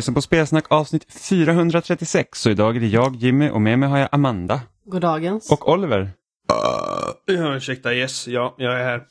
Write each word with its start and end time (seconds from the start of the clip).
Lyssnar 0.00 0.14
på 0.14 0.22
Spelsnack 0.22 0.64
avsnitt 0.68 1.06
436 1.12 2.46
och 2.46 2.52
idag 2.52 2.76
är 2.76 2.80
det 2.80 2.86
jag, 2.86 3.16
Jimmy 3.16 3.50
och 3.50 3.60
med 3.60 3.78
mig 3.78 3.88
har 3.88 3.98
jag 3.98 4.08
Amanda. 4.12 4.60
Goddagens. 4.84 5.50
Och 5.50 5.68
Oliver. 5.68 6.10
Ja, 6.48 7.54
ursäkta, 7.56 7.94
yes, 7.94 8.28
ja, 8.28 8.54
jag 8.58 8.80
är 8.80 8.84
här. 8.84 8.96
Uh, 8.98 9.04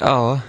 ja. 0.00 0.40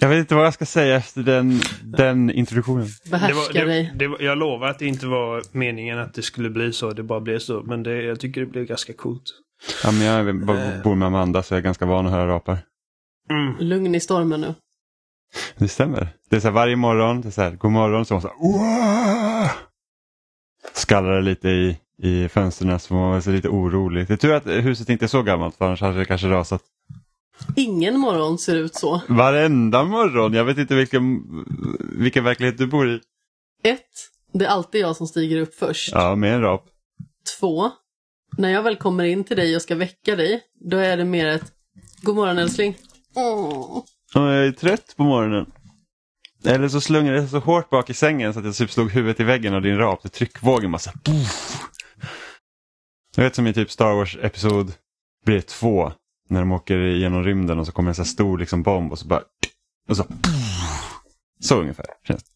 Jag 0.00 0.08
vet 0.08 0.18
inte 0.18 0.34
vad 0.34 0.46
jag 0.46 0.54
ska 0.54 0.66
säga 0.66 0.96
efter 0.96 1.22
den, 1.22 1.60
den 1.82 2.30
introduktionen. 2.30 2.86
Behärska 3.10 3.64
dig. 3.64 3.92
jag 4.20 4.38
lovar 4.38 4.68
att 4.68 4.78
det 4.78 4.86
inte 4.86 5.06
var 5.06 5.42
meningen 5.52 5.98
att 5.98 6.14
det 6.14 6.22
skulle 6.22 6.50
bli 6.50 6.72
så, 6.72 6.90
det 6.90 7.02
bara 7.02 7.20
blev 7.20 7.38
så. 7.38 7.62
Men 7.62 7.82
det, 7.82 8.02
jag 8.02 8.20
tycker 8.20 8.40
det 8.40 8.46
blev 8.46 8.64
ganska 8.64 8.92
coolt. 8.92 9.24
Ja, 9.84 9.90
men 9.90 10.02
jag 10.02 10.46
bor 10.82 10.94
med 10.94 11.06
Amanda 11.06 11.42
så 11.42 11.54
jag 11.54 11.58
är 11.58 11.62
ganska 11.62 11.86
van 11.86 12.06
att 12.06 12.12
höra 12.12 12.28
rapar. 12.28 12.58
Mm. 13.30 13.54
Lugn 13.58 13.94
i 13.94 14.00
stormen 14.00 14.40
nu. 14.40 14.54
Det 15.56 15.68
stämmer. 15.68 16.08
Det 16.30 16.36
är 16.36 16.40
så 16.40 16.46
här 16.46 16.52
varje 16.52 16.76
morgon, 16.76 17.20
det 17.20 17.28
är 17.28 17.32
så 17.32 17.42
här, 17.42 17.50
god 17.50 17.72
morgon, 17.72 18.04
så 18.04 18.14
man 18.14 18.22
så 18.22 18.28
här, 18.28 19.50
skallar 20.74 21.12
det 21.12 21.22
lite 21.22 21.48
i, 21.48 21.78
i 22.02 22.28
fönstren 22.28 22.80
så 22.80 22.94
man 22.94 23.16
är 23.16 23.32
lite 23.32 23.48
orolig. 23.48 24.08
Det 24.08 24.12
är 24.12 24.16
tur 24.16 24.32
att 24.32 24.46
huset 24.46 24.88
inte 24.88 25.04
är 25.04 25.08
så 25.08 25.22
gammalt 25.22 25.56
för 25.56 25.64
annars 25.64 25.80
hade 25.80 25.98
det 25.98 26.04
kanske 26.04 26.28
rasat. 26.28 26.62
Ingen 27.56 27.98
morgon 27.98 28.38
ser 28.38 28.56
ut 28.56 28.74
så. 28.74 29.00
Varenda 29.08 29.84
morgon, 29.84 30.34
jag 30.34 30.44
vet 30.44 30.58
inte 30.58 30.74
vilken, 30.74 31.22
vilken 31.98 32.24
verklighet 32.24 32.58
du 32.58 32.66
bor 32.66 32.90
i. 32.90 33.00
Ett, 33.62 33.80
det 34.32 34.44
är 34.44 34.48
alltid 34.48 34.80
jag 34.80 34.96
som 34.96 35.06
stiger 35.06 35.40
upp 35.40 35.54
först. 35.54 35.92
Ja, 35.92 36.14
med 36.14 36.34
en 36.34 36.42
rap. 36.42 36.64
Två, 37.40 37.70
när 38.36 38.50
jag 38.50 38.62
väl 38.62 38.76
kommer 38.76 39.04
in 39.04 39.24
till 39.24 39.36
dig 39.36 39.56
och 39.56 39.62
ska 39.62 39.74
väcka 39.74 40.16
dig, 40.16 40.42
då 40.60 40.76
är 40.76 40.96
det 40.96 41.04
mer 41.04 41.26
ett 41.26 41.52
God 42.02 42.16
morgon 42.16 42.38
älskling. 42.38 42.76
Åh. 43.14 43.84
Och 44.14 44.22
jag 44.22 44.46
är 44.46 44.52
trött 44.52 44.94
på 44.96 45.04
morgonen. 45.04 45.52
Eller 46.44 46.68
så 46.68 46.80
slungade 46.80 47.18
jag 47.18 47.28
så 47.28 47.38
hårt 47.38 47.70
bak 47.70 47.90
i 47.90 47.94
sängen 47.94 48.32
så 48.32 48.38
att 48.38 48.44
jag 48.44 48.54
typ 48.54 48.70
slog 48.70 48.90
huvudet 48.90 49.20
i 49.20 49.24
väggen 49.24 49.54
av 49.54 49.62
din 49.62 49.78
rap. 49.78 50.02
Det 50.02 50.08
tryckvågen 50.08 50.78
så. 50.78 50.90
Jag 53.16 53.24
vet 53.24 53.34
som 53.34 53.46
i 53.46 53.54
typ 53.54 53.70
Star 53.70 53.94
Wars 53.94 54.16
episod 54.22 54.72
blir 55.24 55.40
två. 55.40 55.92
när 56.28 56.40
de 56.40 56.52
åker 56.52 56.78
genom 56.78 57.24
rymden 57.24 57.58
och 57.58 57.66
så 57.66 57.72
kommer 57.72 57.88
en 57.88 57.94
så 57.94 58.02
här 58.02 58.06
stor 58.06 58.38
liksom 58.38 58.62
bomb 58.62 58.92
och 58.92 58.98
så 58.98 59.06
bara 59.06 59.22
och 59.88 59.96
så 59.96 60.06
så 61.40 61.60
ungefär 61.60 61.86
känns 62.04 62.24
det. 62.24 62.30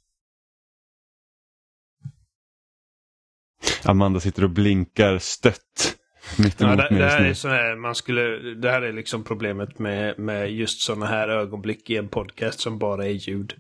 Amanda 3.91 4.21
sitter 4.21 4.45
och 4.45 4.51
blinkar 4.51 5.19
stött 5.19 5.97
Ja, 6.39 6.45
emot 6.45 6.59
det, 6.59 6.97
det 6.99 7.09
här 7.09 7.25
är 7.25 7.35
så 7.35 7.49
här, 7.49 7.77
man 7.77 7.95
skulle, 7.95 8.55
det 8.55 8.71
här 8.71 8.83
är 8.83 8.93
liksom 8.93 9.25
problemet 9.25 9.79
med, 9.79 10.19
med 10.19 10.53
just 10.53 10.81
sådana 10.81 11.07
här 11.07 11.29
ögonblick 11.29 11.91
i 11.91 11.97
en 11.97 12.09
podcast 12.09 12.61
som 12.61 12.79
bara 12.79 13.05
är 13.07 13.11
ljud. 13.11 13.55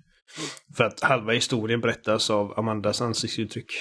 För 0.77 0.85
att 0.85 1.01
halva 1.01 1.33
historien 1.33 1.81
berättas 1.81 2.31
av 2.31 2.59
Amandas 2.59 3.01
ansiktsuttryck. 3.01 3.73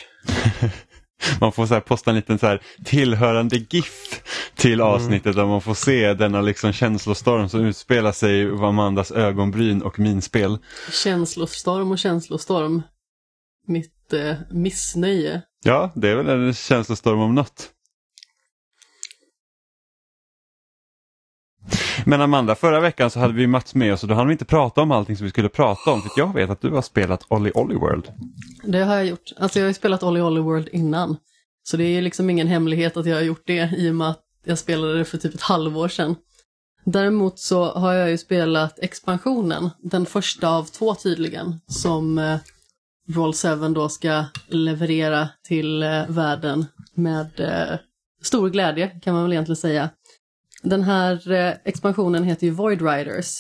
Man 1.42 1.52
får 1.52 1.66
så 1.66 1.74
här 1.74 1.82
posta 1.82 2.12
en 2.12 2.16
liten 2.16 2.40
så 2.40 2.48
här 2.48 2.62
tillhörande 2.86 3.58
GIF 3.70 4.22
till 4.56 4.74
Mm. 4.74 4.88
avsnittet 4.88 5.36
där 5.36 5.46
man 5.46 5.62
får 5.62 5.74
se 5.74 6.14
denna 6.14 6.42
liksom 6.42 6.74
känslostorm 6.74 7.50
som 7.50 7.66
utspelar 7.66 8.12
sig 8.12 8.42
i 8.42 8.50
Amandas 8.50 9.12
ögonbryn 9.12 9.82
och 9.82 10.00
minspel. 10.00 10.58
Känslostorm 10.92 11.92
och 11.92 12.00
känslostorm. 12.00 12.82
Mitt 13.68 14.14
eh, 14.14 14.36
missnöje. 14.52 15.42
Ja, 15.64 15.92
det 15.96 16.10
är 16.10 16.16
väl 16.16 16.30
en 16.30 16.54
känslostorm 16.54 17.20
om 17.20 17.36
något. 17.36 17.70
Men 22.06 22.22
Amanda, 22.22 22.56
förra 22.56 22.80
veckan 22.80 23.10
så 23.10 23.20
hade 23.20 23.34
vi 23.34 23.48
Mats 23.48 23.76
med 23.76 23.94
oss 23.94 24.04
och 24.04 24.10
då 24.10 24.16
hann 24.16 24.28
vi 24.28 24.32
inte 24.32 24.46
prata 24.46 24.82
om 24.82 24.92
allting 24.92 25.18
som 25.18 25.24
vi 25.24 25.30
skulle 25.30 25.50
prata 25.50 25.92
om. 25.92 26.02
För 26.02 26.10
jag 26.18 26.34
vet 26.34 26.50
att 26.50 26.62
du 26.62 26.70
har 26.70 26.82
spelat 26.82 27.26
Olly 27.28 27.52
Olly 27.54 27.76
World. 27.76 28.04
Det 28.64 28.84
har 28.84 28.96
jag 28.96 29.06
gjort. 29.06 29.32
Alltså 29.38 29.60
jag 29.60 29.64
har 29.64 29.68
ju 29.70 29.74
spelat 29.74 30.04
Olly 30.04 30.22
Olly 30.22 30.42
World 30.42 30.70
innan. 30.72 31.18
Så 31.64 31.78
det 31.78 31.84
är 31.84 31.90
ju 31.90 32.02
liksom 32.02 32.30
ingen 32.30 32.48
hemlighet 32.48 32.98
att 32.98 33.06
jag 33.06 33.16
har 33.16 33.22
gjort 33.22 33.44
det 33.46 33.74
i 33.78 33.90
och 33.90 33.96
med 33.96 34.10
att 34.10 34.22
jag 34.46 34.58
spelade 34.58 34.98
det 34.98 35.06
för 35.06 35.18
typ 35.18 35.34
ett 35.34 35.42
halvår 35.42 35.88
sedan. 35.88 36.16
Däremot 36.86 37.40
så 37.40 37.72
har 37.72 37.94
jag 37.94 38.10
ju 38.10 38.18
spelat 38.18 38.80
expansionen, 38.80 39.70
den 39.80 40.06
första 40.06 40.50
av 40.50 40.64
två 40.64 40.96
tydligen, 40.96 41.60
som 41.68 42.18
eh, 42.18 42.38
Roll 43.10 43.34
7 43.34 43.74
då 43.74 43.90
ska 43.90 44.26
leverera 44.48 45.30
till 45.48 45.84
eh, 45.84 46.08
världen 46.08 46.66
med 46.94 47.40
eh, 47.40 47.80
stor 48.22 48.50
glädje 48.50 48.88
kan 48.88 49.14
man 49.14 49.24
väl 49.24 49.34
egentligen 49.34 49.58
säga. 49.58 49.90
Den 50.64 50.84
här 50.84 51.32
eh, 51.32 51.54
expansionen 51.64 52.24
heter 52.24 52.48
ju 52.48 52.54
Void 52.54 52.82
Riders. 52.82 53.36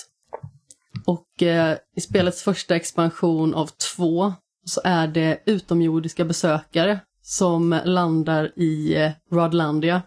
Och 1.05 1.43
eh, 1.43 1.77
i 1.95 2.01
spelets 2.01 2.43
första 2.43 2.75
expansion 2.75 3.53
av 3.53 3.69
två 3.95 4.33
så 4.65 4.81
är 4.83 5.07
det 5.07 5.43
utomjordiska 5.45 6.25
besökare 6.25 6.99
som 7.21 7.79
landar 7.85 8.59
i 8.59 8.95
eh, 8.95 9.11
Rodlandia 9.31 10.01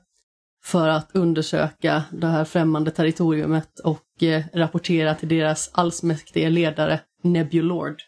för 0.65 0.88
att 0.88 1.10
undersöka 1.16 2.04
det 2.12 2.27
här 2.27 2.44
främmande 2.44 2.91
territoriumet 2.91 3.78
och 3.78 4.22
eh, 4.22 4.44
rapportera 4.53 5.15
till 5.15 5.28
deras 5.28 5.71
allsmäktige 5.72 6.50
ledare 6.50 7.00
Nebulord. 7.22 8.03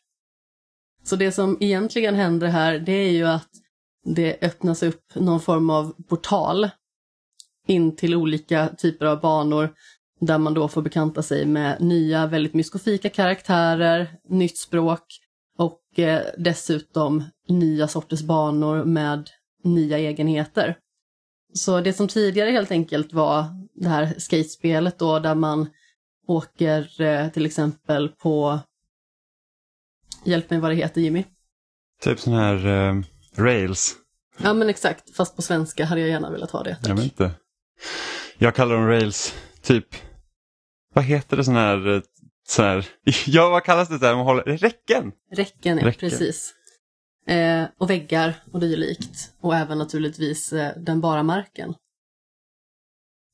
Så 1.04 1.16
det 1.16 1.32
som 1.32 1.56
egentligen 1.60 2.14
händer 2.14 2.46
här 2.46 2.78
det 2.78 2.92
är 2.92 3.10
ju 3.10 3.26
att 3.26 3.48
det 4.04 4.38
öppnas 4.42 4.82
upp 4.82 5.14
någon 5.14 5.40
form 5.40 5.70
av 5.70 6.02
portal 6.08 6.70
in 7.68 7.96
till 7.96 8.14
olika 8.14 8.68
typer 8.68 9.06
av 9.06 9.20
banor 9.20 9.74
där 10.20 10.38
man 10.38 10.54
då 10.54 10.68
får 10.68 10.82
bekanta 10.82 11.22
sig 11.22 11.46
med 11.46 11.80
nya 11.80 12.26
väldigt 12.26 12.54
myskofika 12.54 13.08
karaktärer, 13.08 14.10
nytt 14.28 14.58
språk 14.58 15.04
och 15.58 15.98
eh, 15.98 16.22
dessutom 16.38 17.24
nya 17.48 17.88
sorters 17.88 18.22
banor 18.22 18.84
med 18.84 19.30
nya 19.64 19.98
egenheter. 19.98 20.76
Så 21.54 21.80
det 21.80 21.92
som 21.92 22.08
tidigare 22.08 22.50
helt 22.50 22.70
enkelt 22.70 23.12
var 23.12 23.44
det 23.74 23.88
här 23.88 24.14
skatespelet 24.18 24.98
då 24.98 25.18
där 25.18 25.34
man 25.34 25.68
åker 26.26 27.00
eh, 27.00 27.28
till 27.28 27.46
exempel 27.46 28.08
på 28.08 28.60
Hjälp 30.24 30.50
mig 30.50 30.60
vad 30.60 30.70
det 30.70 30.74
heter 30.74 31.00
Jimmy. 31.00 31.24
Typ 32.02 32.20
sån 32.20 32.34
här 32.34 32.66
eh, 32.66 33.02
rails. 33.36 33.96
Ja 34.42 34.54
men 34.54 34.68
exakt, 34.68 35.16
fast 35.16 35.36
på 35.36 35.42
svenska 35.42 35.84
hade 35.84 36.00
jag 36.00 36.10
gärna 36.10 36.30
velat 36.30 36.50
ha 36.50 36.62
det. 36.62 36.76
Jag 36.82 36.94
vet 36.94 37.04
inte. 37.04 37.30
Jag 38.38 38.54
kallar 38.54 38.74
dem 38.74 38.86
rails. 38.86 39.34
Typ. 39.62 39.86
Vad 40.94 41.04
heter 41.04 41.36
det 41.36 41.44
sån 41.44 41.56
här. 41.56 41.94
eh, 41.94 42.02
Sån 42.48 42.64
här 42.64 42.86
ja, 43.26 43.48
vad 43.48 43.64
kallas 43.64 43.88
det 43.88 43.98
där? 43.98 44.16
Man 44.16 44.24
håller, 44.24 44.42
räcken! 44.42 45.12
Räcken, 45.32 45.78
ja, 45.78 45.86
Räcken. 45.86 46.10
precis. 46.10 46.54
Eh, 47.26 47.64
och 47.78 47.90
väggar 47.90 48.34
och 48.52 48.60
dylikt. 48.60 49.32
Och 49.40 49.56
även 49.56 49.78
naturligtvis 49.78 50.52
eh, 50.52 50.72
den 50.76 51.00
bara 51.00 51.22
marken. 51.22 51.74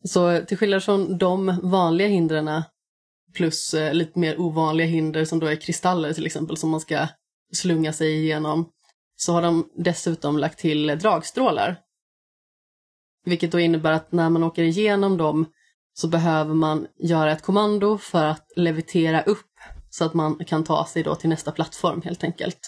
Så 0.05 0.41
till 0.41 0.57
skillnad 0.59 0.85
från 0.85 1.19
de 1.19 1.61
vanliga 1.63 2.09
hindren 2.09 2.63
plus 3.35 3.75
eh, 3.75 3.95
lite 3.95 4.19
mer 4.19 4.41
ovanliga 4.41 4.87
hinder 4.87 5.25
som 5.25 5.39
då 5.41 5.47
är 5.47 5.57
kristaller 5.57 6.13
till 6.13 6.27
exempel 6.27 6.57
som 6.57 6.71
man 6.71 6.81
ska 6.81 7.09
slunga 7.53 7.93
sig 7.93 8.15
igenom 8.23 8.71
så 9.17 9.33
har 9.33 9.43
de 9.43 9.71
dessutom 9.77 10.39
lagt 10.39 10.59
till 10.59 10.87
dragstrålar. 10.87 11.77
Vilket 13.25 13.53
då 13.53 13.61
innebär 13.61 13.93
att 13.93 14.13
när 14.13 14.31
man 14.31 14.45
åker 14.45 14.63
igenom 14.63 15.17
dem 15.17 15.47
så 15.95 16.09
behöver 16.09 16.55
man 16.55 16.87
göra 16.99 17.33
ett 17.33 17.43
kommando 17.43 17.99
för 17.99 18.25
att 18.25 18.53
levitera 18.57 19.23
upp 19.23 19.51
så 19.91 20.05
att 20.05 20.15
man 20.15 20.45
kan 20.45 20.65
ta 20.65 20.87
sig 20.87 21.03
då 21.03 21.15
till 21.15 21.29
nästa 21.29 21.53
plattform 21.53 22.03
helt 22.03 22.25
enkelt. 22.25 22.59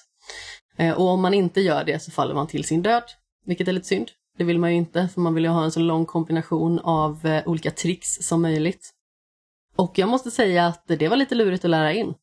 Eh, 0.77 0.95
och 0.95 1.09
om 1.09 1.23
man 1.23 1.35
inte 1.35 1.61
gör 1.61 1.85
det 1.85 2.03
så 2.03 2.11
faller 2.11 2.35
man 2.35 2.47
till 2.47 2.65
sin 2.65 2.83
död, 2.83 3.03
vilket 3.45 3.69
är 3.69 3.73
lite 3.73 3.87
synd. 3.87 4.11
Det 4.39 4.45
vill 4.45 4.59
man 4.59 4.71
ju 4.71 4.77
inte, 4.77 5.09
för 5.09 5.21
man 5.21 5.35
vill 5.35 5.45
ju 5.45 5.51
ha 5.51 5.65
en 5.65 5.73
så 5.73 5.81
lång 5.81 6.07
kombination 6.07 6.79
av 6.79 7.27
eh, 7.27 7.49
olika 7.49 7.71
tricks 7.71 8.09
som 8.21 8.43
möjligt. 8.43 8.91
Och 9.77 9.99
jag 9.99 10.09
måste 10.09 10.31
säga 10.31 10.67
att 10.67 10.83
det 10.87 11.09
var 11.09 11.17
lite 11.17 11.35
lurigt 11.35 11.65
att 11.65 11.71
lära 11.71 11.93
in. 11.93 12.15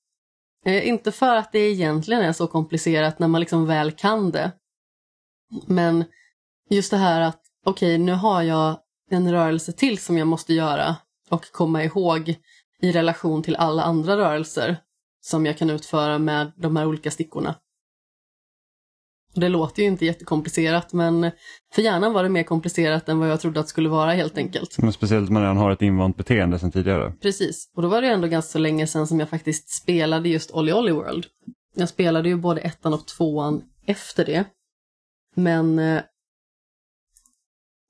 Eh, 0.66 0.88
inte 0.88 1.12
för 1.12 1.36
att 1.36 1.52
det 1.52 1.60
egentligen 1.60 2.22
är 2.22 2.34
så 2.34 2.48
komplicerat 2.48 3.20
när 3.20 3.28
man 3.28 3.42
liksom 3.42 3.66
väl 3.66 3.92
kan 3.92 4.32
det. 4.32 4.52
Men 5.68 6.06
just 6.70 6.92
det 6.92 6.98
här 6.98 7.22
att 7.22 7.43
okej, 7.66 7.98
nu 7.98 8.12
har 8.12 8.42
jag 8.42 8.80
en 9.10 9.32
rörelse 9.32 9.72
till 9.72 9.98
som 9.98 10.18
jag 10.18 10.28
måste 10.28 10.54
göra 10.54 10.96
och 11.30 11.52
komma 11.52 11.84
ihåg 11.84 12.36
i 12.82 12.92
relation 12.92 13.44
till 13.44 13.56
alla 13.56 13.84
andra 13.84 14.18
rörelser 14.18 14.78
som 15.22 15.46
jag 15.46 15.58
kan 15.58 15.70
utföra 15.70 16.18
med 16.18 16.52
de 16.56 16.76
här 16.76 16.86
olika 16.86 17.12
stickorna. 17.12 17.56
Det 19.36 19.50
låter 19.50 19.82
ju 19.82 19.88
inte 19.88 20.06
jättekomplicerat 20.06 20.94
men 20.94 21.32
för 21.74 21.82
hjärnan 21.82 22.14
var 22.14 22.24
det 22.24 22.30
mer 22.30 22.44
komplicerat 22.44 23.10
än 23.10 23.20
vad 23.20 23.30
jag 23.30 23.42
trodde 23.42 23.60
att 23.60 23.66
det 23.66 23.70
skulle 23.70 23.90
vara 23.90 24.14
helt 24.14 24.38
enkelt. 24.38 24.78
Men 24.78 24.94
speciellt 24.94 25.28
om 25.28 25.34
man 25.34 25.44
redan 25.44 25.58
har 25.58 25.72
ett 25.72 25.82
invant 25.82 26.18
beteende 26.18 26.60
sedan 26.60 26.72
tidigare. 26.72 27.14
Precis, 27.22 27.72
och 27.76 27.82
då 27.82 27.88
var 27.88 28.02
det 28.02 28.08
ändå 28.08 28.28
ganska 28.28 28.60
länge 28.60 28.88
sedan 28.88 29.08
som 29.08 29.20
jag 29.20 29.30
faktiskt 29.30 29.70
spelade 29.70 30.30
just 30.30 30.52
Olly 30.52 30.74
Olly 30.74 30.92
World. 30.92 31.26
Jag 31.76 31.90
spelade 31.90 32.30
ju 32.30 32.36
både 32.36 32.62
ettan 32.62 32.94
och 32.94 33.08
tvåan 33.08 33.62
efter 33.86 34.26
det. 34.26 34.46
Men 35.36 35.80
eh, 35.80 36.02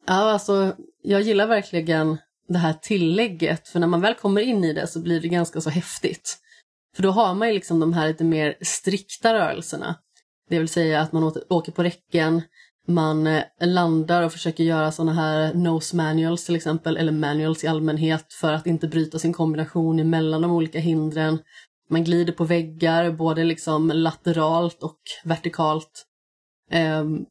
ja, 0.06 0.32
alltså 0.32 0.76
jag 1.02 1.22
gillar 1.22 1.48
verkligen 1.48 2.18
det 2.48 2.58
här 2.58 2.74
tillägget, 2.74 3.68
för 3.68 3.80
när 3.80 3.88
man 3.88 4.02
väl 4.02 4.16
kommer 4.16 4.42
in 4.42 4.64
i 4.64 4.74
det 4.74 4.88
så 4.88 5.00
blir 5.00 5.22
det 5.22 5.28
ganska 5.28 5.62
så 5.62 5.70
häftigt. 5.70 6.38
För 6.96 7.04
då 7.04 7.12
har 7.12 7.34
man 7.34 7.48
ju 7.48 7.54
liksom 7.54 7.80
de 7.80 7.94
här 7.94 8.08
lite 8.08 8.24
mer 8.24 8.58
strikta 8.62 9.34
rörelserna. 9.34 9.96
Det 10.50 10.60
vill 10.60 10.68
säga 10.68 11.02
att 11.02 11.12
man 11.12 11.34
åker 11.50 11.72
på 11.72 11.84
räcken, 11.84 12.42
man 12.88 13.28
eh, 13.28 13.44
landar 13.60 14.24
och 14.24 14.32
försöker 14.32 14.64
göra 14.64 14.92
sådana 14.92 15.14
här 15.14 15.54
nose 15.54 15.96
manuals 15.96 16.46
till 16.46 16.56
exempel, 16.56 16.98
eller 16.98 17.12
manuals 17.12 17.64
i 17.64 17.68
allmänhet 17.68 18.34
för 18.34 18.54
att 18.54 18.68
inte 18.68 18.88
bryta 18.88 19.20
sin 19.20 19.34
kombination 19.34 20.10
mellan 20.10 20.42
de 20.42 20.52
olika 20.52 20.80
hindren. 20.80 21.40
Man 21.90 22.04
glider 22.04 22.34
på 22.34 22.44
väggar, 22.44 23.12
både 23.12 23.44
liksom 23.44 23.92
lateralt 23.94 24.84
och 24.84 25.00
vertikalt. 25.24 26.06
Um, 26.72 27.26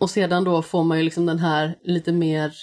och 0.00 0.10
sedan 0.10 0.44
då 0.44 0.62
får 0.62 0.84
man 0.84 0.98
ju 0.98 1.04
liksom 1.04 1.26
den 1.26 1.38
här 1.38 1.78
lite 1.82 2.12
mer 2.12 2.54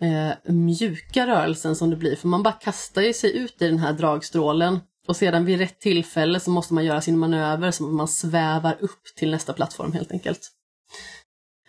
eh, 0.00 0.52
mjuka 0.52 1.26
rörelsen 1.26 1.76
som 1.76 1.90
det 1.90 1.96
blir, 1.96 2.16
för 2.16 2.28
man 2.28 2.42
bara 2.42 2.52
kastar 2.52 3.02
ju 3.02 3.12
sig 3.12 3.36
ut 3.36 3.62
i 3.62 3.68
den 3.68 3.78
här 3.78 3.92
dragstrålen 3.92 4.80
och 5.08 5.16
sedan 5.16 5.44
vid 5.44 5.58
rätt 5.58 5.80
tillfälle 5.80 6.40
så 6.40 6.50
måste 6.50 6.74
man 6.74 6.84
göra 6.84 7.00
sin 7.00 7.18
manöver 7.18 7.70
så 7.70 7.82
man 7.82 8.08
svävar 8.08 8.76
upp 8.80 9.04
till 9.16 9.30
nästa 9.30 9.52
plattform 9.52 9.92
helt 9.92 10.12
enkelt. 10.12 10.50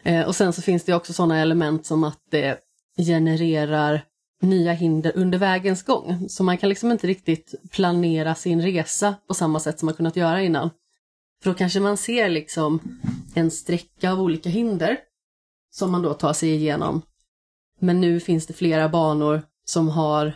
Eh, 0.04 0.28
och 0.28 0.36
sen 0.36 0.54
så 0.54 0.62
finns 0.62 0.84
det 0.84 0.94
också 0.94 1.14
sådana 1.14 1.40
element 1.40 1.86
som 1.86 2.04
att 2.04 2.20
det 2.32 2.60
genererar 2.98 4.02
nya 4.42 4.74
hinder 4.74 5.12
under 5.16 5.38
vägens 5.38 5.84
gång. 5.84 6.30
Så 6.30 6.44
man 6.44 6.58
kan 6.58 6.70
liksom 6.70 6.92
inte 6.92 7.08
riktigt 7.08 7.56
planera 7.72 8.36
sin 8.36 8.62
resa 8.62 9.16
på 9.28 9.34
samma 9.34 9.60
sätt 9.60 9.80
som 9.80 9.86
man 9.86 9.96
kunnat 9.96 10.16
göra 10.16 10.42
innan. 10.42 10.70
För 11.44 11.50
då 11.50 11.58
kanske 11.58 11.80
man 11.80 11.98
ser 11.98 12.30
liksom 12.30 12.80
en 13.34 13.52
sträcka 13.52 14.12
av 14.12 14.22
olika 14.22 14.50
hinder 14.50 14.98
som 15.72 15.92
man 15.92 16.02
då 16.02 16.14
tar 16.14 16.34
sig 16.34 16.50
igenom. 16.50 17.02
Men 17.80 18.02
nu 18.02 18.20
finns 18.20 18.48
det 18.48 18.54
flera 18.54 18.90
banor 18.90 19.42
som 19.66 19.90
har 19.90 20.34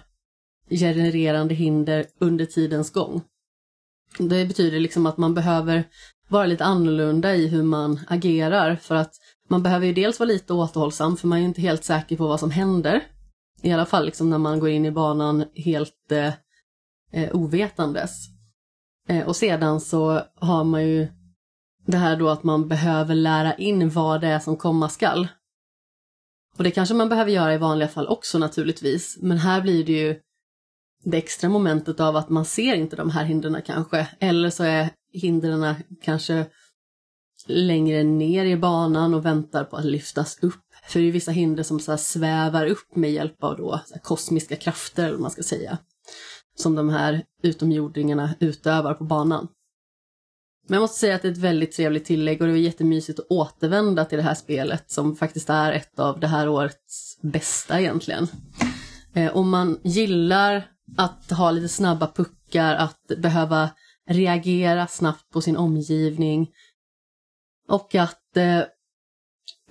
genererande 0.70 1.56
hinder 1.56 2.06
under 2.20 2.46
tidens 2.46 2.92
gång. 2.92 3.22
Det 4.20 4.46
betyder 4.46 4.80
liksom 4.80 5.06
att 5.06 5.18
man 5.18 5.34
behöver 5.34 5.84
vara 6.28 6.46
lite 6.46 6.66
annorlunda 6.66 7.36
i 7.36 7.48
hur 7.48 7.64
man 7.64 8.00
agerar 8.08 8.76
för 8.76 8.96
att 8.96 9.14
man 9.48 9.64
behöver 9.64 9.86
ju 9.86 9.94
dels 9.94 10.20
vara 10.20 10.28
lite 10.28 10.54
återhållsam 10.54 11.18
för 11.18 11.28
man 11.28 11.40
är 11.40 11.44
inte 11.44 11.62
helt 11.62 11.84
säker 11.84 12.18
på 12.18 12.28
vad 12.28 12.40
som 12.40 12.52
händer. 12.52 13.04
I 13.62 13.72
alla 13.72 13.86
fall 13.86 14.06
liksom 14.06 14.30
när 14.30 14.38
man 14.38 14.60
går 14.60 14.70
in 14.70 14.86
i 14.86 14.92
banan 14.92 15.46
helt 15.56 16.12
eh, 16.12 16.34
eh, 17.12 17.36
ovetandes. 17.36 18.37
Eh, 19.08 19.28
och 19.28 19.36
sedan 19.36 19.82
så 19.82 20.22
har 20.36 20.64
man 20.64 20.88
ju 20.88 21.08
det 21.86 21.98
här 21.98 22.16
då 22.16 22.30
att 22.30 22.44
man 22.44 22.68
behöver 22.68 23.16
lära 23.16 23.54
in 23.54 23.90
vad 23.90 24.22
det 24.22 24.28
är 24.28 24.40
som 24.40 24.58
komma 24.58 24.90
skall. 24.90 25.28
Och 26.58 26.64
det 26.64 26.72
kanske 26.72 26.96
man 26.96 27.10
behöver 27.10 27.32
göra 27.32 27.54
i 27.54 27.58
vanliga 27.58 27.90
fall 27.90 28.08
också 28.08 28.38
naturligtvis, 28.38 29.18
men 29.22 29.38
här 29.38 29.62
blir 29.62 29.86
det 29.86 29.92
ju 29.92 30.20
det 31.04 31.18
extra 31.18 31.50
momentet 31.50 32.00
av 32.00 32.16
att 32.16 32.30
man 32.30 32.46
ser 32.46 32.76
inte 32.76 32.96
de 32.96 33.10
här 33.10 33.24
hindren 33.24 33.62
kanske, 33.66 34.08
eller 34.20 34.50
så 34.50 34.64
är 34.64 34.90
hindren 35.14 35.76
kanske 36.02 36.46
längre 37.48 38.04
ner 38.04 38.46
i 38.46 38.58
banan 38.58 39.14
och 39.14 39.26
väntar 39.26 39.64
på 39.64 39.78
att 39.78 39.86
lyftas 39.86 40.40
upp. 40.42 40.64
För 40.88 41.00
det 41.00 41.08
är 41.08 41.12
vissa 41.12 41.32
hinder 41.32 41.64
som 41.64 41.80
så 41.80 41.98
svävar 41.98 42.66
upp 42.66 42.96
med 42.96 43.12
hjälp 43.12 43.44
av 43.44 43.58
då 43.58 43.82
kosmiska 44.04 44.56
krafter, 44.56 45.04
eller 45.04 45.14
vad 45.14 45.22
man 45.22 45.32
ska 45.32 45.44
säga, 45.44 45.78
som 46.60 46.76
de 46.76 46.90
här 46.90 47.24
utomjordingarna 47.44 48.34
utövar 48.40 48.94
på 48.94 49.04
banan. 49.04 49.48
Men 50.68 50.76
jag 50.76 50.82
måste 50.82 51.00
säga 51.00 51.16
att 51.16 51.22
det 51.22 51.28
är 51.28 51.32
ett 51.32 51.38
väldigt 51.38 51.72
trevligt 51.72 52.06
tillägg 52.06 52.42
och 52.42 52.48
det 52.48 52.54
var 52.54 52.60
jättemysigt 52.60 53.20
att 53.20 53.26
återvända 53.30 54.06
till 54.06 54.18
det 54.18 54.24
här 54.24 54.36
spelet 54.36 54.92
som 54.92 55.16
faktiskt 55.16 55.50
är 55.50 55.72
ett 55.72 56.00
av 56.00 56.20
det 56.20 56.28
här 56.28 56.50
årets 56.50 57.20
bästa 57.22 57.80
egentligen. 57.80 58.28
Eh, 59.14 59.38
om 59.38 59.50
man 59.50 59.80
gillar 59.84 60.72
att 60.98 61.32
ha 61.32 61.52
lite 61.52 61.68
snabba 61.68 62.12
puckar, 62.16 62.76
att 62.76 63.08
behöva 63.18 63.70
reagera 64.10 64.88
snabbt 64.88 65.30
på 65.30 65.42
sin 65.42 65.58
omgivning 65.58 66.50
och 67.68 67.96
att 67.96 68.38
eh, 68.38 68.64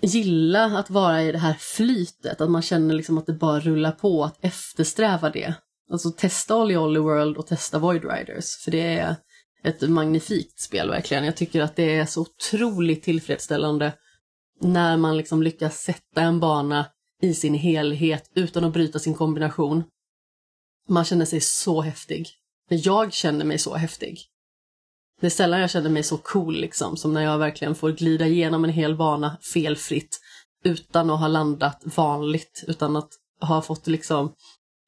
gilla 0.01 0.65
att 0.65 0.91
vara 0.91 1.23
i 1.23 1.33
det 1.33 1.39
här 1.39 1.57
flytet, 1.59 2.41
att 2.41 2.51
man 2.51 2.63
känner 2.63 2.95
liksom 2.95 3.19
att 3.19 3.27
det 3.27 3.33
bara 3.33 3.61
rullar 3.61 3.93
på, 3.93 4.25
att 4.25 4.45
eftersträva 4.45 5.31
det. 5.31 5.55
Alltså 5.91 6.11
testa 6.11 6.57
Olly 6.57 6.77
Olly 6.77 7.01
World 7.01 7.37
och 7.37 7.47
testa 7.47 7.79
Void 7.79 8.05
Riders, 8.05 8.57
för 8.57 8.71
det 8.71 8.95
är 8.95 9.17
ett 9.65 9.91
magnifikt 9.91 10.61
spel 10.61 10.91
verkligen. 10.91 11.25
Jag 11.25 11.37
tycker 11.37 11.61
att 11.61 11.77
det 11.77 11.97
är 11.97 12.07
så 12.07 12.21
otroligt 12.21 13.03
tillfredsställande 13.03 13.93
när 14.61 14.97
man 14.97 15.17
liksom 15.17 15.43
lyckas 15.43 15.83
sätta 15.83 16.21
en 16.21 16.41
bana 16.41 16.87
i 17.23 17.35
sin 17.35 17.55
helhet 17.55 18.31
utan 18.35 18.65
att 18.65 18.73
bryta 18.73 18.99
sin 18.99 19.15
kombination. 19.15 19.85
Man 20.89 21.05
känner 21.05 21.25
sig 21.25 21.41
så 21.41 21.81
häftig. 21.83 22.29
Jag 22.69 23.13
känner 23.13 23.45
mig 23.45 23.59
så 23.59 23.75
häftig. 23.75 24.19
Det 25.21 25.27
är 25.27 25.31
sällan 25.31 25.61
jag 25.61 25.71
känner 25.71 25.91
mig 25.91 26.03
så 26.03 26.19
cool 26.19 26.55
liksom, 26.61 26.97
som 26.97 27.15
när 27.15 27.23
jag 27.23 27.39
verkligen 27.39 27.75
får 27.75 27.93
glida 27.93 28.27
igenom 28.27 28.65
en 28.65 28.71
hel 28.71 28.97
bana 28.97 29.37
felfritt 29.53 30.21
utan 30.65 31.11
att 31.11 31.21
ha 31.21 31.29
landat 31.29 31.83
vanligt, 31.85 32.65
utan 32.67 32.97
att 32.97 33.09
ha 33.41 33.63
fått 33.63 33.87
liksom 33.87 34.35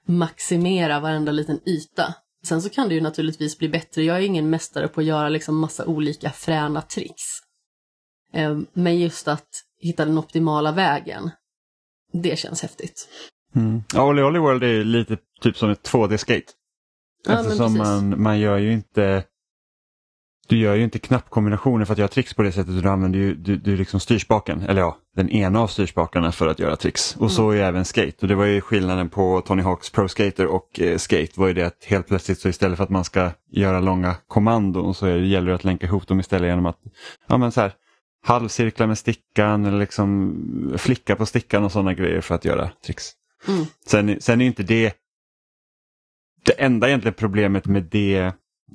maximera 0.08 1.00
varenda 1.00 1.32
liten 1.32 1.60
yta. 1.66 2.14
Sen 2.44 2.62
så 2.62 2.70
kan 2.70 2.88
det 2.88 2.94
ju 2.94 3.00
naturligtvis 3.00 3.58
bli 3.58 3.68
bättre. 3.68 4.02
Jag 4.02 4.16
är 4.16 4.20
ingen 4.20 4.50
mästare 4.50 4.88
på 4.88 5.00
att 5.00 5.06
göra 5.06 5.28
liksom 5.28 5.56
massa 5.56 5.86
olika 5.86 6.30
fräna 6.30 6.82
tricks. 6.82 7.24
Ehm, 8.32 8.66
men 8.72 8.98
just 8.98 9.28
att 9.28 9.48
hitta 9.80 10.04
den 10.04 10.18
optimala 10.18 10.72
vägen, 10.72 11.30
det 12.12 12.38
känns 12.38 12.62
häftigt. 12.62 13.08
Mm. 13.54 13.82
Ja, 13.94 14.08
Olly 14.08 14.22
Olly 14.22 14.38
World 14.38 14.64
är 14.64 14.84
lite 14.84 15.16
typ 15.40 15.56
som 15.56 15.70
ett 15.70 15.90
2D-skate. 15.92 16.52
Ja, 17.26 17.40
Eftersom 17.40 17.78
man, 17.78 18.22
man 18.22 18.38
gör 18.40 18.58
ju 18.58 18.72
inte 18.72 19.24
du 20.48 20.58
gör 20.58 20.74
ju 20.74 20.84
inte 20.84 20.98
knappkombinationer 20.98 21.84
för 21.84 21.92
att 21.92 21.98
göra 21.98 22.08
tricks 22.08 22.34
på 22.34 22.42
det 22.42 22.52
sättet. 22.52 22.82
Du 22.82 22.88
använder 22.88 23.18
ju 23.18 23.34
du, 23.34 23.56
du 23.56 23.76
liksom 23.76 24.00
styrspaken, 24.00 24.62
eller 24.62 24.80
ja, 24.80 24.96
den 25.16 25.30
ena 25.30 25.60
av 25.60 25.66
styrspakarna 25.66 26.32
för 26.32 26.46
att 26.46 26.58
göra 26.58 26.76
tricks. 26.76 27.14
Och 27.14 27.20
mm. 27.20 27.30
så 27.30 27.50
är 27.50 27.62
även 27.62 27.84
skate. 27.84 28.16
Och 28.20 28.28
det 28.28 28.34
var 28.34 28.44
ju 28.44 28.60
skillnaden 28.60 29.08
på 29.08 29.40
Tony 29.40 29.62
Hawks 29.62 29.90
Pro 29.90 30.08
Skater 30.08 30.46
och 30.46 30.80
eh, 30.80 30.98
skate 30.98 31.32
var 31.34 31.48
ju 31.48 31.54
det 31.54 31.62
att 31.62 31.84
helt 31.84 32.08
plötsligt 32.08 32.38
så 32.38 32.48
istället 32.48 32.76
för 32.76 32.84
att 32.84 32.90
man 32.90 33.04
ska 33.04 33.30
göra 33.50 33.80
långa 33.80 34.16
kommandon 34.28 34.94
så 34.94 35.06
det, 35.06 35.26
gäller 35.26 35.48
det 35.48 35.54
att 35.54 35.64
länka 35.64 35.86
ihop 35.86 36.06
dem 36.06 36.20
istället 36.20 36.48
genom 36.48 36.66
att 36.66 36.78
ja, 37.26 37.36
men 37.38 37.52
så 37.52 37.60
här, 37.60 37.72
halvcirkla 38.26 38.86
med 38.86 38.98
stickan 38.98 39.64
eller 39.64 39.78
liksom 39.78 40.74
flicka 40.78 41.16
på 41.16 41.26
stickan 41.26 41.64
och 41.64 41.72
sådana 41.72 41.94
grejer 41.94 42.20
för 42.20 42.34
att 42.34 42.44
göra 42.44 42.70
tricks. 42.86 43.12
Mm. 43.48 43.66
Sen, 43.86 44.20
sen 44.20 44.40
är 44.40 44.46
inte 44.46 44.62
det 44.62 44.94
det 46.44 46.52
enda 46.52 46.88
egentligen 46.88 47.14
problemet 47.14 47.66
med 47.66 47.82
det 47.82 48.32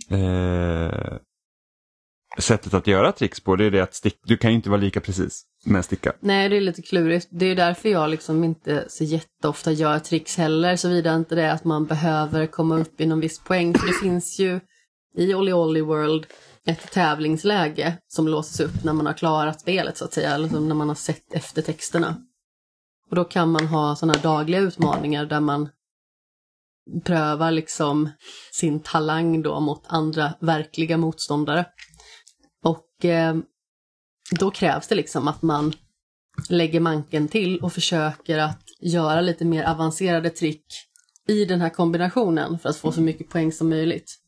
eh, 0.10 1.18
sättet 2.38 2.74
att 2.74 2.88
göra 2.88 3.12
tricks 3.12 3.40
på 3.40 3.56
det 3.56 3.66
är 3.66 3.72
det 3.72 3.84
att 3.84 3.96
stick, 3.96 4.20
du 4.24 4.38
kan 4.38 4.52
ju 4.52 4.56
inte 4.56 4.70
vara 4.70 4.82
lika 4.82 5.02
precis 5.02 5.44
med 5.66 5.78
en 5.78 5.84
sticka. 5.84 6.14
Nej, 6.20 6.50
det 6.50 6.58
är 6.58 6.62
lite 6.62 6.82
klurigt. 6.82 7.28
Det 7.32 7.46
är 7.46 7.56
därför 7.56 7.90
jag 7.90 8.10
liksom 8.10 8.44
inte 8.44 8.86
så 8.88 9.04
jätteofta 9.04 9.72
gör 9.72 10.00
tricks 10.00 10.38
heller, 10.38 10.76
såvida 10.76 11.16
inte 11.16 11.36
det 11.36 11.42
är 11.42 11.54
att 11.54 11.64
man 11.64 11.86
behöver 11.86 12.48
komma 12.48 12.80
upp 12.80 13.02
i 13.02 13.06
någon 13.06 13.20
viss 13.20 13.40
poäng. 13.40 13.74
För 13.74 13.88
det 13.88 13.94
finns 13.94 14.40
ju 14.40 14.60
i 15.18 15.34
Olly 15.34 15.54
Olly 15.54 15.82
World 15.82 16.26
ett 16.66 16.92
tävlingsläge 16.92 17.98
som 18.08 18.28
låses 18.28 18.60
upp 18.60 18.84
när 18.84 18.94
man 18.94 19.06
har 19.06 19.14
klarat 19.14 19.62
spelet 19.62 19.98
så 19.98 20.06
att 20.06 20.14
säga, 20.14 20.34
eller 20.34 20.60
när 20.60 20.76
man 20.76 20.88
har 20.88 20.96
sett 20.96 21.34
efter 21.34 21.62
texterna. 21.62 22.16
Och 23.10 23.16
då 23.16 23.24
kan 23.24 23.52
man 23.52 23.68
ha 23.68 23.96
sådana 23.96 24.20
dagliga 24.20 24.60
utmaningar 24.60 25.26
där 25.26 25.40
man 25.40 25.70
prövar 27.04 27.52
liksom 27.52 28.10
sin 28.52 28.80
talang 28.80 29.42
då 29.42 29.60
mot 29.60 29.84
andra 29.88 30.34
verkliga 30.40 30.98
motståndare. 30.98 31.66
Eh, 33.06 33.36
då 34.32 34.52
krävs 34.52 34.88
det 34.88 34.96
liksom 34.96 35.28
att 35.28 35.42
man 35.42 35.74
lägger 36.50 36.80
manken 36.80 37.28
till 37.28 37.60
och 37.60 37.74
försöker 37.74 38.40
att 38.40 38.64
göra 38.80 39.22
lite 39.22 39.46
mer 39.46 39.64
avancerade 39.64 40.30
trick 40.30 40.66
i 41.28 41.46
den 41.46 41.62
här 41.62 41.70
kombinationen 41.70 42.60
för 42.60 42.70
att 42.70 42.78
få 42.78 42.92
så 42.92 43.02
mycket 43.02 43.30
poäng 43.30 43.52
som 43.52 43.70
möjligt. 43.70 44.20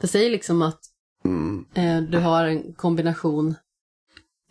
Det 0.00 0.08
säger 0.08 0.30
liksom 0.30 0.62
att 0.62 0.80
eh, 1.74 2.00
du 2.00 2.18
har 2.18 2.44
en 2.44 2.72
kombination 2.74 3.54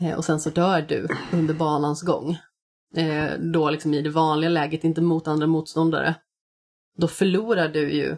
eh, 0.01 0.17
och 0.17 0.25
sen 0.25 0.39
så 0.39 0.49
dör 0.49 0.81
du 0.81 1.07
under 1.31 1.53
banans 1.53 2.01
gång. 2.01 2.37
Eh, 2.95 3.31
då 3.39 3.69
liksom 3.69 3.93
i 3.93 4.01
det 4.01 4.09
vanliga 4.09 4.49
läget, 4.49 4.83
inte 4.83 5.01
mot 5.01 5.27
andra 5.27 5.47
motståndare. 5.47 6.15
Då 6.97 7.07
förlorar 7.07 7.69
du 7.69 7.91
ju 7.91 8.17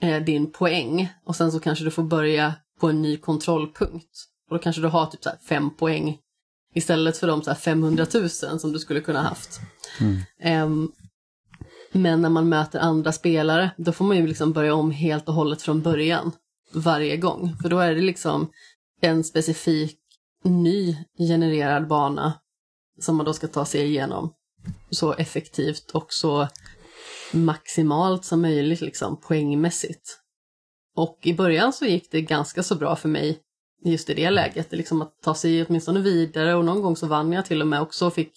eh, 0.00 0.24
din 0.24 0.52
poäng 0.52 1.12
och 1.24 1.36
sen 1.36 1.52
så 1.52 1.60
kanske 1.60 1.84
du 1.84 1.90
får 1.90 2.02
börja 2.02 2.54
på 2.80 2.88
en 2.88 3.02
ny 3.02 3.16
kontrollpunkt. 3.16 4.10
Och 4.50 4.56
då 4.56 4.62
kanske 4.62 4.82
du 4.82 4.88
har 4.88 5.06
typ 5.06 5.24
så 5.24 5.30
fem 5.48 5.70
poäng 5.70 6.18
istället 6.74 7.16
för 7.16 7.26
de 7.26 7.42
så 7.42 7.54
500 7.54 8.06
000 8.14 8.30
som 8.30 8.72
du 8.72 8.78
skulle 8.78 9.00
kunna 9.00 9.22
haft. 9.22 9.60
Mm. 10.00 10.64
Um, 10.64 10.92
men 11.92 12.22
när 12.22 12.28
man 12.28 12.48
möter 12.48 12.78
andra 12.78 13.12
spelare, 13.12 13.70
då 13.76 13.92
får 13.92 14.04
man 14.04 14.16
ju 14.16 14.26
liksom 14.26 14.52
börja 14.52 14.74
om 14.74 14.90
helt 14.90 15.28
och 15.28 15.34
hållet 15.34 15.62
från 15.62 15.82
början 15.82 16.32
varje 16.72 17.16
gång. 17.16 17.56
För 17.62 17.68
då 17.68 17.78
är 17.78 17.94
det 17.94 18.00
liksom 18.00 18.50
en 19.00 19.24
specifik 19.24 19.98
ny 20.44 20.96
genererad 21.18 21.88
bana 21.88 22.32
som 23.00 23.16
man 23.16 23.26
då 23.26 23.32
ska 23.32 23.48
ta 23.48 23.64
sig 23.64 23.86
igenom 23.86 24.32
så 24.90 25.12
effektivt 25.12 25.90
och 25.90 26.12
så 26.12 26.48
maximalt 27.32 28.24
som 28.24 28.42
möjligt 28.42 28.80
liksom 28.80 29.20
poängmässigt. 29.20 30.18
Och 30.96 31.18
i 31.22 31.34
början 31.34 31.72
så 31.72 31.84
gick 31.84 32.10
det 32.10 32.22
ganska 32.22 32.62
så 32.62 32.74
bra 32.74 32.96
för 32.96 33.08
mig 33.08 33.38
just 33.84 34.10
i 34.10 34.14
det 34.14 34.30
läget, 34.30 34.72
liksom 34.72 35.02
att 35.02 35.22
ta 35.22 35.34
sig 35.34 35.64
åtminstone 35.64 36.00
vidare 36.00 36.54
och 36.54 36.64
någon 36.64 36.82
gång 36.82 36.96
så 36.96 37.06
vann 37.06 37.32
jag 37.32 37.46
till 37.46 37.60
och 37.60 37.68
med 37.68 37.80
också 37.80 38.06
och 38.06 38.14
fick 38.14 38.32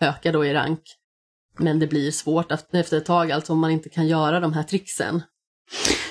öka 0.00 0.32
då 0.32 0.44
i 0.44 0.54
rank. 0.54 0.80
Men 1.58 1.78
det 1.78 1.86
blir 1.86 2.10
svårt 2.10 2.52
efter 2.52 2.96
ett 2.96 3.06
tag, 3.06 3.32
alltså 3.32 3.52
om 3.52 3.58
man 3.58 3.70
inte 3.70 3.88
kan 3.88 4.06
göra 4.06 4.40
de 4.40 4.52
här 4.52 4.62
tricksen. 4.62 5.22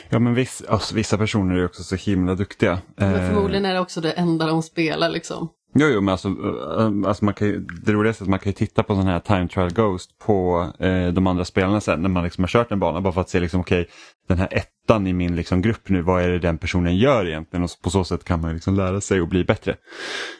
Ja 0.09 0.19
men 0.19 0.33
viss, 0.33 0.63
alltså, 0.67 0.95
vissa 0.95 1.17
personer 1.17 1.55
är 1.55 1.65
också 1.65 1.83
så 1.83 1.95
himla 1.95 2.35
duktiga. 2.35 2.81
Men 2.95 3.15
Eh, 3.15 3.27
förmodligen 3.27 3.65
är 3.65 3.73
det 3.73 3.79
också 3.79 4.01
det 4.01 4.11
enda 4.11 4.45
de 4.45 4.63
spelar 4.63 5.09
liksom. 5.09 5.49
Jo, 5.73 5.87
jo, 5.87 6.01
men 6.01 6.11
alltså, 6.11 6.27
eh, 6.27 7.07
alltså 7.09 7.25
man 7.25 7.33
kan 7.33 7.47
ju, 7.47 7.59
det 7.59 7.91
roligaste 7.91 8.23
är 8.23 8.25
att 8.25 8.29
man 8.29 8.39
kan 8.39 8.49
ju 8.49 8.53
titta 8.53 8.83
på 8.83 8.95
sån 8.95 9.07
här 9.07 9.19
time 9.19 9.47
trial 9.47 9.73
ghost 9.73 10.17
på 10.25 10.67
eh, 10.79 11.07
de 11.07 11.27
andra 11.27 11.45
spelarna 11.45 11.81
sen 11.81 12.01
när 12.01 12.09
man 12.09 12.23
liksom 12.23 12.43
har 12.43 12.49
kört 12.49 12.71
en 12.71 12.79
bana 12.79 13.01
bara 13.01 13.13
för 13.13 13.21
att 13.21 13.29
se 13.29 13.39
liksom 13.39 13.59
okej 13.59 13.87
den 14.27 14.37
här 14.37 14.47
ettan 14.51 15.07
i 15.07 15.13
min 15.13 15.35
liksom 15.35 15.61
grupp 15.61 15.89
nu, 15.89 16.01
vad 16.01 16.23
är 16.23 16.29
det 16.29 16.39
den 16.39 16.57
personen 16.57 16.97
gör 16.97 17.27
egentligen 17.27 17.63
och 17.63 17.69
på 17.83 17.89
så 17.89 18.03
sätt 18.03 18.23
kan 18.23 18.41
man 18.41 18.49
ju 18.49 18.53
liksom 18.53 18.75
lära 18.75 19.01
sig 19.01 19.21
och 19.21 19.27
bli 19.27 19.43
bättre. 19.43 19.75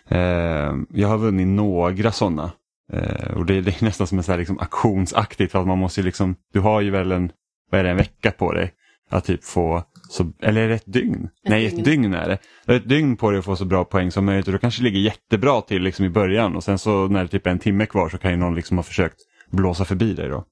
Eh, 0.07 0.73
jag 0.89 1.07
har 1.07 1.17
vunnit 1.17 1.47
några 1.47 2.11
sådana 2.11 2.51
eh, 2.93 3.37
och 3.37 3.45
det, 3.45 3.61
det 3.61 3.81
är 3.81 3.85
nästan 3.85 4.07
som 4.07 4.17
en 4.17 4.23
så 4.23 4.31
här 4.31 4.39
liksom 4.39 4.59
aktionsaktigt 4.59 5.51
för 5.51 5.59
att 5.59 5.67
man 5.67 5.77
måste 5.77 6.01
ju 6.01 6.05
liksom, 6.05 6.35
du 6.53 6.59
har 6.59 6.81
ju 6.81 6.91
väl 6.91 7.11
en, 7.11 7.31
vad 7.71 7.79
är 7.79 7.83
det, 7.83 7.89
en 7.89 7.97
vecka 7.97 8.31
på 8.31 8.53
dig 8.53 8.73
att 9.09 9.25
typ 9.25 9.43
få, 9.43 9.83
så, 10.11 10.31
eller 10.41 10.61
är 10.61 10.67
det 10.67 10.75
ett 10.75 10.93
dygn? 10.93 11.29
Nej, 11.43 11.65
dygn. 11.65 11.79
ett 11.79 11.85
dygn 11.85 12.13
är 12.13 12.29
det. 12.29 12.37
Du 12.65 12.71
har 12.71 12.79
ett 12.79 12.89
dygn 12.89 13.17
på 13.17 13.31
dig 13.31 13.39
att 13.39 13.45
få 13.45 13.55
så 13.55 13.65
bra 13.65 13.83
poäng 13.83 14.11
som 14.11 14.25
möjligt 14.25 14.47
och 14.47 14.53
du 14.53 14.59
kanske 14.59 14.83
ligger 14.83 14.99
jättebra 14.99 15.61
till 15.61 15.81
liksom 15.81 16.05
i 16.05 16.09
början 16.09 16.55
och 16.55 16.63
sen 16.63 16.77
så 16.77 17.07
när 17.07 17.21
det 17.21 17.27
typ 17.27 17.47
är 17.47 17.51
en 17.51 17.59
timme 17.59 17.85
kvar 17.85 18.09
så 18.09 18.17
kan 18.17 18.31
ju 18.31 18.37
någon 18.37 18.55
liksom 18.55 18.77
ha 18.77 18.83
försökt 18.83 19.17
blåsa 19.51 19.85
förbi 19.85 20.13
dig 20.13 20.29
då. 20.29 20.45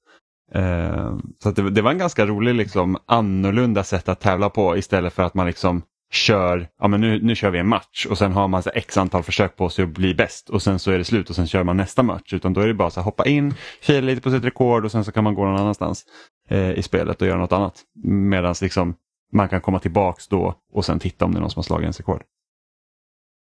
Eh, 0.59 1.17
så 1.43 1.49
att 1.49 1.55
det, 1.55 1.69
det 1.69 1.81
var 1.81 1.91
en 1.91 1.97
ganska 1.97 2.25
rolig 2.25 2.55
liksom 2.55 2.97
annorlunda 3.05 3.83
sätt 3.83 4.09
att 4.09 4.19
tävla 4.19 4.49
på 4.49 4.77
istället 4.77 5.13
för 5.13 5.23
att 5.23 5.33
man 5.33 5.47
liksom 5.47 5.81
kör, 6.11 6.67
ja 6.79 6.87
men 6.87 7.01
nu, 7.01 7.21
nu 7.21 7.35
kör 7.35 7.49
vi 7.49 7.59
en 7.59 7.67
match 7.67 8.05
och 8.09 8.17
sen 8.17 8.31
har 8.31 8.47
man 8.47 8.63
så 8.63 8.69
x 8.73 8.97
antal 8.97 9.23
försök 9.23 9.55
på 9.55 9.69
sig 9.69 9.83
att 9.83 9.89
bli 9.89 10.15
bäst 10.15 10.49
och 10.49 10.61
sen 10.61 10.79
så 10.79 10.91
är 10.91 10.97
det 10.97 11.03
slut 11.03 11.29
och 11.29 11.35
sen 11.35 11.47
kör 11.47 11.63
man 11.63 11.77
nästa 11.77 12.03
match. 12.03 12.33
Utan 12.33 12.53
då 12.53 12.61
är 12.61 12.67
det 12.67 12.73
bara 12.73 12.89
så 12.89 12.99
här, 12.99 13.05
hoppa 13.05 13.25
in, 13.25 13.53
fila 13.81 14.01
lite 14.01 14.21
på 14.21 14.31
sitt 14.31 14.43
rekord 14.43 14.85
och 14.85 14.91
sen 14.91 15.05
så 15.05 15.11
kan 15.11 15.23
man 15.23 15.35
gå 15.35 15.45
någon 15.45 15.59
annanstans 15.59 16.05
eh, 16.49 16.71
i 16.71 16.81
spelet 16.81 17.21
och 17.21 17.27
göra 17.27 17.39
något 17.39 17.51
annat. 17.51 17.81
Medan 18.03 18.55
liksom 18.61 18.95
man 19.33 19.49
kan 19.49 19.61
komma 19.61 19.79
tillbaks 19.79 20.27
då 20.27 20.55
och 20.73 20.85
sen 20.85 20.99
titta 20.99 21.25
om 21.25 21.31
det 21.31 21.37
är 21.37 21.41
någon 21.41 21.49
som 21.49 21.59
har 21.59 21.63
slagit 21.63 21.83
ens 21.83 21.97
rekord. 21.97 22.23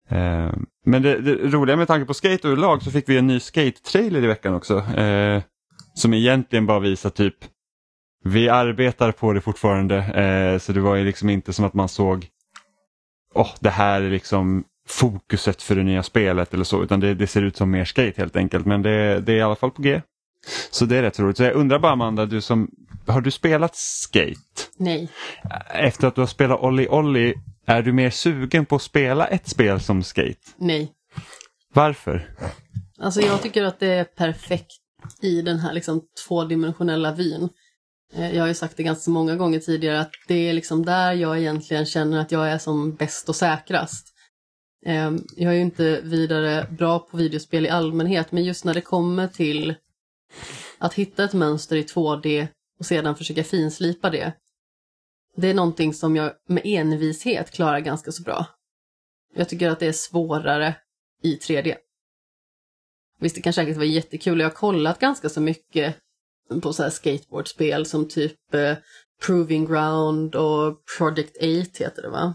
Eh, 0.09 0.53
men 0.85 1.01
det, 1.01 1.21
det 1.21 1.35
roliga 1.35 1.75
med 1.75 1.87
tanke 1.87 2.05
på 2.05 2.13
skate 2.13 2.47
överlag 2.47 2.83
så 2.83 2.91
fick 2.91 3.09
vi 3.09 3.17
en 3.17 3.27
ny 3.27 3.39
skate-trailer 3.39 4.23
i 4.23 4.27
veckan 4.27 4.53
också. 4.53 4.77
Eh, 4.77 5.41
som 5.93 6.13
egentligen 6.13 6.65
bara 6.65 6.79
visar 6.79 7.09
typ 7.09 7.35
vi 8.23 8.49
arbetar 8.49 9.11
på 9.11 9.33
det 9.33 9.41
fortfarande 9.41 9.97
eh, 9.97 10.59
så 10.59 10.73
det 10.73 10.79
var 10.79 10.95
ju 10.95 11.05
liksom 11.05 11.29
inte 11.29 11.53
som 11.53 11.65
att 11.65 11.73
man 11.73 11.89
såg 11.89 12.27
oh, 13.33 13.51
det 13.59 13.69
här 13.69 14.01
är 14.01 14.09
liksom 14.09 14.63
fokuset 14.87 15.61
för 15.61 15.75
det 15.75 15.83
nya 15.83 16.03
spelet 16.03 16.53
eller 16.53 16.63
så 16.63 16.83
utan 16.83 16.99
det, 16.99 17.13
det 17.13 17.27
ser 17.27 17.41
ut 17.41 17.57
som 17.57 17.71
mer 17.71 17.85
skate 17.85 18.13
helt 18.17 18.35
enkelt 18.35 18.65
men 18.65 18.81
det, 18.81 19.19
det 19.19 19.33
är 19.33 19.37
i 19.37 19.41
alla 19.41 19.55
fall 19.55 19.71
på 19.71 19.81
G. 19.81 20.01
Så 20.71 20.85
det 20.85 20.97
är 20.97 21.01
rätt 21.01 21.19
roligt. 21.19 21.37
Så 21.37 21.43
jag 21.43 21.53
undrar 21.53 21.79
bara 21.79 21.91
Amanda, 21.91 22.25
du 22.25 22.41
som, 22.41 22.71
har 23.07 23.21
du 23.21 23.31
spelat 23.31 23.75
skate? 23.75 24.61
Nej. 24.77 25.09
Efter 25.73 26.07
att 26.07 26.15
du 26.15 26.21
har 26.21 26.27
spelat 26.27 26.59
Olli 26.59 26.87
Olli, 26.87 27.33
är 27.65 27.81
du 27.81 27.93
mer 27.93 28.09
sugen 28.09 28.65
på 28.65 28.75
att 28.75 28.81
spela 28.81 29.27
ett 29.27 29.47
spel 29.49 29.79
som 29.81 30.03
skate? 30.03 30.39
Nej. 30.57 30.91
Varför? 31.73 32.29
Alltså 32.99 33.21
jag 33.21 33.41
tycker 33.41 33.63
att 33.63 33.79
det 33.79 33.87
är 33.87 34.03
perfekt 34.03 34.71
i 35.21 35.41
den 35.41 35.59
här 35.59 35.73
liksom 35.73 36.01
tvådimensionella 36.27 37.11
vyn. 37.13 37.49
Eh, 38.13 38.35
Jag 38.35 38.43
har 38.43 38.47
ju 38.47 38.53
sagt 38.53 38.77
det 38.77 38.83
ganska 38.83 39.11
många 39.11 39.35
gånger 39.35 39.59
tidigare 39.59 39.99
att 39.99 40.11
det 40.27 40.49
är 40.49 40.53
liksom 40.53 40.85
där 40.85 41.13
jag 41.13 41.39
egentligen 41.39 41.85
känner 41.85 42.19
att 42.19 42.31
jag 42.31 42.49
är 42.49 42.57
som 42.57 42.95
bäst 42.95 43.29
och 43.29 43.35
säkrast. 43.35 44.07
Eh, 44.85 45.11
Jag 45.35 45.51
är 45.51 45.55
ju 45.55 45.61
inte 45.61 46.01
vidare 46.03 46.67
bra 46.71 46.99
på 46.99 47.17
videospel 47.17 47.65
i 47.65 47.69
allmänhet 47.69 48.31
men 48.31 48.43
just 48.43 48.65
när 48.65 48.73
det 48.73 48.81
kommer 48.81 49.27
till 49.27 49.75
att 50.77 50.93
hitta 50.93 51.23
ett 51.23 51.33
mönster 51.33 51.75
i 51.75 51.81
2D 51.83 52.47
och 52.79 52.85
sedan 52.85 53.15
försöka 53.15 53.43
finslipa 53.43 54.09
det. 54.09 54.33
Det 55.35 55.47
är 55.47 55.53
någonting 55.53 55.93
som 55.93 56.15
jag 56.15 56.31
med 56.47 56.61
envishet 56.65 57.51
klarar 57.51 57.79
ganska 57.79 58.11
så 58.11 58.23
bra. 58.23 58.45
Jag 59.35 59.49
tycker 59.49 59.69
att 59.69 59.79
det 59.79 59.87
är 59.87 59.91
svårare 59.91 60.75
i 61.23 61.35
3D. 61.35 61.75
Visst, 63.19 63.35
det 63.35 63.41
kan 63.41 63.53
säkert 63.53 63.75
vara 63.75 63.85
jättekul. 63.85 64.39
Jag 64.39 64.45
har 64.45 64.55
kollat 64.55 64.99
ganska 64.99 65.29
så 65.29 65.41
mycket 65.41 65.95
på 66.61 66.73
så 66.73 66.83
här 66.83 66.89
skateboardspel 66.89 67.85
som 67.85 68.07
typ 68.07 68.53
eh, 68.53 68.77
Proving 69.25 69.65
Ground 69.65 70.35
och 70.35 70.77
Project 70.97 71.35
8 71.37 71.45
heter 71.83 72.01
det 72.01 72.09
va? 72.09 72.33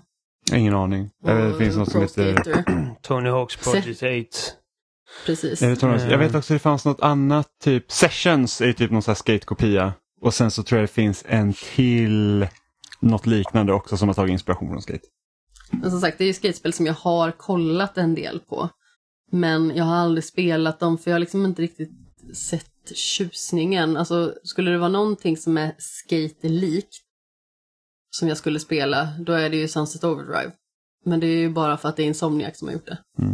Ingen 0.53 0.75
aning. 0.75 1.11
Jag 1.25 1.37
vet, 1.37 1.53
det 1.53 1.59
finns 1.65 1.77
något 1.77 1.91
som 1.91 2.01
heter... 2.01 2.65
Tony 3.03 3.31
Hawks 3.31 3.57
Project 3.57 4.03
8. 4.03 4.57
Precis. 5.27 5.63
Jag 5.63 5.69
vet, 5.69 6.11
jag 6.11 6.19
vet 6.19 6.35
också 6.35 6.53
det 6.53 6.59
fanns 6.59 6.85
något 6.85 7.01
annat, 7.01 7.47
typ 7.63 7.93
Sessions 7.93 8.61
är 8.61 8.73
typ 8.73 8.91
någon 8.91 9.03
sån 9.03 9.13
här 9.13 9.17
skate-kopia. 9.17 9.93
Och 10.23 10.35
sen 10.35 10.51
så 10.51 10.63
tror 10.63 10.81
jag 10.81 10.89
det 10.89 10.93
finns 10.93 11.25
en 11.27 11.53
till, 11.75 12.47
något 13.01 13.27
liknande 13.27 13.73
också 13.73 13.97
som 13.97 14.09
har 14.09 14.15
tagit 14.15 14.33
inspiration 14.33 14.69
från 14.69 14.83
skate. 14.83 15.07
Men 15.71 15.91
som 15.91 16.01
sagt, 16.01 16.19
det 16.19 16.25
är 16.25 16.27
ju 16.27 16.35
skatespel 16.35 16.73
som 16.73 16.87
jag 16.87 16.95
har 16.95 17.31
kollat 17.31 17.99
en 17.99 18.15
del 18.15 18.41
på. 18.41 18.69
Men 19.33 19.77
jag 19.77 19.85
har 19.85 19.95
aldrig 19.95 20.25
spelat 20.25 20.81
dem 20.81 20.99
för 20.99 21.11
jag 21.11 21.15
har 21.15 21.21
liksom 21.21 21.47
inte 21.47 21.63
riktigt 21.63 21.91
sett 22.35 22.93
tjusningen. 22.95 23.97
Alltså, 23.97 24.35
skulle 24.43 24.71
det 24.71 24.79
vara 24.79 24.89
någonting 24.89 25.37
som 25.37 25.59
är 25.59 25.75
skate-likt 25.79 26.95
som 28.11 28.29
jag 28.29 28.37
skulle 28.37 28.61
spela, 28.61 29.09
då 29.19 29.33
är 29.33 29.51
det 29.51 29.57
ju 29.57 29.69
Sunset 29.69 30.05
Overdrive. 30.05 30.53
Men 31.05 31.21
det 31.21 31.27
är 31.27 31.39
ju 31.39 31.51
bara 31.51 31.77
för 31.77 31.89
att 31.89 31.97
det 31.97 32.03
är 32.03 32.07
Insomniac 32.07 32.59
som 32.59 32.69
har 32.69 32.73
gjort 32.73 32.87
det. 32.87 32.99
Eh, 33.19 33.27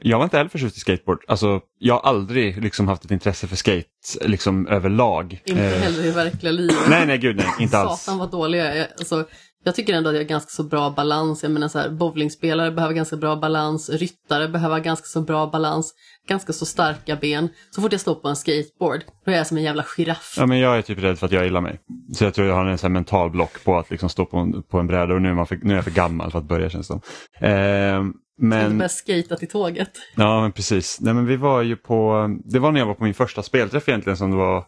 jag 0.00 0.18
var 0.18 0.24
inte 0.24 0.36
heller 0.36 0.50
förtjust 0.50 0.76
i 0.76 0.80
skateboard. 0.80 1.24
Alltså, 1.28 1.60
jag 1.78 1.94
har 1.94 2.00
aldrig 2.00 2.62
liksom 2.62 2.88
haft 2.88 3.04
ett 3.04 3.10
intresse 3.10 3.46
för 3.46 3.56
skate 3.56 3.88
liksom 4.20 4.66
överlag. 4.66 5.42
Inte 5.44 5.62
Eh, 5.62 5.82
heller 5.82 6.04
i 6.04 6.10
verkliga 6.10 6.52
livet. 6.52 6.76
Nej, 6.88 7.06
nej, 7.06 7.18
gud 7.18 7.36
nej, 7.36 7.46
inte 7.60 7.78
alls. 7.78 8.00
Satan 8.00 8.18
vad 8.18 8.30
dålig 8.30 8.58
jag 8.58 8.76
är. 8.76 8.88
Alltså, 8.98 9.24
jag 9.64 9.74
tycker 9.74 9.94
ändå 9.94 10.10
att 10.10 10.16
jag 10.16 10.22
har 10.22 10.28
ganska 10.28 10.50
så 10.50 10.62
bra 10.62 10.90
balans. 10.90 11.42
Jag 11.42 11.52
menar 11.52 11.68
så 11.68 11.78
här, 11.78 11.90
bowlingspelare 11.90 12.70
behöver 12.70 12.94
ganska 12.94 13.16
bra 13.16 13.36
balans, 13.36 13.90
ryttare 13.90 14.48
behöver 14.48 14.80
ganska 14.80 15.06
så 15.06 15.20
bra 15.20 15.46
balans, 15.46 15.94
ganska 16.28 16.52
så 16.52 16.66
starka 16.66 17.16
ben. 17.16 17.48
Så 17.70 17.82
fort 17.82 17.92
jag 17.92 18.00
står 18.00 18.14
på 18.14 18.28
en 18.28 18.36
skateboard, 18.36 19.00
då 19.24 19.32
är 19.32 19.36
jag 19.36 19.46
som 19.46 19.56
en 19.56 19.62
jävla 19.62 19.82
giraff. 19.82 20.34
Ja, 20.38 20.46
men 20.46 20.58
jag 20.58 20.78
är 20.78 20.82
typ 20.82 20.98
rädd 20.98 21.18
för 21.18 21.26
att 21.26 21.32
jag 21.32 21.44
gillar 21.44 21.60
mig. 21.60 21.80
Så 22.14 22.24
jag 22.24 22.34
tror 22.34 22.46
jag 22.46 22.54
har 22.54 22.66
en 22.66 22.78
sån 22.78 22.92
mental 22.92 23.30
block 23.30 23.64
på 23.64 23.78
att 23.78 23.90
liksom 23.90 24.08
stå 24.08 24.24
på 24.24 24.36
en, 24.36 24.62
på 24.62 24.78
en 24.78 24.86
bräda 24.86 25.14
och 25.14 25.22
nu 25.22 25.28
är, 25.28 25.34
man 25.34 25.46
för, 25.46 25.58
nu 25.62 25.72
är 25.72 25.76
jag 25.76 25.84
för 25.84 25.90
gammal 25.90 26.30
för 26.30 26.38
att 26.38 26.48
börja 26.48 26.70
känns 26.70 26.88
det 26.88 27.00
som. 27.00 27.00
Eh, 27.48 28.02
Men, 28.38 28.78
börjar 28.78 28.88
skata 28.88 29.36
till 29.36 29.48
tåget. 29.48 29.90
ja, 30.16 30.40
men 30.40 30.52
precis. 30.52 31.00
Nej, 31.00 31.14
men 31.14 31.26
vi 31.26 31.36
var 31.36 31.62
ju 31.62 31.76
på, 31.76 32.28
det 32.44 32.58
var 32.58 32.72
när 32.72 32.80
jag 32.80 32.86
var 32.86 32.94
på 32.94 33.04
min 33.04 33.14
första 33.14 33.42
spelträff 33.42 33.88
egentligen 33.88 34.16
som 34.16 34.30
det 34.30 34.36
var 34.36 34.64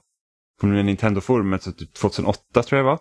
på 0.61 0.67
Nintendo-forumet, 0.67 1.63
så 1.63 1.73
typ 1.73 1.95
2008 1.95 2.63
tror 2.63 2.77
jag 2.79 2.85
det 2.87 2.91
var. 2.91 2.99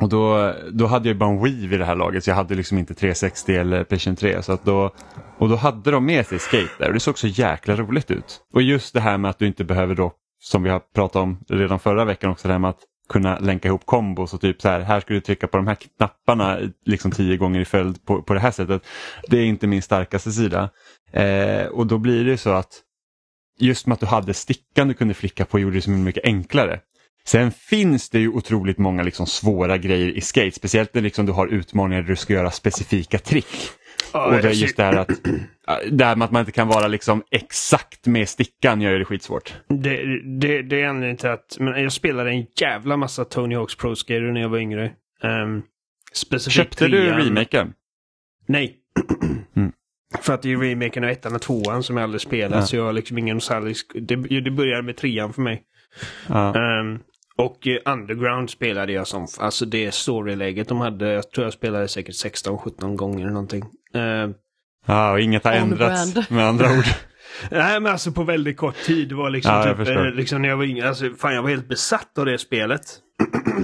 Och 0.00 0.08
då, 0.08 0.54
då 0.72 0.86
hade 0.86 1.08
jag 1.08 1.18
bara 1.18 1.30
en 1.30 1.42
Wii 1.42 1.66
vid 1.66 1.80
det 1.80 1.84
här 1.84 1.96
laget 1.96 2.24
så 2.24 2.30
jag 2.30 2.36
hade 2.36 2.54
liksom 2.54 2.78
inte 2.78 2.94
360 2.94 3.56
eller 3.56 3.84
Playstation 3.84 4.16
3. 4.16 4.42
Så 4.42 4.52
att 4.52 4.64
då, 4.64 4.94
och 5.38 5.48
då 5.48 5.56
hade 5.56 5.90
de 5.90 6.06
med 6.06 6.26
sig 6.26 6.38
skate 6.38 6.70
där 6.78 6.88
och 6.88 6.94
det 6.94 7.00
såg 7.00 7.18
så 7.18 7.26
jäkla 7.26 7.76
roligt 7.76 8.10
ut. 8.10 8.40
Och 8.54 8.62
just 8.62 8.94
det 8.94 9.00
här 9.00 9.18
med 9.18 9.30
att 9.30 9.38
du 9.38 9.46
inte 9.46 9.64
behöver 9.64 9.94
då, 9.94 10.12
som 10.40 10.62
vi 10.62 10.70
har 10.70 10.80
pratat 10.94 11.22
om 11.22 11.38
redan 11.48 11.78
förra 11.78 12.04
veckan 12.04 12.30
också, 12.30 12.48
det 12.48 12.54
här 12.54 12.58
med 12.58 12.70
att 12.70 12.80
kunna 13.10 13.38
länka 13.38 13.68
ihop 13.68 13.86
kombos 13.86 14.34
och 14.34 14.40
typ 14.40 14.62
så 14.62 14.68
här, 14.68 14.80
här 14.80 15.00
ska 15.00 15.14
du 15.14 15.20
trycka 15.20 15.46
på 15.46 15.56
de 15.56 15.66
här 15.66 15.74
knapparna 15.74 16.58
liksom 16.86 17.10
tio 17.10 17.36
gånger 17.36 17.60
i 17.60 17.64
följd 17.64 18.04
på, 18.04 18.22
på 18.22 18.34
det 18.34 18.40
här 18.40 18.50
sättet. 18.50 18.82
Det 19.28 19.38
är 19.38 19.44
inte 19.44 19.66
min 19.66 19.82
starkaste 19.82 20.32
sida. 20.32 20.70
Eh, 21.12 21.66
och 21.66 21.86
då 21.86 21.98
blir 21.98 22.24
det 22.24 22.38
så 22.38 22.50
att 22.50 22.82
just 23.58 23.86
med 23.86 23.94
att 23.94 24.00
du 24.00 24.06
hade 24.06 24.34
stickan 24.34 24.88
du 24.88 24.94
kunde 24.94 25.14
flicka 25.14 25.44
på 25.44 25.58
gjorde 25.58 25.76
det 25.76 25.82
så 25.82 25.90
mycket 25.90 26.24
enklare. 26.24 26.80
Sen 27.24 27.50
finns 27.52 28.10
det 28.10 28.18
ju 28.18 28.28
otroligt 28.28 28.78
många 28.78 29.02
liksom 29.02 29.26
svåra 29.26 29.78
grejer 29.78 30.08
i 30.08 30.20
skate, 30.20 30.50
speciellt 30.50 30.94
när 30.94 31.02
liksom 31.02 31.26
du 31.26 31.32
har 31.32 31.46
utmaningar 31.46 32.02
där 32.02 32.08
du 32.08 32.16
ska 32.16 32.32
göra 32.32 32.50
specifika 32.50 33.18
trick 33.18 33.46
och 34.12 34.32
det 34.32 34.48
är 34.48 34.52
just 34.52 34.76
det 34.76 34.82
här 34.82 34.96
att, 34.96 35.08
det 35.90 36.04
här 36.04 36.16
med 36.16 36.24
att 36.24 36.30
man 36.30 36.40
inte 36.40 36.52
kan 36.52 36.68
vara 36.68 36.88
liksom 36.88 37.22
exakt 37.30 38.06
med 38.06 38.28
stickan 38.28 38.80
gör 38.80 38.98
det 38.98 39.04
skitsvårt. 39.04 39.54
Det, 39.68 40.20
det, 40.40 40.62
det 40.62 40.82
är 40.82 40.86
anledningen 40.86 41.16
till 41.16 41.28
att 41.28 41.56
men 41.60 41.82
jag 41.82 41.92
spelade 41.92 42.30
en 42.30 42.46
jävla 42.60 42.96
massa 42.96 43.24
Tony 43.24 43.54
Hawks 43.54 43.76
Pro 43.76 43.96
Skater 43.96 44.20
när 44.32 44.40
jag 44.40 44.48
var 44.48 44.58
yngre. 44.58 44.92
Um, 45.22 45.62
specifikt 46.12 46.56
Köpte 46.56 46.88
du 46.88 47.02
trean. 47.02 47.20
remaken? 47.20 47.72
Nej. 48.46 48.76
Mm. 49.56 49.72
För 50.22 50.34
att 50.34 50.42
det 50.42 50.52
är 50.52 50.56
remaken 50.56 51.04
av 51.04 51.10
ettan 51.10 51.34
och 51.34 51.42
tvåan 51.42 51.82
som 51.82 51.96
jag 51.96 52.04
aldrig 52.04 52.20
spelat. 52.20 52.60
Ja. 52.60 52.66
Så 52.66 52.76
jag 52.76 52.84
har 52.84 52.92
liksom 52.92 53.18
ingen 53.18 53.36
nostalgisk... 53.36 53.92
Det, 53.94 54.16
det 54.16 54.50
började 54.50 54.82
med 54.82 54.96
trean 54.96 55.32
för 55.32 55.42
mig. 55.42 55.62
Ja. 56.28 56.54
Ehm, 56.54 56.98
och 57.36 57.66
eh, 57.66 57.92
Underground 57.92 58.50
spelade 58.50 58.92
jag 58.92 59.06
som... 59.06 59.26
Alltså 59.40 59.66
det 59.66 59.94
storyläget 59.94 60.68
de 60.68 60.80
hade. 60.80 61.12
Jag 61.12 61.30
tror 61.30 61.46
jag 61.46 61.52
spelade 61.52 61.88
säkert 61.88 62.14
16-17 62.14 62.96
gånger 62.96 63.20
eller 63.20 63.32
någonting. 63.32 63.64
Ehm, 63.94 64.34
ja, 64.86 65.12
och 65.12 65.20
inget 65.20 65.44
har 65.44 65.52
ändrats 65.52 66.14
brand. 66.14 66.26
med 66.30 66.46
andra 66.46 66.64
ord. 66.78 66.84
Nej 67.50 67.80
men 67.80 67.92
alltså 67.92 68.12
på 68.12 68.22
väldigt 68.22 68.56
kort 68.56 68.76
tid. 68.76 69.08
Det 69.08 69.14
var 69.14 69.30
liksom 69.30 69.52
Ja, 69.52 69.58
jag 69.66 69.76
typ, 69.76 69.86
förstår. 69.86 70.06
eh, 70.08 70.14
liksom 70.14 70.42
när 70.42 70.48
jag 70.48 70.56
var 70.56 70.64
yngre. 70.64 70.88
Alltså 70.88 71.10
fan 71.18 71.34
jag 71.34 71.42
var 71.42 71.50
helt 71.50 71.68
besatt 71.68 72.18
av 72.18 72.24
det 72.26 72.38
spelet. 72.38 72.80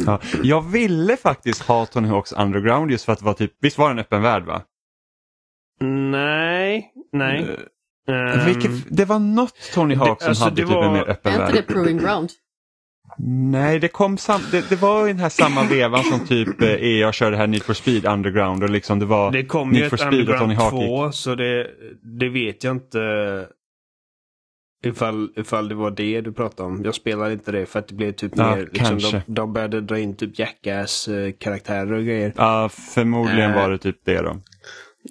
Ja, 0.06 0.20
jag 0.42 0.70
ville 0.70 1.16
faktiskt 1.16 1.62
ha 1.62 1.86
Tony 1.86 2.08
Hawks 2.08 2.32
Underground 2.32 2.90
just 2.90 3.04
för 3.04 3.12
att 3.12 3.18
det 3.18 3.24
var 3.24 3.32
typ, 3.34 3.52
visst 3.60 3.78
var 3.78 3.86
det 3.88 3.92
en 3.92 3.98
öppen 3.98 4.22
värld 4.22 4.44
va? 4.44 4.62
Nej, 5.80 6.90
nej. 7.12 7.42
Uh, 8.10 8.38
um, 8.38 8.44
vilket, 8.46 8.70
det 8.96 9.04
var 9.04 9.18
något 9.18 9.54
Tony 9.74 9.94
Hawk 9.94 10.20
som 10.22 10.28
alltså, 10.28 10.44
hade 10.44 10.56
det 10.56 10.62
typ 10.62 10.70
var- 10.74 10.84
en 10.86 10.92
mer 10.92 11.08
öppen 11.10 11.32
Är 11.32 11.36
inte 11.40 11.52
värld. 11.52 11.64
det 11.68 11.72
Proving 11.74 11.98
Ground? 11.98 12.30
Nej, 13.18 13.78
det 13.78 13.88
kom 13.88 14.18
sam, 14.18 14.40
det, 14.50 14.68
det 14.70 14.76
var 14.76 15.08
i 15.08 15.12
den 15.12 15.20
här 15.20 15.28
samma 15.28 15.64
vevan 15.70 16.04
som 16.04 16.26
typ 16.26 16.62
eh, 16.62 16.68
EA 16.68 17.12
körde 17.12 17.36
här 17.36 17.46
Need 17.46 17.62
for 17.62 17.74
Speed 17.74 18.06
Underground 18.06 18.62
och 18.62 18.70
liksom 18.70 18.98
det 18.98 19.06
var 19.06 19.32
det 19.32 19.44
kom 19.44 19.70
Need 19.70 19.82
ju 19.82 19.88
for 19.88 19.94
ett 19.96 20.00
Speed 20.00 20.28
och 20.28 20.38
Tony 20.38 20.42
Underground 20.54 20.58
Hawk 20.58 20.86
2 20.86 21.06
gick. 21.06 21.14
så 21.14 21.34
det, 21.34 21.70
det 22.20 22.28
vet 22.28 22.64
jag 22.64 22.76
inte 22.76 23.46
ifall, 24.84 25.28
ifall 25.36 25.68
det 25.68 25.74
var 25.74 25.90
det 25.90 26.20
du 26.20 26.32
pratade 26.32 26.68
om. 26.68 26.82
Jag 26.84 26.94
spelade 26.94 27.32
inte 27.32 27.52
det 27.52 27.66
för 27.66 27.78
att 27.78 27.88
det 27.88 27.94
blev 27.94 28.12
typ 28.12 28.32
Ja, 28.36 28.56
mer, 28.56 28.62
liksom, 28.72 28.86
kanske. 28.86 29.22
de, 29.26 29.34
de 29.34 29.52
började 29.52 29.80
dra 29.80 29.98
in 29.98 30.16
typ 30.16 30.38
Jackass-karaktärer 30.38 31.92
och 31.92 32.04
grejer. 32.04 32.32
Ja, 32.36 32.68
förmodligen 32.94 33.50
Eh. 33.50 33.56
var 33.56 33.70
det 33.70 33.78
typ 33.78 33.96
det 34.04 34.22
då. 34.22 34.40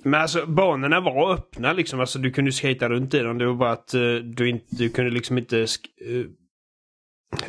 Men 0.04 0.22
alltså 0.22 0.46
banorna 0.46 1.00
var 1.00 1.34
öppna 1.34 1.74
liksom. 1.74 2.00
Alltså 2.00 2.20
du 2.20 2.32
kunde 2.32 2.52
skata 2.52 2.90
runt 2.90 3.14
i 3.14 3.20
dem. 3.20 3.38
Det 3.38 3.46
var 3.48 3.54
bara 3.54 3.72
att 3.72 3.94
eh, 3.94 4.02
du, 4.24 4.50
inte, 4.50 4.66
du 4.70 4.90
kunde 4.90 5.12
liksom 5.12 5.38
inte... 5.38 5.56
sk- 5.66 5.86
eh, 6.02 6.26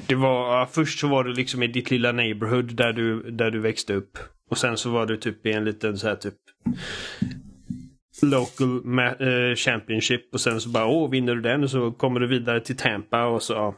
det 0.07 0.15
var, 0.15 0.67
först 0.67 0.99
så 0.99 1.09
var 1.09 1.25
du 1.25 1.33
liksom 1.33 1.63
i 1.63 1.67
ditt 1.67 1.91
lilla 1.91 2.13
neighborhood 2.13 2.75
där 2.75 2.93
du, 2.93 3.31
där 3.31 3.51
du 3.51 3.61
växte 3.61 3.95
upp. 3.95 4.19
Och 4.51 4.59
sen 4.59 4.77
så 4.77 4.91
var 4.91 5.07
du 5.07 5.17
typ 5.17 5.47
i 5.47 5.53
en 5.53 5.65
liten 5.65 5.99
så 5.99 6.09
här 6.09 6.17
typ 6.17 6.35
local 8.23 8.99
äh, 8.99 9.55
championship 9.57 10.35
och 10.35 10.41
sen 10.41 10.61
så 10.61 10.69
bara 10.69 10.87
åh 10.87 11.11
vinner 11.11 11.35
du 11.35 11.41
den 11.41 11.69
så 11.69 11.93
kommer 11.93 12.21
du 12.21 12.27
vidare 12.27 12.61
till 12.61 12.77
Tampa 12.77 13.27
och 13.27 13.43
så 13.43 13.53
ja. 13.53 13.75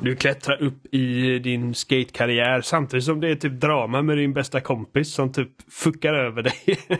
Du 0.00 0.16
klättrar 0.16 0.62
upp 0.62 0.94
i 0.94 1.38
din 1.38 1.74
skatekarriär 1.74 2.60
samtidigt 2.60 3.04
som 3.04 3.20
det 3.20 3.28
är 3.28 3.34
typ 3.34 3.60
drama 3.60 4.02
med 4.02 4.16
din 4.16 4.32
bästa 4.32 4.60
kompis 4.60 5.14
som 5.14 5.32
typ 5.32 5.72
fuckar 5.72 6.14
över 6.14 6.42
dig. 6.42 6.78
um, 6.88 6.98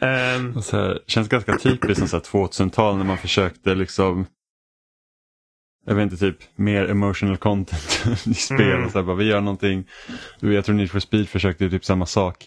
ehm. 0.08 0.56
Och 0.56 0.64
så 0.64 0.76
här, 0.76 0.98
känns 1.06 1.28
ganska 1.28 1.58
typiskt 1.58 2.08
som 2.08 2.20
2000-tal 2.20 2.96
när 2.96 3.04
man 3.04 3.18
försökte 3.18 3.74
liksom 3.74 4.26
jag 5.86 5.94
vet 5.94 6.02
inte, 6.02 6.16
typ 6.16 6.36
mer 6.56 6.90
emotional 6.90 7.36
content 7.36 8.04
i 8.26 8.34
spel. 8.34 8.60
Mm. 8.60 8.84
Och 8.84 8.90
så 8.90 8.98
här, 8.98 9.04
bara, 9.04 9.16
vi 9.16 9.24
gör 9.24 9.40
någonting. 9.40 9.84
Jag 10.40 10.64
tror 10.64 10.76
Need 10.76 10.90
for 10.90 11.00
Speed 11.00 11.28
försökte 11.28 11.70
typ 11.70 11.84
samma 11.84 12.06
sak. 12.06 12.46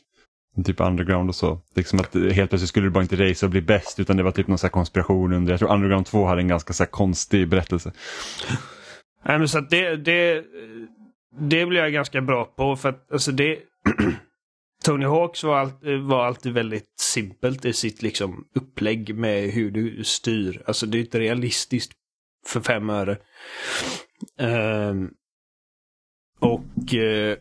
Typ 0.66 0.80
underground 0.80 1.30
och 1.30 1.36
så. 1.36 1.62
Liksom 1.76 2.00
att 2.00 2.14
helt 2.14 2.50
plötsligt 2.50 2.70
skulle 2.70 2.86
du 2.86 2.90
bara 2.90 3.04
inte 3.04 3.30
race 3.30 3.46
och 3.46 3.50
bli 3.50 3.62
bäst 3.62 4.00
utan 4.00 4.18
det 4.18 4.24
var 4.24 4.32
typ 4.32 4.48
någon 4.48 4.58
så 4.58 4.68
här 4.68 4.72
konspiration 4.72 5.34
under. 5.34 5.54
Jag 5.54 5.60
tror 5.60 5.72
underground 5.72 6.06
2 6.06 6.26
hade 6.26 6.42
en 6.42 6.48
ganska 6.48 6.74
så 6.74 6.86
konstig 6.86 7.48
berättelse. 7.48 7.92
Nej, 9.26 9.40
men 9.40 9.48
så 9.48 9.60
det, 9.60 9.96
det, 9.96 10.44
det 11.40 11.66
blir 11.66 11.80
jag 11.80 11.94
ganska 11.94 12.22
bra 12.22 12.46
på 12.46 12.76
för 12.76 12.90
att 12.90 13.12
alltså 13.12 13.32
det 13.32 13.58
Tony 14.86 15.06
Hawks 15.06 15.44
var, 15.44 15.58
all, 15.58 16.02
var 16.02 16.26
alltid 16.26 16.54
väldigt 16.54 16.94
simpelt 17.00 17.66
i 17.66 17.74
sitt 17.74 18.02
liksom 18.02 18.46
upplägg 18.56 19.16
med 19.16 19.50
hur 19.50 19.72
du 19.72 20.04
styr. 20.04 20.62
Alltså 20.66 20.86
det 20.86 20.98
är 20.98 21.00
inte 21.00 21.20
realistiskt 21.20 21.94
för 22.46 22.62
fem 22.62 22.90
öre. 22.90 23.18
Ehm, 24.40 25.10
och, 26.40 26.94
eh, 26.94 27.38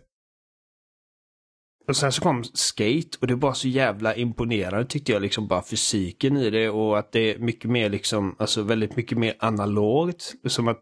och 1.88 1.96
sen 1.96 2.12
så 2.12 2.22
kom 2.22 2.44
Skate 2.44 3.18
och 3.20 3.26
det 3.26 3.34
var 3.34 3.52
så 3.52 3.68
jävla 3.68 4.14
imponerande 4.14 4.86
tyckte 4.86 5.12
jag 5.12 5.22
liksom 5.22 5.48
bara 5.48 5.62
fysiken 5.62 6.36
i 6.36 6.50
det 6.50 6.70
och 6.70 6.98
att 6.98 7.12
det 7.12 7.34
är 7.34 7.38
mycket 7.38 7.70
mer 7.70 7.90
liksom, 7.90 8.36
alltså 8.38 8.62
väldigt 8.62 8.96
mycket 8.96 9.18
mer 9.18 9.34
analogt. 9.38 10.32
Som 10.46 10.68
att, 10.68 10.80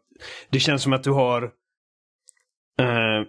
det 0.51 0.61
känns 0.61 0.83
som 0.83 0.93
att 0.93 1.05
du 1.05 1.11
har 1.11 1.43
eh, 2.81 3.23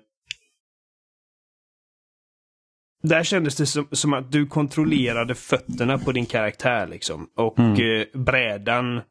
där 3.03 3.23
kändes 3.23 3.55
det 3.55 3.65
som, 3.65 3.87
som 3.91 4.13
att 4.13 4.31
du 4.31 4.45
kontrollerade 4.47 5.35
fötterna 5.35 5.97
på 5.97 6.11
din 6.11 6.25
karaktär 6.25 6.87
liksom. 6.87 7.29
Och 7.35 7.59
Mm. 7.59 7.71
eh, 8.01 8.07
brädan 8.13 9.01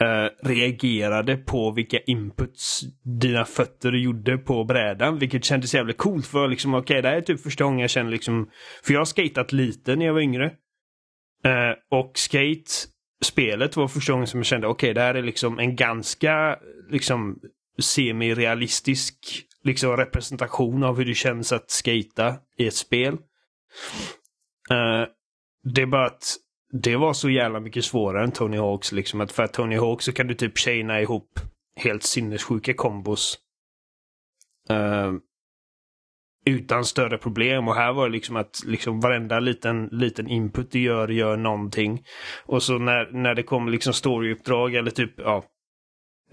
eh, 0.00 0.48
reagerade 0.48 1.36
på 1.36 1.70
vilka 1.70 1.98
inputs 1.98 2.80
dina 3.20 3.44
fötter 3.44 3.92
gjorde 3.92 4.38
på 4.38 4.64
brädan. 4.64 5.18
Vilket 5.18 5.44
kändes 5.44 5.74
jävligt 5.74 5.98
coolt 5.98 6.26
för 6.26 6.48
liksom, 6.48 6.74
okej 6.74 7.02
det 7.02 7.08
här 7.08 7.16
är 7.16 7.20
typ 7.20 7.40
första 7.40 7.64
gången 7.64 7.80
jag 7.80 7.90
känner 7.90 8.10
liksom, 8.10 8.50
för 8.82 8.92
jag 8.92 9.00
har 9.00 9.04
skatat 9.04 9.52
lite 9.52 9.96
när 9.96 10.06
jag 10.06 10.14
var 10.14 10.20
yngre. 10.20 10.44
Eh, 11.44 11.98
och 11.98 12.12
skate 12.14 12.70
spelet 13.24 13.76
var 13.76 13.88
första 13.88 14.12
gången 14.12 14.26
som 14.26 14.40
jag 14.40 14.46
kände, 14.46 14.66
okej 14.66 14.94
det 14.94 15.00
här 15.00 15.14
är 15.14 15.22
liksom 15.22 15.58
en 15.58 15.76
ganska 15.76 16.58
liksom 16.90 17.38
semi-realistisk 17.78 19.16
liksom 19.64 19.96
representation 19.96 20.84
av 20.84 20.98
hur 20.98 21.04
det 21.04 21.14
känns 21.14 21.52
att 21.52 21.70
skata 21.70 22.36
i 22.58 22.66
ett 22.66 22.74
spel. 22.74 23.14
Uh, 24.70 25.06
det 25.74 25.82
är 25.82 25.86
bara 25.86 26.06
att 26.06 26.36
det 26.82 26.96
var 26.96 27.12
så 27.12 27.30
jävla 27.30 27.60
mycket 27.60 27.84
svårare 27.84 28.24
än 28.24 28.32
Tony 28.32 28.56
Hawks. 28.56 28.92
Liksom 28.92 29.20
att 29.20 29.32
för 29.32 29.42
att 29.42 29.52
Tony 29.52 29.76
Hawk 29.76 30.02
så 30.02 30.12
kan 30.12 30.26
du 30.26 30.34
typ 30.34 30.58
chaina 30.58 31.00
ihop 31.00 31.40
helt 31.76 32.02
sinnessjuka 32.02 32.74
kombos. 32.74 33.38
Uh, 34.70 35.12
utan 36.46 36.84
större 36.84 37.18
problem. 37.18 37.68
Och 37.68 37.74
här 37.74 37.92
var 37.92 38.08
det 38.08 38.12
liksom 38.12 38.36
att 38.36 38.62
liksom 38.64 39.00
varenda 39.00 39.40
liten, 39.40 39.88
liten 39.92 40.28
input 40.28 40.70
du 40.70 40.80
gör, 40.80 41.08
gör 41.08 41.36
någonting. 41.36 42.04
Och 42.46 42.62
så 42.62 42.78
när, 42.78 43.10
när 43.12 43.34
det 43.34 43.42
kommer 43.42 43.72
liksom 43.72 43.92
storyuppdrag 43.92 44.74
eller 44.74 44.90
typ, 44.90 45.12
ja, 45.16 45.44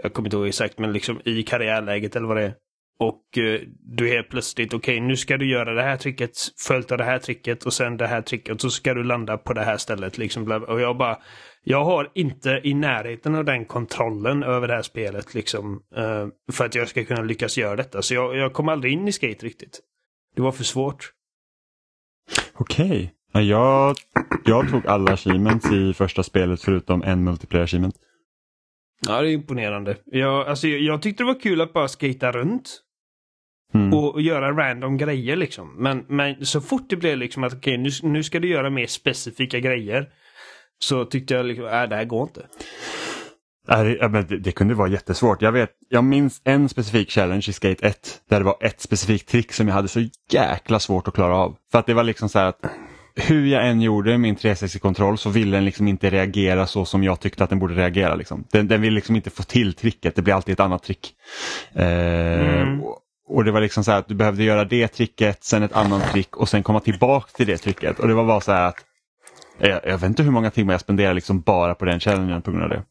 jag 0.04 0.14
kommer 0.14 0.28
inte 0.28 0.38
ihåg 0.38 0.48
exakt, 0.48 0.80
men 0.80 0.94
liksom 0.94 1.22
i 1.26 1.44
karriärläget 1.44 2.16
eller 2.16 2.28
vad 2.28 2.38
det 2.38 2.44
är. 2.44 2.56
Och 3.02 3.38
eh, 3.38 3.60
du 3.80 4.10
är 4.10 4.14
helt 4.14 4.30
plötsligt, 4.30 4.74
okej 4.74 5.00
nu 5.00 5.18
ska 5.18 5.38
du 5.38 5.50
göra 5.50 5.74
det 5.74 5.82
här 5.82 5.98
tricket 5.98 6.32
följt 6.68 6.92
av 6.92 6.98
det 6.98 7.04
här 7.04 7.20
tricket 7.20 7.66
och 7.66 7.74
sen 7.74 7.98
det 7.98 8.08
här 8.08 8.22
tricket 8.22 8.62
så 8.62 8.70
ska 8.70 8.94
du 8.94 9.04
landa 9.04 9.38
på 9.38 9.54
det 9.54 9.64
här 9.64 9.78
stället. 9.78 10.18
Liksom, 10.18 10.52
och 10.68 10.82
jag 10.82 10.98
bara, 10.98 11.18
jag 11.64 11.84
har 11.84 12.12
inte 12.16 12.62
i 12.64 12.74
närheten 12.74 13.36
av 13.36 13.46
den 13.46 13.66
kontrollen 13.66 14.44
över 14.44 14.68
det 14.68 14.74
här 14.74 14.82
spelet 14.82 15.34
liksom. 15.34 15.84
eh, 15.96 16.28
för 16.52 16.66
att 16.66 16.76
jag 16.76 16.88
ska 16.88 17.06
kunna 17.06 17.22
lyckas 17.22 17.58
göra 17.58 17.76
detta. 17.76 18.02
Så 18.02 18.14
jag, 18.14 18.36
jag 18.36 18.54
kom 18.54 18.70
aldrig 18.70 18.94
in 18.94 19.08
i 19.08 19.12
skate 19.12 19.46
riktigt. 19.46 19.80
Det 20.36 20.42
var 20.42 20.52
för 20.52 20.64
svårt. 20.64 21.12
Okej. 22.54 23.14
Ja, 23.34 23.42
jag, 23.42 23.96
jag 24.46 24.70
tog 24.70 24.88
alla 24.88 25.14
achievements 25.14 25.72
i 25.72 25.94
första 25.94 26.24
spelet 26.24 26.62
förutom 26.62 27.04
en 27.04 27.24
multiplayer 27.24 27.64
achievement. 27.64 27.96
Ja, 29.08 29.22
det 29.22 29.30
är 29.30 29.34
imponerande. 29.34 29.98
Jag, 30.06 30.48
alltså, 30.48 30.68
jag, 30.68 30.82
jag 30.82 31.02
tyckte 31.02 31.24
det 31.24 31.28
var 31.28 31.40
kul 31.40 31.62
att 31.62 31.74
bara 31.74 31.88
skata 31.88 32.32
runt. 32.32 32.82
Mm. 33.74 33.94
och, 33.94 34.22
göra 34.22 34.52
random 34.52 34.98
grejer 34.98 35.36
liksom. 35.36 35.76
Men, 35.78 36.06
men 36.08 36.46
så 36.46 36.62
fort 36.62 36.90
det 36.90 36.96
blev 36.96 37.18
liksom 37.18 37.44
att 37.44 37.54
okej 37.54 37.78
nu, 37.78 37.90
nu 38.04 38.24
ska 38.24 38.40
du 38.40 38.48
göra 38.48 38.70
mer 38.70 38.88
specifika 38.88 39.60
grejer. 39.60 40.08
Så 40.80 41.06
tyckte 41.06 41.34
jag 41.34 41.46
liksom, 41.46 41.66
äh, 41.66 41.84
det 41.84 41.96
här 41.96 42.06
går 42.06 42.24
inte. 42.24 42.42
Det, 43.68 44.10
men 44.10 44.26
det, 44.28 44.38
det 44.38 44.52
kunde 44.52 44.74
vara 44.74 44.88
jättesvårt. 44.88 45.42
Jag, 45.42 45.52
vet, 45.52 45.70
jag 45.90 46.04
minns 46.04 46.42
en 46.44 46.70
specifik 46.70 47.10
challenge 47.12 47.46
i 47.50 47.54
Skate 47.54 47.88
1 47.88 48.22
där 48.30 48.40
det 48.40 48.46
var 48.46 48.56
ett 48.62 48.82
specifikt 48.82 49.30
trick 49.30 49.54
som 49.54 49.68
jag 49.68 49.76
hade 49.76 49.88
så 49.88 50.08
jäkla 50.32 50.80
svårt 50.80 51.08
att 51.08 51.14
klara 51.14 51.36
av. 51.36 51.56
För 51.72 51.80
att 51.80 51.86
det 51.86 51.94
var 51.94 52.04
liksom 52.04 52.30
så 52.30 52.40
här 52.40 52.46
att 52.46 52.60
hur 53.16 53.46
jag 53.48 53.68
än 53.68 53.82
gjorde 53.82 54.18
min 54.18 54.36
360-kontroll 54.36 55.18
så 55.18 55.30
ville 55.30 55.58
den 55.58 55.66
liksom 55.66 55.88
inte 55.88 56.10
reagera 56.10 56.68
så 56.68 56.86
som 56.86 57.04
jag 57.04 57.20
tyckte 57.20 57.44
att 57.44 57.50
den 57.50 57.60
borde 57.60 57.74
reagera. 57.74 58.16
Liksom. 58.16 58.44
Den, 58.52 58.68
den 58.68 58.82
vill 58.82 58.94
liksom 58.94 59.16
inte 59.16 59.30
få 59.30 59.44
till 59.44 59.74
tricket, 59.74 60.16
det 60.16 60.22
blir 60.22 60.34
alltid 60.34 60.54
ett 60.54 60.60
annat 60.60 60.84
trick. 60.84 61.14
Eh, 61.74 62.62
Mm. 62.62 62.82
och, 62.82 62.98
och 63.36 63.44
det 63.46 63.52
var 63.52 63.62
liksom 63.62 63.84
så 63.84 63.92
här 63.92 64.00
att 64.00 64.08
du 64.08 64.16
behövde 64.16 64.44
göra 64.44 64.66
det 64.66 64.88
tricket, 64.88 65.44
sen 65.44 65.64
ett 65.64 65.74
annat 65.74 66.12
trick 66.12 66.38
och 66.38 66.50
sen 66.50 66.64
komma 66.64 66.80
tillbaka 66.80 67.28
till 67.36 67.48
det 67.48 67.58
tricket. 67.58 68.00
Och 68.00 68.08
det 68.08 68.14
var 68.14 68.26
bara 68.26 68.42
så 68.42 68.52
här 68.52 68.68
att 68.68 68.86
jag, 69.58 69.80
jag 69.86 69.98
vet 69.98 70.04
inte 70.10 70.24
hur 70.24 70.32
många 70.32 70.52
timmar 70.52 70.74
jag 70.74 70.82
spenderade 70.82 71.14
liksom 71.14 71.42
bara 71.42 71.76
på 71.76 71.86
den 71.86 72.00
challengen 72.00 72.42
på 72.42 72.52
grund 72.52 72.64
av 72.64 72.70
det. 72.70 72.84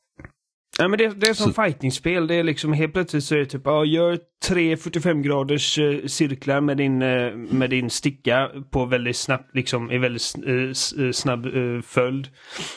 Ja, 0.78 0.88
men 0.88 0.98
det, 0.98 1.08
det 1.08 1.26
är 1.28 1.34
som 1.34 1.52
Så- 1.52 1.62
fightingspel. 1.62 2.26
Det 2.26 2.34
är 2.34 2.42
liksom 2.42 2.72
helt 2.72 2.92
plötsligt 2.92 3.24
så 3.24 3.34
är 3.34 3.38
det 3.38 3.46
typ, 3.46 3.62
ja, 3.64 3.84
gör 3.84 4.18
tre 4.48 4.76
45 4.76 5.22
graders 5.22 5.78
eh, 5.78 6.06
cirklar 6.06 6.60
med 6.60 6.76
din, 6.76 7.02
eh, 7.02 7.32
med 7.34 7.70
din 7.70 7.90
sticka 7.90 8.50
på 8.70 8.84
väldigt 8.84 9.16
snabbt, 9.16 9.54
liksom 9.54 9.90
i 9.90 9.98
väldigt 9.98 10.34
eh, 10.46 11.04
eh, 11.06 11.12
snabb 11.12 11.46
eh, 11.46 11.80
följd. 11.84 12.28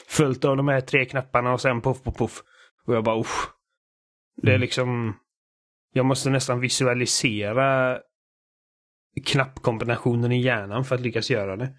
Följt 0.08 0.46
av 0.46 0.58
de 0.58 0.68
här 0.68 0.82
tre 0.82 1.06
knapparna 1.06 1.54
och 1.54 1.62
sen 1.62 1.82
puff, 1.82 2.04
puff, 2.04 2.16
puff. 2.18 2.42
Och 2.88 2.96
jag 2.96 3.04
bara, 3.04 3.20
usch. 3.20 3.50
Det 4.42 4.48
är 4.48 4.56
Mm. 4.56 4.62
liksom, 4.62 5.16
jag 5.94 6.06
måste 6.06 6.30
nästan 6.30 6.60
visualisera 6.60 8.00
knappkombinationen 9.26 10.32
i 10.32 10.42
hjärnan 10.42 10.86
för 10.86 10.96
att 10.96 11.02
lyckas 11.02 11.30
göra 11.30 11.56
det. 11.56 11.70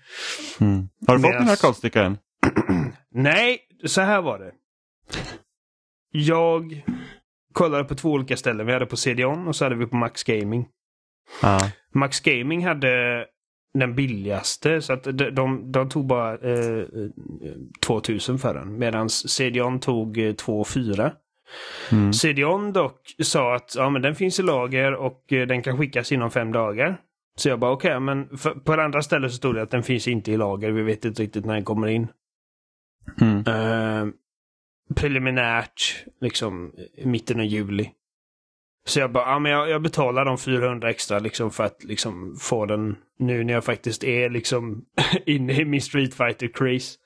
Mm. 0.60 0.88
Har 1.06 1.16
du 1.16 1.22
fått 1.22 1.32
den 1.32 1.48
här 1.48 1.56
kodstickaren? 1.56 2.18
Nej, 3.10 3.58
så 3.84 4.00
här 4.00 4.22
var 4.22 4.38
det. 4.38 4.52
Jag 6.10 6.84
kollade 7.52 7.84
på 7.84 7.94
två 7.94 8.10
olika 8.10 8.36
ställen. 8.36 8.66
Vi 8.66 8.72
hade 8.72 8.86
på 8.86 8.96
CD-ON 8.96 9.48
och 9.48 9.56
så 9.56 9.64
hade 9.64 9.76
vi 9.76 9.86
på 9.86 9.96
Max 9.96 10.24
Gaming. 10.24 10.68
Ja. 11.42 11.60
Max 11.94 12.20
Gaming 12.20 12.66
hade 12.66 13.26
den 13.78 13.94
billigaste 13.94 14.82
så 14.82 14.92
att 14.92 15.04
de, 15.04 15.30
de, 15.30 15.72
de 15.72 15.88
tog 15.88 16.06
bara 16.06 16.38
eh, 16.38 16.78
eh, 16.78 16.86
2000 17.86 18.38
för 18.38 18.54
den. 18.54 18.78
Medan 18.78 19.10
CD-ON 19.10 19.80
tog 19.80 20.18
eh, 20.18 20.32
2 20.32 20.64
4. 20.64 21.12
Mm. 21.92 22.12
CDON 22.12 22.72
dock 22.72 23.14
sa 23.22 23.54
att 23.54 23.74
ja, 23.76 23.90
men 23.90 24.02
den 24.02 24.14
finns 24.14 24.40
i 24.40 24.42
lager 24.42 24.94
och 24.94 25.32
eh, 25.32 25.46
den 25.46 25.62
kan 25.62 25.78
skickas 25.78 26.12
inom 26.12 26.30
fem 26.30 26.52
dagar. 26.52 27.00
Så 27.36 27.48
jag 27.48 27.58
bara 27.58 27.72
okej, 27.72 27.90
okay, 27.90 28.00
men 28.00 28.38
för, 28.38 28.50
på 28.50 28.76
det 28.76 28.84
andra 28.84 29.02
stället 29.02 29.30
så 29.30 29.36
stod 29.36 29.54
det 29.54 29.62
att 29.62 29.70
den 29.70 29.82
finns 29.82 30.08
inte 30.08 30.32
i 30.32 30.36
lager. 30.36 30.70
Vi 30.70 30.82
vet 30.82 31.04
inte 31.04 31.22
riktigt 31.22 31.44
när 31.44 31.54
den 31.54 31.64
kommer 31.64 31.88
in. 31.88 32.08
Mm. 33.20 33.38
Eh, 33.46 34.14
preliminärt 34.96 36.04
liksom 36.20 36.72
mitten 37.04 37.40
av 37.40 37.46
juli. 37.46 37.90
Så 38.86 39.00
jag 39.00 39.12
bara, 39.12 39.30
ja 39.30 39.38
men 39.38 39.52
jag, 39.52 39.70
jag 39.70 39.82
betalar 39.82 40.24
de 40.24 40.38
400 40.38 40.90
extra 40.90 41.18
liksom 41.18 41.50
för 41.50 41.64
att 41.64 41.84
liksom 41.84 42.36
få 42.40 42.66
den 42.66 42.96
nu 43.18 43.44
när 43.44 43.54
jag 43.54 43.64
faktiskt 43.64 44.04
är 44.04 44.30
liksom 44.30 44.84
inne 45.26 45.52
i 45.52 45.64
min 45.64 45.80
Street 45.80 46.14
fighter 46.14 46.48
craze. 46.48 46.98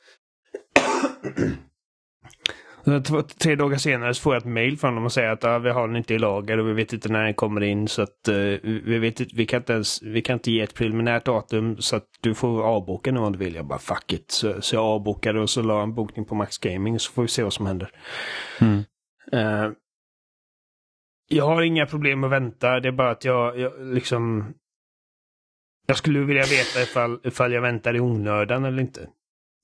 Tre 3.38 3.55
dagar 3.55 3.77
senare 3.77 4.14
så 4.14 4.22
får 4.22 4.35
jag 4.35 4.40
ett 4.40 4.48
mail 4.48 4.79
från 4.79 4.94
dem 4.94 5.05
och 5.05 5.12
säger 5.12 5.31
att 5.31 5.44
ah, 5.44 5.59
vi 5.59 5.70
har 5.70 5.87
den 5.87 5.96
inte 5.96 6.14
i 6.14 6.18
lager 6.18 6.59
och 6.59 6.68
vi 6.68 6.72
vet 6.72 6.92
inte 6.92 7.09
när 7.09 7.24
den 7.24 7.35
kommer 7.35 7.61
in 7.61 7.88
så 7.88 8.03
att 8.03 8.29
uh, 8.29 8.59
vi, 8.62 8.98
vet 8.98 9.20
vi, 9.20 9.46
kan 9.46 9.61
inte 9.61 9.72
ens, 9.72 10.03
vi 10.03 10.22
kan 10.22 10.35
inte 10.35 10.51
ge 10.51 10.61
ett 10.61 10.74
preliminärt 10.74 11.24
datum 11.24 11.77
så 11.79 11.96
att 11.96 12.07
du 12.20 12.35
får 12.35 12.62
avboka 12.62 13.12
nu 13.12 13.20
om 13.20 13.33
du 13.33 13.38
vill. 13.38 13.55
Jag 13.55 13.66
bara 13.66 13.79
fuck 13.79 14.12
it. 14.12 14.31
Så, 14.31 14.62
så 14.62 14.77
jag 14.77 14.85
avbokade 14.85 15.40
och 15.40 15.51
så 15.51 15.62
la 15.62 15.83
en 15.83 15.94
bokning 15.94 16.24
på 16.24 16.35
Max 16.35 16.59
Gaming 16.59 16.98
så 16.98 17.12
får 17.12 17.22
vi 17.22 17.29
se 17.29 17.42
vad 17.42 17.53
som 17.53 17.66
händer. 17.66 17.90
Mm. 18.61 18.85
Uh, 19.35 19.72
jag 21.29 21.44
har 21.44 21.62
inga 21.62 21.87
problem 21.87 22.24
att 22.24 22.31
vänta. 22.31 22.81
Det 22.81 22.88
är 22.88 22.92
bara 22.92 23.11
att 23.11 23.24
jag, 23.24 23.59
jag 23.59 23.72
liksom... 23.81 24.55
Jag 25.87 25.96
skulle 25.96 26.20
vilja 26.20 26.42
veta 26.42 26.83
ifall, 26.83 27.20
ifall 27.24 27.53
jag 27.53 27.62
väntar 27.62 27.96
i 27.96 28.01
onödan 28.01 28.64
eller 28.64 28.81
inte. 28.81 29.09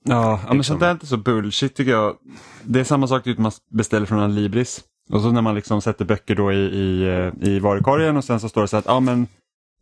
Ja, 0.08 0.14
ja 0.42 0.48
men 0.48 0.56
Liksom. 0.56 0.64
sånt 0.64 0.80
där 0.80 0.86
är 0.88 0.92
inte 0.92 1.06
så 1.06 1.16
bullshit 1.16 1.74
tycker 1.74 1.92
jag. 1.92 2.16
Det 2.62 2.80
är 2.80 2.84
samma 2.84 3.06
sak 3.06 3.24
typ 3.24 3.38
man 3.38 3.52
beställer 3.70 4.06
från 4.06 4.18
en 4.18 4.34
Libris. 4.34 4.80
Och 5.10 5.20
så 5.20 5.30
när 5.30 5.42
man 5.42 5.54
liksom 5.54 5.82
sätter 5.82 6.04
böcker 6.04 6.34
då 6.34 6.52
i, 6.52 6.56
i, 6.56 7.02
eh, 7.08 7.48
i 7.48 7.58
varukorgen 7.58 8.16
och 8.16 8.24
sen 8.24 8.40
så 8.40 8.48
står 8.48 8.60
det 8.62 8.68
så 8.68 8.76
att 8.76 8.86
ja, 8.86 9.00
men 9.00 9.26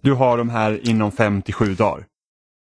du 0.02 0.12
har 0.12 0.38
de 0.38 0.50
här 0.50 0.88
inom 0.88 1.12
fem 1.12 1.42
till 1.42 1.54
sju 1.54 1.74
dagar. 1.74 2.06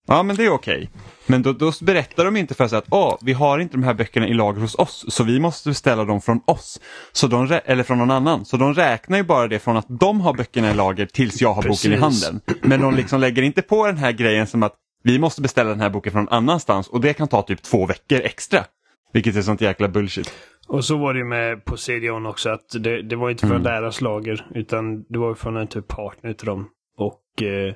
Ja 0.06 0.22
men 0.22 0.36
det 0.36 0.44
är 0.44 0.50
okej. 0.50 0.90
Men 1.26 1.42
då, 1.42 1.52
då 1.52 1.72
berättar 1.82 2.24
de 2.24 2.36
inte 2.36 2.54
för 2.54 2.68
sig 2.68 2.78
att 2.78 2.84
Åh, 2.90 3.16
vi 3.20 3.32
har 3.32 3.58
inte 3.58 3.76
de 3.76 3.82
här 3.82 3.94
böckerna 3.94 4.28
i 4.28 4.34
lager 4.34 4.60
hos 4.60 4.74
oss 4.74 5.04
så 5.08 5.24
vi 5.24 5.40
måste 5.40 5.68
beställa 5.68 6.04
dem 6.04 6.20
från 6.20 6.40
oss. 6.46 6.80
Så 7.12 7.26
de, 7.26 7.60
eller 7.64 7.82
från 7.82 7.98
någon 7.98 8.10
annan. 8.10 8.44
Så 8.44 8.56
de 8.56 8.74
räknar 8.74 9.18
ju 9.18 9.24
bara 9.24 9.48
det 9.48 9.58
från 9.58 9.76
att 9.76 9.86
de 9.88 10.20
har 10.20 10.34
böckerna 10.34 10.70
i 10.70 10.74
lager 10.74 11.06
tills 11.06 11.40
jag 11.40 11.54
har 11.54 11.62
boken 11.62 11.92
i 11.92 11.96
Precis. 11.96 12.24
handen. 12.24 12.40
Men 12.62 12.80
de 12.80 12.94
liksom 12.94 13.20
lägger 13.20 13.42
inte 13.42 13.62
på 13.62 13.86
den 13.86 13.96
här 13.96 14.12
grejen 14.12 14.46
som 14.46 14.62
att 14.62 14.74
vi 15.04 15.18
måste 15.18 15.42
beställa 15.42 15.70
den 15.70 15.80
här 15.80 15.90
boken 15.90 16.12
från 16.12 16.28
annanstans 16.28 16.88
och 16.88 17.00
det 17.00 17.14
kan 17.14 17.28
ta 17.28 17.42
typ 17.42 17.62
två 17.62 17.86
veckor 17.86 18.18
extra. 18.18 18.64
Vilket 19.12 19.36
är 19.36 19.42
sånt 19.42 19.60
jäkla 19.60 19.88
bullshit. 19.88 20.34
Och 20.68 20.84
så 20.84 20.98
var 20.98 21.12
det 21.14 21.18
ju 21.18 21.24
med 21.24 21.64
på 21.64 21.76
CDON 21.76 22.26
också 22.26 22.50
att 22.50 22.68
det, 22.80 23.02
det 23.02 23.16
var 23.16 23.30
inte 23.30 23.40
från 23.46 23.50
Mm. 23.50 23.62
deras 23.62 24.00
lager 24.00 24.46
utan 24.54 25.02
det 25.02 25.18
var 25.18 25.34
från 25.34 25.56
en 25.56 25.66
typ 25.66 25.88
partner 25.88 26.32
till 26.32 26.46
dem. 26.46 26.68
Och 26.96 27.42
eh, 27.42 27.74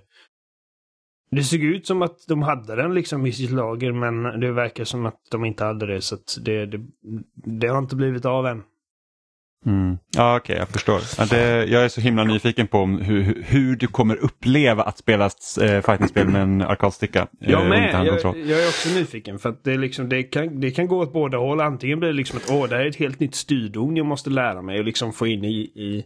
det 1.31 1.43
såg 1.43 1.61
ut 1.61 1.87
som 1.87 2.03
att 2.03 2.17
de 2.29 2.43
hade 2.43 2.77
den 2.77 2.95
liksom 2.95 3.27
i 3.27 3.33
sitt 3.33 3.51
lager 3.51 3.93
men 3.93 4.41
det 4.41 4.53
verkar 4.53 4.85
som 4.85 5.07
att 5.07 5.21
de 5.31 5.45
inte 5.45 5.65
hade 5.65 5.87
det 5.87 6.01
så 6.01 6.15
att 6.15 6.39
det, 6.45 6.67
det, 6.67 6.81
det 7.35 7.67
har 7.69 7.79
inte 7.79 7.97
blivit 7.97 8.25
av 8.25 8.47
än. 8.47 8.63
Mm. 9.67 9.99
Ja 10.17 10.37
okej, 10.37 10.57
jag 10.57 10.69
förstår. 10.69 11.01
Ja, 11.19 11.25
det, 11.31 11.65
jag 11.67 11.85
är 11.85 11.89
så 11.89 12.01
himla 12.01 12.25
nyfiken 12.25 12.67
på 12.67 12.87
hur, 12.87 13.43
hur- 13.47 13.77
du 13.77 13.87
kommer 13.87 14.17
uppleva 14.17 14.83
att 14.83 14.99
spela 14.99 15.25
äh, 15.25 15.81
fightingspel 15.81 16.29
med 16.29 16.43
en 16.43 16.63
arkadsticka. 16.63 17.21
eh, 17.41 17.51
Jag 17.51 17.69
med. 17.69 18.07
Jag, 18.07 18.07
jag 18.39 18.61
är 18.61 18.69
också 18.69 18.89
nyfiken. 18.89 19.39
För 19.39 19.49
att 19.49 19.65
det, 19.65 19.77
liksom, 19.79 20.09
det, 20.09 20.23
kan, 20.23 20.61
det 20.61 20.71
kan 20.71 20.87
gå 20.89 20.99
åt 20.99 21.13
båda 21.13 21.39
håll. 21.39 21.61
Antingen 21.61 21.99
blir 22.01 22.09
det 22.09 22.15
liksom 22.17 22.39
att 22.39 22.51
åh, 22.51 22.69
det 22.69 22.77
här 22.77 22.83
är 22.85 22.89
ett 22.89 22.97
helt 22.97 23.21
nytt 23.21 23.35
styrdon 23.35 23.97
jag 23.97 24.07
måste 24.07 24.31
lära 24.31 24.63
mig 24.63 24.79
och 24.79 24.85
liksom 24.85 25.13
få 25.13 25.27
in 25.27 25.45
i, 25.45 25.55
i, 25.61 26.05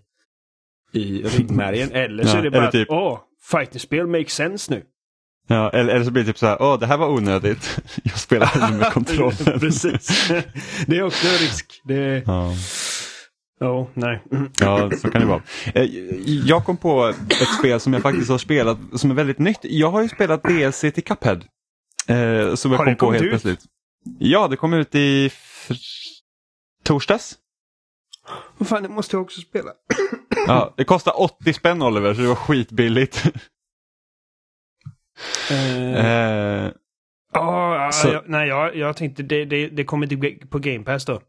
i 0.93 1.23
ryggmärgen. 1.23 1.91
Eller 1.93 2.25
så 2.25 2.37
Ja, 2.37 2.39
är 2.39 2.43
det 2.45 2.51
bara 2.51 2.71
typ- 2.71 2.91
att 2.91 2.97
åh, 2.97 3.19
fightingspel 3.51 4.07
makes 4.07 4.33
sense 4.33 4.73
nu. 4.75 4.83
Ja, 5.49 5.71
eller, 5.71 5.95
eller 5.95 6.05
så 6.05 6.11
blir 6.11 6.23
det 6.23 6.27
typ 6.27 6.39
så 6.39 6.47
här, 6.47 6.63
åh 6.63 6.79
det 6.79 6.87
här 6.87 6.97
var 6.97 7.09
onödigt. 7.09 7.79
Jag 8.03 8.19
spelar 8.19 8.47
hellre 8.61 8.79
med 8.79 8.93
kontrollen. 8.93 9.61
Precis. 9.61 10.29
Det 10.87 10.97
är 10.99 11.03
också 11.03 11.27
en 11.27 11.33
risk. 11.33 11.81
Det. 11.85 12.23
Ja. 12.27 12.53
Ja, 13.63 13.89
nej. 13.95 14.23
Ja, 14.61 14.91
så 14.91 15.11
kan 15.11 15.21
det 15.21 15.27
vara. 15.27 15.43
Eh, 15.75 15.85
Jag 16.47 16.65
kom 16.65 16.77
på 16.77 17.05
ett 17.07 17.49
spel 17.59 17.81
som 17.81 17.93
jag 17.93 18.03
faktiskt 18.03 18.31
har 18.31 18.39
spelat 18.39 18.79
som 18.95 19.11
är 19.11 19.15
väldigt 19.15 19.39
nytt. 19.39 19.59
Jag 19.63 19.91
har 19.91 20.03
ju 20.03 20.09
spelat 20.09 20.43
DLC 20.43 20.81
till 20.81 21.05
Cuphead. 21.05 21.41
Eh, 22.09 22.55
som 22.55 22.71
jag 22.73 22.79
Har 22.79 22.85
kom 22.85 22.97
på 22.97 23.13
helt 23.13 23.25
ut? 23.25 23.31
plötsligt. 23.31 23.61
Ja, 24.19 24.49
det 24.49 24.57
kom 24.57 24.75
ut 24.75 24.95
i 24.95 25.31
torsdags. 26.85 27.39
Vad 28.59 28.69
fan, 28.69 28.83
det 28.83 28.89
måste 28.89 29.17
jag 29.17 29.23
också 29.23 29.41
spela. 29.41 29.71
Ja, 30.47 30.75
det 30.77 30.85
kostar 30.85 31.21
80 31.21 31.53
spänn 31.53 31.83
Oliver, 31.83 32.15
så 32.15 32.21
det 32.21 32.29
var 32.29 32.35
skitbilligt. 32.35 33.25
Eh, 35.51 36.07
Eh, 36.07 36.71
ja, 37.33 37.91
så- 37.93 38.09
jag, 38.09 38.23
nej, 38.27 38.49
jag, 38.49 38.77
jag 38.77 38.97
tänkte 38.97 39.23
det, 39.23 39.45
det, 39.45 39.69
det 39.69 39.85
kommer 39.85 40.07
till, 40.07 40.39
på 40.51 40.59
Game 40.59 40.85
Pass 40.85 41.05
då. 41.05 41.21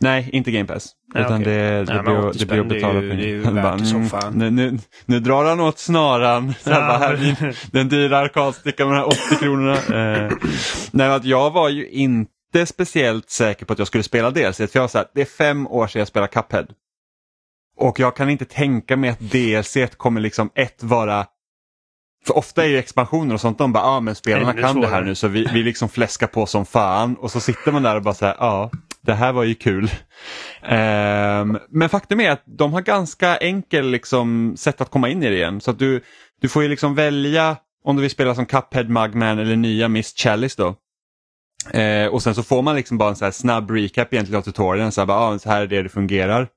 Nej, 0.00 0.30
inte 0.32 0.50
Game 0.50 0.66
Pass. 0.66 0.88
Nej, 1.14 1.24
utan 1.24 1.42
det, 1.42 1.50
det, 1.50 1.84
Nej, 1.84 1.94
men 1.94 2.04
blir, 2.04 2.28
80 2.28 2.38
det 2.38 2.46
blir 2.46 2.60
att 2.60 2.68
det 2.68 2.74
är 2.74 2.78
betala 2.78 3.00
ju- 3.00 3.10
pengar. 3.10 3.22
det 3.22 3.28
är 3.28 3.34
ju 3.34 3.42
bara, 3.62 3.76
det 3.76 3.90
mm, 3.90 4.08
fan. 4.08 4.32
Nu, 4.34 4.50
nu, 4.50 4.78
nu 5.06 5.20
drar 5.20 5.44
han 5.44 5.60
åt 5.60 5.78
snaran. 5.78 6.54
Så 6.62 6.70
jag 6.70 6.86
bara, 6.86 6.98
här, 6.98 7.54
den 7.72 7.88
dyra 7.88 8.18
arkadstickan 8.18 8.88
med 8.88 8.96
de 8.96 9.00
här 9.00 9.06
80 9.06 9.18
kronorna. 9.38 9.76
Eh, 10.26 10.32
nej, 10.90 11.08
att 11.10 11.24
jag 11.24 11.50
var 11.50 11.68
ju 11.68 11.88
inte 11.88 12.66
speciellt 12.66 13.30
säker 13.30 13.66
på 13.66 13.72
att 13.72 13.78
jag 13.78 13.88
skulle 13.88 14.04
spela 14.04 14.30
DLC. 14.30 14.56
För 14.56 14.70
jag 14.72 14.80
var 14.80 14.88
så 14.88 14.98
här, 14.98 15.06
det 15.14 15.20
är 15.20 15.24
fem 15.24 15.66
år 15.66 15.86
sedan 15.86 15.98
jag 15.98 16.08
spelade 16.08 16.32
Cuphead. 16.32 16.66
Och 17.76 18.00
jag 18.00 18.16
kan 18.16 18.30
inte 18.30 18.44
tänka 18.44 18.96
mig 18.96 19.10
att 19.10 19.20
DLC 19.20 19.76
kommer 19.96 20.20
liksom 20.20 20.50
ett 20.54 20.82
vara 20.82 21.26
för 22.26 22.36
ofta 22.38 22.64
är 22.64 22.68
ju 22.68 22.78
expansioner 22.78 23.34
och 23.34 23.40
sånt, 23.40 23.58
de 23.58 23.72
bara, 23.72 23.84
ja 23.84 23.90
ah, 23.90 24.00
men 24.00 24.14
spelarna 24.14 24.50
Ännu 24.52 24.62
kan 24.62 24.80
det 24.80 24.86
här 24.86 24.90
svårare. 24.92 25.04
nu 25.04 25.14
så 25.14 25.28
vi, 25.28 25.48
vi 25.54 25.62
liksom 25.62 25.88
fläskar 25.88 26.26
på 26.26 26.46
som 26.46 26.66
fan 26.66 27.16
och 27.16 27.30
så 27.30 27.40
sitter 27.40 27.72
man 27.72 27.82
där 27.82 27.96
och 27.96 28.02
bara 28.02 28.14
så 28.14 28.26
här, 28.26 28.34
ja, 28.38 28.70
det 29.06 29.14
här 29.14 29.32
var 29.32 29.44
ju 29.44 29.54
kul. 29.54 29.90
Ehm, 30.62 31.58
men 31.70 31.88
faktum 31.88 32.20
är 32.20 32.30
att 32.30 32.42
de 32.46 32.72
har 32.72 32.80
ganska 32.80 33.36
enkel 33.36 33.90
liksom, 33.90 34.54
sätt 34.56 34.80
att 34.80 34.90
komma 34.90 35.08
in 35.08 35.22
i 35.22 35.28
det 35.28 35.36
igen. 35.36 35.60
Så 35.60 35.70
att 35.70 35.78
du, 35.78 36.00
du 36.40 36.48
får 36.48 36.62
ju 36.62 36.68
liksom 36.68 36.94
välja 36.94 37.56
om 37.84 37.96
du 37.96 38.02
vill 38.02 38.10
spela 38.10 38.34
som 38.34 38.46
Cuphead, 38.46 38.88
Mugman 38.88 39.38
eller 39.38 39.56
nya 39.56 39.88
Miss 39.88 40.14
Chalice 40.16 40.62
då. 40.62 40.76
Eh, 41.78 42.06
och 42.06 42.22
sen 42.22 42.34
så 42.34 42.42
får 42.42 42.62
man 42.62 42.76
liksom 42.76 42.98
bara 42.98 43.08
en 43.08 43.16
så 43.16 43.24
här 43.24 43.32
snabb 43.32 43.70
recap 43.70 44.12
egentligen 44.12 44.38
av 44.38 44.42
tutorialen. 44.42 44.92
Så 44.92 45.00
här, 45.00 45.06
bara, 45.06 45.18
ah, 45.18 45.38
så 45.38 45.50
här 45.50 45.62
är 45.62 45.66
det 45.66 45.82
det 45.82 45.88
fungerar. 45.88 46.48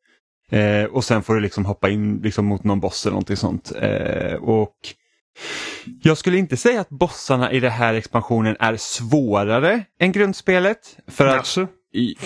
Eh, 0.52 0.84
och 0.84 1.04
sen 1.04 1.24
får 1.24 1.36
du 1.36 1.42
liksom 1.42 1.66
hoppa 1.66 1.90
in 1.90 2.20
liksom 2.24 2.46
mot 2.46 2.64
någon 2.64 2.80
boss 2.80 3.06
eller 3.06 3.14
någonting 3.14 3.38
sånt. 3.38 3.72
Eh, 3.82 4.34
och 4.34 4.76
jag 6.04 6.18
skulle 6.18 6.38
inte 6.38 6.58
säga 6.58 6.82
att 6.82 6.90
bossarna 6.90 7.52
i 7.52 7.60
den 7.60 7.72
här 7.72 7.94
expansionen 7.94 8.56
är 8.60 8.78
svårare 8.78 9.84
än 10.00 10.12
grundspelet. 10.12 10.98
För 11.08 11.28
att 11.28 11.38
Alltså, 11.38 11.68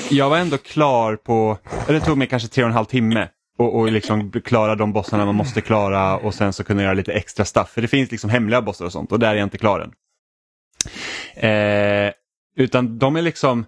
jag 0.10 0.30
var 0.30 0.38
ändå 0.38 0.58
klar 0.58 1.16
på, 1.16 1.58
det 1.88 2.00
tog 2.00 2.18
mig 2.18 2.28
kanske 2.28 2.50
tre 2.50 2.64
och 2.64 2.70
en 2.70 2.76
halv 2.76 2.86
timme. 2.86 3.30
Och, 3.60 3.80
och 3.80 3.92
liksom 3.92 4.32
klara 4.32 4.76
de 4.76 4.94
bossarna 4.94 5.26
man 5.26 5.36
måste 5.36 5.62
klara 5.62 6.18
och 6.18 6.34
sen 6.34 6.54
så 6.54 6.64
kunna 6.64 6.84
göra 6.84 6.94
lite 6.94 7.14
extra 7.14 7.46
stuff. 7.46 7.70
För 7.70 7.82
det 7.82 7.88
finns 7.88 8.12
liksom 8.12 8.30
hemliga 8.30 8.62
bossar 8.62 8.86
och 8.86 8.92
sånt 8.92 9.12
och 9.12 9.20
där 9.20 9.32
är 9.32 9.36
jag 9.36 9.46
inte 9.46 9.58
klar 9.58 9.80
än. 9.80 9.92
Eh, 11.50 12.14
utan 12.56 13.00
de 13.00 13.16
är 13.16 13.22
liksom 13.22 13.66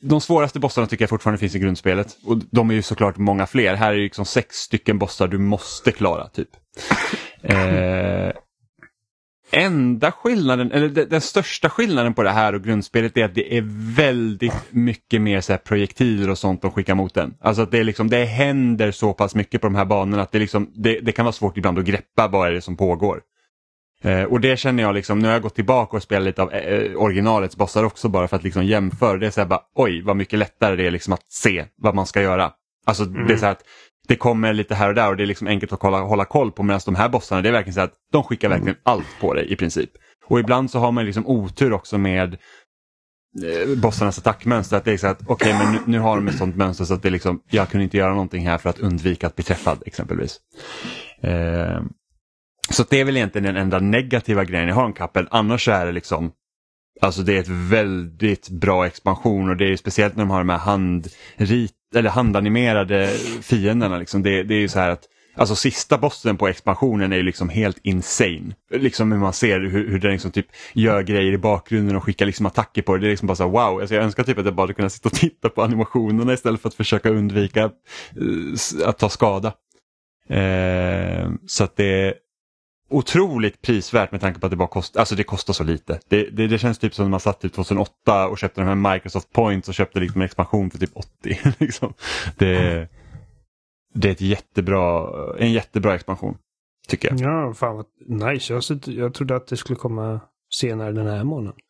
de 0.00 0.20
svåraste 0.20 0.60
bossarna 0.60 0.86
tycker 0.86 1.02
jag 1.02 1.10
fortfarande 1.10 1.38
finns 1.38 1.54
i 1.54 1.58
grundspelet. 1.58 2.16
Och 2.24 2.38
de 2.50 2.70
är 2.70 2.74
ju 2.74 2.82
såklart 2.82 3.16
många 3.16 3.46
fler. 3.46 3.74
Här 3.74 3.92
är 3.92 3.96
det 3.96 4.02
liksom 4.02 4.24
sex 4.24 4.56
stycken 4.56 4.98
bossar 4.98 5.28
du 5.28 5.38
måste 5.38 5.92
klara 5.92 6.28
typ. 6.28 6.48
Eh, 7.42 8.32
enda 9.54 10.12
skillnaden, 10.12 10.72
eller 10.72 10.88
den 10.88 11.20
största 11.20 11.70
skillnaden 11.70 12.14
på 12.14 12.22
det 12.22 12.30
här 12.30 12.54
och 12.54 12.62
grundspelet 12.62 13.16
är 13.16 13.24
att 13.24 13.34
det 13.34 13.56
är 13.56 13.62
väldigt 13.96 14.70
mycket 14.70 15.22
mer 15.22 15.40
så 15.40 15.52
här 15.52 15.58
projektiler 15.58 16.30
och 16.30 16.38
sånt 16.38 16.62
de 16.62 16.70
skickar 16.70 16.94
mot 16.94 17.14
den. 17.14 17.34
Alltså 17.40 17.62
att 17.62 17.70
det, 17.70 17.78
är 17.78 17.84
liksom, 17.84 18.10
det 18.10 18.24
händer 18.24 18.90
så 18.90 19.12
pass 19.12 19.34
mycket 19.34 19.60
på 19.60 19.66
de 19.66 19.74
här 19.74 19.84
banorna 19.84 20.22
att 20.22 20.32
det, 20.32 20.38
liksom, 20.38 20.72
det, 20.74 21.00
det 21.00 21.12
kan 21.12 21.24
vara 21.24 21.32
svårt 21.32 21.56
ibland 21.56 21.78
att 21.78 21.84
greppa 21.84 22.28
vad 22.28 22.48
är 22.48 22.52
det 22.52 22.60
som 22.60 22.76
pågår. 22.76 23.20
Eh, 24.02 24.22
och 24.22 24.40
det 24.40 24.56
känner 24.56 24.82
jag 24.82 24.94
liksom, 24.94 25.18
nu 25.18 25.26
har 25.26 25.32
jag 25.32 25.42
gått 25.42 25.54
tillbaka 25.54 25.96
och 25.96 26.02
spelat 26.02 26.24
lite 26.24 26.42
av 26.42 26.52
eh, 26.52 26.58
eh 26.58 26.96
originalets 26.96 27.56
bossar 27.56 27.84
också 27.84 28.08
bara 28.08 28.28
för 28.28 28.36
att 28.36 28.44
liksom 28.44 28.64
jämföra. 28.64 29.18
Det 29.18 29.26
är 29.26 29.30
så 29.30 29.40
här 29.40 29.48
bara, 29.48 29.60
oj 29.74 30.02
vad 30.02 30.16
mycket 30.16 30.38
lättare 30.38 30.76
det 30.76 30.86
är 30.86 30.90
liksom 30.90 31.12
att 31.12 31.32
se 31.32 31.64
vad 31.76 31.94
man 31.94 32.06
ska 32.06 32.22
göra. 32.22 32.52
Alltså 32.86 33.04
det 33.04 33.32
är 33.32 33.36
så 33.36 33.44
här 33.44 33.52
att 33.52 33.64
det 34.08 34.16
kommer 34.16 34.52
lite 34.52 34.74
här 34.74 34.88
och 34.88 34.94
där 34.94 35.08
och 35.08 35.16
det 35.16 35.22
är 35.22 35.26
liksom 35.26 35.46
enkelt 35.46 35.72
att 35.72 35.82
hålla, 35.82 36.00
hålla 36.00 36.24
koll 36.24 36.52
på 36.52 36.62
medan 36.62 36.80
de 36.84 36.94
här 36.94 37.08
bossarna 37.08 37.42
det 37.42 37.48
är 37.48 37.52
verkligen 37.52 37.74
så 37.74 37.80
att 37.80 37.94
de 38.12 38.24
skickar 38.24 38.48
verkligen 38.48 38.76
allt 38.82 39.06
på 39.20 39.34
dig 39.34 39.52
i 39.52 39.56
princip. 39.56 39.90
Och 40.26 40.40
ibland 40.40 40.70
så 40.70 40.78
har 40.78 40.92
man 40.92 41.04
liksom 41.04 41.26
otur 41.26 41.72
också 41.72 41.98
med 41.98 42.36
eh, 43.44 43.78
bossarnas 43.78 44.18
attackmönster. 44.18 44.76
Att 44.76 44.84
det 44.84 44.92
är 44.92 44.96
så 44.96 45.06
att 45.06 45.20
okej 45.26 45.52
men 45.52 45.72
nu, 45.72 45.78
nu 45.86 45.98
har 45.98 46.16
de 46.16 46.28
ett 46.28 46.38
sånt 46.38 46.56
mönster 46.56 46.84
så 46.84 46.94
att 46.94 47.02
det 47.02 47.08
är 47.08 47.10
liksom, 47.10 47.42
jag 47.50 47.68
kunde 47.68 47.84
inte 47.84 47.96
göra 47.96 48.12
någonting 48.12 48.46
här 48.46 48.58
för 48.58 48.70
att 48.70 48.78
undvika 48.78 49.26
att 49.26 49.36
bli 49.36 49.44
träffad 49.44 49.82
exempelvis. 49.86 50.40
Eh, 51.22 51.80
så 52.70 52.84
det 52.90 53.00
är 53.00 53.04
väl 53.04 53.16
egentligen 53.16 53.44
den 53.44 53.56
enda 53.56 53.78
negativa 53.78 54.44
grejen 54.44 54.68
jag 54.68 54.74
har 54.74 54.84
om 54.84 54.92
Cuphead. 54.92 55.26
Annars 55.30 55.64
så 55.64 55.70
är 55.70 55.86
det 55.86 55.92
liksom 55.92 56.32
Alltså 57.00 57.22
det 57.22 57.36
är 57.36 57.40
ett 57.40 57.48
väldigt 57.48 58.48
bra 58.48 58.86
expansion 58.86 59.50
och 59.50 59.56
det 59.56 59.72
är 59.72 59.76
speciellt 59.76 60.16
när 60.16 60.24
de 60.24 60.30
har 60.30 60.38
de 60.38 60.48
här 60.48 60.58
handrit, 60.58 61.72
eller 61.94 62.10
handanimerade 62.10 63.08
fienderna. 63.42 63.98
Liksom. 63.98 64.22
Det, 64.22 64.42
det 64.42 64.54
är 64.54 64.58
ju 64.58 64.68
så 64.68 64.78
här 64.78 64.90
att 64.90 65.08
Alltså 65.36 65.56
sista 65.56 65.98
bossen 65.98 66.36
på 66.36 66.48
expansionen 66.48 67.12
är 67.12 67.16
ju 67.16 67.22
liksom 67.22 67.48
helt 67.48 67.78
insane. 67.82 68.54
Liksom 68.70 69.12
hur 69.12 69.18
man 69.18 69.32
ser 69.32 69.60
hur, 69.60 69.88
hur 69.90 69.98
den 69.98 70.12
liksom 70.12 70.30
typ 70.30 70.46
gör 70.72 71.02
grejer 71.02 71.32
i 71.32 71.38
bakgrunden 71.38 71.96
och 71.96 72.04
skickar 72.04 72.26
liksom 72.26 72.46
attacker 72.46 72.82
på 72.82 72.94
det. 72.94 73.00
Det 73.00 73.06
är 73.06 73.10
liksom 73.10 73.26
bara 73.26 73.36
så 73.36 73.42
här, 73.42 73.50
wow. 73.50 73.80
Alltså 73.80 73.94
jag 73.94 74.04
önskar 74.04 74.22
typ 74.22 74.38
att 74.38 74.44
jag 74.44 74.54
bara 74.54 74.72
kunde 74.72 74.90
sitta 74.90 75.08
och 75.08 75.14
titta 75.14 75.48
på 75.48 75.62
animationerna 75.62 76.32
istället 76.32 76.60
för 76.60 76.68
att 76.68 76.74
försöka 76.74 77.10
undvika 77.10 77.64
uh, 78.20 78.54
att 78.84 78.98
ta 78.98 79.08
skada. 79.08 79.52
Uh, 80.30 81.34
så 81.46 81.64
att 81.64 81.76
det 81.76 82.14
otroligt 82.94 83.62
prisvärt 83.62 84.12
med 84.12 84.20
tanke 84.20 84.40
på 84.40 84.46
att 84.46 84.50
det 84.50 84.56
bara 84.56 84.68
kostar, 84.68 85.00
alltså 85.00 85.14
det 85.14 85.24
kostar 85.24 85.54
så 85.54 85.64
lite. 85.64 86.00
Det, 86.08 86.30
det, 86.30 86.46
det 86.46 86.58
känns 86.58 86.78
typ 86.78 86.94
som 86.94 87.04
när 87.04 87.10
man 87.10 87.20
satt 87.20 87.40
typ 87.40 87.52
2008 87.52 88.28
och 88.28 88.38
köpte 88.38 88.60
de 88.60 88.66
här 88.66 88.94
Microsoft 88.94 89.32
Points 89.32 89.68
och 89.68 89.74
köpte 89.74 90.00
liksom 90.00 90.20
en 90.20 90.24
expansion 90.24 90.70
för 90.70 90.78
typ 90.78 90.96
80. 90.96 91.38
liksom. 91.58 91.94
det, 92.38 92.88
det 93.94 94.08
är 94.08 94.12
ett 94.12 94.20
jättebra, 94.20 95.08
en 95.38 95.52
jättebra 95.52 95.94
expansion. 95.94 96.36
Tycker 96.88 97.08
jag. 97.08 97.20
Ja, 97.20 97.54
fan 97.54 97.76
vad 97.76 97.86
nice. 98.06 98.52
Jag, 98.52 98.62
jag 98.86 99.14
trodde 99.14 99.36
att 99.36 99.46
det 99.46 99.56
skulle 99.56 99.76
komma 99.76 100.20
senare 100.54 100.92
den 100.92 101.06
här 101.06 101.24
månaden. 101.24 101.60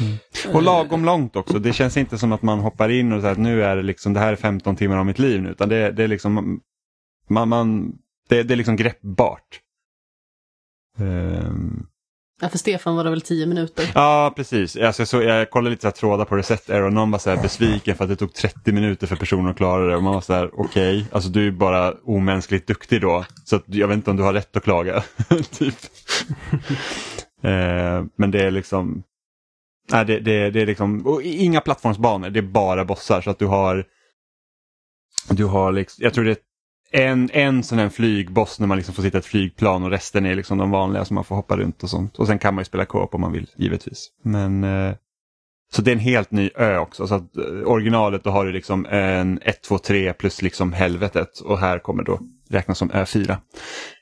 Mm. 0.00 0.16
Och 0.54 0.62
lagom 0.62 1.04
långt 1.04 1.36
också. 1.36 1.58
Det 1.58 1.72
känns 1.72 1.96
inte 1.96 2.18
som 2.18 2.32
att 2.32 2.42
man 2.42 2.58
hoppar 2.58 2.88
in 2.88 3.12
och 3.12 3.20
säger 3.20 3.32
att 3.32 3.38
nu 3.38 3.62
är 3.62 3.76
det 3.76 3.82
liksom, 3.82 4.12
det 4.12 4.20
här 4.20 4.32
är 4.32 4.36
15 4.36 4.76
timmar 4.76 4.96
av 4.96 5.06
mitt 5.06 5.18
liv 5.18 5.42
nu. 5.42 5.50
Utan 5.50 5.68
det, 5.68 5.90
det 5.90 6.04
är 6.04 6.08
liksom, 6.08 6.60
man, 7.28 7.48
man, 7.48 7.92
det, 8.28 8.42
det 8.42 8.54
är 8.54 8.56
liksom 8.56 8.76
greppbart. 8.76 9.60
Um... 11.00 11.86
Ja, 12.40 12.48
för 12.48 12.58
Stefan 12.58 12.96
var 12.96 13.04
det 13.04 13.10
väl 13.10 13.20
tio 13.20 13.46
minuter? 13.46 13.90
Ja, 13.94 14.32
precis. 14.36 14.76
Alltså, 14.76 15.02
jag, 15.02 15.08
så, 15.08 15.22
jag 15.22 15.50
kollade 15.50 15.70
lite 15.70 15.80
så 15.80 15.86
här, 15.86 15.92
trådar 15.92 16.24
på 16.24 16.36
Reset 16.36 16.70
Error 16.70 16.86
och 16.86 16.92
någon 16.92 17.10
var 17.10 17.18
så 17.18 17.30
här 17.30 17.42
besviken 17.42 17.96
för 17.96 18.04
att 18.04 18.10
det 18.10 18.16
tog 18.16 18.34
30 18.34 18.72
minuter 18.72 19.06
för 19.06 19.16
personen 19.16 19.50
att 19.50 19.56
klara 19.56 19.86
det. 19.86 19.96
Och 19.96 20.02
man 20.02 20.14
var 20.14 20.20
så 20.20 20.32
här, 20.32 20.50
okej, 20.52 20.96
okay. 20.96 21.04
alltså 21.12 21.30
du 21.30 21.46
är 21.46 21.50
bara 21.50 21.94
omänskligt 22.04 22.66
duktig 22.66 23.00
då. 23.00 23.24
Så 23.44 23.56
att, 23.56 23.64
jag 23.66 23.88
vet 23.88 23.94
inte 23.94 24.10
om 24.10 24.16
du 24.16 24.22
har 24.22 24.32
rätt 24.32 24.56
att 24.56 24.62
klaga. 24.62 25.02
typ. 25.50 25.74
eh, 27.42 28.04
men 28.16 28.30
det 28.30 28.42
är 28.42 28.50
liksom, 28.50 29.02
nej, 29.92 30.04
det, 30.04 30.20
det, 30.20 30.50
det 30.50 30.62
är 30.62 30.66
liksom, 30.66 31.20
inga 31.24 31.60
plattformsbanor, 31.60 32.30
det 32.30 32.40
är 32.40 32.42
bara 32.42 32.84
bossar. 32.84 33.20
Så 33.20 33.30
att 33.30 33.38
du 33.38 33.46
har, 33.46 33.84
du 35.30 35.44
har 35.44 35.72
liksom, 35.72 36.04
jag 36.04 36.14
tror 36.14 36.24
det 36.24 36.30
är 36.30 36.47
en, 36.90 37.30
en 37.32 37.62
sån 37.62 37.78
här 37.78 37.88
flygboss 37.88 38.60
när 38.60 38.66
man 38.66 38.76
liksom 38.76 38.94
får 38.94 39.02
sitta 39.02 39.18
i 39.18 39.20
ett 39.20 39.26
flygplan 39.26 39.82
och 39.82 39.90
resten 39.90 40.26
är 40.26 40.34
liksom 40.34 40.58
de 40.58 40.70
vanliga 40.70 41.04
som 41.04 41.14
man 41.14 41.24
får 41.24 41.36
hoppa 41.36 41.56
runt 41.56 41.82
och 41.82 41.90
sånt. 41.90 42.16
Och 42.18 42.26
sen 42.26 42.38
kan 42.38 42.54
man 42.54 42.60
ju 42.60 42.64
spela 42.64 42.84
co-op 42.84 43.14
om 43.14 43.20
man 43.20 43.32
vill 43.32 43.50
givetvis. 43.56 44.08
Men 44.24 44.64
eh, 44.64 44.94
Så 45.72 45.82
det 45.82 45.90
är 45.90 45.92
en 45.92 45.98
helt 45.98 46.30
ny 46.30 46.50
ö 46.54 46.78
också. 46.78 47.06
Så 47.06 47.14
att, 47.14 47.36
eh, 47.36 47.44
originalet 47.66 48.24
då 48.24 48.30
har 48.30 48.44
du 48.44 48.52
liksom 48.52 48.86
en 48.90 49.38
1, 49.42 49.62
2, 49.62 49.78
3 49.78 50.12
plus 50.12 50.42
liksom 50.42 50.72
helvetet 50.72 51.40
och 51.40 51.58
här 51.58 51.78
kommer 51.78 52.02
då 52.02 52.18
räknas 52.50 52.78
som 52.78 52.90
ö 52.90 53.06
4. 53.06 53.38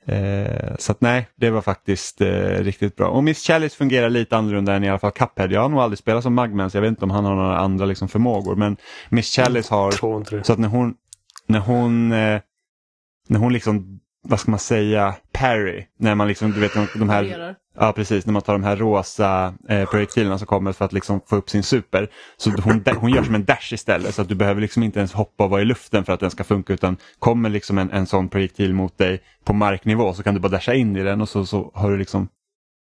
Eh, 0.07 0.77
så 0.79 0.93
att 0.93 1.01
nej, 1.01 1.29
det 1.37 1.51
var 1.51 1.61
faktiskt 1.61 2.21
eh, 2.21 2.27
riktigt 2.59 2.97
bra. 2.97 3.09
Och 3.09 3.25
Miss 3.25 3.43
Chalice 3.47 3.77
fungerar 3.77 4.11
lite 4.11 4.37
annorlunda 4.37 4.75
än 4.75 4.85
i 4.85 4.89
alla 4.89 4.99
fall 4.99 5.11
Cuphead. 5.11 5.53
Jag 5.53 5.61
har 5.61 5.69
nog 5.69 5.81
aldrig 5.81 5.99
spelat 5.99 6.23
som 6.23 6.35
Magman 6.35 6.71
så 6.71 6.77
jag 6.77 6.83
vet 6.83 6.89
inte 6.89 7.05
om 7.05 7.11
han 7.11 7.25
har 7.25 7.35
några 7.35 7.59
andra 7.59 7.85
liksom 7.85 8.09
förmågor. 8.09 8.57
Men 8.57 8.77
Miss 9.09 9.27
Chalice 9.35 9.71
har, 9.71 9.91
så 10.43 10.53
att 10.53 10.59
när 10.59 10.69
hon, 10.69 10.95
när 11.47 11.61
hon 11.61 12.13
eh, 12.13 12.41
när 13.27 13.41
hon 13.41 13.53
liksom, 13.53 14.01
vad 14.29 14.41
ska 14.41 14.51
man 14.51 14.61
säga, 14.61 15.15
parry. 15.33 15.87
När 15.99 16.15
man 16.15 16.29
liksom, 16.29 16.53
du 16.53 16.61
vet 16.61 16.73
de 16.95 17.09
här, 17.09 17.55
ja 17.79 17.93
precis, 17.93 18.27
när 18.27 18.33
man 18.33 18.43
tar 18.43 18.53
de 18.53 18.65
här 18.65 18.77
rosa 18.77 19.55
eh, 19.69 19.91
projektilerna 19.91 20.39
som 20.39 20.47
kommer 20.47 20.73
för 20.73 20.85
att 20.85 20.93
liksom 20.93 21.21
få 21.27 21.37
upp 21.37 21.51
sin 21.51 21.63
super. 21.63 22.09
Så 22.37 22.51
hon, 22.51 22.85
hon 22.97 23.11
gör 23.11 23.23
som 23.23 23.35
en 23.35 23.45
dash 23.45 23.75
istället 23.75 24.15
så 24.15 24.23
att 24.23 24.29
du 24.29 24.35
behöver 24.35 24.61
liksom 24.61 24.83
inte 24.83 24.99
ens 24.99 25.13
hoppa 25.13 25.45
och 25.45 25.51
vara 25.51 25.63
i 25.63 25.65
luften 25.65 26.05
för 26.05 26.13
att 26.13 26.21
den 26.21 26.31
ska 26.31 26.45
funka 26.45 26.73
utan 26.73 26.97
kommer 27.19 27.49
liksom 27.49 27.79
en, 27.79 27.91
en 27.91 28.07
sån 28.07 28.29
projektil 28.29 28.75
mot 28.75 28.99
dig 28.99 29.23
på 29.45 29.53
marknivå 29.53 30.15
så 30.15 30.23
kan 30.23 30.35
du 30.35 30.41
bara 30.41 30.49
dasha 30.49 30.75
in 30.75 30.97
i 30.97 31.03
den 31.03 31.21
och 31.21 31.29
så, 31.29 31.47
så 31.47 31.71
har 31.75 31.91
du 31.91 31.97
liksom 31.97 32.29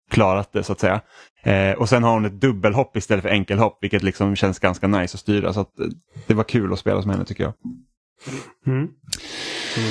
klarat 0.10 0.54
det 0.54 0.64
så 0.64 0.72
att 0.72 0.80
säga. 0.80 1.02
Eh, 1.44 1.78
och 1.78 1.90
sen 1.90 2.04
har 2.04 2.14
hon 2.14 2.26
ett 2.26 2.42
dubbelhopp 2.42 2.98
istället 2.98 3.22
för 3.22 3.30
enkelhopp 3.30 3.78
vilket 3.82 4.04
liksom 4.04 4.36
känns 4.36 4.60
ganska 4.60 4.88
nice 4.88 5.16
att 5.16 5.20
styra. 5.20 5.54
Så 5.54 5.60
att, 5.60 5.80
eh, 5.80 5.88
det 6.28 6.34
var 6.34 6.44
kul 6.44 6.74
att 6.74 6.80
spela 6.80 7.02
som 7.02 7.12
henne 7.12 7.26
tycker 7.26 7.44
jag. 7.44 7.54
Mm. 8.68 8.88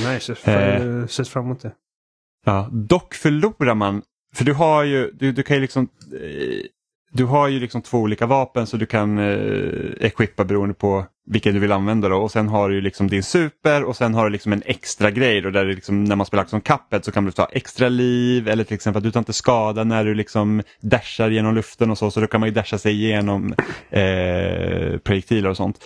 Nej, 0.04 0.16
ses, 0.16 0.48
eh, 0.48 1.04
ses 1.04 1.28
fram 1.28 1.44
emot 1.44 1.62
det. 1.62 1.72
Ja, 2.46 2.68
dock 2.72 3.14
förlorar 3.14 3.74
man, 3.74 4.02
för 4.34 4.44
du 4.44 4.52
har 4.52 4.84
ju, 4.84 5.10
du, 5.10 5.32
du 5.32 5.42
kan 5.42 5.56
ju 5.56 5.60
liksom 5.60 5.88
eh, 6.12 6.66
du 7.16 7.24
har 7.24 7.48
ju 7.48 7.60
liksom 7.60 7.82
två 7.82 7.98
olika 7.98 8.26
vapen 8.26 8.66
så 8.66 8.76
du 8.76 8.86
kan 8.86 9.18
eh, 9.18 10.06
equippa 10.06 10.44
beroende 10.44 10.74
på 10.74 11.06
vilken 11.26 11.54
du 11.54 11.60
vill 11.60 11.72
använda 11.72 12.08
då. 12.08 12.16
Och 12.16 12.30
sen 12.30 12.48
har 12.48 12.68
du 12.68 12.80
liksom 12.80 13.08
din 13.08 13.22
super 13.22 13.84
och 13.84 13.96
sen 13.96 14.14
har 14.14 14.24
du 14.24 14.30
liksom 14.30 14.52
en 14.52 14.62
extra 14.66 15.10
grej 15.10 15.40
då 15.40 15.50
där 15.50 15.64
liksom, 15.64 16.04
när 16.04 16.16
man 16.16 16.26
spelar 16.26 16.44
som 16.44 16.60
kappet 16.60 17.04
så 17.04 17.12
kan 17.12 17.24
du 17.24 17.32
ta 17.32 17.48
extra 17.52 17.88
liv 17.88 18.48
eller 18.48 18.64
till 18.64 18.74
exempel 18.74 18.98
att 18.98 19.04
du 19.04 19.10
tar 19.10 19.20
inte 19.20 19.32
skada 19.32 19.84
när 19.84 20.04
du 20.04 20.14
liksom 20.14 20.62
dashar 20.80 21.30
genom 21.30 21.54
luften 21.54 21.90
och 21.90 21.98
så. 21.98 22.10
Så 22.10 22.20
då 22.20 22.26
kan 22.26 22.40
man 22.40 22.48
ju 22.48 22.54
dasha 22.54 22.78
sig 22.78 22.92
igenom 22.92 23.54
eh, 23.90 24.98
projektiler 24.98 25.50
och 25.50 25.56
sånt. 25.56 25.84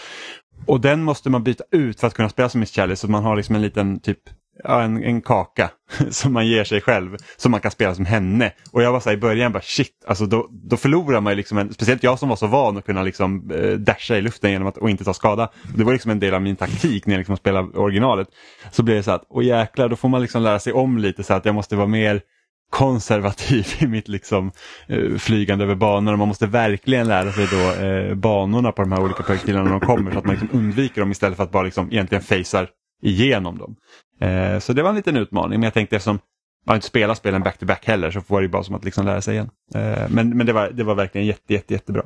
Och 0.68 0.80
den 0.80 1.02
måste 1.02 1.30
man 1.30 1.44
byta 1.44 1.64
ut 1.70 2.00
för 2.00 2.06
att 2.06 2.14
kunna 2.14 2.28
spela 2.28 2.48
som 2.48 2.60
Miss 2.60 2.74
Chalice 2.74 3.00
så 3.00 3.10
man 3.10 3.22
har 3.22 3.36
liksom 3.36 3.54
en 3.54 3.62
liten 3.62 4.00
typ 4.00 4.18
ja, 4.64 4.82
en, 4.82 5.04
en 5.04 5.22
kaka 5.22 5.70
som 6.10 6.32
man 6.32 6.46
ger 6.46 6.64
sig 6.64 6.80
själv 6.80 7.16
som 7.36 7.50
man 7.50 7.60
kan 7.60 7.70
spela 7.70 7.94
som 7.94 8.04
henne. 8.04 8.52
Och 8.72 8.82
jag 8.82 8.92
var 8.92 9.00
så 9.00 9.08
här, 9.08 9.16
i 9.16 9.20
början 9.20 9.52
bara 9.52 9.62
shit, 9.62 10.04
alltså 10.06 10.26
då, 10.26 10.48
då 10.50 10.76
förlorar 10.76 11.20
man 11.20 11.36
liksom 11.36 11.58
en, 11.58 11.72
speciellt 11.72 12.02
jag 12.02 12.18
som 12.18 12.28
var 12.28 12.36
så 12.36 12.46
van 12.46 12.76
att 12.76 12.86
kunna 12.86 13.02
liksom 13.02 13.50
eh, 13.50 13.70
dasha 13.70 14.16
i 14.16 14.22
luften 14.22 14.50
genom 14.50 14.68
att 14.68 14.76
och 14.76 14.90
inte 14.90 15.04
ta 15.04 15.14
skada. 15.14 15.50
Det 15.76 15.84
var 15.84 15.92
liksom 15.92 16.10
en 16.10 16.20
del 16.20 16.34
av 16.34 16.42
min 16.42 16.56
taktik 16.56 17.06
när 17.06 17.14
jag 17.14 17.18
liksom 17.18 17.36
spelade 17.36 17.78
originalet. 17.78 18.28
Så 18.72 18.82
blev 18.82 18.96
det 18.96 19.02
så 19.02 19.10
att, 19.10 19.24
åh 19.28 19.44
jäklar, 19.44 19.88
då 19.88 19.96
får 19.96 20.08
man 20.08 20.22
liksom 20.22 20.42
lära 20.42 20.58
sig 20.58 20.72
om 20.72 20.98
lite 20.98 21.22
så 21.22 21.34
att 21.34 21.44
jag 21.44 21.54
måste 21.54 21.76
vara 21.76 21.86
mer 21.88 22.22
konservativ 22.70 23.66
i 23.78 23.86
mitt 23.86 24.08
liksom, 24.08 24.52
eh, 24.86 25.14
flygande 25.18 25.64
över 25.64 25.74
banorna. 25.74 26.16
Man 26.16 26.28
måste 26.28 26.46
verkligen 26.46 27.08
lära 27.08 27.32
sig 27.32 27.48
då, 27.50 27.84
eh, 27.84 28.14
banorna 28.14 28.72
på 28.72 28.82
de 28.82 28.92
här 28.92 29.02
olika 29.02 29.22
projektilerna 29.22 29.64
när 29.64 29.70
de 29.70 29.80
kommer 29.80 30.12
så 30.12 30.18
att 30.18 30.24
man 30.24 30.34
liksom 30.34 30.58
undviker 30.58 31.00
dem 31.00 31.10
istället 31.10 31.36
för 31.36 31.44
att 31.44 31.52
bara 31.52 31.62
liksom, 31.62 31.92
egentligen 31.92 32.22
facear 32.22 32.70
igenom 33.02 33.58
dem. 33.58 33.76
Eh, 34.20 34.58
så 34.58 34.72
det 34.72 34.82
var 34.82 34.90
en 34.90 34.96
liten 34.96 35.16
utmaning 35.16 35.60
men 35.60 35.66
jag 35.66 35.74
tänkte 35.74 35.96
eftersom 35.96 36.18
man 36.66 36.76
inte 36.76 36.86
spelar 36.86 37.14
spelen 37.14 37.42
back-to-back 37.42 37.86
heller 37.86 38.10
så 38.10 38.20
var 38.26 38.42
det 38.42 38.48
bara 38.48 38.64
som 38.64 38.74
att 38.74 38.84
liksom 38.84 39.06
lära 39.06 39.22
sig 39.22 39.34
igen. 39.34 39.50
Eh, 39.74 40.08
men 40.08 40.36
men 40.36 40.46
det, 40.46 40.52
var, 40.52 40.70
det 40.70 40.84
var 40.84 40.94
verkligen 40.94 41.26
jätte, 41.26 41.54
jätte, 41.54 41.74
jättebra. 41.74 42.04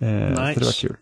Eh, 0.00 0.08
nice. 0.08 0.54
Så 0.54 0.60
det 0.60 0.66
var 0.66 0.80
kul. 0.80 0.96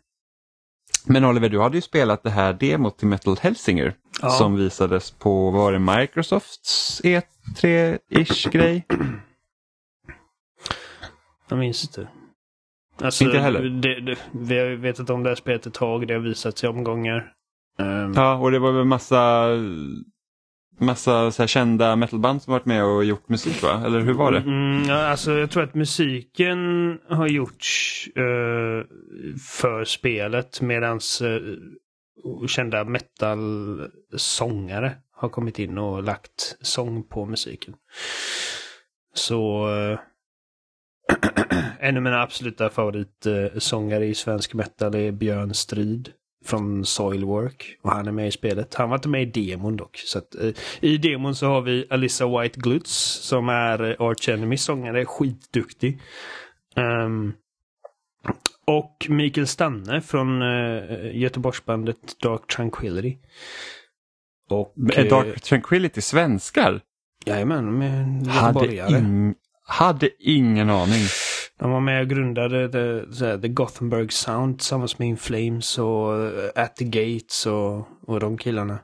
Men 1.07 1.25
Oliver, 1.25 1.49
du 1.49 1.61
hade 1.61 1.77
ju 1.77 1.81
spelat 1.81 2.23
det 2.23 2.31
här 2.31 2.53
demot 2.53 2.99
till 2.99 3.09
Metal 3.09 3.37
Helsinger 3.41 3.95
ja. 4.23 4.31
som 4.31 4.57
visades 4.57 5.11
på, 5.11 5.51
var 5.51 5.73
det 5.73 5.79
Microsofts 5.79 7.01
E3-ish 7.47 8.51
grej? 8.51 8.87
Jag 11.49 11.59
minns 11.59 11.85
inte. 11.85 12.09
Alltså, 13.03 13.25
inte 13.25 13.39
heller? 13.39 13.63
Det, 13.63 14.01
det, 14.01 14.19
vi 14.33 14.59
har 14.59 14.67
vetat 14.67 15.11
om 15.11 15.23
det 15.23 15.29
här 15.29 15.37
spelet 15.37 15.67
ett 15.67 15.75
tag, 15.75 16.07
det 16.07 16.15
har 16.15 16.21
visats 16.21 16.65
i 16.65 16.67
omgångar. 16.67 17.33
Um... 17.79 18.13
Ja, 18.17 18.35
och 18.35 18.51
det 18.51 18.59
var 18.59 18.73
väl 18.73 18.85
massa 18.85 19.49
massa 20.79 21.31
så 21.31 21.43
här 21.43 21.47
kända 21.47 21.97
metalband 21.97 22.43
som 22.43 22.53
varit 22.53 22.67
med 22.67 22.85
och 22.85 23.05
gjort 23.05 23.29
musik 23.29 23.63
va? 23.63 23.83
Eller 23.87 24.01
hur 24.01 24.13
var 24.13 24.33
det? 24.33 24.39
Mm, 24.39 24.91
alltså, 24.91 25.33
jag 25.33 25.51
tror 25.51 25.63
att 25.63 25.75
musiken 25.75 26.59
har 27.09 27.27
gjorts 27.27 28.09
uh, 28.19 28.85
för 29.61 29.85
spelet 29.85 30.61
medan 30.61 31.01
uh, 31.23 31.57
kända 32.47 32.85
metal-sångare 32.85 34.93
har 35.25 35.31
kommit 35.31 35.59
in 35.59 35.79
och 35.79 36.03
lagt 36.03 36.57
sång 36.61 37.03
på 37.03 37.25
musiken. 37.25 37.75
Så 39.15 39.69
eh, 39.69 39.99
en 41.79 41.97
av 41.97 42.03
mina 42.03 42.23
absoluta 42.23 42.71
favoritsångare 42.71 44.07
i 44.07 44.15
svensk 44.15 44.55
metal 44.55 44.95
är 44.95 45.13
Björn 45.13 45.55
Strid 45.55 46.13
från 46.45 46.85
Soilwork 46.85 47.79
och 47.83 47.91
han 47.91 48.09
är 48.09 48.13
med 48.13 48.29
i 48.29 48.31
spelet. 48.31 48.75
Han 48.75 48.89
var 48.89 48.97
inte 48.97 49.09
med 49.09 49.37
i 49.37 49.47
demon 49.51 49.77
dock. 49.77 49.97
Så 49.97 50.19
att, 50.19 50.35
eh, 50.35 50.51
I 50.81 50.99
demon 50.99 51.35
så 51.35 51.47
har 51.47 51.61
vi 51.61 51.87
Alissa 51.91 52.41
White 52.41 52.61
Glutz 52.61 52.93
som 53.23 53.49
är 53.49 53.91
eh, 53.91 54.07
Arch 54.07 54.29
Enemy 54.29 54.57
sångare, 54.57 55.05
skitduktig. 55.05 56.01
Um, 56.77 57.35
och 58.67 59.07
Mikael 59.09 59.47
Stanne 59.47 60.01
från 60.01 60.43
eh, 60.43 61.17
Göteborgsbandet 61.17 62.21
Dark 62.23 62.47
Tranquility. 62.47 63.19
Och, 64.51 64.75
är 64.95 65.11
Dark 65.11 65.27
eh, 65.27 65.35
Tranquility 65.35 66.01
svenskar? 66.01 66.81
Jajamän, 67.27 67.79
med. 67.79 68.27
Hade, 68.27 69.35
hade 69.67 70.11
ingen 70.19 70.71
aning. 70.71 71.03
De 71.59 71.71
var 71.71 71.81
med 71.81 72.03
och 72.03 72.09
grundade 72.09 72.69
The, 72.69 73.39
the 73.39 73.49
Gothenburg 73.49 74.13
Sound 74.13 74.59
tillsammans 74.59 74.99
med 74.99 75.09
In 75.09 75.17
Flames 75.17 75.79
och 75.79 76.19
uh, 76.19 76.51
At 76.55 76.77
the 76.77 76.85
Gates 76.85 77.47
och, 77.47 77.89
och 78.07 78.21
de 78.21 78.39
killarna. 78.39 78.79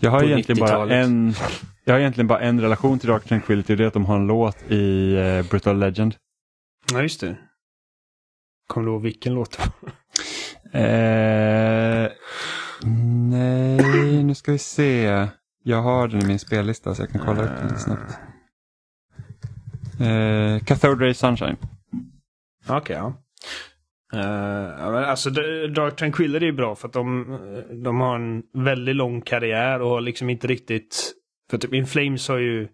Jag 0.00 0.10
har, 0.10 0.22
egentligen 0.22 0.60
bara 0.60 0.94
en, 0.94 1.34
jag 1.84 1.94
har 1.94 2.00
egentligen 2.00 2.26
bara 2.26 2.40
en 2.40 2.60
relation 2.60 2.98
till 2.98 3.08
Dark 3.08 3.24
Tranquility. 3.24 3.76
Det 3.76 3.84
är 3.84 3.86
att 3.86 3.92
de 3.92 4.04
har 4.04 4.16
en 4.16 4.26
låt 4.26 4.70
i 4.70 5.14
uh, 5.16 5.50
Brutal 5.50 5.78
Legend. 5.78 6.14
Ja, 6.92 7.02
just 7.02 7.20
det. 7.20 7.36
Kommer 8.66 8.86
du 8.86 8.92
ihåg 8.92 9.02
vilken 9.02 9.34
låt? 9.34 9.58
Eh, 10.72 12.08
nej, 13.30 14.24
nu 14.24 14.34
ska 14.34 14.52
vi 14.52 14.58
se. 14.58 15.28
Jag 15.62 15.82
har 15.82 16.08
den 16.08 16.22
i 16.22 16.26
min 16.26 16.38
spellista 16.38 16.94
så 16.94 17.02
jag 17.02 17.10
kan 17.10 17.20
kolla 17.20 17.42
upp 17.42 17.56
den 17.58 17.68
lite 17.68 17.80
snabbt. 17.80 18.18
Eh, 20.00 20.64
Cathode 20.64 21.04
Ray 21.04 21.14
Sunshine. 21.14 21.56
Okej, 22.68 22.76
okay, 22.76 22.96
ja. 22.96 23.14
Uh, 24.14 25.08
alltså 25.08 25.30
Dark 25.74 25.96
Tranquillity 25.96 26.48
är 26.48 26.52
bra 26.52 26.74
för 26.74 26.88
att 26.88 26.92
de, 26.92 27.38
de 27.84 28.00
har 28.00 28.16
en 28.16 28.42
väldigt 28.52 28.96
lång 28.96 29.20
karriär 29.20 29.80
och 29.80 29.90
har 29.90 30.00
liksom 30.00 30.30
inte 30.30 30.46
riktigt... 30.46 31.12
För 31.50 31.58
typ 31.58 31.74
In 31.74 31.86
Flames 31.86 32.28
har 32.28 32.38
ju 32.38 32.68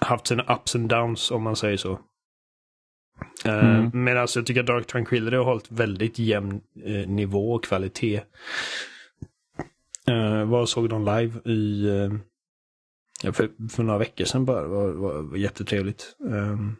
haft 0.00 0.26
sina 0.26 0.54
ups 0.54 0.74
and 0.74 0.88
downs 0.88 1.30
om 1.30 1.42
man 1.42 1.56
säger 1.56 1.76
så. 1.76 2.00
Uh, 3.46 3.78
mm. 3.78 3.90
Men 4.04 4.18
alltså 4.18 4.38
jag 4.38 4.46
tycker 4.46 4.60
att 4.60 4.66
Dark 4.66 4.86
Tranquillity 4.86 5.36
har 5.36 5.44
hållit 5.44 5.70
väldigt 5.70 6.18
jämn 6.18 6.60
uh, 6.86 7.08
nivå 7.08 7.52
och 7.52 7.64
kvalitet. 7.64 8.20
Uh, 10.10 10.44
vad 10.44 10.68
såg 10.68 10.88
de 10.88 11.04
live 11.04 11.52
i... 11.52 11.86
Uh, 13.24 13.32
för, 13.32 13.68
för 13.70 13.82
några 13.82 13.98
veckor 13.98 14.24
sedan 14.24 14.44
bara. 14.44 14.62
Det 14.62 14.68
var, 14.68 14.92
var, 14.92 15.22
var 15.22 15.36
jättetrevligt. 15.36 16.16
Um, 16.18 16.76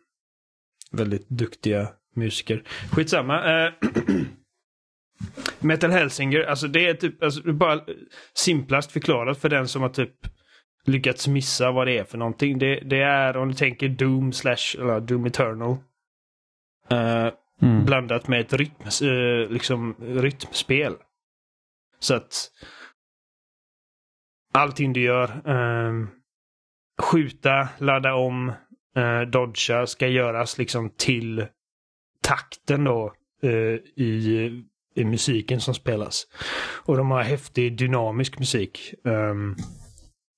väldigt 0.92 1.28
duktiga 1.28 1.88
musiker. 2.14 2.62
Skitsamma. 2.92 3.66
Uh, 3.66 3.72
Metal 5.60 5.90
Helsinger, 5.90 6.42
alltså 6.42 6.68
det 6.68 6.86
är 6.86 6.94
typ, 6.94 7.22
alltså, 7.22 7.52
bara 7.52 7.80
simplast 8.34 8.92
förklarat 8.92 9.38
för 9.38 9.48
den 9.48 9.68
som 9.68 9.82
har 9.82 9.88
typ 9.88 10.14
lyckats 10.84 11.28
missa 11.28 11.70
vad 11.70 11.86
det 11.86 11.98
är 11.98 12.04
för 12.04 12.18
någonting. 12.18 12.58
Det, 12.58 12.80
det 12.80 13.02
är 13.02 13.36
om 13.36 13.48
du 13.48 13.54
tänker 13.54 13.88
Doom 13.88 14.32
slash, 14.32 14.76
eller 14.78 15.00
Doom 15.00 15.26
Eternal. 15.26 15.76
Uh, 16.92 17.32
mm. 17.62 17.84
Blandat 17.84 18.28
med 18.28 18.40
ett 18.40 18.52
rytm, 18.52 19.08
uh, 19.08 19.50
liksom, 19.50 19.94
rytmspel. 20.00 20.94
Så 21.98 22.14
att 22.14 22.50
allting 24.52 24.92
du 24.92 25.00
gör, 25.00 25.48
uh, 25.48 26.08
skjuta, 27.02 27.68
ladda 27.78 28.14
om, 28.14 28.52
uh, 28.98 29.20
dodga 29.20 29.86
ska 29.86 30.06
göras 30.08 30.58
liksom 30.58 30.90
till 30.90 31.46
takten 32.22 32.84
då 32.84 33.14
i, 33.96 34.64
i 34.94 35.04
musiken 35.04 35.60
som 35.60 35.74
spelas. 35.74 36.26
Och 36.84 36.96
de 36.96 37.10
har 37.10 37.22
häftig 37.22 37.78
dynamisk 37.78 38.38
musik. 38.38 38.94
Um, 39.04 39.56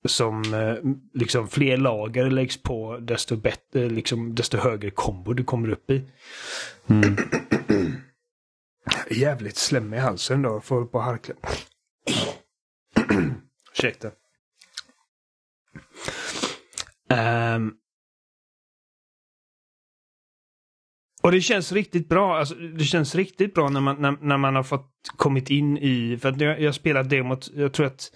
som 0.05 0.53
eh, 0.53 0.75
liksom 1.13 1.47
fler 1.47 1.77
lager 1.77 2.29
läggs 2.29 2.63
på 2.63 2.97
desto 2.97 3.35
bättre, 3.35 3.89
liksom 3.89 4.35
desto 4.35 4.57
högre 4.57 4.91
kombo 4.91 5.33
du 5.33 5.43
kommer 5.43 5.69
upp 5.69 5.91
i. 5.91 6.03
Mm. 6.87 7.17
Jävligt 9.09 9.57
slemmig 9.57 9.97
i 9.97 9.99
halsen 9.99 10.41
då, 10.41 10.61
får 10.61 10.85
på 10.85 10.99
harkla. 10.99 11.35
Ursäkta. 13.73 14.11
Um, 17.55 17.73
och 21.23 21.31
det 21.31 21.41
känns 21.41 21.71
riktigt 21.71 22.09
bra. 22.09 22.37
Alltså, 22.37 22.55
det 22.55 22.83
känns 22.83 23.15
riktigt 23.15 23.53
bra 23.53 23.69
när 23.69 23.81
man, 23.81 24.01
när, 24.01 24.17
när 24.21 24.37
man 24.37 24.55
har 24.55 24.63
fått 24.63 24.91
kommit 25.15 25.49
in 25.49 25.77
i... 25.77 26.17
För 26.21 26.29
att 26.29 26.41
jag, 26.41 26.61
jag 26.61 26.75
spelat 26.75 27.09
demot, 27.09 27.49
jag 27.55 27.73
tror 27.73 27.85
att 27.85 28.11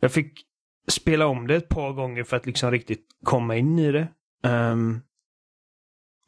jag 0.00 0.12
fick 0.12 0.44
spela 0.88 1.26
om 1.26 1.46
det 1.46 1.56
ett 1.56 1.68
par 1.68 1.92
gånger 1.92 2.24
för 2.24 2.36
att 2.36 2.46
liksom 2.46 2.70
riktigt 2.70 3.06
komma 3.24 3.56
in 3.56 3.78
i 3.78 3.92
det. 3.92 4.08
Um, 4.42 5.00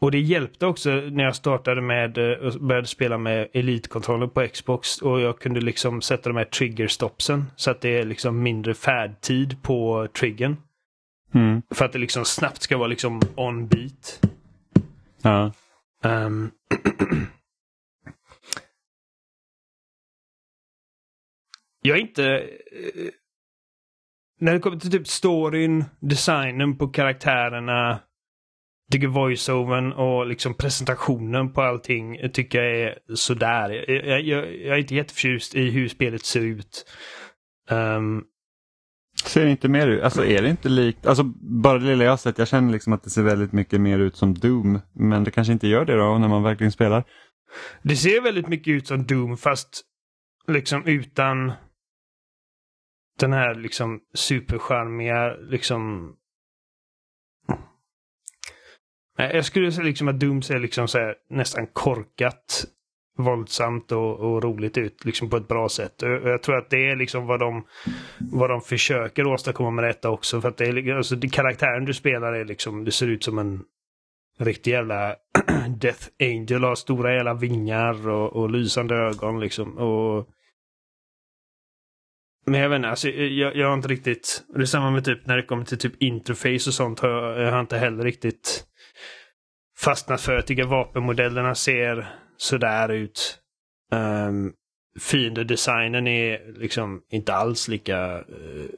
och 0.00 0.10
det 0.10 0.20
hjälpte 0.20 0.66
också 0.66 0.90
när 0.90 1.24
jag 1.24 1.36
startade 1.36 1.80
med 1.80 2.18
eh, 2.18 2.38
och 2.38 2.60
började 2.60 2.86
spela 2.86 3.18
med 3.18 3.48
Elite-kontrollen 3.52 4.30
på 4.30 4.48
Xbox 4.48 5.02
och 5.02 5.20
jag 5.20 5.38
kunde 5.38 5.60
liksom 5.60 6.02
sätta 6.02 6.30
de 6.30 6.36
här 6.36 6.44
trigger-stopsen 6.44 7.44
så 7.56 7.70
att 7.70 7.80
det 7.80 7.98
är 7.98 8.04
liksom 8.04 8.42
mindre 8.42 8.74
färdtid 8.74 9.62
på 9.62 10.08
triggern. 10.18 10.56
Mm. 11.34 11.62
För 11.70 11.84
att 11.84 11.92
det 11.92 11.98
liksom 11.98 12.24
snabbt 12.24 12.62
ska 12.62 12.76
vara 12.76 12.88
liksom 12.88 13.20
on 13.34 13.68
beat. 13.68 14.20
Ja. 15.22 15.52
Um, 16.04 16.50
jag 21.82 21.96
är 21.96 22.00
inte 22.00 22.24
eh, 22.24 23.10
när 24.40 24.52
det 24.52 24.58
kommer 24.58 24.76
till 24.76 24.90
typ 24.90 25.08
storyn, 25.08 25.84
designen 26.00 26.78
på 26.78 26.88
karaktärerna, 26.88 28.00
tycker 28.92 29.06
voiceovern 29.06 29.92
och 29.92 30.26
liksom 30.26 30.54
presentationen 30.54 31.52
på 31.52 31.62
allting 31.62 32.30
tycker 32.32 32.62
jag 32.62 32.80
är 32.80 32.98
sådär. 33.14 33.70
Jag, 33.90 34.20
jag, 34.22 34.56
jag 34.56 34.76
är 34.76 34.80
inte 34.80 34.94
jätteförtjust 34.94 35.54
i 35.54 35.70
hur 35.70 35.88
spelet 35.88 36.24
ser 36.24 36.40
ut. 36.40 36.86
Um, 37.70 38.24
ser 39.24 39.46
inte 39.46 39.68
mer 39.68 39.88
ut, 39.88 40.02
alltså 40.02 40.24
är 40.24 40.42
det 40.42 40.50
inte 40.50 40.68
likt, 40.68 41.06
alltså 41.06 41.22
bara 41.64 41.78
det 41.78 41.84
lilla 41.84 42.04
jag 42.04 42.12
har 42.12 42.16
sett, 42.16 42.38
jag 42.38 42.48
känner 42.48 42.72
liksom 42.72 42.92
att 42.92 43.02
det 43.02 43.10
ser 43.10 43.22
väldigt 43.22 43.52
mycket 43.52 43.80
mer 43.80 43.98
ut 43.98 44.16
som 44.16 44.34
Doom, 44.34 44.80
men 44.92 45.24
det 45.24 45.30
kanske 45.30 45.52
inte 45.52 45.68
gör 45.68 45.84
det 45.84 45.96
då 45.96 46.18
när 46.18 46.28
man 46.28 46.42
verkligen 46.42 46.72
spelar. 46.72 47.04
Det 47.82 47.96
ser 47.96 48.20
väldigt 48.20 48.48
mycket 48.48 48.70
ut 48.70 48.86
som 48.86 49.06
Doom 49.06 49.36
fast 49.36 49.82
liksom 50.48 50.86
utan 50.86 51.52
den 53.18 53.32
här 53.32 53.54
liksom 53.54 54.00
supercharmiga 54.14 55.36
liksom... 55.36 56.12
Jag 59.18 59.44
skulle 59.44 59.72
säga 59.72 59.84
liksom 59.84 60.08
att 60.08 60.20
Doom 60.20 60.42
ser 60.42 60.58
liksom 60.58 60.88
så 60.88 61.14
nästan 61.30 61.66
korkat 61.66 62.66
våldsamt 63.16 63.92
och, 63.92 64.18
och, 64.20 64.42
roligt 64.42 64.78
ut 64.78 65.04
liksom 65.04 65.30
på 65.30 65.36
ett 65.36 65.48
bra 65.48 65.68
sätt. 65.68 66.02
Och 66.02 66.08
jag 66.08 66.42
tror 66.42 66.56
att 66.56 66.70
det 66.70 66.90
är 66.90 66.96
liksom 66.96 67.26
vad 67.26 67.40
de, 67.40 67.66
vad 68.18 68.50
de 68.50 68.60
försöker 68.60 69.26
åstadkomma 69.26 69.70
med 69.70 69.84
detta 69.84 70.10
också. 70.10 70.40
För 70.40 70.48
att 70.48 70.56
det 70.56 70.64
är, 70.64 70.96
alltså, 70.96 71.16
det, 71.16 71.28
karaktären 71.28 71.84
du 71.84 71.94
spelar 71.94 72.32
är 72.32 72.44
liksom, 72.44 72.84
det 72.84 72.90
ser 72.90 73.06
ut 73.06 73.24
som 73.24 73.38
en 73.38 73.62
riktig 74.38 74.70
jävla 74.70 75.16
Death 75.68 76.08
Angel. 76.20 76.64
Har 76.64 76.74
stora 76.74 77.14
jävla 77.14 77.34
vingar 77.34 78.08
och, 78.08 78.36
och 78.36 78.50
lysande 78.50 78.94
ögon 78.94 79.40
liksom. 79.40 79.78
Och 79.78 80.28
men 82.46 82.60
jag 82.60 82.68
vet 82.68 82.76
inte, 82.76 82.88
alltså, 82.88 83.08
jag, 83.08 83.56
jag 83.56 83.66
har 83.66 83.74
inte 83.74 83.88
riktigt... 83.88 84.44
Det 84.54 84.60
är 84.60 84.64
samma 84.64 84.90
med 84.90 85.04
typ 85.04 85.26
när 85.26 85.36
det 85.36 85.42
kommer 85.42 85.64
till 85.64 85.78
typ 85.78 86.02
interface 86.02 86.70
och 86.70 86.74
sånt. 86.74 87.00
Har 87.00 87.08
jag, 87.08 87.40
jag 87.40 87.52
har 87.52 87.60
inte 87.60 87.78
heller 87.78 88.04
riktigt 88.04 88.66
fastnat 89.78 90.20
för. 90.20 90.32
Jag 90.32 90.46
tycker 90.46 90.64
vapenmodellerna 90.64 91.54
ser 91.54 92.06
sådär 92.36 92.88
ut. 92.88 93.38
Um, 93.92 94.52
Fiendedesignen 95.00 96.06
är 96.06 96.52
liksom 96.52 97.02
inte 97.10 97.34
alls 97.34 97.68
lika 97.68 98.18
uh, 98.18 98.68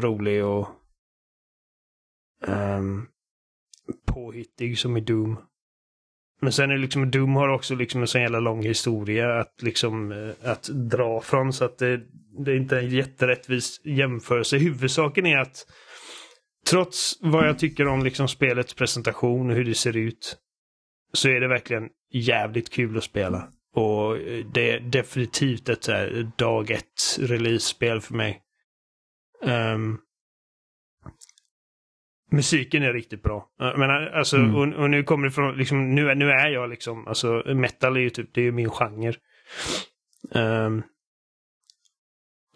rolig 0.00 0.44
och 0.44 0.68
um, 2.46 3.06
påhittig 4.06 4.78
som 4.78 4.96
i 4.96 5.00
Doom. 5.00 5.36
Men 6.40 6.52
sen 6.52 6.70
är 6.70 6.74
det 6.74 6.80
liksom 6.80 7.10
Doom 7.10 7.36
har 7.36 7.48
också 7.48 7.74
liksom 7.74 8.00
en 8.00 8.06
sån 8.06 8.22
jävla 8.22 8.40
lång 8.40 8.62
historia 8.62 9.40
att 9.40 9.62
liksom 9.62 10.12
eh, 10.12 10.50
att 10.50 10.62
dra 10.62 11.20
från 11.20 11.52
så 11.52 11.64
att 11.64 11.78
det, 11.78 12.00
det 12.44 12.52
är 12.52 12.56
inte 12.56 12.78
en 12.78 12.88
jätterättvis 12.88 13.80
jämförelse. 13.84 14.58
Huvudsaken 14.58 15.26
är 15.26 15.38
att 15.38 15.66
trots 16.66 17.18
vad 17.20 17.48
jag 17.48 17.58
tycker 17.58 17.88
om 17.88 18.04
liksom 18.04 18.28
spelets 18.28 18.74
presentation 18.74 19.50
och 19.50 19.56
hur 19.56 19.64
det 19.64 19.74
ser 19.74 19.96
ut 19.96 20.36
så 21.12 21.28
är 21.28 21.40
det 21.40 21.48
verkligen 21.48 21.88
jävligt 22.12 22.70
kul 22.70 22.96
att 22.96 23.04
spela. 23.04 23.48
Och 23.74 24.16
eh, 24.16 24.46
det 24.54 24.70
är 24.70 24.80
definitivt 24.80 25.68
ett 25.68 25.84
så 25.84 25.92
här, 25.92 26.30
dag 26.36 26.70
ett 26.70 27.18
release-spel 27.18 28.00
för 28.00 28.14
mig. 28.14 28.42
Um, 29.42 29.98
musiken 32.30 32.82
är 32.82 32.92
riktigt 32.92 33.22
bra. 33.22 33.48
Men 33.58 33.90
alltså, 33.90 34.36
mm. 34.36 34.54
och, 34.54 34.82
och, 34.82 34.90
nu 34.90 35.02
kommer 35.02 35.26
det 35.26 35.32
från, 35.32 35.56
liksom, 35.56 35.94
nu, 35.94 36.14
nu 36.14 36.30
är 36.30 36.48
jag 36.48 36.70
liksom, 36.70 37.08
alltså 37.08 37.42
metal 37.46 37.96
är 37.96 38.00
ju 38.00 38.10
typ, 38.10 38.34
det 38.34 38.40
är 38.40 38.44
ju 38.44 38.52
min 38.52 38.70
genre. 38.70 39.14
Um, 40.34 40.82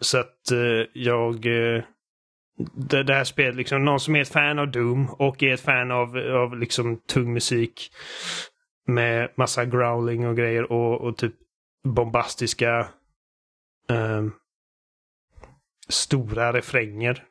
så 0.01 0.17
att 0.17 0.51
eh, 0.51 0.87
jag... 0.93 1.45
Eh, 1.45 1.83
det, 2.75 3.03
det, 3.03 3.13
här 3.13 3.23
spelet, 3.23 3.55
liksom, 3.55 3.85
någon 3.85 3.99
som 3.99 4.15
är 4.15 4.21
ett 4.21 4.31
fan 4.31 4.59
av 4.59 4.71
Doom 4.71 5.09
och 5.09 5.43
är 5.43 5.53
ett 5.53 5.61
fan 5.61 5.91
av, 5.91 6.17
av 6.17 6.57
liksom 6.57 6.97
tung 6.97 7.33
musik 7.33 7.91
med 8.87 9.29
massa 9.35 9.65
growling 9.65 10.27
och 10.27 10.37
grejer 10.37 10.71
och, 10.71 11.01
och 11.01 11.17
typ 11.17 11.33
bombastiska 11.83 12.87
eh, 13.89 14.25
stora 15.89 16.53
refränger. 16.53 17.23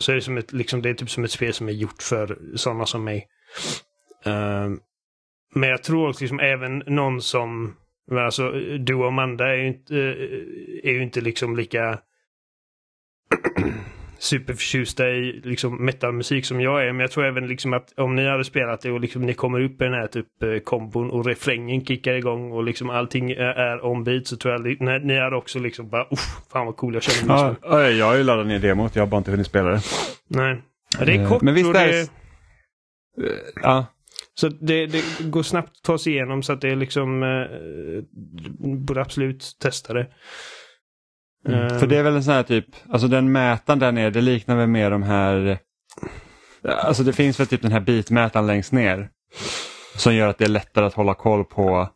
Så 0.00 0.12
är 0.12 0.16
det, 0.16 0.22
som 0.22 0.38
ett, 0.38 0.52
liksom, 0.52 0.82
det 0.82 0.90
är 0.90 0.94
typ 0.94 1.10
som 1.10 1.24
ett 1.24 1.30
spel 1.30 1.54
som 1.54 1.68
är 1.68 1.72
gjort 1.72 2.02
för 2.02 2.38
sådana 2.54 2.86
som 2.86 3.04
mig. 3.04 3.26
Um, 4.24 4.80
men 5.54 5.68
jag 5.68 5.82
tror 5.82 6.08
också 6.08 6.24
liksom 6.24 6.40
även 6.40 6.78
någon 6.78 7.22
som 7.22 7.76
men 8.10 8.24
alltså, 8.24 8.50
du 8.78 8.94
och 8.94 9.08
Amanda 9.08 9.48
är 9.48 9.56
ju 9.56 9.66
inte, 9.66 9.96
eh, 9.96 10.90
är 10.90 10.92
ju 10.92 11.02
inte 11.02 11.20
liksom 11.20 11.56
lika 11.56 11.98
superförtjusta 14.20 15.08
i 15.10 15.40
liksom 15.44 15.84
metalmusik 15.84 16.44
som 16.46 16.60
jag 16.60 16.82
är. 16.88 16.92
Men 16.92 17.00
jag 17.00 17.10
tror 17.10 17.24
även 17.26 17.46
liksom 17.48 17.72
att 17.72 17.98
om 17.98 18.14
ni 18.14 18.28
hade 18.28 18.44
spelat 18.44 18.80
det 18.80 18.90
och 18.90 19.00
liksom 19.00 19.22
ni 19.22 19.34
kommer 19.34 19.60
upp 19.60 19.80
i 19.80 19.84
den 19.84 19.92
här 19.94 20.06
typ 20.06 20.42
eh, 20.42 20.58
kombon 20.64 21.10
och 21.10 21.26
refrängen 21.26 21.84
kickar 21.84 22.12
igång 22.14 22.52
och 22.52 22.64
liksom 22.64 22.90
allting 22.90 23.30
är, 23.30 23.36
är 23.40 23.84
ombeat 23.84 24.26
så 24.26 24.36
tror 24.36 24.52
jag 24.54 24.60
att 24.96 25.02
ni, 25.04 25.18
hade 25.18 25.36
också 25.36 25.58
liksom 25.58 25.88
bara 25.90 26.02
uff, 26.10 26.20
fan 26.52 26.66
vad 26.66 26.76
cool 26.76 26.94
jag 26.94 27.02
känner 27.02 27.34
mig 27.34 27.56
Ja, 27.62 27.80
ja, 27.80 27.88
jag 27.90 28.06
har 28.06 28.16
ju 28.16 28.22
laddat 28.24 28.46
ner 28.46 28.58
demot, 28.58 28.96
jag 28.96 29.02
har 29.02 29.06
bara 29.08 29.18
inte 29.18 29.30
hunnit 29.30 29.46
spela 29.46 29.70
det. 29.70 29.80
Nej. 30.28 30.62
Ja, 30.98 31.04
det 31.04 31.12
är 31.14 31.20
Eh, 31.22 31.28
kort 31.28 31.42
men 31.42 31.54
visst 31.54 31.68
är 31.68 31.72
det, 31.86 31.92
det- 31.92 32.08
Ja, 33.62 33.86
så 34.34 34.48
det, 34.48 34.86
det 34.86 35.04
går 35.30 35.42
snabbt 35.42 35.68
att 35.68 35.82
ta 35.82 35.98
sig 35.98 36.12
igenom 36.12 36.42
så 36.42 36.52
att 36.52 36.60
det 36.60 36.68
är 36.68 36.76
liksom 36.76 37.22
eh, 37.22 37.46
borde 38.78 39.00
absolut 39.00 39.56
testa 39.62 39.92
det. 39.92 40.06
Eh, 41.48 41.78
för 41.78 41.86
det 41.86 41.96
är 41.96 42.02
väl 42.02 42.16
en 42.16 42.24
sån 42.24 42.34
här 42.34 42.42
typ, 42.42 42.66
alltså 42.88 43.08
den 43.08 43.32
mätaren 43.32 43.78
där 43.78 43.92
nere, 43.92 44.10
det 44.10 44.20
liknar 44.20 44.56
väl 44.56 44.66
mer 44.68 44.90
de 44.90 45.02
här, 45.02 45.58
alltså 46.64 47.02
det 47.02 47.12
finns 47.12 47.40
väl 47.40 47.46
typ 47.46 47.62
den 47.62 47.72
här 47.72 47.80
bitmätaren 47.80 48.46
längst 48.46 48.72
ner. 48.72 49.08
Som 49.96 50.14
gör 50.14 50.28
att 50.28 50.38
det 50.38 50.44
är 50.44 50.48
lättare 50.48 50.86
att 50.86 50.94
hålla 50.94 51.14
koll 51.14 51.44
på, 51.44 51.88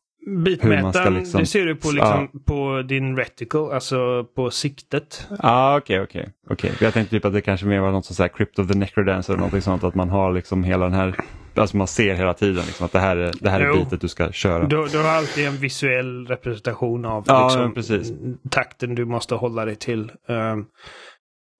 Bitmätaren, 0.44 1.14
liksom- 1.14 1.40
det 1.40 1.46
ser 1.46 1.66
du 1.66 1.76
på, 1.76 1.90
liksom, 1.90 2.28
på 2.46 2.82
din 2.88 3.16
reticle, 3.16 3.74
alltså 3.74 4.24
på 4.36 4.50
siktet. 4.50 5.26
ja 5.30 5.36
ah, 5.38 5.76
okej 5.76 6.00
okej. 6.00 6.72
Jag 6.80 6.92
tänkte 6.92 7.16
typ 7.16 7.24
att 7.24 7.32
det 7.32 7.40
kanske 7.40 7.66
mer 7.66 7.80
var 7.80 7.90
något 7.90 8.04
som 8.04 8.16
så 8.16 8.22
här 8.22 8.28
Crypt 8.28 8.58
of 8.58 8.68
the 8.68 8.78
Necrodance 8.78 9.32
eller 9.32 9.42
något 9.42 9.64
sånt, 9.64 9.84
att 9.84 9.94
man 9.94 10.08
har 10.08 10.32
liksom 10.32 10.64
hela 10.64 10.84
den 10.84 10.94
här, 10.94 11.14
alltså 11.56 11.76
man 11.76 11.86
ser 11.86 12.14
hela 12.14 12.34
tiden 12.34 12.64
liksom, 12.66 12.86
att 12.86 12.92
det 12.92 12.98
här 12.98 13.16
är, 13.16 13.32
det 13.40 13.50
här 13.50 13.60
är 13.60 13.66
Jo. 13.66 13.74
bitet 13.74 14.00
du 14.00 14.08
ska 14.08 14.32
köra. 14.32 14.66
Du, 14.66 14.86
du 14.86 14.98
har 14.98 15.08
alltid 15.08 15.46
en 15.46 15.56
visuell 15.56 16.26
representation 16.26 17.04
av 17.04 17.24
Ja, 17.26 17.72
liksom, 17.76 18.38
takten 18.50 18.94
du 18.94 19.04
måste 19.04 19.34
hålla 19.34 19.64
dig 19.64 19.76
till. 19.76 20.12
Um, 20.28 20.66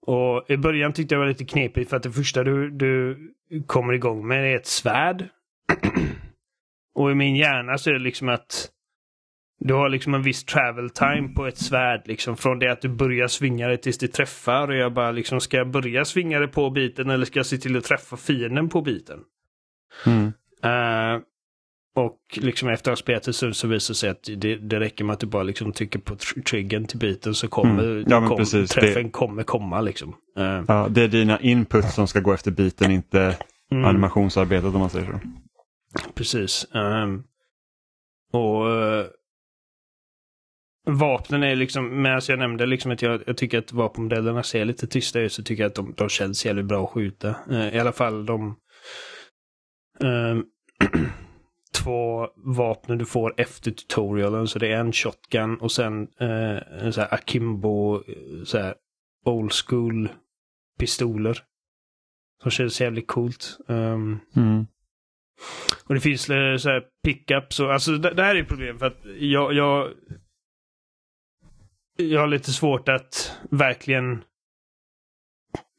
och 0.06 0.44
I 0.48 0.56
början 0.56 0.92
tyckte 0.92 1.14
jag 1.14 1.20
var 1.20 1.26
lite 1.26 1.44
knepigt 1.44 1.90
för 1.90 1.96
att 1.96 2.02
det 2.02 2.12
första 2.12 2.44
du, 2.44 2.70
du 2.70 3.16
kommer 3.66 3.92
igång 3.92 4.26
med 4.26 4.52
är 4.52 4.56
ett 4.56 4.66
svärd. 4.66 5.28
och 6.94 7.10
i 7.10 7.14
min 7.14 7.36
hjärna 7.36 7.78
så 7.78 7.90
är 7.90 7.94
det 7.94 8.00
liksom 8.00 8.28
att 8.28 8.70
du 9.60 9.74
har 9.74 9.88
liksom 9.88 10.14
en 10.14 10.22
viss 10.22 10.44
travel 10.44 10.90
time 10.90 11.28
på 11.28 11.46
ett 11.46 11.58
svärd. 11.58 12.02
Liksom, 12.04 12.36
från 12.36 12.58
det 12.58 12.72
att 12.72 12.80
du 12.80 12.88
börjar 12.88 13.26
svinga 13.26 13.68
det 13.68 13.76
tills 13.76 13.98
det 13.98 14.08
träffar. 14.08 14.68
Och 14.68 14.76
jag 14.76 14.92
bara 14.94 15.10
liksom, 15.10 15.40
ska 15.40 15.56
jag 15.56 15.70
börja 15.70 16.04
svinga 16.04 16.38
det 16.38 16.48
på 16.48 16.70
biten 16.70 17.10
eller 17.10 17.26
ska 17.26 17.38
jag 17.38 17.46
se 17.46 17.56
till 17.58 17.76
att 17.76 17.84
träffa 17.84 18.16
fienden 18.16 18.68
på 18.68 18.80
biten? 18.82 19.18
Mm. 20.06 20.32
Eh, 20.62 21.20
och 21.96 22.18
liksom 22.36 22.68
efter 22.68 22.90
att 22.92 22.98
ha 22.98 23.02
spelat 23.02 23.26
en 23.26 23.34
stund 23.34 23.56
så 23.56 23.68
visar 23.68 23.92
det 23.94 23.98
sig 23.98 24.10
att 24.10 24.28
det, 24.36 24.56
det 24.56 24.80
räcker 24.80 25.04
med 25.04 25.14
att 25.14 25.20
du 25.20 25.26
bara 25.26 25.42
liksom 25.42 25.72
trycker 25.72 25.98
på 25.98 26.14
tr- 26.14 26.42
triggern 26.42 26.86
till 26.86 26.98
biten 26.98 27.34
så 27.34 27.48
kommer 27.48 27.82
Mm. 27.84 28.04
Ja, 28.08 28.28
kom, 28.28 28.36
precis. 28.36 28.70
träffen 28.70 29.10
kommer 29.10 29.42
komma 29.42 29.80
liksom. 29.80 30.14
Eh, 30.38 30.62
Ja, 30.68 30.88
det 30.90 31.02
är 31.02 31.08
dina 31.08 31.40
inputs 31.40 31.94
som 31.94 32.06
ska 32.08 32.20
gå 32.20 32.32
efter 32.32 32.50
biten, 32.50 32.90
inte 32.90 33.36
mm, 33.72 33.84
animationsarbetet 33.84 34.74
om 34.74 34.80
man 34.80 34.90
säger 34.90 35.06
så. 35.12 35.20
Precis. 36.14 36.66
Ehm, 36.74 37.22
och 38.32 38.70
eh, 38.72 39.06
vapnen 40.86 41.42
är 41.42 41.56
liksom, 41.56 42.02
medan 42.02 42.20
jag 42.28 42.38
nämnde 42.38 42.66
liksom 42.66 42.90
att 42.92 43.02
jag, 43.02 43.22
jag 43.26 43.36
tycker 43.36 43.58
att 43.58 43.72
vapenmodellerna 43.72 44.42
ser 44.42 44.64
lite 44.64 44.86
tysta 44.86 45.20
ut 45.20 45.32
så 45.32 45.42
tycker 45.42 45.62
jag 45.62 45.68
att 45.70 45.74
de, 45.74 45.94
de 45.96 46.08
känns 46.08 46.46
jävligt 46.46 46.64
bra 46.66 46.84
att 46.84 46.90
skjuta. 46.90 47.34
Eh, 47.50 47.74
I 47.76 47.78
alla 47.78 47.92
fall 47.92 48.26
de 48.26 48.56
ehm, 50.00 50.44
två 51.74 52.28
vapnen 52.36 52.98
du 52.98 53.04
får 53.06 53.34
efter 53.36 53.70
tutorialen. 53.70 54.48
Så 54.48 54.58
det 54.58 54.72
är 54.72 54.80
en 54.80 54.92
shotgun 54.92 55.56
och 55.56 55.72
sen 55.72 56.08
eh, 56.20 56.84
en 56.84 56.92
så 56.92 57.00
här 57.00 57.14
akimbo, 57.14 57.94
eh, 57.96 58.44
så 58.44 58.58
här 58.58 58.74
old 59.24 59.52
school 59.52 60.08
pistoler. 60.78 61.38
Som 62.42 62.50
känns 62.50 62.80
jävligt 62.80 63.06
coolt. 63.06 63.58
Ehm, 63.68 64.18
Mm. 64.36 64.66
och 65.86 65.94
det 65.94 66.00
finns 66.00 66.30
eh, 66.30 66.56
så 66.56 66.68
här 66.68 66.82
pickups 67.04 67.60
och 67.60 67.72
alltså 67.72 67.92
det, 67.92 68.14
det 68.14 68.22
här 68.22 68.36
är 68.36 68.44
problem 68.44 68.78
för 68.78 68.86
att 68.86 68.98
jag, 69.18 69.52
jag 69.52 69.90
jag 71.96 72.20
har 72.20 72.26
lite 72.26 72.52
svårt 72.52 72.88
att 72.88 73.38
verkligen 73.50 74.24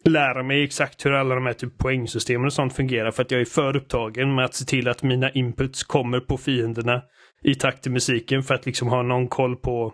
lära 0.10 0.44
mig 0.44 0.64
exakt 0.64 1.06
hur 1.06 1.12
alla 1.12 1.36
de 1.36 1.46
här 1.46 1.54
typ 1.54 1.78
poängsystemen 1.78 2.46
och 2.46 2.54
sånt 2.54 2.74
fungerar 2.74 3.12
för 3.12 3.22
att 3.22 3.32
jag 3.32 3.42
är 3.42 3.46
för 3.46 3.76
upptagen 3.76 4.36
med 4.36 4.46
att 4.46 4.56
se 4.56 4.66
till 4.66 4.88
att 4.88 5.04
mina 5.04 5.32
inputs 5.32 5.84
kommer 5.84 6.20
på 6.20 6.38
fienderna 6.38 7.04
i 7.44 7.56
takt 7.56 7.84
till 7.84 7.92
musiken 7.92 8.44
för 8.44 8.56
att 8.56 8.66
liksom 8.66 8.88
ha 8.88 9.02
någon 9.02 9.28
koll 9.28 9.56
på 9.56 9.94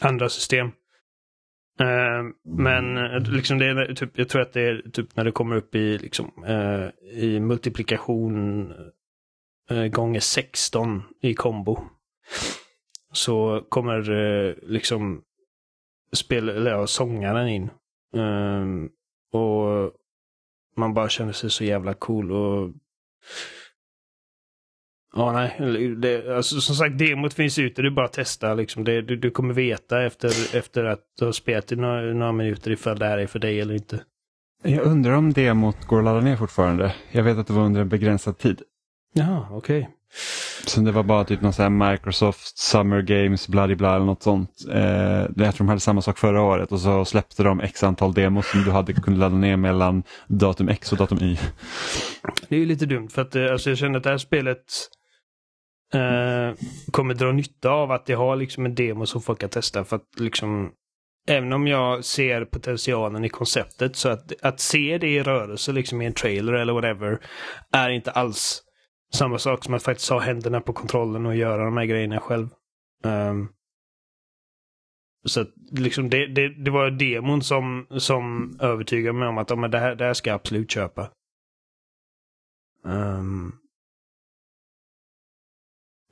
andra 0.00 0.28
system. 0.28 0.66
Eh, 1.80 2.22
men 2.44 2.96
eh, 2.96 3.32
liksom 3.32 3.58
det 3.58 3.66
är 3.66 3.94
typ, 3.94 4.18
jag 4.18 4.28
tror 4.28 4.42
att 4.42 4.52
det 4.52 4.60
är 4.60 4.90
typ 4.92 5.16
när 5.16 5.24
det 5.24 5.32
kommer 5.32 5.56
upp 5.56 5.74
i 5.74 5.98
liksom 5.98 6.44
eh, 6.46 7.18
i 7.22 7.40
multiplikation 7.40 8.72
gånger 9.90 10.20
16 10.20 11.02
i 11.22 11.34
kombo. 11.34 11.78
Så 13.12 13.66
kommer 13.68 14.70
liksom 14.70 15.22
spel, 16.12 16.48
eller 16.48 16.70
ja, 16.70 16.86
sångaren 16.86 17.48
in. 17.48 17.70
Ehm, 18.16 18.88
och 19.36 19.92
man 20.76 20.94
bara 20.94 21.08
känner 21.08 21.32
sig 21.32 21.50
så 21.50 21.64
jävla 21.64 21.94
cool 21.94 22.32
och 22.32 22.70
Ja, 25.16 25.32
nej. 25.32 25.94
Det, 25.96 26.36
alltså, 26.36 26.60
som 26.60 26.74
sagt, 26.74 26.98
demot 26.98 27.34
finns 27.34 27.58
ute. 27.58 27.82
Det 27.82 27.88
är 27.88 27.90
bara 27.90 28.06
att 28.06 28.12
testa. 28.12 28.54
Liksom. 28.54 28.84
Det, 28.84 29.02
du, 29.02 29.16
du 29.16 29.30
kommer 29.30 29.54
veta 29.54 30.02
efter, 30.02 30.56
efter 30.56 30.84
att 30.84 31.00
du 31.18 31.24
har 31.24 31.32
spelat 31.32 31.72
i 31.72 31.76
några, 31.76 32.00
några 32.00 32.32
minuter 32.32 32.70
ifall 32.70 32.98
det 32.98 33.06
här 33.06 33.18
är 33.18 33.26
för 33.26 33.38
dig 33.38 33.60
eller 33.60 33.74
inte. 33.74 34.00
Jag 34.62 34.82
undrar 34.82 35.12
om 35.12 35.32
demot 35.32 35.84
går 35.84 35.98
att 35.98 36.04
ladda 36.04 36.20
ner 36.20 36.36
fortfarande. 36.36 36.94
Jag 37.10 37.22
vet 37.22 37.38
att 37.38 37.46
det 37.46 37.52
var 37.52 37.64
under 37.64 37.80
en 37.80 37.88
begränsad 37.88 38.38
tid. 38.38 38.62
Jaha, 39.12 39.46
okej. 39.50 39.90
Så 40.66 40.80
det 40.80 40.92
var 40.92 41.02
bara 41.02 41.24
typ 41.24 41.40
någon 41.40 41.52
sån 41.52 41.62
här 41.62 41.92
Microsoft 41.92 42.58
Summer 42.58 43.02
Games 43.02 43.48
bla 43.48 43.74
bla 43.76 43.96
eller 43.96 44.06
något 44.06 44.22
sånt. 44.22 44.50
Eh, 44.72 45.26
jag 45.36 45.54
tror 45.54 45.58
de 45.58 45.68
hade 45.68 45.80
samma 45.80 46.02
sak 46.02 46.18
förra 46.18 46.42
året 46.42 46.72
och 46.72 46.80
så 46.80 47.04
släppte 47.04 47.42
de 47.42 47.60
x 47.60 47.82
antal 47.82 48.14
demos 48.14 48.50
som 48.50 48.64
du 48.64 48.70
hade 48.70 48.92
kunnat 48.92 49.18
ladda 49.18 49.36
ner 49.36 49.56
mellan 49.56 50.02
datum 50.26 50.68
X 50.68 50.92
och 50.92 50.98
datum 50.98 51.18
Y. 51.18 51.38
Det 52.48 52.54
är 52.56 52.58
ju 52.60 52.66
lite 52.66 52.86
dumt 52.86 53.08
för 53.08 53.22
att 53.22 53.36
eh, 53.36 53.52
alltså, 53.52 53.70
jag 53.70 53.78
känner 53.78 53.96
att 53.96 54.04
det 54.04 54.10
här 54.10 54.18
spelet 54.18 54.88
eh, 55.94 56.58
kommer 56.90 57.14
dra 57.14 57.32
nytta 57.32 57.70
av 57.70 57.92
att 57.92 58.06
det 58.06 58.14
har 58.14 58.36
liksom 58.36 58.66
en 58.66 58.74
demo 58.74 59.06
som 59.06 59.22
folk 59.22 59.40
kan 59.40 59.50
testa. 59.50 59.84
För 59.84 59.96
att 59.96 60.20
liksom, 60.20 60.70
även 61.28 61.52
om 61.52 61.66
jag 61.66 62.04
ser 62.04 62.44
potentialen 62.44 63.24
i 63.24 63.28
konceptet 63.28 63.96
så 63.96 64.08
att, 64.08 64.32
att 64.42 64.60
se 64.60 64.98
det 64.98 65.08
i 65.08 65.22
rörelse 65.22 65.72
liksom 65.72 66.02
i 66.02 66.06
en 66.06 66.12
trailer 66.12 66.52
eller 66.52 66.72
whatever 66.72 67.18
är 67.72 67.90
inte 67.90 68.10
alls 68.10 68.62
samma 69.12 69.38
sak 69.38 69.64
som 69.64 69.74
att 69.74 69.82
faktiskt 69.82 70.10
ha 70.10 70.18
händerna 70.18 70.60
på 70.60 70.72
kontrollen 70.72 71.26
och 71.26 71.36
göra 71.36 71.64
de 71.64 71.76
här 71.76 71.84
grejerna 71.84 72.20
själv. 72.20 72.48
Um, 73.04 73.48
så 75.24 75.40
att 75.40 75.48
liksom 75.70 76.10
det, 76.10 76.26
det, 76.26 76.64
det 76.64 76.70
var 76.70 76.90
demon 76.90 77.42
som, 77.42 77.86
som 77.90 78.56
övertygade 78.60 79.18
mig 79.18 79.28
om 79.28 79.38
att 79.38 79.58
men 79.58 79.70
det, 79.70 79.78
här, 79.78 79.94
det 79.94 80.04
här 80.04 80.14
ska 80.14 80.30
jag 80.30 80.34
absolut 80.34 80.70
köpa. 80.70 81.10
Um, 82.84 83.52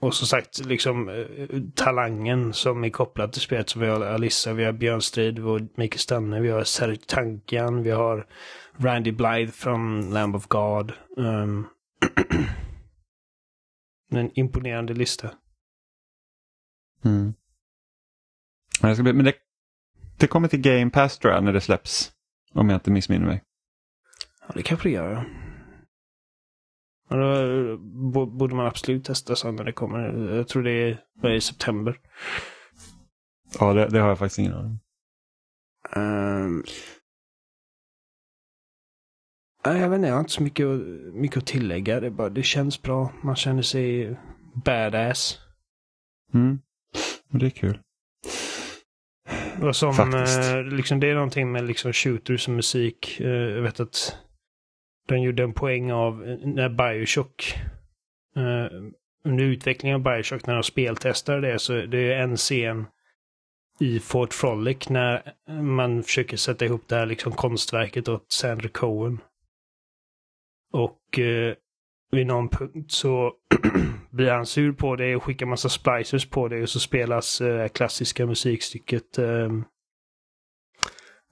och 0.00 0.14
som 0.14 0.26
sagt, 0.26 0.64
liksom 0.66 1.08
eh, 1.08 1.60
talangen 1.74 2.52
som 2.52 2.84
är 2.84 2.90
kopplad 2.90 3.32
till 3.32 3.42
spelet. 3.42 3.68
Så 3.68 3.78
vi 3.78 3.86
har 3.86 4.00
Alissa, 4.00 4.52
vi 4.52 4.64
har 4.64 4.72
Björn 4.72 5.02
Strid, 5.02 5.38
vi 5.38 5.44
har 5.44 5.68
Mikael 5.74 5.98
Stanne, 5.98 6.40
vi 6.40 6.50
har 6.50 6.64
Serge 6.64 7.00
Tankian, 7.06 7.82
vi 7.82 7.90
har 7.90 8.26
Randy 8.76 9.12
Blythe 9.12 9.52
från 9.52 10.10
Lamb 10.14 10.36
of 10.36 10.46
God. 10.46 10.92
Um, 11.16 11.66
en 14.10 14.30
imponerande 14.34 14.94
lista. 14.94 15.30
Mm. 17.04 17.34
Men 18.82 19.24
det, 19.24 19.34
det 20.18 20.26
kommer 20.26 20.48
till 20.48 20.60
Game 20.60 20.90
Pass 20.90 21.18
tror 21.18 21.32
jag 21.32 21.44
när 21.44 21.52
det 21.52 21.60
släpps. 21.60 22.12
Om 22.52 22.70
jag 22.70 22.76
inte 22.76 22.90
missminner 22.90 23.26
mig. 23.26 23.42
Ja, 24.40 24.54
det 24.54 24.62
kanske 24.62 24.88
det 24.88 24.92
gör. 24.92 25.24
Ja, 27.08 27.16
då 27.16 27.76
bo- 28.12 28.26
borde 28.26 28.54
man 28.54 28.66
absolut 28.66 29.04
testa 29.04 29.36
sen 29.36 29.56
när 29.56 29.64
det 29.64 29.72
kommer. 29.72 30.28
Jag 30.36 30.48
tror 30.48 30.62
det 30.62 30.98
är, 31.22 31.30
i 31.30 31.40
september. 31.40 32.00
Ja, 33.58 33.72
det, 33.72 33.88
det 33.88 33.98
har 33.98 34.08
jag 34.08 34.18
faktiskt 34.18 34.38
ingen 34.38 34.54
aning 34.54 34.78
Um, 35.96 36.64
jag 39.64 39.88
vet 39.88 39.96
inte, 39.96 40.08
jag 40.08 40.14
har 40.14 40.20
inte 40.20 40.32
så 40.32 40.42
mycket, 40.42 40.66
mycket 41.14 41.36
att 41.38 41.46
tillägga. 41.46 42.00
Det, 42.00 42.10
bara, 42.10 42.28
det 42.28 42.42
känns 42.42 42.82
bra. 42.82 43.12
Man 43.22 43.36
känner 43.36 43.62
sig 43.62 44.16
badass. 44.64 45.38
mm. 46.34 46.58
Det 47.30 47.46
är 47.46 47.50
kul. 47.50 47.78
Och 49.62 49.76
som, 49.76 49.94
Faktiskt. 49.94 50.38
eh, 50.38 50.62
liksom, 50.62 51.00
det 51.00 51.10
är 51.10 51.14
någonting 51.14 51.52
med 51.52 51.64
liksom 51.66 51.92
shooters 51.92 52.48
och 52.48 52.54
musik. 52.54 53.20
Eh, 53.20 53.26
jag 53.28 53.62
vet 53.62 53.80
att 53.80 54.16
de 55.08 55.18
gjorde 55.18 55.42
en 55.42 55.52
poäng 55.52 55.92
av 55.92 56.24
eh, 56.24 56.38
när 56.38 56.68
Bioshock 56.68 57.54
under 59.24 59.44
utvecklingen 59.44 59.94
av 59.94 60.02
Bioshock 60.02 60.46
när 60.46 60.54
de 60.54 60.62
speltestade 60.62 61.40
det 61.40 61.58
så 61.58 61.72
det 61.72 62.12
är 62.12 62.18
en 62.18 62.36
scen 62.36 62.86
i 63.80 64.00
Fort 64.00 64.34
Frolic 64.34 64.88
när 64.88 65.32
man 65.62 66.02
försöker 66.02 66.36
sätta 66.36 66.64
ihop 66.64 66.88
det 66.88 66.96
här 66.96 67.06
liksom 67.06 67.32
konstverket 67.32 68.08
åt 68.08 68.32
Sandra 68.32 68.68
Cohen. 68.68 69.18
Och 70.74 71.18
eh, 71.18 71.54
vid 72.10 72.26
någon 72.26 72.48
punkt 72.48 72.92
så 72.92 73.32
blir 74.10 74.30
han 74.30 74.46
sur 74.46 74.72
på 74.72 74.96
det 74.96 75.16
och 75.16 75.22
skickar 75.22 75.46
massa 75.46 75.68
splicers 75.68 76.30
på 76.30 76.48
det 76.48 76.62
och 76.62 76.68
så 76.68 76.80
spelas 76.80 77.40
eh, 77.40 77.68
klassiska 77.68 78.26
musikstycket 78.26 79.18
eh, 79.18 79.48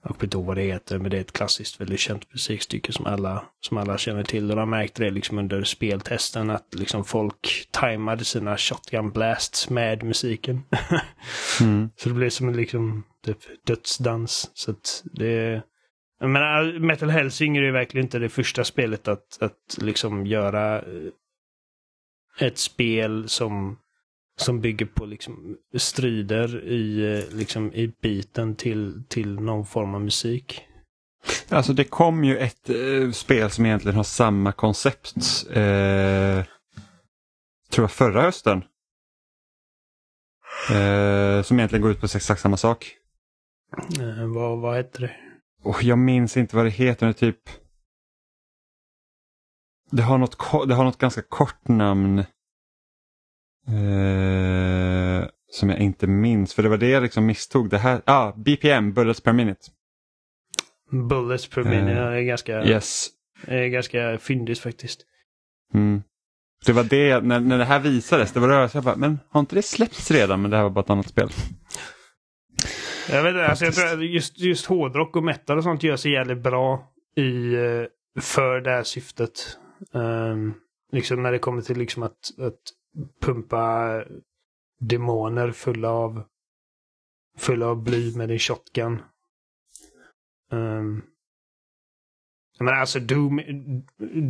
jag 0.03 0.13
vet 0.13 0.23
inte 0.23 0.37
vad 0.37 0.57
det 0.57 0.61
heter, 0.61 0.99
men 0.99 1.11
det 1.11 1.17
är 1.17 1.21
ett 1.21 1.33
klassiskt 1.33 1.81
väldigt 1.81 1.99
känt 1.99 2.33
musikstycke 2.33 2.91
som 2.93 3.05
alla, 3.05 3.45
som 3.59 3.77
alla 3.77 3.97
känner 3.97 4.23
till. 4.23 4.49
Och 4.49 4.55
de 4.55 4.69
märkte 4.69 5.03
det 5.03 5.11
liksom 5.11 5.37
under 5.37 5.63
speltesten 5.63 6.49
att 6.49 6.75
liksom 6.75 7.05
folk 7.05 7.67
tajmade 7.71 8.25
sina 8.25 8.57
shotgun 8.57 9.11
blasts 9.11 9.69
med 9.69 10.03
musiken. 10.03 10.63
mm. 11.61 11.89
Så 11.95 12.09
det 12.09 12.15
blev 12.15 12.29
som 12.29 12.47
en 12.47 12.57
liksom 12.57 13.03
typ 13.25 13.37
dödsdans. 13.65 14.51
Så 14.53 14.71
att 14.71 15.03
det... 15.13 15.63
Jag 16.23 16.29
menar, 16.29 16.79
Metal 16.79 17.09
Hellsinger 17.09 17.61
är 17.61 17.71
verkligen 17.71 18.05
inte 18.05 18.19
det 18.19 18.29
första 18.29 18.63
spelet 18.63 19.07
att, 19.07 19.41
att 19.41 19.77
liksom 19.77 20.27
göra 20.27 20.81
eh, 20.81 21.09
ett 22.39 22.57
spel 22.57 23.29
som 23.29 23.77
som 24.39 24.61
bygger 24.61 24.85
på 24.85 25.05
liksom 25.05 25.57
strider 25.77 26.63
i, 26.63 27.17
eh, 27.17 27.35
liksom, 27.35 27.73
i 27.73 27.93
biten 28.01 28.55
till, 28.55 29.03
till 29.07 29.39
någon 29.39 29.65
form 29.65 29.95
av 29.95 30.01
musik. 30.01 30.61
Alltså 31.49 31.73
det 31.73 31.83
kom 31.83 32.23
ju 32.23 32.37
ett 32.37 32.69
eh, 32.69 33.11
spel 33.11 33.49
som 33.49 33.65
egentligen 33.65 33.95
har 33.95 34.03
samma 34.03 34.51
koncept. 34.51 35.15
Eh, 35.49 36.43
tror 37.71 37.83
jag 37.83 37.91
förra 37.91 38.21
hösten. 38.21 38.63
Eh, 40.71 41.41
som 41.41 41.59
egentligen 41.59 41.81
går 41.81 41.91
ut 41.91 41.99
på 41.99 42.05
exakt 42.05 42.41
samma 42.41 42.57
sak. 42.57 42.95
Vad, 44.33 44.59
vad 44.61 44.77
heter 44.77 45.01
det? 45.01 45.15
Oh, 45.63 45.85
jag 45.85 45.97
minns 45.97 46.37
inte 46.37 46.55
vad 46.55 46.65
det 46.65 46.69
heter. 46.69 47.07
Det, 47.07 47.13
typ... 47.13 47.39
det, 49.91 50.01
har 50.01 50.17
något, 50.17 50.37
det 50.67 50.75
har 50.75 50.83
något 50.83 50.97
ganska 50.97 51.21
kort 51.21 51.67
namn. 51.67 52.19
Eh, 53.67 55.27
som 55.51 55.69
jag 55.69 55.79
inte 55.79 56.07
minns, 56.07 56.53
för 56.53 56.63
det 56.63 56.69
var 56.69 56.77
det 56.77 56.89
jag 56.89 57.03
liksom 57.03 57.25
misstog. 57.25 57.69
Det 57.69 57.77
här, 57.77 58.01
ah, 58.05 58.31
BPM, 58.31 58.93
Bullets 58.93 59.21
per 59.21 59.33
minute. 59.33 59.61
Bullets 60.91 61.47
per 61.47 61.63
minute, 61.63 61.91
eh, 61.91 62.07
är 62.07 62.21
ganska, 62.21 62.65
yes. 62.65 63.09
är 63.47 63.67
ganska 63.67 64.17
fyndigt 64.17 64.59
faktiskt. 64.59 65.01
Mm. 65.73 66.03
Det 66.65 66.73
var 66.73 66.83
det, 66.83 67.23
när, 67.23 67.39
när 67.39 67.57
det 67.57 67.65
här 67.65 67.79
visades, 67.79 68.31
det 68.31 68.39
var 68.39 68.47
det 68.47 68.69
jag 68.73 68.83
bara, 68.83 68.95
men 68.95 69.19
har 69.29 69.39
inte 69.39 69.55
det 69.55 69.61
släppts 69.61 70.11
redan? 70.11 70.41
Men 70.41 70.51
det 70.51 70.57
här 70.57 70.63
var 70.63 70.69
bara 70.69 70.83
ett 70.83 70.89
annat 70.89 71.07
spel. 71.07 71.29
Jag 73.09 73.23
vet 73.23 73.29
inte, 73.29 73.47
alltså 73.47 73.65
jag 73.65 73.73
tror 73.73 74.03
just, 74.03 74.39
just 74.39 74.65
hårdrock 74.65 75.15
och 75.15 75.23
metal 75.23 75.57
och 75.57 75.63
sånt 75.63 75.83
gör 75.83 75.95
sig 75.95 76.11
jävligt 76.11 76.43
bra 76.43 76.91
i, 77.15 77.53
eh, 77.53 78.21
för 78.21 78.61
det 78.61 78.69
här 78.69 78.83
syftet. 78.83 79.57
Um, 79.91 80.53
liksom 80.91 81.23
när 81.23 81.31
det 81.31 81.39
kommer 81.39 81.61
till 81.61 81.77
liksom 81.77 82.03
att, 82.03 82.39
att 82.39 82.59
pumpa 83.21 84.03
demoner 84.79 85.51
fulla 85.51 85.89
av 85.89 86.23
fulla 87.37 87.65
av 87.67 87.83
bly 87.83 88.15
med 88.15 88.29
din 88.29 88.39
shotgun. 88.39 89.01
Um, 90.51 91.03
men 92.59 92.73
alltså 92.79 92.99
Doom, 92.99 93.41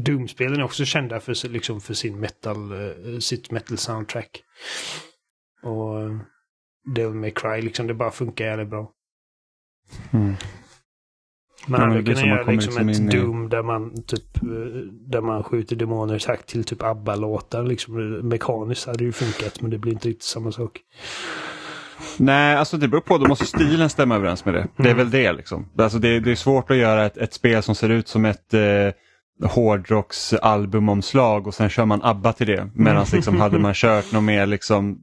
Doom-spelen 0.03 0.59
är 0.59 0.63
också 0.63 0.85
kända 0.85 1.19
för, 1.19 1.49
liksom 1.49 1.81
för 1.81 1.93
sin 1.93 2.19
metal, 2.19 2.73
uh, 2.73 3.19
sitt 3.19 3.51
metal 3.51 3.77
soundtrack. 3.77 4.43
Och 5.63 6.09
Devil 6.85 7.13
May 7.13 7.31
Cry, 7.31 7.61
liksom 7.61 7.87
det 7.87 7.93
bara 7.93 8.11
funkar 8.11 8.45
jävligt 8.45 8.69
bra. 8.69 8.91
Mm. 10.11 10.35
Man 11.67 11.81
hade 11.81 11.95
ja, 11.95 12.05
kunnat 12.05 12.25
göra 12.25 12.51
liksom, 12.51 12.89
ett 12.89 13.11
Doom 13.11 13.49
där 13.49 13.63
man 13.63 14.03
typ 14.03 14.41
där 14.91 15.21
man 15.21 15.43
skjuter 15.43 15.75
demoner 15.75 16.19
sagt 16.19 16.47
till 16.47 16.63
typ 16.63 16.83
ABBA-låtar. 16.83 17.63
Liksom, 17.63 17.95
mekaniskt 18.27 18.85
hade 18.85 18.97
det 18.97 19.03
ju 19.03 19.11
funkat 19.11 19.61
men 19.61 19.71
det 19.71 19.77
blir 19.77 19.91
inte 19.91 20.09
riktigt 20.09 20.23
samma 20.23 20.51
sak. 20.51 20.79
Nej, 22.17 22.55
alltså 22.55 22.77
det 22.77 22.87
beror 22.87 23.01
på. 23.01 23.17
Då 23.17 23.27
måste 23.27 23.45
stilen 23.45 23.89
stämma 23.89 24.15
överens 24.15 24.45
med 24.45 24.53
det. 24.53 24.67
Det 24.77 24.83
är 24.83 24.93
mm. 24.93 24.97
väl 24.97 25.11
det 25.11 25.33
liksom. 25.33 25.69
Alltså 25.77 25.99
det, 25.99 26.19
det 26.19 26.31
är 26.31 26.35
svårt 26.35 26.71
att 26.71 26.77
göra 26.77 27.05
ett, 27.05 27.17
ett 27.17 27.33
spel 27.33 27.63
som 27.63 27.75
ser 27.75 27.89
ut 27.89 28.07
som 28.07 28.25
ett 28.25 28.53
eh, 28.53 29.49
hårdrocks 29.49 30.33
albumomslag 30.33 31.47
och 31.47 31.53
sen 31.53 31.69
kör 31.69 31.85
man 31.85 32.03
ABBA 32.03 32.33
till 32.33 32.47
det. 32.47 32.69
Medan 32.73 33.05
liksom, 33.13 33.39
hade 33.39 33.59
man 33.59 33.73
kört 33.73 34.11
något 34.11 34.23
mer 34.23 34.45
liksom, 34.45 34.99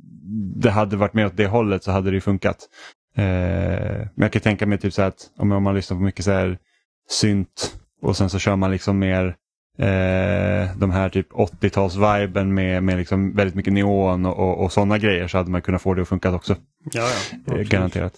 det 0.57 0.71
hade 0.71 0.97
varit 0.97 1.15
mer 1.15 1.27
åt 1.27 1.37
det 1.37 1.47
hållet 1.47 1.85
så 1.85 1.91
hade 1.91 2.11
det 2.11 2.21
funkat. 2.21 2.69
Eh, 3.17 3.25
men 3.25 4.11
jag 4.15 4.33
kan 4.33 4.43
tänka 4.43 4.67
mig 4.67 4.79
typ 4.79 4.93
så 4.93 5.03
att 5.03 5.31
om, 5.37 5.53
om 5.53 5.63
man 5.63 5.75
lyssnar 5.75 5.97
på 5.97 6.03
mycket 6.03 6.25
så 6.25 6.31
här 6.31 6.59
synt 7.11 7.77
och 8.03 8.17
sen 8.17 8.31
så 8.31 8.39
kör 8.39 8.57
man 8.57 8.71
liksom 8.71 8.99
mer 8.99 9.37
eh, 9.79 10.77
de 10.77 10.91
här 10.91 11.09
typ 11.09 11.33
80-tals-viben 11.33 12.55
med, 12.55 12.83
med 12.83 12.99
liksom 12.99 13.35
väldigt 13.35 13.55
mycket 13.55 13.73
neon 13.73 14.27
och, 14.27 14.39
och, 14.39 14.65
och 14.65 14.73
sådana 14.73 14.99
grejer 14.99 15.29
så 15.29 15.39
hade 15.39 15.51
man 15.51 15.63
kunnat 15.63 15.83
få 15.83 15.95
det 15.95 16.03
att 16.03 16.09
funka 16.09 16.35
också. 16.35 16.57
Ja, 16.93 17.11
ja, 17.47 17.57
eh, 17.57 17.63
garanterat. 17.63 18.15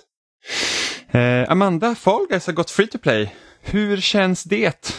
Eh, 1.10 1.50
Amanda, 1.50 1.94
Fall 1.94 2.26
Guys 2.28 2.46
har 2.46 2.52
gått 2.52 2.70
free 2.70 2.86
to 2.86 2.98
play. 2.98 3.34
Hur 3.60 3.96
känns 3.96 4.44
det? 4.44 4.96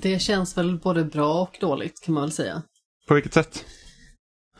Det 0.00 0.18
känns 0.18 0.58
väl 0.58 0.78
både 0.78 1.04
bra 1.04 1.42
och 1.42 1.56
dåligt 1.60 2.02
kan 2.04 2.14
man 2.14 2.22
väl 2.22 2.32
säga. 2.32 2.62
På 3.08 3.14
vilket 3.14 3.34
sätt? 3.34 3.64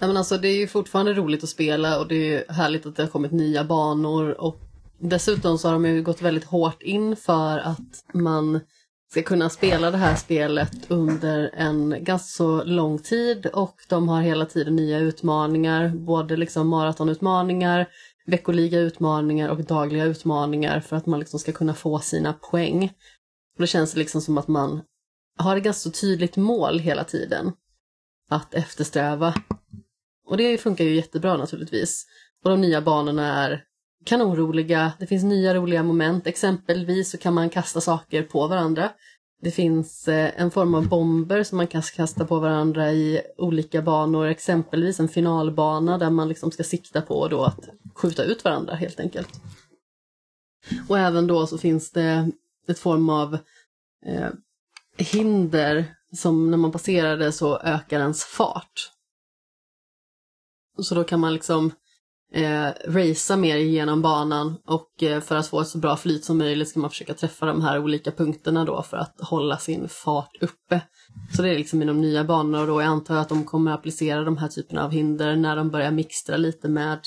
Ja, 0.04 0.08
men 0.08 0.16
alltså, 0.16 0.38
det 0.38 0.48
är 0.48 0.56
ju 0.56 0.66
fortfarande 0.66 1.14
roligt 1.14 1.44
att 1.44 1.48
spela 1.48 1.98
och 1.98 2.08
det 2.08 2.34
är 2.34 2.52
härligt 2.52 2.86
att 2.86 2.96
det 2.96 3.02
har 3.02 3.10
kommit 3.10 3.32
nya 3.32 3.64
banor 3.64 4.40
och 4.40 4.60
dessutom 4.98 5.58
så 5.58 5.68
har 5.68 5.72
de 5.72 5.86
ju 5.86 6.02
gått 6.02 6.22
väldigt 6.22 6.44
hårt 6.44 6.82
in 6.82 7.16
för 7.16 7.58
att 7.58 8.04
man 8.14 8.60
ska 9.10 9.22
kunna 9.22 9.50
spela 9.50 9.90
det 9.90 9.96
här 9.96 10.16
spelet 10.16 10.90
under 10.90 11.50
en 11.54 11.96
ganska 12.00 12.28
så 12.28 12.64
lång 12.64 12.98
tid 12.98 13.46
och 13.46 13.76
de 13.88 14.08
har 14.08 14.22
hela 14.22 14.46
tiden 14.46 14.76
nya 14.76 14.98
utmaningar, 14.98 15.88
både 15.88 16.36
liksom 16.36 16.68
maratonutmaningar, 16.68 17.88
veckoliga 18.26 18.78
utmaningar 18.78 19.48
och 19.48 19.64
dagliga 19.64 20.04
utmaningar 20.04 20.80
för 20.80 20.96
att 20.96 21.06
man 21.06 21.20
liksom 21.20 21.40
ska 21.40 21.52
kunna 21.52 21.74
få 21.74 21.98
sina 21.98 22.32
poäng. 22.32 22.84
Och 23.56 23.60
det 23.60 23.66
känns 23.66 23.96
liksom 23.96 24.20
som 24.20 24.38
att 24.38 24.48
man 24.48 24.80
har 25.38 25.56
ett 25.56 25.64
ganska 25.64 25.90
så 25.90 26.00
tydligt 26.00 26.36
mål 26.36 26.78
hela 26.78 27.04
tiden 27.04 27.52
att 28.30 28.54
eftersträva. 28.54 29.34
Och 30.26 30.36
det 30.36 30.58
funkar 30.58 30.84
ju 30.84 30.94
jättebra 30.94 31.36
naturligtvis. 31.36 32.06
Och 32.44 32.50
de 32.50 32.60
nya 32.60 32.80
banorna 32.80 33.44
är 33.44 33.64
kanonroliga, 34.04 34.92
det 34.98 35.06
finns 35.06 35.24
nya 35.24 35.54
roliga 35.54 35.82
moment. 35.82 36.26
Exempelvis 36.26 37.10
så 37.10 37.18
kan 37.18 37.34
man 37.34 37.50
kasta 37.50 37.80
saker 37.80 38.22
på 38.22 38.46
varandra. 38.46 38.90
Det 39.42 39.50
finns 39.50 40.08
eh, 40.08 40.30
en 40.36 40.50
form 40.50 40.74
av 40.74 40.88
bomber 40.88 41.42
som 41.42 41.56
man 41.56 41.66
kan 41.66 41.82
kasta 41.82 42.24
på 42.24 42.38
varandra 42.38 42.92
i 42.92 43.20
olika 43.36 43.82
banor, 43.82 44.26
exempelvis 44.26 45.00
en 45.00 45.08
finalbana 45.08 45.98
där 45.98 46.10
man 46.10 46.28
liksom 46.28 46.50
ska 46.50 46.64
sikta 46.64 47.02
på 47.02 47.28
då 47.28 47.44
att 47.44 47.68
skjuta 47.94 48.24
ut 48.24 48.44
varandra 48.44 48.74
helt 48.74 49.00
enkelt. 49.00 49.40
Och 50.88 50.98
även 50.98 51.26
då 51.26 51.46
så 51.46 51.58
finns 51.58 51.90
det 51.90 52.30
ett 52.68 52.78
form 52.78 53.08
av 53.08 53.34
eh, 54.06 54.30
hinder 54.96 55.84
som 56.12 56.50
när 56.50 56.58
man 56.58 56.72
passerar 56.72 57.16
det 57.16 57.32
så 57.32 57.58
ökar 57.58 58.00
ens 58.00 58.24
fart. 58.24 58.90
Så 60.78 60.94
då 60.94 61.04
kan 61.04 61.20
man 61.20 61.34
liksom 61.34 61.72
eh, 62.34 62.68
racea 62.86 63.36
mer 63.36 63.56
genom 63.56 64.02
banan 64.02 64.56
och 64.66 65.02
eh, 65.02 65.20
för 65.20 65.36
att 65.36 65.46
få 65.46 65.60
ett 65.60 65.68
så 65.68 65.78
bra 65.78 65.96
flyt 65.96 66.24
som 66.24 66.38
möjligt 66.38 66.68
ska 66.68 66.80
man 66.80 66.90
försöka 66.90 67.14
träffa 67.14 67.46
de 67.46 67.62
här 67.62 67.78
olika 67.78 68.10
punkterna 68.10 68.64
då 68.64 68.82
för 68.82 68.96
att 68.96 69.20
hålla 69.20 69.58
sin 69.58 69.88
fart 69.88 70.36
uppe. 70.40 70.80
Så 71.36 71.42
det 71.42 71.50
är 71.50 71.54
liksom 71.54 71.82
i 71.82 71.84
de 71.84 72.00
nya 72.00 72.24
banorna 72.24 72.60
och 72.60 72.66
då 72.66 72.80
jag 72.80 72.88
antar 72.88 73.16
att 73.16 73.28
de 73.28 73.44
kommer 73.44 73.72
applicera 73.72 74.24
de 74.24 74.36
här 74.36 74.48
typerna 74.48 74.84
av 74.84 74.90
hinder 74.90 75.36
när 75.36 75.56
de 75.56 75.70
börjar 75.70 75.90
mixtra 75.90 76.36
lite 76.36 76.68
med 76.68 77.00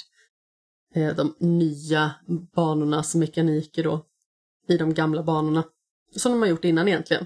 eh, 0.96 1.16
de 1.16 1.36
nya 1.40 2.12
banornas 2.56 3.16
mekaniker 3.16 3.84
då 3.84 4.06
i 4.68 4.78
de 4.78 4.94
gamla 4.94 5.24
banorna. 5.24 5.64
Som 6.16 6.32
de 6.32 6.42
har 6.42 6.50
gjort 6.50 6.66
innan 6.66 6.88
egentligen. 6.88 7.26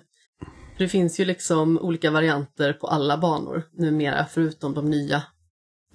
det 0.78 0.88
finns 0.88 1.20
ju 1.20 1.26
liksom 1.26 1.80
olika 1.80 2.12
varianter 2.12 2.74
på 2.74 2.88
alla 2.88 3.18
banor 3.18 3.64
numera 3.74 4.26
förutom 4.26 4.74
de 4.74 4.90
nya 4.90 5.24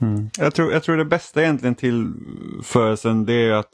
Mm. 0.01 0.31
Jag, 0.39 0.55
tror, 0.55 0.73
jag 0.73 0.83
tror 0.83 0.97
det 0.97 1.05
bästa 1.05 1.43
egentligen 1.43 1.75
till 1.75 2.13
förelsen 2.63 3.27
det 3.27 3.33
är 3.33 3.53
att 3.53 3.71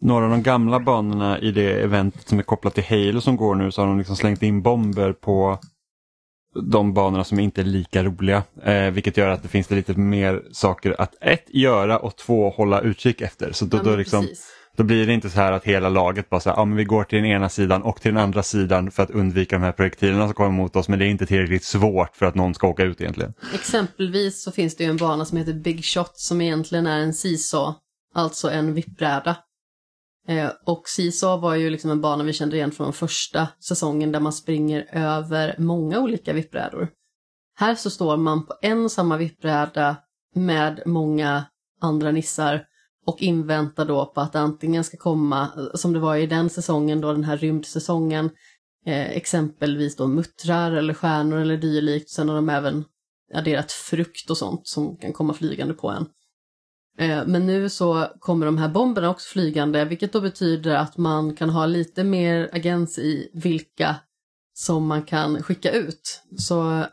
några 0.00 0.24
av 0.24 0.30
de 0.30 0.42
gamla 0.42 0.80
banorna 0.80 1.38
i 1.38 1.50
det 1.50 1.82
eventet 1.82 2.28
som 2.28 2.38
är 2.38 2.42
kopplat 2.42 2.74
till 2.74 2.84
Halo 2.84 3.20
som 3.20 3.36
går 3.36 3.54
nu 3.54 3.72
så 3.72 3.82
har 3.82 3.86
de 3.86 3.98
liksom 3.98 4.16
slängt 4.16 4.42
in 4.42 4.62
bomber 4.62 5.12
på 5.12 5.58
de 6.62 6.94
banorna 6.94 7.24
som 7.24 7.38
inte 7.38 7.60
är 7.60 7.64
lika 7.64 8.04
roliga. 8.04 8.42
Eh, 8.62 8.90
vilket 8.90 9.16
gör 9.16 9.28
att 9.28 9.42
det 9.42 9.48
finns 9.48 9.70
lite 9.70 9.94
mer 9.94 10.42
saker 10.52 11.00
att 11.00 11.14
ett, 11.20 11.44
göra 11.46 11.98
och 11.98 12.16
två, 12.16 12.50
hålla 12.50 12.80
utkik 12.80 13.20
efter. 13.20 13.52
Så 13.52 13.64
då, 13.64 13.76
ja, 13.76 13.82
då 13.82 13.96
liksom, 13.96 14.20
precis. 14.20 14.53
Då 14.76 14.84
blir 14.84 15.06
det 15.06 15.12
inte 15.12 15.30
så 15.30 15.40
här 15.40 15.52
att 15.52 15.64
hela 15.64 15.88
laget 15.88 16.30
bara 16.30 16.40
säger 16.40 16.56
ja 16.56 16.64
men 16.64 16.76
vi 16.76 16.84
går 16.84 17.04
till 17.04 17.16
den 17.16 17.26
ena 17.26 17.48
sidan 17.48 17.82
och 17.82 18.00
till 18.00 18.14
den 18.14 18.22
andra 18.22 18.42
sidan 18.42 18.90
för 18.90 19.02
att 19.02 19.10
undvika 19.10 19.56
de 19.56 19.62
här 19.62 19.72
projektilerna 19.72 20.26
som 20.26 20.34
kommer 20.34 20.50
mot 20.50 20.76
oss 20.76 20.88
men 20.88 20.98
det 20.98 21.04
är 21.04 21.08
inte 21.08 21.26
tillräckligt 21.26 21.64
svårt 21.64 22.16
för 22.16 22.26
att 22.26 22.34
någon 22.34 22.54
ska 22.54 22.66
åka 22.66 22.82
ut 22.82 23.00
egentligen. 23.00 23.34
Exempelvis 23.54 24.42
så 24.42 24.52
finns 24.52 24.76
det 24.76 24.84
ju 24.84 24.90
en 24.90 24.96
bana 24.96 25.24
som 25.24 25.38
heter 25.38 25.52
Big 25.52 25.84
Shot 25.84 26.12
som 26.14 26.40
egentligen 26.40 26.86
är 26.86 26.98
en 26.98 27.14
seesaw, 27.14 27.74
alltså 28.14 28.50
en 28.50 28.74
vippbräda 28.74 29.36
Eh, 30.28 30.50
och 30.64 30.88
Seesaw 30.88 31.42
var 31.42 31.54
ju 31.54 31.70
liksom 31.70 31.90
en 31.90 32.00
bana 32.00 32.24
vi 32.24 32.32
kände 32.32 32.56
igen 32.56 32.70
från 32.70 32.92
första 32.92 33.48
säsongen 33.60 34.12
där 34.12 34.20
man 34.20 34.32
springer 34.32 34.88
över 34.92 35.54
många 35.58 36.00
olika 36.00 36.32
vippbrädor. 36.32 36.88
Här 37.56 37.74
så 37.74 37.90
står 37.90 38.16
man 38.16 38.46
på 38.46 38.54
en 38.62 38.84
och 38.84 38.92
samma 38.92 39.16
vippbräda 39.16 39.96
med 40.34 40.82
många 40.86 41.44
andra 41.80 42.10
nissar 42.10 42.64
och 43.06 43.22
inväntar 43.22 43.84
då 43.84 44.06
på 44.06 44.20
att 44.20 44.32
det 44.32 44.40
antingen 44.40 44.84
ska 44.84 44.96
komma, 44.96 45.48
som 45.74 45.92
det 45.92 45.98
var 45.98 46.16
i 46.16 46.26
den 46.26 46.50
säsongen 46.50 47.00
då, 47.00 47.12
den 47.12 47.24
här 47.24 47.36
rymdsäsongen, 47.36 48.30
eh, 48.86 49.10
exempelvis 49.10 49.96
då 49.96 50.06
muttrar 50.06 50.72
eller 50.72 50.94
stjärnor 50.94 51.38
eller 51.38 51.56
dylikt. 51.56 52.10
Sen 52.10 52.28
har 52.28 52.36
de 52.36 52.48
även 52.48 52.84
adderat 53.34 53.72
frukt 53.72 54.30
och 54.30 54.36
sånt 54.36 54.66
som 54.66 54.96
kan 54.96 55.12
komma 55.12 55.34
flygande 55.34 55.74
på 55.74 55.90
en. 55.90 56.06
Eh, 56.98 57.26
men 57.26 57.46
nu 57.46 57.68
så 57.68 58.06
kommer 58.18 58.46
de 58.46 58.58
här 58.58 58.68
bomberna 58.68 59.10
också 59.10 59.32
flygande, 59.32 59.84
vilket 59.84 60.12
då 60.12 60.20
betyder 60.20 60.74
att 60.74 60.96
man 60.96 61.36
kan 61.36 61.50
ha 61.50 61.66
lite 61.66 62.04
mer 62.04 62.50
agens 62.52 62.98
i 62.98 63.30
vilka 63.34 63.96
som 64.54 64.86
man 64.86 65.02
kan 65.02 65.42
skicka 65.42 65.72
ut. 65.72 66.22
Så 66.38 66.86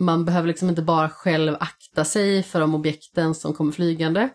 man 0.00 0.24
behöver 0.24 0.48
liksom 0.48 0.68
inte 0.68 0.82
bara 0.82 1.08
själv 1.08 1.56
akta 1.60 2.04
sig 2.04 2.42
för 2.42 2.60
de 2.60 2.74
objekten 2.74 3.34
som 3.34 3.54
kommer 3.54 3.72
flygande, 3.72 4.28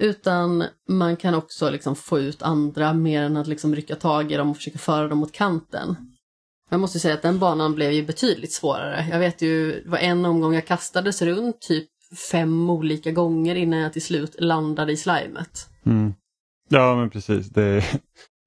utan 0.00 0.64
man 0.88 1.16
kan 1.16 1.34
också 1.34 1.70
liksom 1.70 1.96
få 1.96 2.18
ut 2.18 2.42
andra 2.42 2.92
mer 2.92 3.22
än 3.22 3.36
att 3.36 3.46
liksom 3.46 3.74
rycka 3.74 3.96
tag 3.96 4.32
i 4.32 4.36
dem 4.36 4.50
och 4.50 4.56
försöka 4.56 4.78
föra 4.78 5.08
dem 5.08 5.18
mot 5.18 5.32
kanten. 5.32 5.96
Jag 6.70 6.80
måste 6.80 7.00
säga 7.00 7.14
att 7.14 7.22
den 7.22 7.38
banan 7.38 7.74
blev 7.74 7.92
ju 7.92 8.06
betydligt 8.06 8.52
svårare. 8.52 9.06
Jag 9.10 9.18
vet 9.18 9.42
ju, 9.42 9.82
det 9.82 9.90
var 9.90 9.98
en 9.98 10.24
omgång 10.24 10.54
jag 10.54 10.66
kastades 10.66 11.22
runt 11.22 11.60
typ 11.60 11.88
fem 12.30 12.70
olika 12.70 13.10
gånger 13.10 13.54
innan 13.54 13.78
jag 13.78 13.92
till 13.92 14.02
slut 14.02 14.40
landade 14.40 14.92
i 14.92 14.96
slimet. 14.96 15.68
Mm. 15.86 16.14
Ja 16.68 16.96
men 16.96 17.10
precis. 17.10 17.48
Det, 17.48 17.84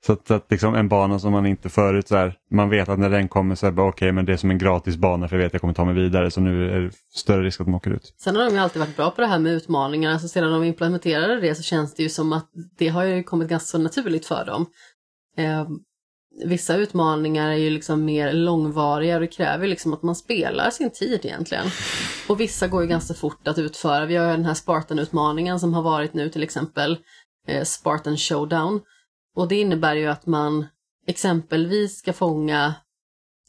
så 0.06 0.14
att, 0.14 0.32
att 0.32 0.52
liksom 0.52 0.76
en 0.76 0.88
bana 0.88 1.20
som 1.20 1.32
man 1.32 1.46
inte 1.46 1.70
förut 1.70 2.08
så 2.08 2.16
här, 2.16 2.38
man 2.52 2.70
vet 2.70 2.90
att 2.90 3.00
när 3.00 3.10
den 3.10 3.28
kommer 3.28 3.56
så 3.56 3.68
är 3.68 3.72
det 3.72 3.82
okej 3.82 3.90
okay, 3.90 4.12
men 4.12 4.26
det 4.26 4.34
är 4.34 4.38
som 4.38 4.52
en 4.52 4.58
gratis 4.58 4.98
bana 4.98 5.28
för 5.28 5.36
jag 5.36 5.44
vet 5.44 5.48
att 5.48 5.54
jag 5.54 5.62
kommer 5.62 5.74
ta 5.74 5.86
mig 5.86 5.94
vidare 5.94 6.32
så 6.32 6.42
nu 6.42 6.72
är 6.72 6.80
det 6.80 6.92
större 7.14 7.44
risk 7.44 7.62
att 7.62 7.68
de 7.68 7.76
åker 7.76 7.92
ut. 7.92 8.14
Sen 8.18 8.36
har 8.36 8.46
de 8.46 8.54
ju 8.54 8.60
alltid 8.60 8.80
varit 8.80 8.96
bra 8.96 9.12
på 9.12 9.22
det 9.22 9.28
här 9.28 9.40
med 9.40 9.54
utmaningar, 9.54 10.12
alltså 10.12 10.28
sedan 10.28 10.52
de 10.52 10.64
implementerade 10.64 11.42
det 11.42 11.56
så 11.56 11.64
känns 11.64 11.94
det 11.94 12.04
ju 12.04 12.10
som 12.10 12.34
att 12.34 12.50
det 12.78 12.88
har 12.88 13.04
ju 13.04 13.24
kommit 13.24 13.50
ganska 13.50 13.78
naturligt 13.78 14.26
för 14.26 14.46
dem. 14.46 14.66
Eh, 15.38 15.68
vissa 16.46 16.76
utmaningar 16.76 17.50
är 17.50 17.56
ju 17.56 17.70
liksom 17.70 18.06
mer 18.06 18.34
långvariga 18.34 19.16
och 19.16 19.22
det 19.22 19.28
kräver 19.28 19.68
liksom 19.68 19.94
att 19.94 20.04
man 20.04 20.16
spelar 20.16 20.70
sin 20.70 20.90
tid 20.92 21.20
egentligen. 21.24 21.66
Och 22.30 22.40
vissa 22.40 22.68
går 22.68 22.82
ju 22.82 22.88
ganska 22.88 23.14
fort 23.14 23.48
att 23.48 23.58
utföra. 23.58 24.06
Vi 24.06 24.16
har 24.16 24.26
ju 24.26 24.32
den 24.32 24.46
här 24.46 24.54
Spartan-utmaningen 24.54 25.60
som 25.60 25.74
har 25.74 25.82
varit 25.82 26.14
nu 26.14 26.30
till 26.30 26.44
exempel, 26.44 26.98
eh, 27.48 27.64
Spartan 27.64 28.18
Showdown. 28.18 28.82
Och 29.36 29.48
det 29.48 29.56
innebär 29.56 29.96
ju 29.96 30.08
att 30.08 30.26
man 30.26 30.66
exempelvis 31.08 31.98
ska 31.98 32.14
fånga 32.14 32.76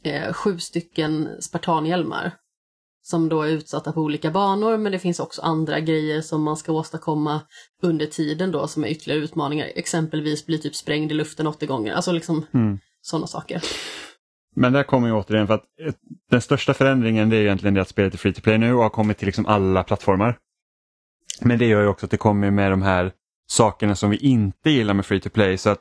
eh, 0.02 0.32
sju 0.32 0.58
stycken 0.58 1.28
spartanhjälmar 1.40 2.32
som 3.02 3.28
då 3.28 3.42
är 3.42 3.48
utsatta 3.48 3.92
på 3.92 4.00
olika 4.00 4.30
banor 4.30 4.76
men 4.76 4.92
det 4.92 4.98
finns 4.98 5.20
också 5.20 5.42
andra 5.42 5.80
grejer 5.80 6.20
som 6.20 6.42
man 6.42 6.56
ska 6.56 6.72
åstadkomma 6.72 7.40
under 7.82 8.06
tiden 8.06 8.50
då 8.50 8.66
som 8.66 8.84
är 8.84 8.88
ytterligare 8.88 9.20
utmaningar. 9.20 9.70
Exempelvis 9.74 10.46
bli 10.46 10.58
typ 10.58 10.74
sprängd 10.74 11.12
i 11.12 11.14
luften 11.14 11.46
80 11.46 11.66
gånger, 11.66 11.94
alltså 11.94 12.12
liksom 12.12 12.46
mm. 12.54 12.78
sådana 13.00 13.26
saker. 13.26 13.62
Men 14.56 14.72
där 14.72 14.82
kommer 14.82 15.08
ju 15.08 15.14
återigen 15.14 15.46
för 15.46 15.54
att 15.54 15.64
den 16.30 16.40
största 16.40 16.74
förändringen 16.74 17.30
det 17.30 17.36
är 17.36 17.40
egentligen 17.40 17.74
det 17.74 17.80
att 17.80 17.88
spelet 17.88 18.14
är 18.14 18.18
free 18.18 18.32
to 18.32 18.40
play 18.40 18.58
nu 18.58 18.74
och 18.74 18.82
har 18.82 18.90
kommit 18.90 19.18
till 19.18 19.26
liksom 19.26 19.46
alla 19.46 19.84
plattformar. 19.84 20.38
Men 21.40 21.58
det 21.58 21.66
gör 21.66 21.82
ju 21.82 21.88
också 21.88 22.06
att 22.06 22.10
det 22.10 22.16
kommer 22.16 22.50
med 22.50 22.70
de 22.70 22.82
här 22.82 23.12
sakerna 23.46 23.94
som 23.94 24.10
vi 24.10 24.16
inte 24.16 24.70
gillar 24.70 24.94
med 24.94 25.06
free 25.06 25.20
to 25.20 25.30
play. 25.30 25.58
Så 25.58 25.70
att 25.70 25.80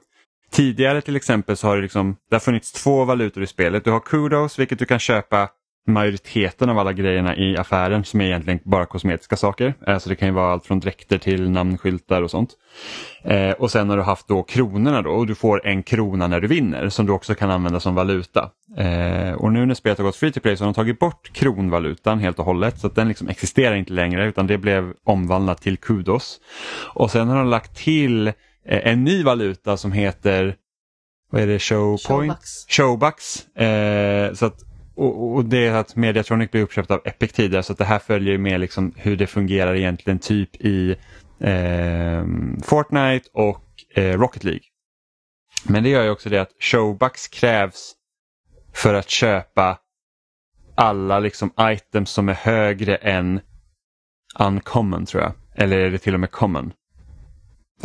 Tidigare 0.54 1.02
till 1.02 1.16
exempel 1.16 1.58
så 1.58 1.68
har 1.68 1.76
det, 1.76 1.82
liksom, 1.82 2.16
det 2.30 2.36
har 2.36 2.40
funnits 2.40 2.72
två 2.72 3.06
valutor 3.06 3.44
i 3.44 3.48
spelet. 3.48 3.86
Du 3.86 3.92
har 3.92 4.00
kudos 4.00 4.60
vilket 4.60 4.80
du 4.80 4.86
kan 4.86 5.00
köpa 5.00 5.50
majoriteten 5.88 6.70
av 6.70 6.80
alla 6.80 6.94
grejerna 6.94 7.36
i 7.36 7.58
affären 7.58 8.04
som 8.04 8.22
är 8.22 8.26
egentligen 8.26 8.60
bara 8.64 8.86
kosmetiska 8.86 9.36
saker. 9.36 9.74
Alltså 9.88 10.10
det 10.10 10.16
kan 10.16 10.28
ju 10.28 10.34
vara 10.34 10.54
allt 10.54 10.66
från 10.66 10.80
dräkter 10.80 11.18
till 11.18 11.50
namnskyltar 11.50 12.22
och 12.22 12.32
sånt. 12.32 12.50
Eh, 13.24 13.52
och 13.52 13.72
sen 13.72 13.90
har 13.90 13.98
du 13.98 14.04
haft 14.04 14.28
då 14.28 14.44
kronorna 14.44 15.02
då 15.02 15.12
och 15.12 15.28
du 15.28 15.36
får 15.36 15.68
en 15.68 15.84
krona 15.84 16.28
när 16.28 16.40
du 16.40 16.48
vinner 16.48 16.90
som 16.90 17.06
du 17.06 17.12
också 17.12 17.36
kan 17.36 17.52
använda 17.52 17.80
som 17.80 17.96
valuta. 17.96 18.50
Eh, 18.78 19.34
och 19.34 19.52
nu 19.54 19.66
när 19.66 19.76
spelet 19.76 19.98
har 19.98 20.06
gått 20.06 20.16
free 20.16 20.32
to 20.32 20.40
play 20.40 20.58
så 20.58 20.64
har 20.64 20.72
de 20.72 20.76
tagit 20.76 21.00
bort 21.00 21.34
kronvalutan 21.34 22.20
helt 22.20 22.40
och 22.40 22.46
hållet 22.46 22.80
så 22.80 22.88
att 22.88 22.96
den 22.96 23.08
liksom 23.08 23.28
existerar 23.28 23.76
inte 23.76 23.94
längre 23.94 24.28
utan 24.28 24.48
det 24.48 24.58
blev 24.58 24.94
omvandlat 25.04 25.62
till 25.62 25.78
kudos. 25.78 26.40
Och 26.94 27.12
sen 27.12 27.28
har 27.28 27.38
de 27.38 27.50
lagt 27.50 27.78
till 27.78 28.28
eh, 28.28 28.34
en 28.66 29.04
ny 29.04 29.24
valuta 29.24 29.78
som 29.78 29.92
heter 29.92 30.56
vad 31.32 31.42
är 31.42 31.48
det, 31.48 31.60
Showpoint? 31.60 32.08
Showbucks. 32.08 32.66
Showbucks. 32.68 33.48
Eh, 33.58 34.34
så 34.34 34.46
att 34.46 34.73
och, 34.96 35.36
och, 35.36 35.46
det 35.46 35.68
är 35.68 35.74
att 35.74 35.96
Mediatronic 35.96 36.52
blev 36.52 36.64
uppköpt 36.64 36.92
av 36.92 37.02
Epic 37.06 37.32
tidigare 37.32 37.64
så 37.64 37.72
att 37.72 37.78
det 37.78 37.86
här 37.86 38.00
följer 38.00 38.38
med 38.38 38.60
liksom 38.60 38.94
hur 38.96 39.16
det 39.16 39.28
fungerar 39.28 39.76
egentligen 39.76 40.20
typ 40.20 40.56
i 40.56 40.96
eh, 41.40 42.26
Fortnite 42.64 43.30
och 43.34 43.66
eh, 43.96 44.18
Rocket 44.18 44.44
League. 44.44 44.64
Men 45.66 45.84
det 45.84 45.90
gör 45.90 46.04
ju 46.04 46.10
också 46.10 46.30
det 46.30 46.42
att 46.42 46.52
showbucks 46.60 47.28
krävs 47.28 47.94
för 48.74 48.94
att 48.94 49.10
köpa 49.10 49.80
alla 50.76 51.20
liksom 51.20 51.54
items 51.60 52.10
som 52.10 52.30
är 52.30 52.34
högre 52.34 52.96
än 52.96 53.40
uncommon 54.40 55.06
tror 55.06 55.24
jag. 55.24 55.34
Eller 55.56 55.80
är 55.80 55.92
det 55.92 55.98
till 55.98 56.14
och 56.14 56.20
med 56.20 56.32
common? 56.32 56.74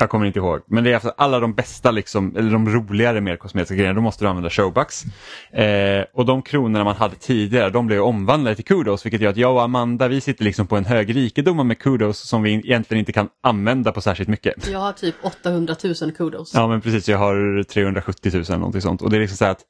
Jag 0.00 0.10
kommer 0.10 0.26
inte 0.26 0.38
ihåg. 0.38 0.60
Men 0.66 0.84
det 0.84 0.90
är 0.90 0.94
alltså 0.94 1.12
alla 1.16 1.40
de 1.40 1.54
bästa, 1.54 1.90
liksom, 1.90 2.36
eller 2.36 2.50
de 2.50 2.68
roligare 2.68 3.20
mer 3.20 3.36
kosmetiska 3.36 3.74
grejerna, 3.74 3.94
då 3.94 4.00
måste 4.00 4.24
du 4.24 4.28
använda 4.28 4.50
showbucks. 4.50 5.04
Eh, 5.52 6.04
och 6.12 6.26
de 6.26 6.42
kronorna 6.42 6.84
man 6.84 6.96
hade 6.96 7.14
tidigare, 7.14 7.70
de 7.70 7.86
blev 7.86 8.02
omvandlade 8.02 8.56
till 8.56 8.64
kudos, 8.64 9.06
vilket 9.06 9.20
gör 9.20 9.30
att 9.30 9.36
jag 9.36 9.54
och 9.54 9.62
Amanda, 9.62 10.08
vi 10.08 10.20
sitter 10.20 10.44
liksom 10.44 10.66
på 10.66 10.76
en 10.76 10.84
hög 10.84 11.16
rikedom 11.16 11.68
med 11.68 11.78
kudos 11.78 12.18
som 12.18 12.42
vi 12.42 12.52
egentligen 12.52 12.98
inte 12.98 13.12
kan 13.12 13.28
använda 13.42 13.92
på 13.92 14.00
särskilt 14.00 14.28
mycket. 14.28 14.68
Jag 14.68 14.78
har 14.78 14.92
typ 14.92 15.14
800 15.22 15.74
000 16.02 16.12
kudos. 16.12 16.54
Ja, 16.54 16.68
men 16.68 16.80
precis. 16.80 17.08
Jag 17.08 17.18
har 17.18 17.62
370 17.62 18.30
000 18.34 18.42
eller 18.42 18.56
någonting 18.56 18.82
sånt. 18.82 19.02
Och 19.02 19.10
det 19.10 19.16
är 19.16 19.20
liksom 19.20 19.36
så 19.36 19.44
att, 19.44 19.60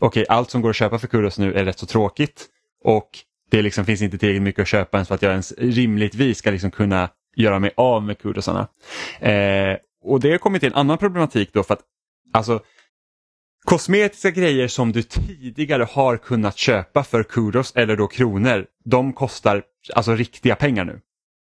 okej, 0.00 0.22
okay, 0.22 0.36
allt 0.36 0.50
som 0.50 0.62
går 0.62 0.70
att 0.70 0.76
köpa 0.76 0.98
för 0.98 1.06
kudos 1.06 1.38
nu 1.38 1.54
är 1.54 1.64
rätt 1.64 1.78
så 1.78 1.86
tråkigt. 1.86 2.46
Och 2.84 3.10
det 3.50 3.62
liksom 3.62 3.84
finns 3.84 4.02
inte 4.02 4.18
tillräckligt 4.18 4.42
mycket 4.42 4.62
att 4.62 4.68
köpa 4.68 4.96
ens 4.96 5.08
för 5.08 5.14
att 5.14 5.22
jag 5.22 5.30
ens 5.30 5.52
rimligtvis 5.58 6.38
ska 6.38 6.50
liksom 6.50 6.70
kunna 6.70 7.08
göra 7.36 7.58
mig 7.58 7.70
av 7.76 8.02
med 8.02 8.18
kudosarna. 8.18 8.68
Eh, 9.20 9.76
och 10.02 10.20
det 10.20 10.30
har 10.30 10.38
kommit 10.38 10.60
till 10.60 10.72
en 10.72 10.78
annan 10.78 10.98
problematik 10.98 11.50
då 11.52 11.62
för 11.62 11.74
att 11.74 11.82
alltså 12.32 12.60
Kosmetiska 13.64 14.30
grejer 14.30 14.68
som 14.68 14.92
du 14.92 15.02
tidigare 15.02 15.86
har 15.90 16.16
kunnat 16.16 16.56
köpa 16.56 17.04
för 17.04 17.22
kudos 17.22 17.72
eller 17.76 17.96
då 17.96 18.06
kronor, 18.06 18.66
de 18.84 19.12
kostar 19.12 19.62
alltså 19.94 20.14
riktiga 20.14 20.56
pengar 20.56 20.84
nu. 20.84 21.00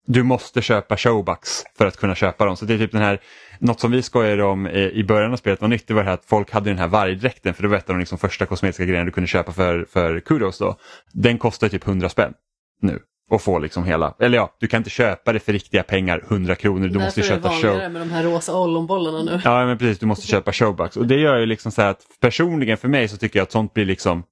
Du 0.08 0.24
måste 0.24 0.62
köpa 0.62 0.98
showbucks 0.98 1.64
för 1.78 1.86
att 1.86 1.98
kunna 1.98 2.16
köpa 2.16 2.46
dem. 2.46 2.58
Så 2.58 2.66
det 2.66 2.74
är 2.74 2.78
typ 2.78 2.92
den 2.92 3.02
här, 3.02 3.22
något 3.60 3.80
som 3.80 3.92
vi 3.92 4.02
skojade 4.02 4.44
om 4.44 4.68
i 4.68 5.04
början 5.04 5.34
av 5.34 5.38
spelet 5.38 5.62
var 5.62 5.68
nytt, 5.68 5.88
det 5.88 5.94
var 5.94 6.04
det 6.04 6.10
här 6.10 6.14
att 6.14 6.26
folk 6.26 6.52
hade 6.52 6.70
den 6.70 6.80
här 6.80 6.88
vargdräkten 6.88 7.54
för 7.54 7.64
det 7.64 7.70
var 7.70 7.78
ett 7.78 7.90
av 7.90 7.96
de 7.96 8.00
liksom 8.00 8.18
första 8.18 8.46
kosmetiska 8.46 8.86
grejerna 8.86 9.06
du 9.06 9.12
kunde 9.12 9.28
köpa 9.28 9.52
för, 9.52 9.86
för 9.90 10.20
kudos 10.20 10.58
då. 10.58 10.78
Den 11.14 11.38
kostar 11.38 11.70
typ 11.70 11.88
100 11.88 12.10
spänn 12.10 12.34
nu 12.82 13.00
och 13.30 13.42
få 13.42 13.60
liksom 13.60 13.84
hela, 13.84 14.16
eller 14.20 14.38
ja, 14.38 14.56
du 14.60 14.68
kan 14.68 14.78
inte 14.78 14.90
köpa 14.90 15.34
det 15.34 15.40
för 15.40 15.54
riktiga 15.54 15.84
pengar, 15.84 16.24
100 16.28 16.56
kronor, 16.56 16.88
du 16.88 17.00
måste 17.00 17.22
köpa 17.22 17.50
show. 17.50 17.70
är 17.70 17.82
det 17.82 17.90
med 17.90 18.02
de 18.02 18.12
här 18.12 18.24
rosa 18.24 18.60
ollonbollarna 18.60 19.24
nu. 19.24 19.42
Ja 19.44 19.66
men 19.66 19.78
precis, 19.78 20.00
du 20.00 20.06
måste 20.06 20.28
köpa 20.28 20.54
showbucks 20.54 20.98
och 20.98 21.08
det 21.08 21.20
gör 21.20 21.38
ju 21.38 21.46
liksom 21.46 21.72
så 21.72 21.82
här 21.82 21.90
att 21.90 22.06
personligen 22.20 22.78
för 22.78 22.88
mig 22.88 23.08
så 23.08 23.18
tycker 23.18 23.40
jag 23.40 23.44
att 23.44 23.52
sånt 23.52 23.74
blir 23.74 23.86
liksom 23.86 24.24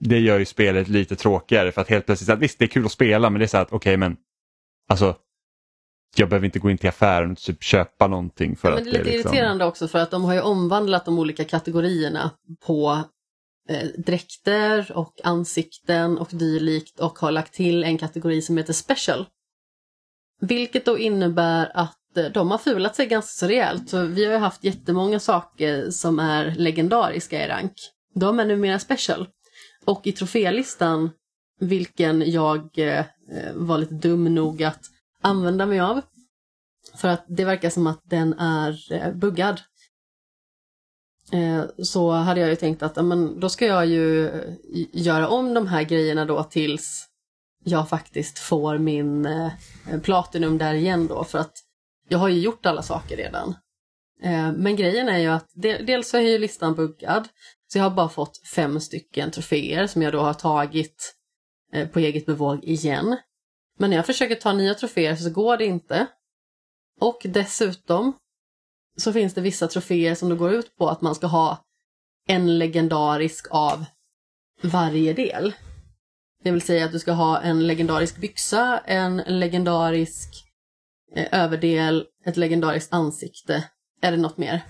det 0.00 0.18
gör 0.18 0.38
ju 0.38 0.44
spelet 0.44 0.88
lite 0.88 1.16
tråkigare 1.16 1.72
för 1.72 1.80
att 1.80 1.88
helt 1.88 2.06
plötsligt, 2.06 2.30
att 2.30 2.38
visst 2.38 2.58
det 2.58 2.64
är 2.64 2.68
kul 2.68 2.86
att 2.86 2.92
spela 2.92 3.30
men 3.30 3.38
det 3.38 3.44
är 3.44 3.48
så 3.48 3.56
att 3.56 3.68
okej 3.68 3.76
okay, 3.76 3.96
men 3.96 4.16
alltså 4.88 5.14
jag 6.16 6.28
behöver 6.28 6.46
inte 6.46 6.58
gå 6.58 6.70
in 6.70 6.78
till 6.78 6.88
affären 6.88 7.30
och 7.32 7.38
typ 7.38 7.62
köpa 7.62 8.06
någonting 8.06 8.56
för 8.56 8.70
ja, 8.70 8.78
att 8.78 8.84
det 8.84 8.90
är 8.90 8.92
lite 8.92 9.04
liksom... 9.04 9.32
irriterande 9.32 9.64
också 9.64 9.88
för 9.88 9.98
att 9.98 10.10
de 10.10 10.24
har 10.24 10.34
ju 10.34 10.40
omvandlat 10.40 11.04
de 11.04 11.18
olika 11.18 11.44
kategorierna 11.44 12.30
på 12.66 13.02
eh, 13.68 13.88
dräkter 13.96 14.92
och 14.94 15.20
ansikten 15.24 16.18
och 16.18 16.28
dylikt 16.30 17.00
och 17.00 17.18
har 17.18 17.30
lagt 17.30 17.54
till 17.54 17.84
en 17.84 17.98
kategori 17.98 18.42
som 18.42 18.56
heter 18.56 18.72
special. 18.72 19.26
Vilket 20.40 20.84
då 20.84 20.98
innebär 20.98 21.70
att 21.74 22.16
eh, 22.16 22.24
de 22.24 22.50
har 22.50 22.58
fulat 22.58 22.96
sig 22.96 23.06
ganska 23.06 23.46
så 23.46 23.46
rejält. 23.46 23.90
Så 23.90 24.02
vi 24.02 24.24
har 24.24 24.32
ju 24.32 24.38
haft 24.38 24.64
jättemånga 24.64 25.20
saker 25.20 25.90
som 25.90 26.18
är 26.18 26.50
legendariska 26.50 27.44
i 27.44 27.48
rank. 27.48 27.72
De 28.14 28.40
är 28.40 28.44
numera 28.44 28.78
special. 28.78 29.28
Och 29.84 30.06
i 30.06 30.12
trofélistan, 30.12 31.10
vilken 31.60 32.30
jag 32.30 32.78
eh, 32.78 32.98
eh 32.98 33.04
var 33.54 33.78
lite 33.78 33.94
dum 33.94 34.34
nog 34.34 34.62
att 34.62 34.84
använda 35.22 35.66
mig 35.66 35.80
av. 35.80 36.00
För 36.94 37.08
att 37.08 37.24
det 37.28 37.44
verkar 37.44 37.70
som 37.70 37.86
att 37.86 38.00
den 38.04 38.32
är 38.38 38.92
eh, 38.92 39.12
buggad. 39.12 39.60
Eh, 41.32 41.64
så 41.78 42.10
hade 42.10 42.40
jag 42.40 42.50
ju 42.50 42.56
tänkt 42.56 42.82
att 42.82 43.04
men, 43.04 43.40
då 43.40 43.48
ska 43.48 43.66
jag 43.66 43.86
ju 43.86 44.28
eh, 44.28 44.54
göra 44.92 45.28
om 45.28 45.54
de 45.54 45.66
här 45.66 45.82
grejerna 45.82 46.24
då 46.24 46.44
tills 46.44 47.06
jag 47.64 47.88
faktiskt 47.88 48.38
får 48.38 48.78
min 48.78 49.26
eh, 49.26 49.50
Platinum 50.02 50.58
där 50.58 50.74
igen 50.74 51.06
då 51.06 51.24
för 51.24 51.38
att 51.38 51.52
jag 52.08 52.18
har 52.18 52.28
ju 52.28 52.40
gjort 52.40 52.66
alla 52.66 52.82
saker 52.82 53.16
redan. 53.16 53.54
Men 54.56 54.76
grejen 54.76 55.08
är 55.08 55.18
ju 55.18 55.26
att 55.26 55.50
dels 55.54 56.08
så 56.08 56.16
är 56.16 56.20
ju 56.20 56.38
listan 56.38 56.74
buggad, 56.74 57.28
så 57.72 57.78
jag 57.78 57.82
har 57.82 57.90
bara 57.90 58.08
fått 58.08 58.46
fem 58.54 58.80
stycken 58.80 59.30
troféer 59.30 59.86
som 59.86 60.02
jag 60.02 60.12
då 60.12 60.20
har 60.20 60.34
tagit 60.34 61.14
på 61.92 61.98
eget 61.98 62.26
bevåg 62.26 62.64
igen. 62.64 63.16
Men 63.78 63.90
när 63.90 63.96
jag 63.96 64.06
försöker 64.06 64.34
ta 64.34 64.52
nya 64.52 64.74
troféer 64.74 65.16
så 65.16 65.30
går 65.30 65.56
det 65.56 65.64
inte. 65.64 66.06
Och 67.00 67.18
dessutom 67.24 68.12
så 68.96 69.12
finns 69.12 69.34
det 69.34 69.40
vissa 69.40 69.68
troféer 69.68 70.14
som 70.14 70.28
då 70.28 70.36
går 70.36 70.52
ut 70.52 70.76
på 70.76 70.88
att 70.88 71.00
man 71.00 71.14
ska 71.14 71.26
ha 71.26 71.64
en 72.28 72.58
legendarisk 72.58 73.46
av 73.50 73.84
varje 74.62 75.12
del. 75.12 75.54
Det 76.44 76.50
vill 76.50 76.62
säga 76.62 76.84
att 76.84 76.92
du 76.92 76.98
ska 76.98 77.12
ha 77.12 77.40
en 77.40 77.66
legendarisk 77.66 78.16
byxa, 78.16 78.78
en 78.78 79.16
legendarisk 79.16 80.44
eh, 81.14 81.42
överdel, 81.42 82.04
ett 82.24 82.36
legendariskt 82.36 82.92
ansikte. 82.92 83.64
Är 84.02 84.10
det 84.10 84.16
något 84.16 84.36
mer? 84.36 84.60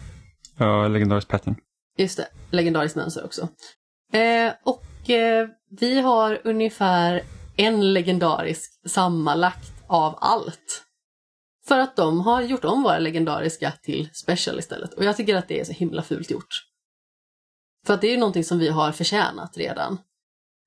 Ja, 0.59 0.89
legendarisk 0.89 1.29
pattern. 1.29 1.57
Just 1.99 2.16
det, 2.16 2.27
legendariskt 2.51 2.97
mönster 2.97 3.24
också. 3.24 3.49
Eh, 4.12 4.53
och 4.64 5.11
eh, 5.11 5.49
vi 5.70 6.01
har 6.01 6.41
ungefär 6.45 7.22
en 7.57 7.93
legendarisk 7.93 8.81
sammanlagt 8.87 9.72
av 9.87 10.18
allt. 10.20 10.86
För 11.69 11.79
att 11.79 11.97
de 11.97 12.21
har 12.21 12.43
gjort 12.43 12.64
om 12.64 12.83
våra 12.83 12.99
legendariska 12.99 13.73
till 13.83 14.09
special 14.12 14.59
istället. 14.59 14.95
Och 14.95 15.05
jag 15.05 15.17
tycker 15.17 15.37
att 15.37 15.49
det 15.49 15.61
är 15.61 15.64
så 15.64 15.73
himla 15.73 16.03
fult 16.03 16.31
gjort. 16.31 16.67
För 17.87 17.95
att 17.95 18.01
det 18.01 18.07
är 18.07 18.11
ju 18.11 18.17
någonting 18.17 18.45
som 18.45 18.59
vi 18.59 18.69
har 18.69 18.93
förtjänat 18.93 19.57
redan. 19.57 19.99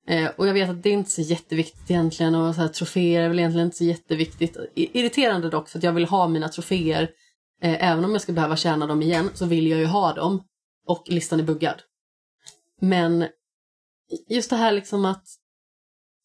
Eh, 0.06 0.30
och 0.36 0.48
jag 0.48 0.54
vet 0.54 0.70
att 0.70 0.82
det 0.82 0.88
är 0.88 0.92
inte 0.92 1.10
så 1.10 1.20
jätteviktigt 1.20 1.90
egentligen 1.90 2.34
och 2.34 2.54
så 2.54 2.60
här, 2.60 2.68
troféer 2.68 3.22
är 3.22 3.28
väl 3.28 3.38
egentligen 3.38 3.66
inte 3.66 3.76
så 3.76 3.84
jätteviktigt. 3.84 4.56
Irriterande 4.74 5.50
dock 5.50 5.68
för 5.68 5.78
att 5.78 5.84
jag 5.84 5.92
vill 5.92 6.04
ha 6.04 6.28
mina 6.28 6.48
troféer. 6.48 7.10
Eh, 7.62 7.90
även 7.90 8.04
om 8.04 8.12
jag 8.12 8.22
ska 8.22 8.32
behöva 8.32 8.56
tjäna 8.56 8.86
dem 8.86 9.02
igen 9.02 9.30
så 9.34 9.46
vill 9.46 9.66
jag 9.66 9.80
ju 9.80 9.86
ha 9.86 10.12
dem. 10.12 10.44
Och 10.86 11.04
listan 11.06 11.40
är 11.40 11.44
buggad. 11.44 11.82
Men 12.80 13.26
just 14.28 14.50
det 14.50 14.56
här 14.56 14.72
liksom 14.72 15.04
att 15.04 15.24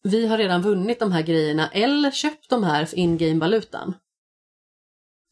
vi 0.02 0.26
har 0.26 0.38
redan 0.38 0.62
vunnit 0.62 1.00
de 1.00 1.12
här 1.12 1.22
grejerna 1.22 1.68
eller 1.68 2.10
köpt 2.10 2.50
de 2.50 2.64
här 2.64 2.84
för 2.84 2.96
in-game-valutan. 2.96 3.94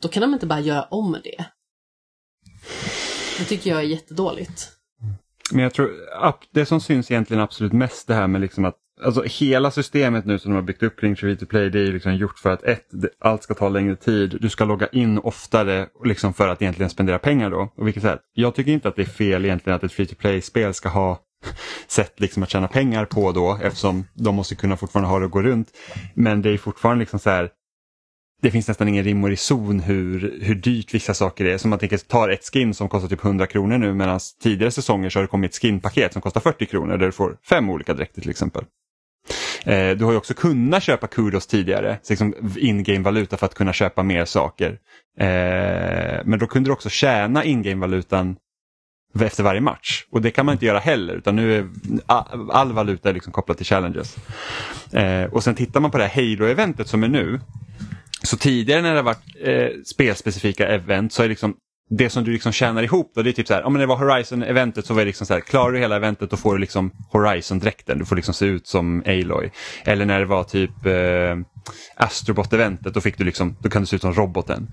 Då 0.05 0.09
kan 0.09 0.20
de 0.20 0.34
inte 0.34 0.46
bara 0.46 0.61
göra 0.61 0.82
om 0.82 1.16
det. 1.24 1.44
Det 3.38 3.44
tycker 3.44 3.70
jag 3.70 3.78
är 3.78 3.84
jättedåligt. 3.84 4.68
Men 5.52 5.62
jag 5.62 5.74
tror 5.74 5.90
att 6.20 6.42
det 6.50 6.66
som 6.66 6.80
syns 6.80 7.11
egentligen 7.11 7.42
absolut 7.42 7.72
mest 7.72 8.07
det 8.07 8.14
här 8.14 8.26
med 8.26 8.40
liksom 8.40 8.64
att 8.64 8.74
Alltså 9.05 9.22
hela 9.22 9.70
systemet 9.70 10.26
nu 10.26 10.38
som 10.38 10.50
de 10.50 10.55
har 10.55 10.62
byggt 10.62 10.82
upp 10.82 11.00
kring 11.00 11.16
Free 11.16 11.36
to 11.36 11.46
Play 11.46 11.70
det 11.70 11.78
är 11.78 11.84
ju 11.84 11.92
liksom 11.92 12.14
gjort 12.14 12.38
för 12.38 12.50
att 12.50 12.62
ett, 12.62 12.86
allt 13.20 13.42
ska 13.42 13.55
ta 13.55 13.68
längre 13.68 13.96
tid. 13.96 14.38
Du 14.40 14.48
ska 14.48 14.64
logga 14.64 14.86
in 14.86 15.18
oftare 15.18 15.88
liksom 16.05 16.34
för 16.34 16.48
att 16.48 16.62
egentligen 16.62 16.90
spendera 16.90 17.18
pengar 17.18 17.50
då. 17.50 17.72
Och 17.76 17.86
vilket 17.86 18.02
sätt? 18.02 18.20
Jag 18.34 18.55
tycker 18.55 18.72
inte 18.72 18.88
att 18.88 18.96
det 18.96 19.02
är 19.02 19.07
fel 19.07 19.44
egentligen 19.44 19.76
att 19.76 19.84
ett 19.84 19.92
Free 19.92 20.07
to 20.07 20.14
Play-spel 20.14 20.74
ska 20.74 20.88
ha 20.88 21.20
sätt 21.86 22.20
liksom 22.20 22.42
att 22.42 22.50
tjäna 22.50 22.68
pengar 22.68 23.05
på 23.05 23.32
då 23.32 23.59
eftersom 23.62 24.05
de 24.14 24.34
måste 24.34 24.55
kunna 24.55 24.76
fortfarande 24.76 25.09
ha 25.09 25.18
det 25.18 25.24
att 25.24 25.30
gå 25.30 25.42
runt. 25.42 25.68
Men 26.14 26.42
det 26.42 26.50
är 26.50 26.59
fortfarande 26.59 27.00
liksom 27.00 27.18
så 27.18 27.30
här 27.30 27.50
det 28.43 28.51
finns 28.51 28.68
nästan 28.68 28.89
ingen 28.89 29.05
rim 29.05 29.24
och 29.24 29.30
reson 29.30 29.80
hur, 29.80 30.39
hur 30.43 30.55
dyrt 30.55 30.95
vissa 30.95 31.14
saker 31.14 31.45
är. 31.45 31.59
Som 31.59 31.70
man 31.70 31.78
tänker, 31.78 31.97
tar 31.99 32.28
ett 32.28 32.51
skin 32.53 32.74
som 32.74 32.89
kostar 32.89 33.09
typ 33.09 33.24
100 33.24 33.47
kronor 33.47 33.78
nu 33.78 33.95
medan 33.95 34.20
tidigare 34.43 34.70
säsonger 34.70 35.11
så 35.11 35.18
har 35.18 35.22
det 35.22 35.28
kommit 35.28 35.51
ett 35.51 35.61
skinpaket 35.61 36.12
som 36.12 36.22
kostar 36.22 36.41
40 36.41 36.66
kronor 36.66 36.97
där 36.97 37.07
du 37.07 37.12
får 37.12 37.37
fem 37.49 37.70
olika 37.70 37.95
dräkter 37.95 38.20
till 38.20 38.30
exempel. 38.30 38.64
Eh, 39.64 39.91
du 39.91 40.05
har 40.05 40.12
ju 40.12 40.18
också 40.18 40.35
kunnat 40.35 40.82
köpa 40.82 41.07
kudos 41.07 41.47
tidigare, 41.47 41.99
liksom 42.09 42.35
in-game-valuta 42.57 43.37
för 43.37 43.47
att 43.47 43.55
kunna 43.55 43.72
köpa 43.72 44.03
mer 44.03 44.24
saker. 44.24 44.78
Eh, 45.18 46.20
men 46.24 46.39
då 46.39 46.47
kunde 46.47 46.68
du 46.68 46.72
också 46.72 46.89
tjäna 46.89 47.45
in-game-valutan 47.45 48.37
efter 49.20 49.43
varje 49.43 49.61
match. 49.61 50.05
Och 50.11 50.22
det 50.22 50.30
kan 50.30 50.47
man 50.47 50.53
inte 50.53 50.66
göra 50.66 50.78
heller 50.78 51.14
utan 51.14 51.37
nu 51.37 51.59
är 51.59 51.68
all, 52.07 52.51
all 52.51 52.72
valuta 52.72 53.09
är 53.09 53.14
liksom 53.14 53.32
kopplad 53.32 53.57
till 53.57 53.66
challenges. 53.66 54.16
Eh, 54.93 55.24
och 55.24 55.45
sen 55.45 55.55
tittar 55.55 55.80
man 55.80 55.91
på 55.91 55.99
det 55.99 56.05
här 56.07 56.22
Halo-eventet 56.22 56.89
som 56.89 57.05
är 57.05 57.09
nu. 57.09 57.41
Så 58.24 58.36
tidigare 58.36 58.82
när 58.82 58.90
det 58.90 58.98
har 58.98 59.04
varit 59.04 59.36
eh, 59.40 59.68
spelspecifika 59.84 60.68
event 60.68 61.12
så 61.12 61.22
är 61.22 61.24
det 61.24 61.28
liksom 61.28 61.56
det 61.90 62.10
som 62.10 62.24
du 62.24 62.32
liksom 62.32 62.52
tjänar 62.52 62.82
ihop 62.82 63.12
då, 63.14 63.22
det 63.22 63.30
är 63.30 63.32
typ 63.32 63.46
så 63.46 63.54
här, 63.54 63.62
om 63.62 63.74
det 63.74 63.86
var 63.86 63.96
Horizon-eventet 63.96 64.86
så 64.86 64.94
var 64.94 65.00
det 65.00 65.06
liksom 65.06 65.26
så 65.26 65.34
här, 65.34 65.40
klarar 65.40 65.72
du 65.72 65.78
hela 65.78 65.96
eventet 65.96 66.30
då 66.30 66.36
får 66.36 66.52
du 66.52 66.58
liksom 66.58 66.90
Horizon-dräkten, 67.12 67.98
du 67.98 68.04
får 68.04 68.16
liksom 68.16 68.34
se 68.34 68.46
ut 68.46 68.66
som 68.66 69.02
Aloy. 69.06 69.50
Eller 69.84 70.04
när 70.04 70.20
det 70.20 70.26
var 70.26 70.44
typ 70.44 70.86
eh, 70.86 71.36
Astrobot-eventet, 71.96 72.94
då 72.94 73.00
fick 73.00 73.18
du 73.18 73.24
liksom, 73.24 73.56
då 73.60 73.68
kan 73.68 73.82
du 73.82 73.86
se 73.86 73.96
ut 73.96 74.02
som 74.02 74.14
roboten. 74.14 74.68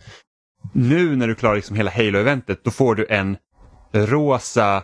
Nu 0.73 1.15
när 1.15 1.27
du 1.27 1.35
klarar 1.35 1.55
liksom 1.55 1.75
hela 1.75 1.91
Halo-eventet, 1.91 2.63
då 2.63 2.71
får 2.71 2.95
du 2.95 3.05
en 3.09 3.37
rosa 3.93 4.83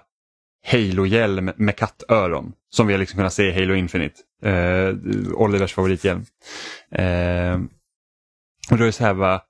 Halo-hjälm 0.72 1.52
med 1.56 1.76
kattöron. 1.76 2.54
Som 2.70 2.88
vi 2.88 2.94
har 2.94 3.00
liksom 3.00 3.18
kunnat 3.18 3.34
se 3.34 3.48
i 3.48 3.54
Halo 3.54 3.76
Infinite. 3.76 4.16
Eh, 4.44 4.96
Olivers 5.34 5.74
favorithjälm. 5.74 6.26
Eh, 6.92 7.60
och 8.72 8.78
då 8.78 8.84
är 8.84 8.86
det 8.86 8.92
så 8.92 9.04
här 9.04 9.14
bara, 9.14 9.42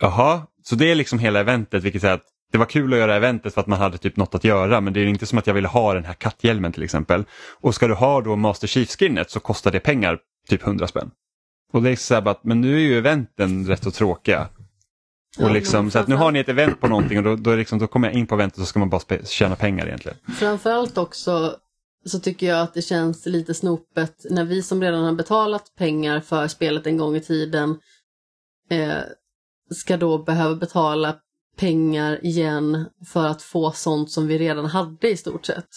jaha, 0.00 0.46
så 0.62 0.74
det 0.74 0.90
är 0.90 0.94
liksom 0.94 1.18
hela 1.18 1.40
eventet 1.40 1.82
vilket 1.82 2.00
säger 2.00 2.14
att 2.14 2.26
det 2.52 2.58
var 2.58 2.66
kul 2.66 2.92
att 2.92 2.98
göra 2.98 3.16
eventet 3.16 3.54
för 3.54 3.60
att 3.60 3.66
man 3.66 3.78
hade 3.78 3.98
typ 3.98 4.16
något 4.16 4.34
att 4.34 4.44
göra 4.44 4.80
men 4.80 4.92
det 4.92 5.00
är 5.00 5.06
inte 5.06 5.26
som 5.26 5.38
att 5.38 5.46
jag 5.46 5.54
ville 5.54 5.68
ha 5.68 5.94
den 5.94 6.04
här 6.04 6.14
katthjälmen 6.14 6.72
till 6.72 6.82
exempel. 6.82 7.24
Och 7.60 7.74
ska 7.74 7.88
du 7.88 7.94
ha 7.94 8.20
då 8.20 8.36
Master 8.36 8.66
Chief-skinnet 8.66 9.30
så 9.30 9.40
kostar 9.40 9.70
det 9.70 9.80
pengar, 9.80 10.18
typ 10.48 10.62
100 10.62 10.86
spänn. 10.86 11.10
Och 11.72 11.82
det 11.82 11.90
är 11.90 11.96
så 11.96 12.14
här 12.14 12.20
bara 12.20 12.30
att, 12.30 12.44
men 12.44 12.60
nu 12.60 12.74
är 12.74 12.80
ju 12.80 12.98
eventen 12.98 13.66
rätt 13.66 13.84
så 13.84 13.90
tråkiga. 13.90 14.48
Och 15.38 15.50
liksom, 15.50 15.90
så 15.90 15.98
att 15.98 16.08
nu 16.08 16.14
har 16.14 16.30
ni 16.30 16.38
ett 16.38 16.48
event 16.48 16.80
på 16.80 16.88
någonting 16.88 17.18
och 17.18 17.24
då, 17.24 17.36
då, 17.36 17.50
är 17.50 17.56
liksom, 17.56 17.78
då 17.78 17.86
kommer 17.86 18.08
jag 18.08 18.18
in 18.18 18.26
på 18.26 18.34
eventet 18.34 18.58
och 18.58 18.64
så 18.64 18.66
ska 18.66 18.78
man 18.78 18.90
bara 18.90 19.24
tjäna 19.24 19.56
pengar 19.56 19.86
egentligen. 19.86 20.18
Framförallt 20.38 20.98
också 20.98 21.56
så 22.04 22.20
tycker 22.20 22.46
jag 22.46 22.60
att 22.60 22.74
det 22.74 22.82
känns 22.82 23.26
lite 23.26 23.54
snopet 23.54 24.26
när 24.30 24.44
vi 24.44 24.62
som 24.62 24.82
redan 24.82 25.04
har 25.04 25.12
betalat 25.12 25.72
pengar 25.78 26.20
för 26.20 26.48
spelet 26.48 26.86
en 26.86 26.96
gång 26.96 27.16
i 27.16 27.20
tiden 27.20 27.78
eh, 28.70 28.94
ska 29.70 29.96
då 29.96 30.18
behöva 30.18 30.54
betala 30.54 31.16
pengar 31.56 32.26
igen 32.26 32.84
för 33.06 33.26
att 33.26 33.42
få 33.42 33.72
sånt 33.72 34.10
som 34.10 34.26
vi 34.26 34.38
redan 34.38 34.64
hade 34.66 35.08
i 35.08 35.16
stort 35.16 35.46
sett. 35.46 35.68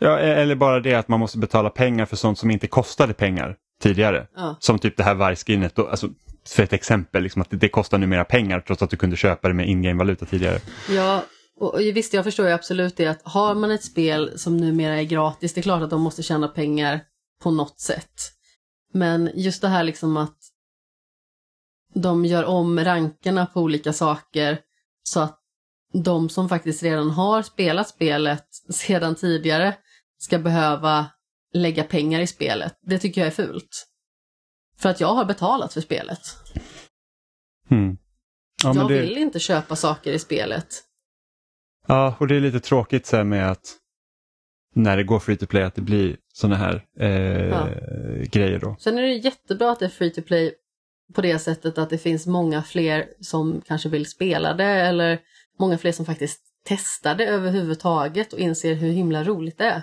Ja, 0.00 0.20
e- 0.20 0.34
eller 0.42 0.54
bara 0.54 0.80
det 0.80 0.94
att 0.94 1.08
man 1.08 1.20
måste 1.20 1.38
betala 1.38 1.70
pengar 1.70 2.06
för 2.06 2.16
sånt 2.16 2.38
som 2.38 2.50
inte 2.50 2.66
kostade 2.66 3.14
pengar 3.14 3.56
tidigare. 3.82 4.26
Ja. 4.36 4.56
Som 4.60 4.78
typ 4.78 4.96
det 4.96 5.02
här 5.02 5.14
vargskinnet, 5.14 5.74
då, 5.74 5.86
alltså, 5.86 6.08
för 6.48 6.62
ett 6.62 6.72
exempel, 6.72 7.22
liksom 7.22 7.42
att 7.42 7.50
det, 7.50 7.56
det 7.56 7.68
kostar 7.68 7.98
numera 7.98 8.24
pengar 8.24 8.60
trots 8.60 8.82
att 8.82 8.90
du 8.90 8.96
kunde 8.96 9.16
köpa 9.16 9.48
det 9.48 9.54
med 9.54 9.68
in-game-valuta 9.68 10.26
tidigare. 10.26 10.58
Ja, 10.90 11.22
och 11.60 11.74
och 11.74 11.80
visst 11.80 12.14
jag 12.14 12.24
förstår 12.24 12.46
ju 12.46 12.52
absolut 12.52 12.96
det 12.96 13.06
att 13.06 13.22
har 13.22 13.54
man 13.54 13.70
ett 13.70 13.84
spel 13.84 14.38
som 14.38 14.56
numera 14.56 15.00
är 15.00 15.04
gratis, 15.04 15.54
det 15.54 15.60
är 15.60 15.62
klart 15.62 15.82
att 15.82 15.90
de 15.90 16.00
måste 16.00 16.22
tjäna 16.22 16.48
pengar 16.48 17.04
på 17.42 17.50
något 17.50 17.80
sätt. 17.80 18.32
Men 18.92 19.30
just 19.34 19.62
det 19.62 19.68
här 19.68 19.84
liksom 19.84 20.16
att 20.16 20.38
de 21.94 22.24
gör 22.24 22.44
om 22.44 22.80
rankerna 22.80 23.46
på 23.46 23.60
olika 23.60 23.92
saker 23.92 24.60
så 25.02 25.20
att 25.20 25.40
de 25.92 26.28
som 26.28 26.48
faktiskt 26.48 26.82
redan 26.82 27.10
har 27.10 27.42
spelat 27.42 27.88
spelet 27.88 28.46
sedan 28.70 29.14
tidigare 29.14 29.76
ska 30.18 30.38
behöva 30.38 31.06
lägga 31.52 31.84
pengar 31.84 32.20
i 32.20 32.26
spelet. 32.26 32.78
Det 32.82 32.98
tycker 32.98 33.20
jag 33.20 33.28
är 33.28 33.46
fult. 33.46 33.86
För 34.78 34.88
att 34.88 35.00
jag 35.00 35.14
har 35.14 35.24
betalat 35.24 35.72
för 35.72 35.80
spelet. 35.80 36.20
Hmm. 37.68 37.98
Ja, 38.62 38.74
jag 38.74 38.88
det, 38.88 39.00
vill 39.00 39.18
inte 39.18 39.38
köpa 39.38 39.76
saker 39.76 40.12
i 40.12 40.18
spelet. 40.18 40.84
Ja, 41.90 42.14
och 42.18 42.26
det 42.28 42.36
är 42.36 42.40
lite 42.40 42.60
tråkigt 42.60 43.06
så 43.06 43.24
med 43.24 43.50
att 43.50 43.76
när 44.74 44.96
det 44.96 45.04
går 45.04 45.18
free 45.18 45.36
to 45.36 45.46
play 45.46 45.62
att 45.62 45.74
det 45.74 45.82
blir 45.82 46.16
sådana 46.32 46.56
här 46.56 46.84
eh, 46.98 47.48
Ja. 47.48 47.68
grejer 48.30 48.58
då. 48.58 48.76
Sen 48.78 48.98
är 48.98 49.02
det 49.02 49.12
jättebra 49.12 49.72
att 49.72 49.78
det 49.78 49.84
är 49.84 49.88
free 49.88 50.10
to 50.10 50.22
play 50.22 50.54
på 51.14 51.20
det 51.20 51.38
sättet 51.38 51.78
att 51.78 51.90
det 51.90 51.98
finns 51.98 52.26
många 52.26 52.62
fler 52.62 53.06
som 53.20 53.60
kanske 53.66 53.88
vill 53.88 54.06
spela 54.06 54.54
det 54.54 54.64
eller 54.64 55.18
många 55.58 55.78
fler 55.78 55.92
som 55.92 56.06
faktiskt 56.06 56.40
testar 56.64 57.14
det 57.14 57.26
överhuvudtaget 57.26 58.32
och 58.32 58.38
inser 58.38 58.74
hur 58.74 58.90
himla 58.90 59.24
roligt 59.24 59.58
det 59.58 59.64
är. 59.64 59.82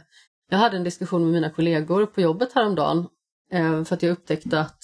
Jag 0.49 0.57
hade 0.57 0.77
en 0.77 0.83
diskussion 0.83 1.23
med 1.23 1.31
mina 1.31 1.49
kollegor 1.49 2.05
på 2.05 2.21
jobbet 2.21 2.53
häromdagen 2.53 3.07
eh, 3.51 3.83
för 3.83 3.95
att 3.95 4.03
jag 4.03 4.11
upptäckte 4.11 4.59
att 4.59 4.79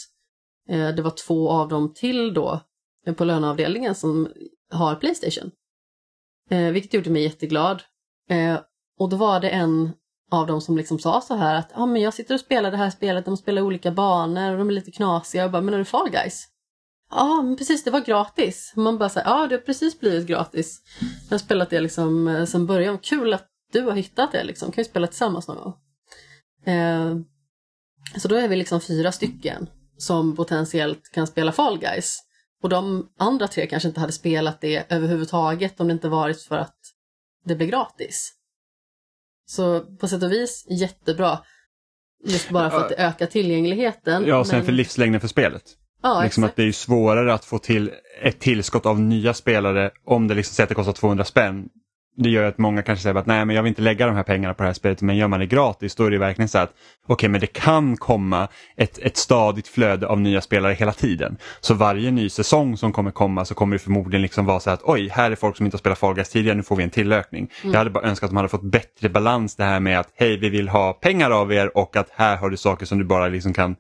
eh, 0.70 0.90
det 0.90 1.02
var 1.02 1.14
två 1.28 1.50
av 1.50 1.70
dem 1.70 1.94
till 1.94 2.34
då 2.34 2.60
eh, 3.08 3.14
på 3.14 3.26
löneavdelningen 3.26 3.96
som 3.96 4.30
har 4.72 4.96
Playstation. 4.96 5.52
Eh, 6.50 6.72
vilket 6.72 6.94
gjorde 6.94 7.10
mig 7.10 7.24
jätteglad. 7.24 7.84
Eh, 8.30 8.60
och 9.00 9.10
då 9.10 9.18
var 9.18 9.40
det 9.40 9.50
en 9.50 9.92
av 10.32 10.48
dem 10.48 10.62
som 10.62 10.78
liksom 10.78 11.00
sa 11.00 11.22
så 11.22 11.36
här 11.36 11.56
att 11.56 11.72
ah, 11.74 11.86
men 11.86 12.02
jag 12.02 12.14
sitter 12.14 12.34
och 12.34 12.40
spelar 12.40 12.72
det 12.72 12.78
här 12.78 12.90
spelet, 12.90 13.26
de 13.26 13.38
spelar 13.38 13.62
olika 13.62 13.92
banor 13.92 14.52
och 14.52 14.58
de 14.58 14.70
är 14.70 14.74
lite 14.74 14.92
knasiga. 14.92 15.42
Jag 15.42 15.52
bara, 15.52 15.62
men 15.62 15.74
är 15.74 15.78
det 15.78 15.86
Fall 15.86 16.10
Guys? 16.10 16.48
Ja, 17.10 17.42
men 17.42 17.56
precis, 17.56 17.84
det 17.84 17.92
var 17.92 18.02
gratis. 18.02 18.74
Man 18.76 18.98
bara 18.98 19.10
säger, 19.10 19.30
ja 19.30 19.48
det 19.48 19.56
har 19.56 19.62
precis 19.62 20.00
blivit 20.00 20.28
gratis. 20.28 20.82
Jag 21.30 21.34
har 21.34 21.40
spelat 21.40 21.70
det 21.70 21.80
liksom 21.80 22.28
eh, 22.28 22.46
sedan 22.46 22.66
början. 22.66 22.98
Kul 22.98 23.34
att 23.34 23.48
du 23.72 23.82
har 23.82 23.92
hittat 23.92 24.32
det 24.32 24.44
liksom. 24.44 24.72
Kan 24.72 24.82
vi 24.82 24.90
spela 24.90 25.08
tillsammans 25.08 25.48
någon 25.48 25.58
gång? 25.58 25.74
Eh, 26.74 27.16
så 28.18 28.28
då 28.28 28.36
är 28.36 28.48
vi 28.48 28.56
liksom 28.56 28.82
fyra 28.82 29.12
stycken 29.12 29.70
som 29.98 30.36
potentiellt 30.36 31.12
kan 31.14 31.28
spela 31.28 31.52
Fall 31.52 31.80
Guys. 31.80 32.20
Och 32.64 32.70
de 32.70 33.10
andra 33.18 33.48
tre 33.48 33.68
kanske 33.68 33.88
inte 33.88 34.00
hade 34.00 34.14
spelat 34.14 34.62
det 34.62 34.92
överhuvudtaget 34.92 35.80
om 35.80 35.88
det 35.88 35.94
inte 35.94 36.10
varit 36.10 36.42
för 36.42 36.58
att 36.58 36.78
det 37.46 37.56
blev 37.56 37.70
gratis. 37.70 38.34
Så 39.46 39.80
på 39.80 40.08
sätt 40.08 40.24
och 40.24 40.32
vis 40.32 40.66
jättebra. 40.70 41.40
Just 42.26 42.50
bara 42.50 42.70
för 42.70 42.82
att 42.82 42.90
det 42.90 42.96
ökar 42.96 43.26
tillgängligheten. 43.26 44.26
Ja, 44.28 44.38
och 44.38 44.48
sen 44.48 44.58
men- 44.58 44.66
för 44.66 44.72
livslängden 44.72 45.22
för 45.22 45.28
spelet. 45.28 45.64
Ja, 46.02 46.24
liksom 46.24 46.44
att 46.44 46.56
det 46.56 46.64
är 46.64 46.72
svårare 46.72 47.34
att 47.34 47.46
få 47.46 47.60
till 47.60 47.92
ett 48.22 48.40
tillskott 48.40 48.86
av 48.86 49.00
nya 49.00 49.34
spelare 49.34 49.92
om 50.06 50.28
det 50.28 50.36
liksom 50.36 50.54
säger 50.54 50.66
att 50.66 50.70
det 50.70 50.76
kostar 50.76 50.94
200 50.94 51.26
spänn. 51.26 51.70
Det 52.16 52.30
gör 52.30 52.44
att 52.44 52.58
många 52.58 52.82
kanske 52.82 53.04
säger 53.04 53.16
att 53.16 53.26
nej 53.26 53.46
men 53.46 53.56
jag 53.56 53.64
vill 53.64 53.70
inte 53.70 53.82
lägga 53.82 54.06
de 54.08 54.16
här 54.16 54.24
pengarna 54.24 54.54
på 54.54 54.64
det 54.64 54.70
här 54.70 54.74
spelet 54.74 55.02
men 55.02 55.18
gör 55.18 55.28
man 55.28 55.40
det 55.40 55.46
gratis 55.46 55.96
då 55.96 56.06
är 56.06 56.12
det 56.12 56.18
verkligen 56.18 56.50
så 56.50 56.58
att 56.58 56.74
okej 57.08 57.30
men 57.30 57.42
det 57.42 57.48
kan 57.48 57.98
komma 57.98 58.48
ett, 58.78 59.00
ett 59.00 59.18
stadigt 59.18 59.68
flöde 59.68 60.08
av 60.08 60.20
nya 60.22 60.42
spelare 60.42 60.74
hela 60.74 60.94
tiden. 60.94 61.38
Så 61.62 61.74
varje 61.74 62.12
ny 62.12 62.30
säsong 62.30 62.78
som 62.78 62.92
kommer 62.94 63.12
komma 63.12 63.46
så 63.46 63.56
kommer 63.56 63.76
det 63.76 63.80
förmodligen 63.80 64.22
liksom 64.22 64.46
vara 64.46 64.60
så 64.60 64.70
att 64.70 64.82
oj 64.84 65.10
här 65.10 65.32
är 65.32 65.36
folk 65.36 65.58
som 65.58 65.66
inte 65.66 65.76
har 65.76 65.80
spelat 65.80 66.00
Fall 66.00 66.16
Guys 66.16 66.30
tidigare 66.30 66.58
nu 66.58 66.64
får 66.64 66.76
vi 66.76 66.84
en 66.84 66.90
tillökning. 66.90 67.50
Jag 67.64 67.74
hade 67.74 67.90
bara 67.90 68.08
önskat 68.08 68.28
att 68.28 68.32
de 68.32 68.38
hade 68.38 68.50
fått 68.50 68.64
bättre 68.72 69.10
balans 69.10 69.56
det 69.56 69.64
här 69.64 69.80
med 69.80 70.00
att 70.00 70.10
hej 70.16 70.38
vi 70.38 70.50
vill 70.50 70.70
ha 70.70 70.94
pengar 70.94 71.32
av 71.32 71.54
er 71.54 71.78
och 71.78 71.96
att 71.96 72.10
här 72.12 72.38
har 72.38 72.50
du 72.50 72.58
saker 72.58 72.86
som 72.86 72.98
du 72.98 73.04
bara 73.06 73.28
liksom 73.28 73.54
kan 73.54 73.76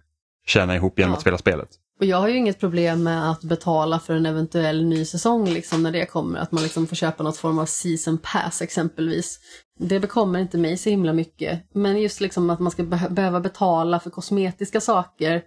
tjäna 0.45 0.75
ihop 0.75 0.99
genom 0.99 1.11
Ja. 1.11 1.15
att 1.15 1.21
spela 1.21 1.37
spelet. 1.37 1.69
Och 2.03 2.07
jag 2.07 2.17
har 2.17 2.27
ju 2.27 2.37
inget 2.37 2.59
problem 2.59 3.03
med 3.03 3.31
att 3.31 3.43
betala 3.43 3.99
för 3.99 4.13
en 4.13 4.25
eventuell 4.25 4.85
ny 4.85 5.05
säsong 5.05 5.49
liksom 5.49 5.83
när 5.83 5.91
det 5.91 6.05
kommer. 6.05 6.39
Att 6.39 6.51
man 6.51 6.63
liksom 6.63 6.87
får 6.87 6.95
köpa 6.95 7.23
något 7.23 7.37
form 7.37 7.59
av 7.59 7.65
season 7.65 8.17
pass 8.17 8.61
exempelvis. 8.61 9.39
Det 9.79 9.99
bekommer 9.99 10.39
inte 10.39 10.57
mig 10.57 10.77
så 10.77 10.89
himla 10.89 11.13
mycket. 11.13 11.63
Men 11.73 12.01
just 12.01 12.21
liksom 12.21 12.49
att 12.49 12.59
man 12.59 12.71
ska 12.71 12.83
be 12.83 13.07
behöva 13.09 13.39
betala 13.39 13.99
för 13.99 14.09
kosmetiska 14.09 14.81
saker 14.81 15.41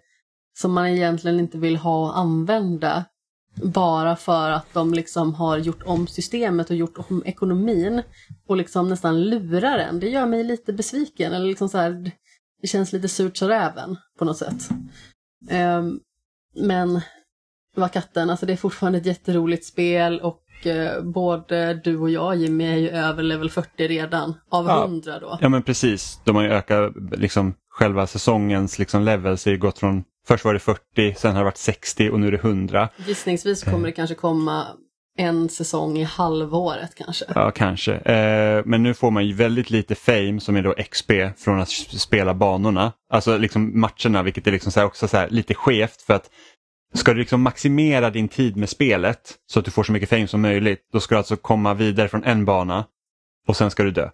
som 0.59 0.73
man 0.73 0.87
egentligen 0.87 1.41
inte 1.41 1.59
vill 1.59 1.77
ha 1.77 1.99
och 1.99 2.19
använda. 2.19 3.05
Bara 3.63 4.17
för 4.17 4.51
att 4.51 4.75
de 4.75 4.95
liksom 4.95 5.35
har 5.35 5.59
gjort 5.59 5.83
om 5.87 6.07
systemet 6.07 6.71
och 6.71 6.77
gjort 6.77 6.99
om 7.11 7.23
ekonomin. 7.27 8.03
Och 8.49 8.57
liksom 8.57 8.89
nästan 8.89 9.25
lurar 9.25 9.79
en. 9.79 10.01
Det 10.01 10.09
gör 10.09 10.27
mig 10.27 10.45
lite 10.45 10.73
besviken. 10.73 11.33
Eller 11.33 11.47
liksom 11.47 11.69
så 11.69 11.79
här, 11.79 12.11
det 12.63 12.69
känns 12.69 12.93
lite 12.93 13.09
surt 13.09 13.37
så 13.37 13.49
räven 13.49 13.97
på 14.19 14.25
något 14.25 14.39
sätt. 14.39 14.69
Um, 15.51 16.01
men 16.57 17.01
vad 17.77 17.93
katten, 17.93 18.31
alltså 18.31 18.47
det 18.47 18.53
är 18.53 18.57
fortfarande 18.57 18.99
ett 18.99 19.07
jätteroligt 19.07 19.65
spel 19.65 20.21
och 20.21 20.67
eh, 20.67 21.03
både 21.03 21.75
du 21.75 21.99
och 21.99 22.11
jag 22.11 22.37
Jimmy 22.37 22.65
är 22.67 22.77
ju 22.77 22.89
över 22.91 23.23
level 23.23 23.51
40 23.51 23.89
redan, 23.89 24.35
av 24.51 24.67
Ja. 24.67 24.85
100 24.85 25.19
då. 25.21 25.39
Ja 25.41 25.49
men 25.49 25.63
precis, 25.63 26.21
de 26.25 26.37
har 26.37 26.43
ju 26.43 26.49
ökat 26.49 26.93
liksom 27.17 27.55
själva 27.71 28.07
säsongens 28.07 28.79
liksom 28.79 29.03
levels, 29.03 29.47
ju 29.47 29.59
gått 29.59 29.79
från 29.79 30.05
Först 30.29 30.45
var 30.45 30.55
det 30.55 30.61
40, 30.61 31.15
sen 31.17 31.33
har 31.33 31.39
det 31.39 31.45
varit 31.45 31.57
60 31.57 32.11
och 32.11 32.21
nu 32.21 32.27
är 32.27 32.33
det 32.33 32.39
100. 32.39 32.89
Gissningsvis 33.07 33.65
kommer 33.65 33.87
det 33.87 33.93
kanske 33.93 34.15
komma 34.15 34.67
en 35.17 35.49
säsong 35.49 35.99
i 35.99 36.03
halvåret 36.03 36.95
kanske. 36.95 37.25
Ja, 37.35 37.51
kanske. 37.51 37.95
Eh, 37.95 38.62
men 38.64 38.83
nu 38.83 38.95
får 38.95 39.11
man 39.11 39.27
ju 39.27 39.33
väldigt 39.33 39.71
lite 39.71 39.95
fame 39.95 40.41
som 40.41 40.57
är 40.57 40.62
då 40.62 40.75
XP 40.91 41.11
från 41.37 41.61
att 41.61 41.69
spela 41.71 42.35
banorna. 42.35 42.93
Alltså 43.11 43.39
liksom 43.39 43.81
matcherna, 43.81 44.23
vilket 44.23 44.47
är 44.47 44.53
liksom 44.53 44.73
så 44.73 44.81
här 44.81 44.87
också 44.87 45.09
så 45.09 45.17
här 45.17 45.29
lite 45.29 45.55
skevt 45.55 46.03
för 46.03 46.14
att 46.14 46.31
ska 46.95 47.12
du 47.12 47.19
liksom 47.19 47.43
maximera 47.43 48.11
din 48.11 48.29
tid 48.29 48.57
med 48.57 48.69
spelet 48.69 49.35
så 49.47 49.59
att 49.59 49.64
du 49.64 49.71
får 49.71 49.83
så 49.83 49.93
mycket 49.93 50.09
fame 50.09 50.29
som 50.29 50.41
möjligt, 50.41 50.81
då 50.93 51.01
ska 51.01 51.14
du 51.14 51.19
alltså 51.19 51.37
komma 51.37 51.75
vidare 51.75 52.09
från 52.09 52.25
en 52.25 52.45
bana 52.45 52.85
och 53.49 53.57
sen 53.57 53.71
ska 53.71 53.83
du 53.83 53.91
dö. 53.91 54.11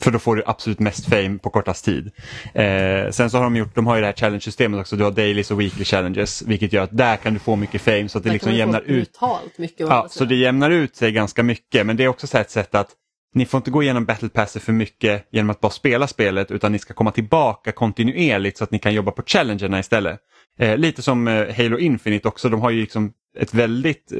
För 0.00 0.10
då 0.10 0.18
får 0.18 0.36
du 0.36 0.42
absolut 0.46 0.78
mest 0.78 1.06
fame 1.06 1.38
på 1.38 1.50
kortast 1.50 1.84
tid. 1.84 2.10
Eh, 2.54 3.10
sen 3.10 3.30
så 3.30 3.36
har 3.36 3.44
de 3.44 3.56
gjort, 3.56 3.74
de 3.74 3.86
har 3.86 3.94
ju 3.94 4.00
det 4.00 4.06
här 4.06 4.14
challenge-systemet 4.14 4.80
också, 4.80 4.96
du 4.96 5.04
har 5.04 5.10
dailies 5.10 5.50
och 5.50 5.60
weekly 5.60 5.84
challenges, 5.84 6.42
vilket 6.42 6.72
gör 6.72 6.82
att 6.82 6.96
där 6.96 7.16
kan 7.16 7.34
du 7.34 7.38
få 7.38 7.56
mycket 7.56 7.80
fame 7.80 8.08
så 8.08 8.18
att 8.18 8.24
det 8.24 8.32
liksom 8.32 8.52
jämnar 8.52 8.80
ut 8.80 9.18
mycket. 9.56 9.80
Ja, 9.80 10.06
så 10.10 10.24
det 10.24 10.34
jämnar 10.34 10.70
ut 10.70 10.96
sig 10.96 11.12
ganska 11.12 11.42
mycket 11.42 11.86
men 11.86 11.96
det 11.96 12.04
är 12.04 12.08
också 12.08 12.26
så 12.26 12.38
ett 12.38 12.50
sätt 12.50 12.74
att 12.74 12.88
ni 13.34 13.46
får 13.46 13.58
inte 13.58 13.70
gå 13.70 13.82
igenom 13.82 14.04
battle 14.04 14.28
passer 14.28 14.60
för 14.60 14.72
mycket 14.72 15.28
genom 15.30 15.50
att 15.50 15.60
bara 15.60 15.72
spela 15.72 16.06
spelet 16.06 16.50
utan 16.50 16.72
ni 16.72 16.78
ska 16.78 16.94
komma 16.94 17.10
tillbaka 17.10 17.72
kontinuerligt 17.72 18.58
så 18.58 18.64
att 18.64 18.70
ni 18.70 18.78
kan 18.78 18.94
jobba 18.94 19.10
på 19.10 19.22
challengerna 19.26 19.78
istället. 19.78 20.20
Eh, 20.58 20.76
lite 20.76 21.02
som 21.02 21.28
eh, 21.28 21.56
Halo 21.56 21.78
Infinite 21.78 22.28
också, 22.28 22.48
de 22.48 22.60
har 22.60 22.70
ju 22.70 22.80
liksom 22.80 23.12
ett 23.38 23.54
väldigt, 23.54 24.12
eh, 24.12 24.18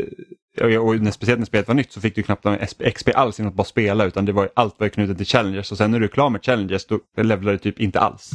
och, 0.60 1.00
när, 1.00 1.10
speciellt 1.10 1.38
när 1.38 1.46
spelet 1.46 1.68
var 1.68 1.74
nytt 1.74 1.92
så 1.92 2.00
fick 2.00 2.14
du 2.14 2.22
knappt 2.22 2.44
någon 2.44 2.58
XP 2.94 3.08
alls 3.14 3.38
genom 3.38 3.50
att 3.50 3.56
bara 3.56 3.64
spela 3.64 4.04
utan 4.04 4.24
det 4.24 4.32
var, 4.32 4.50
allt 4.54 4.80
var 4.80 4.88
knutet 4.88 5.16
till 5.16 5.26
challengers 5.26 5.72
och 5.72 5.78
sen 5.78 5.90
när 5.90 5.98
du 5.98 6.04
är 6.04 6.08
klar 6.08 6.30
med 6.30 6.44
challengers 6.44 6.86
då 6.86 7.00
levlar 7.16 7.52
du 7.52 7.58
typ 7.58 7.80
inte 7.80 8.00
alls. 8.00 8.30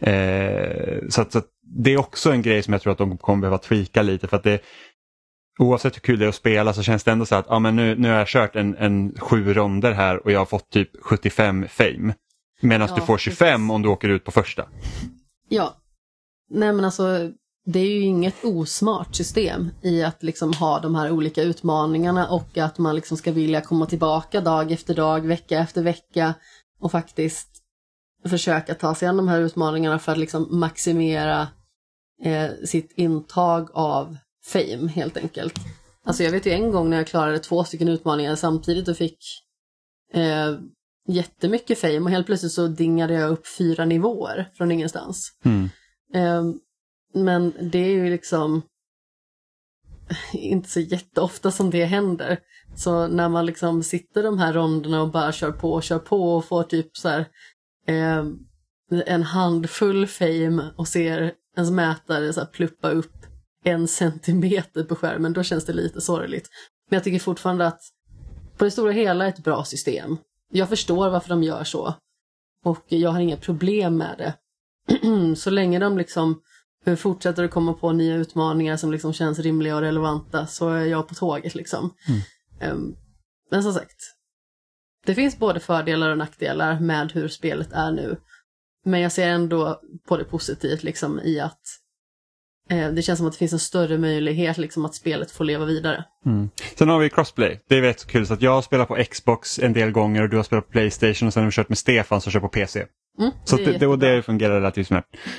Eh, 0.00 0.98
så, 1.08 1.20
att, 1.22 1.32
så 1.32 1.38
att 1.38 1.46
det 1.66 1.92
är 1.92 1.98
också 1.98 2.32
en 2.32 2.42
grej 2.42 2.62
som 2.62 2.72
jag 2.72 2.82
tror 2.82 2.92
att 2.92 2.98
de 2.98 3.18
kommer 3.18 3.40
behöva 3.40 3.58
tweaka 3.58 4.02
lite 4.02 4.28
för 4.28 4.36
att 4.36 4.44
det 4.44 4.60
Oavsett 5.58 5.96
hur 5.96 6.00
kul 6.00 6.18
det 6.18 6.24
är 6.24 6.28
att 6.28 6.34
spela 6.34 6.72
så 6.72 6.82
känns 6.82 7.04
det 7.04 7.12
ändå 7.12 7.26
så 7.26 7.34
att 7.34 7.46
ja, 7.48 7.58
men 7.58 7.76
nu, 7.76 7.96
nu 7.96 8.08
har 8.08 8.16
jag 8.18 8.28
kört 8.28 8.56
en, 8.56 8.76
en 8.76 9.14
sju 9.18 9.54
ronder 9.54 9.92
här 9.92 10.24
och 10.24 10.32
jag 10.32 10.38
har 10.38 10.46
fått 10.46 10.70
typ 10.70 10.90
75 11.02 11.66
fame. 11.68 12.14
Medan 12.60 12.88
Ja, 12.88 12.94
du 12.94 13.02
får 13.02 13.18
25 13.18 13.60
precis. 13.60 13.70
om 13.70 13.82
du 13.82 13.88
åker 13.88 14.08
ut 14.08 14.24
på 14.24 14.30
första. 14.30 14.68
Ja. 15.48 15.76
Nej 16.50 16.72
men 16.72 16.84
alltså, 16.84 17.30
det 17.66 17.78
är 17.78 17.90
ju 17.90 18.00
inget 18.00 18.44
osmart 18.44 19.14
system 19.14 19.70
i 19.82 20.02
att 20.02 20.22
liksom 20.22 20.52
ha 20.52 20.80
de 20.80 20.94
här 20.94 21.10
olika 21.10 21.42
utmaningarna 21.42 22.28
och 22.28 22.58
att 22.58 22.78
man 22.78 22.94
liksom 22.94 23.16
ska 23.16 23.32
vilja 23.32 23.60
komma 23.60 23.86
tillbaka 23.86 24.40
dag 24.40 24.72
efter 24.72 24.94
dag, 24.94 25.26
vecka 25.26 25.58
efter 25.58 25.82
vecka 25.82 26.34
och 26.80 26.90
faktiskt 26.90 27.48
försöka 28.28 28.74
ta 28.74 28.94
sig 28.94 29.08
an 29.08 29.16
de 29.16 29.28
här 29.28 29.40
utmaningarna 29.40 29.98
för 29.98 30.12
att 30.12 30.18
liksom 30.18 30.48
maximera 30.50 31.48
eh, 32.22 32.50
sitt 32.64 32.92
intag 32.96 33.70
av 33.72 34.16
fame 34.44 34.88
helt 34.88 35.16
enkelt. 35.16 35.54
Alltså 36.04 36.22
jag 36.22 36.30
vet 36.30 36.46
ju 36.46 36.50
en 36.50 36.70
gång 36.70 36.90
när 36.90 36.96
jag 36.96 37.06
klarade 37.06 37.38
två 37.38 37.64
stycken 37.64 37.88
utmaningar 37.88 38.36
samtidigt 38.36 38.88
och 38.88 38.96
fick 38.96 39.18
eh, 40.14 40.54
jättemycket 41.08 41.78
fame 41.78 42.00
och 42.00 42.10
helt 42.10 42.26
plötsligt 42.26 42.52
så 42.52 42.66
dingade 42.66 43.14
jag 43.14 43.30
upp 43.30 43.46
fyra 43.58 43.84
nivåer 43.84 44.50
från 44.54 44.70
ingenstans. 44.70 45.32
Mm. 45.44 45.68
Ehm, 46.14 46.58
men 47.14 47.52
det 47.60 47.78
är 47.78 47.90
ju 47.90 48.10
liksom 48.10 48.62
inte 50.32 50.68
så 50.68 50.80
jätteofta 50.80 51.50
som 51.50 51.70
det 51.70 51.84
händer. 51.84 52.38
Så 52.76 53.06
när 53.06 53.28
man 53.28 53.46
liksom 53.46 53.82
sitter 53.82 54.22
de 54.22 54.38
här 54.38 54.52
ronderna 54.52 55.02
och 55.02 55.10
bara 55.10 55.32
kör 55.32 55.52
på 55.52 55.72
och 55.72 55.82
kör 55.82 55.98
på 55.98 56.36
och 56.36 56.44
får 56.44 56.62
typ 56.62 56.96
så 56.96 57.08
här 57.08 57.28
eh, 57.86 58.24
en 59.06 59.22
handfull 59.22 60.06
fame 60.06 60.70
och 60.76 60.88
ser 60.88 61.32
ens 61.56 61.70
mätare 61.70 62.32
så 62.32 62.40
här 62.40 62.46
pluppa 62.46 62.90
upp 62.90 63.26
en 63.64 63.88
centimeter 63.88 64.84
på 64.84 64.96
skärmen, 64.96 65.32
då 65.32 65.42
känns 65.42 65.64
det 65.64 65.72
lite 65.72 66.00
sorgligt. 66.00 66.48
Men 66.90 66.96
jag 66.96 67.04
tycker 67.04 67.18
fortfarande 67.18 67.66
att 67.66 67.80
på 68.56 68.64
det 68.64 68.70
stora 68.70 68.92
hela 68.92 69.24
är 69.24 69.28
ett 69.28 69.44
bra 69.44 69.64
system. 69.64 70.16
Jag 70.52 70.68
förstår 70.68 71.10
varför 71.10 71.28
de 71.28 71.42
gör 71.42 71.64
så. 71.64 71.94
Och 72.64 72.84
jag 72.88 73.10
har 73.10 73.20
inga 73.20 73.36
problem 73.36 73.96
med 73.96 74.14
det. 74.18 74.34
så 75.36 75.50
länge 75.50 75.78
de 75.78 75.98
liksom 75.98 76.40
fortsätter 76.96 77.44
att 77.44 77.50
komma 77.50 77.72
på 77.72 77.92
nya 77.92 78.14
utmaningar 78.14 78.76
som 78.76 78.92
liksom 78.92 79.12
känns 79.12 79.38
rimliga 79.38 79.76
och 79.76 79.82
relevanta 79.82 80.46
så 80.46 80.68
är 80.68 80.84
jag 80.84 81.08
på 81.08 81.14
tåget 81.14 81.54
liksom. 81.54 81.94
Ehm, 82.60 82.94
men 83.50 83.62
som 83.62 83.72
sagt, 83.72 83.96
det 85.06 85.14
finns 85.14 85.38
både 85.38 85.60
fördelar 85.60 86.10
och 86.10 86.18
nackdelar 86.18 86.80
med 86.80 87.12
hur 87.12 87.28
spelet 87.28 87.72
är 87.72 87.92
nu. 87.92 88.16
Men 88.84 89.00
jag 89.00 89.12
ser 89.12 89.28
ändå 89.28 89.80
på 90.08 90.16
det 90.16 90.24
positivt 90.24 90.82
liksom 90.82 91.20
i 91.20 91.40
att 91.40 91.60
eh, 92.70 92.90
det 92.90 93.02
känns 93.02 93.18
som 93.18 93.26
att 93.26 93.32
det 93.32 93.38
finns 93.38 93.52
en 93.52 93.58
större 93.58 93.98
möjlighet 93.98 94.58
liksom 94.58 94.84
att 94.84 94.94
spelet 94.94 95.30
får 95.30 95.44
leva 95.44 95.64
vidare. 95.64 96.04
Mm. 96.26 96.50
Sen 96.74 96.88
har 96.88 96.98
vi 96.98 97.10
crossplay. 97.10 97.60
Det 97.68 97.76
är 97.76 97.82
rätt 97.82 98.06
kul 98.06 98.26
så 98.26 98.34
att 98.34 98.42
jag 98.42 98.50
har 98.50 98.62
spelat 98.62 98.88
på 98.88 99.04
Xbox 99.10 99.58
en 99.58 99.72
del 99.72 99.90
gånger 99.90 100.22
och 100.22 100.28
du 100.28 100.36
har 100.36 100.44
spelat 100.44 100.66
på 100.66 100.72
Playstation 100.72 101.26
och 101.26 101.32
sen 101.32 101.42
har 101.42 101.50
vi 101.50 101.54
kört 101.54 101.68
med 101.68 101.78
Stefan 101.78 102.20
som 102.20 102.32
kör 102.32 102.40
på 102.40 102.48
PC. 102.48 102.86
Mm, 103.18 103.30
Så 103.44 103.56
det, 103.56 103.78
det, 103.78 103.86
och 103.86 103.98
det 103.98 104.22
fungerar 104.22 104.54
relativt 104.54 104.90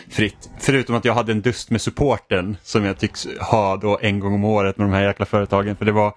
fritt. 0.10 0.50
Förutom 0.60 0.96
att 0.96 1.06
jag 1.06 1.14
hade 1.14 1.32
en 1.32 1.42
dust 1.42 1.70
med 1.70 1.82
supporten 1.82 2.58
som 2.64 2.84
jag 2.86 2.98
tycks 3.00 3.28
ha 3.40 3.78
då 3.78 4.00
en 4.02 4.20
gång 4.20 4.34
om 4.34 4.44
året 4.44 4.78
med 4.78 4.88
de 4.88 4.94
här 4.94 5.04
jäkla 5.08 5.26
företagen. 5.26 5.76
För 5.76 5.86
det 5.86 5.92
var 5.92 6.14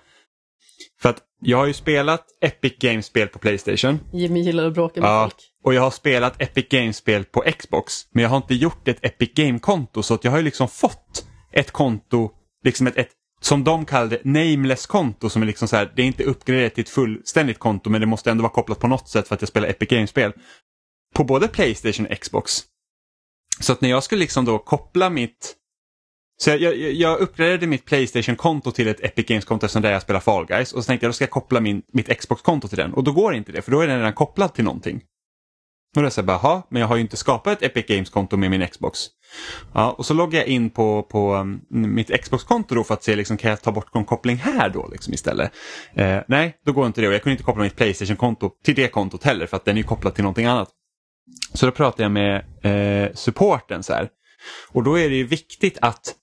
för 1.02 1.08
att 1.08 1.18
jag 1.40 1.58
har 1.58 1.66
ju 1.66 1.72
spelat 1.72 2.24
Epic 2.40 2.72
Games-spel 2.80 3.28
på 3.28 3.38
Playstation. 3.38 4.00
Jimmy 4.12 4.40
gillar 4.40 4.66
att 4.66 4.74
bråka 4.74 5.00
med 5.00 5.08
Ja, 5.10 5.22
folk. 5.24 5.34
och 5.64 5.74
jag 5.74 5.82
har 5.82 5.90
spelat 5.90 6.42
Epic 6.42 6.66
Games-spel 6.70 7.24
på 7.24 7.44
Xbox. 7.58 7.92
Men 8.12 8.22
jag 8.22 8.30
har 8.30 8.36
inte 8.36 8.54
gjort 8.54 8.88
ett 8.88 8.98
Epic 9.04 9.30
Game-konto 9.34 10.02
så 10.02 10.14
att 10.14 10.24
jag 10.24 10.30
har 10.30 10.38
ju 10.38 10.44
liksom 10.44 10.68
fått 10.68 11.26
ett 11.52 11.70
konto, 11.70 12.30
liksom 12.64 12.86
ett, 12.86 12.96
ett 12.96 13.10
som 13.40 13.64
de 13.64 13.84
kallade 13.84 14.18
nameless-konto 14.24 15.28
som 15.30 15.42
är 15.42 15.46
liksom 15.46 15.68
så 15.68 15.76
här, 15.76 15.92
det 15.96 16.02
är 16.02 16.06
inte 16.06 16.24
uppgraderat 16.24 16.74
till 16.74 16.82
ett 16.82 16.88
fullständigt 16.90 17.58
konto 17.58 17.90
men 17.90 18.00
det 18.00 18.06
måste 18.06 18.30
ändå 18.30 18.42
vara 18.42 18.52
kopplat 18.52 18.78
på 18.78 18.86
något 18.88 19.08
sätt 19.08 19.28
för 19.28 19.34
att 19.34 19.42
jag 19.42 19.48
spelar 19.48 19.68
Epic 19.68 19.88
Games-spel. 19.88 20.32
På 21.18 21.24
både 21.24 21.48
Playstation 21.48 22.06
och 22.06 22.20
Xbox. 22.20 22.62
Så 23.60 23.72
att 23.72 23.80
när 23.80 23.88
jag 23.88 24.02
skulle 24.02 24.20
liksom 24.20 24.44
då 24.44 24.58
koppla 24.58 25.10
mitt 25.10 25.54
så 26.40 26.50
jag, 26.50 26.60
jag, 26.60 26.76
jag 26.76 27.18
uppgraderade 27.18 27.66
mitt 27.66 27.84
Playstation-konto 27.84 28.70
till 28.70 28.88
ett 28.88 29.04
Epic 29.04 29.26
Games-konto 29.26 29.66
eftersom 29.66 29.82
där 29.82 29.92
jag 29.92 30.02
spelar 30.02 30.20
Fall 30.20 30.46
Guys 30.46 30.72
och 30.72 30.84
så 30.84 30.86
tänkte 30.86 31.06
jag 31.06 31.08
då 31.08 31.12
ska 31.14 31.24
jag 31.24 31.30
koppla 31.30 31.60
min, 31.60 31.82
mitt 31.92 32.18
Xbox-konto 32.18 32.68
till 32.68 32.78
den 32.78 32.94
och 32.94 33.04
då 33.04 33.12
går 33.12 33.34
inte 33.34 33.52
det 33.52 33.62
för 33.62 33.70
då 33.70 33.80
är 33.80 33.86
den 33.86 33.98
redan 33.98 34.12
kopplad 34.12 34.54
till 34.54 34.64
någonting. 34.64 35.00
Och 35.96 36.02
då 36.02 36.10
säger 36.10 36.28
jag 36.28 36.40
bara, 36.40 36.50
"Jaha, 36.50 36.62
men 36.68 36.80
jag 36.80 36.88
har 36.88 36.96
ju 36.96 37.02
inte 37.02 37.16
skapat 37.16 37.62
ett 37.62 37.70
Epic 37.76 37.86
Games-konto 37.86 38.36
med 38.36 38.50
min 38.50 38.68
Xbox. 38.68 39.06
Ja, 39.74 39.90
och 39.90 40.06
så 40.06 40.14
loggar 40.14 40.40
jag 40.40 40.48
in 40.48 40.70
på, 40.70 41.02
på 41.02 41.34
um, 41.34 41.60
mitt 41.68 42.22
Xbox-konto 42.22 42.74
då 42.74 42.84
för 42.84 42.94
att 42.94 43.04
se, 43.04 43.16
liksom, 43.16 43.36
kan 43.36 43.50
jag 43.50 43.62
ta 43.62 43.72
bort 43.72 43.94
någon 43.94 44.04
koppling 44.04 44.36
här 44.36 44.68
då 44.68 44.88
liksom, 44.92 45.14
istället? 45.14 45.52
Eh, 45.94 46.18
nej, 46.28 46.56
då 46.66 46.72
går 46.72 46.86
inte 46.86 47.00
det 47.00 47.08
och 47.08 47.14
jag 47.14 47.22
kunde 47.22 47.32
inte 47.32 47.44
koppla 47.44 47.62
mitt 47.62 47.76
Playstation-konto 47.76 48.50
till 48.64 48.74
det 48.74 48.88
kontot 48.88 49.24
heller 49.24 49.46
för 49.46 49.56
att 49.56 49.64
den 49.64 49.78
är 49.78 49.82
kopplad 49.82 50.14
till 50.14 50.24
någonting 50.24 50.46
annat. 50.46 50.68
Så 51.54 51.66
då 51.66 51.72
pratade 51.72 52.02
jag 52.02 52.12
med 52.12 52.44
eh, 52.62 53.14
supporten 53.14 53.82
så 53.82 53.92
här. 53.92 54.08
Och 54.68 54.82
då 54.82 54.98
är 54.98 55.10
det 55.10 55.16
ju 55.16 55.24
viktigt 55.24 55.78
att 55.80 56.14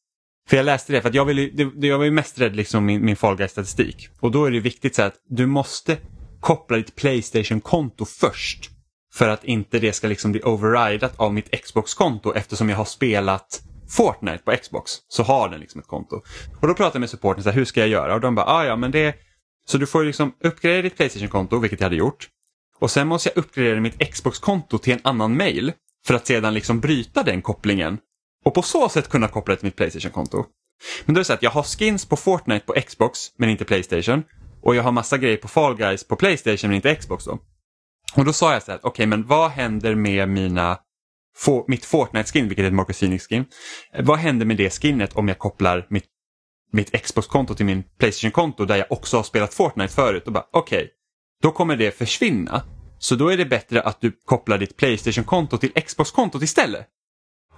för 0.49 0.57
jag 0.57 0.65
läste 0.65 0.93
det, 0.93 1.01
för 1.01 1.09
att 1.09 1.15
jag, 1.15 1.25
ville, 1.25 1.71
jag 1.87 1.97
var 1.97 2.05
ju 2.05 2.11
mest 2.11 2.39
rädd 2.39 2.55
liksom 2.55 2.85
min, 2.85 3.05
min 3.05 3.15
Fall 3.15 3.49
statistik 3.49 4.09
Och 4.19 4.31
då 4.31 4.45
är 4.45 4.51
det 4.51 4.59
viktigt 4.59 4.95
så 4.95 5.01
att 5.01 5.15
du 5.29 5.45
måste 5.45 5.97
koppla 6.39 6.77
ditt 6.77 6.95
Playstation-konto 6.95 8.05
först. 8.05 8.69
För 9.13 9.29
att 9.29 9.43
inte 9.43 9.79
det 9.79 9.93
ska 9.93 10.07
liksom 10.07 10.31
bli 10.31 10.41
overridat 10.41 11.19
av 11.19 11.33
mitt 11.33 11.61
Xbox-konto 11.63 12.33
eftersom 12.33 12.69
jag 12.69 12.77
har 12.77 12.85
spelat 12.85 13.61
Fortnite 13.89 14.37
på 14.37 14.55
Xbox. 14.57 14.91
Så 15.07 15.23
har 15.23 15.49
den 15.49 15.59
liksom 15.59 15.81
ett 15.81 15.87
konto. 15.87 16.15
Och 16.61 16.67
då 16.67 16.73
pratade 16.73 16.95
jag 16.95 16.99
med 16.99 17.09
supporten, 17.09 17.43
så 17.43 17.49
här, 17.49 17.57
hur 17.57 17.65
ska 17.65 17.79
jag 17.79 17.89
göra? 17.89 18.13
Och 18.13 18.21
de 18.21 18.35
bara, 18.35 18.45
ah, 18.45 18.65
ja 18.65 18.75
men 18.75 18.91
det... 18.91 19.15
Så 19.67 19.77
du 19.77 19.87
får 19.87 20.01
ju 20.01 20.07
liksom 20.07 20.35
uppgradera 20.43 20.81
ditt 20.81 20.97
Playstation-konto, 20.97 21.59
vilket 21.59 21.79
jag 21.79 21.85
hade 21.85 21.95
gjort. 21.95 22.29
Och 22.79 22.91
sen 22.91 23.07
måste 23.07 23.29
jag 23.29 23.37
uppgradera 23.37 23.81
mitt 23.81 24.13
Xbox-konto 24.13 24.77
till 24.77 24.93
en 24.93 24.99
annan 25.03 25.37
mail. 25.37 25.73
För 26.05 26.13
att 26.13 26.27
sedan 26.27 26.53
liksom 26.53 26.79
bryta 26.79 27.23
den 27.23 27.41
kopplingen 27.41 27.97
och 28.45 28.53
på 28.53 28.61
så 28.61 28.89
sätt 28.89 29.09
kunna 29.09 29.27
koppla 29.27 29.53
det 29.53 29.59
till 29.59 29.67
mitt 29.67 29.75
Playstation-konto. 29.75 30.45
Men 31.05 31.15
då 31.15 31.19
är 31.19 31.21
det 31.21 31.25
så 31.25 31.33
att 31.33 31.43
jag 31.43 31.51
har 31.51 31.63
skins 31.63 32.05
på 32.05 32.15
Fortnite 32.15 32.65
på 32.65 32.73
Xbox 32.73 33.19
men 33.37 33.49
inte 33.49 33.65
Playstation. 33.65 34.23
Och 34.61 34.75
jag 34.75 34.83
har 34.83 34.91
massa 34.91 35.17
grejer 35.17 35.37
på 35.37 35.47
Fall 35.47 35.75
Guys 35.75 36.07
på 36.07 36.15
Playstation 36.15 36.69
men 36.69 36.75
inte 36.75 36.95
Xbox 36.95 37.25
då. 37.25 37.39
Och 38.15 38.25
då 38.25 38.33
sa 38.33 38.53
jag 38.53 38.63
så 38.63 38.71
här, 38.71 38.79
okej 38.79 38.89
okay, 38.89 39.05
men 39.05 39.27
vad 39.27 39.51
händer 39.51 39.95
med 39.95 40.29
mina 40.29 40.79
for, 41.37 41.65
mitt 41.67 41.85
Fortnite-skin, 41.85 42.47
vilket 42.47 42.63
är 42.63 42.67
ett 42.67 42.73
Marcus 42.73 42.99
Phoenix-skin. 42.99 43.45
Vad 43.99 44.17
händer 44.17 44.45
med 44.45 44.57
det 44.57 44.69
skinnet 44.69 45.13
om 45.13 45.27
jag 45.27 45.39
kopplar 45.39 45.87
mitt, 45.89 46.05
mitt 46.71 47.03
Xbox-konto 47.03 47.55
till 47.55 47.65
min 47.65 47.83
Playstation-konto 47.99 48.65
där 48.65 48.75
jag 48.75 48.91
också 48.91 49.17
har 49.17 49.23
spelat 49.23 49.53
Fortnite 49.53 49.93
förut? 49.93 50.27
Och 50.27 50.33
bara, 50.33 50.47
okej, 50.51 50.77
okay, 50.77 50.89
då 51.41 51.51
kommer 51.51 51.75
det 51.75 51.97
försvinna. 51.97 52.63
Så 52.99 53.15
då 53.15 53.29
är 53.29 53.37
det 53.37 53.45
bättre 53.45 53.81
att 53.81 54.01
du 54.01 54.11
kopplar 54.25 54.57
ditt 54.57 54.77
Playstation-konto 54.77 55.57
till 55.57 55.71
Xbox-kontot 55.71 56.43
istället. 56.43 56.87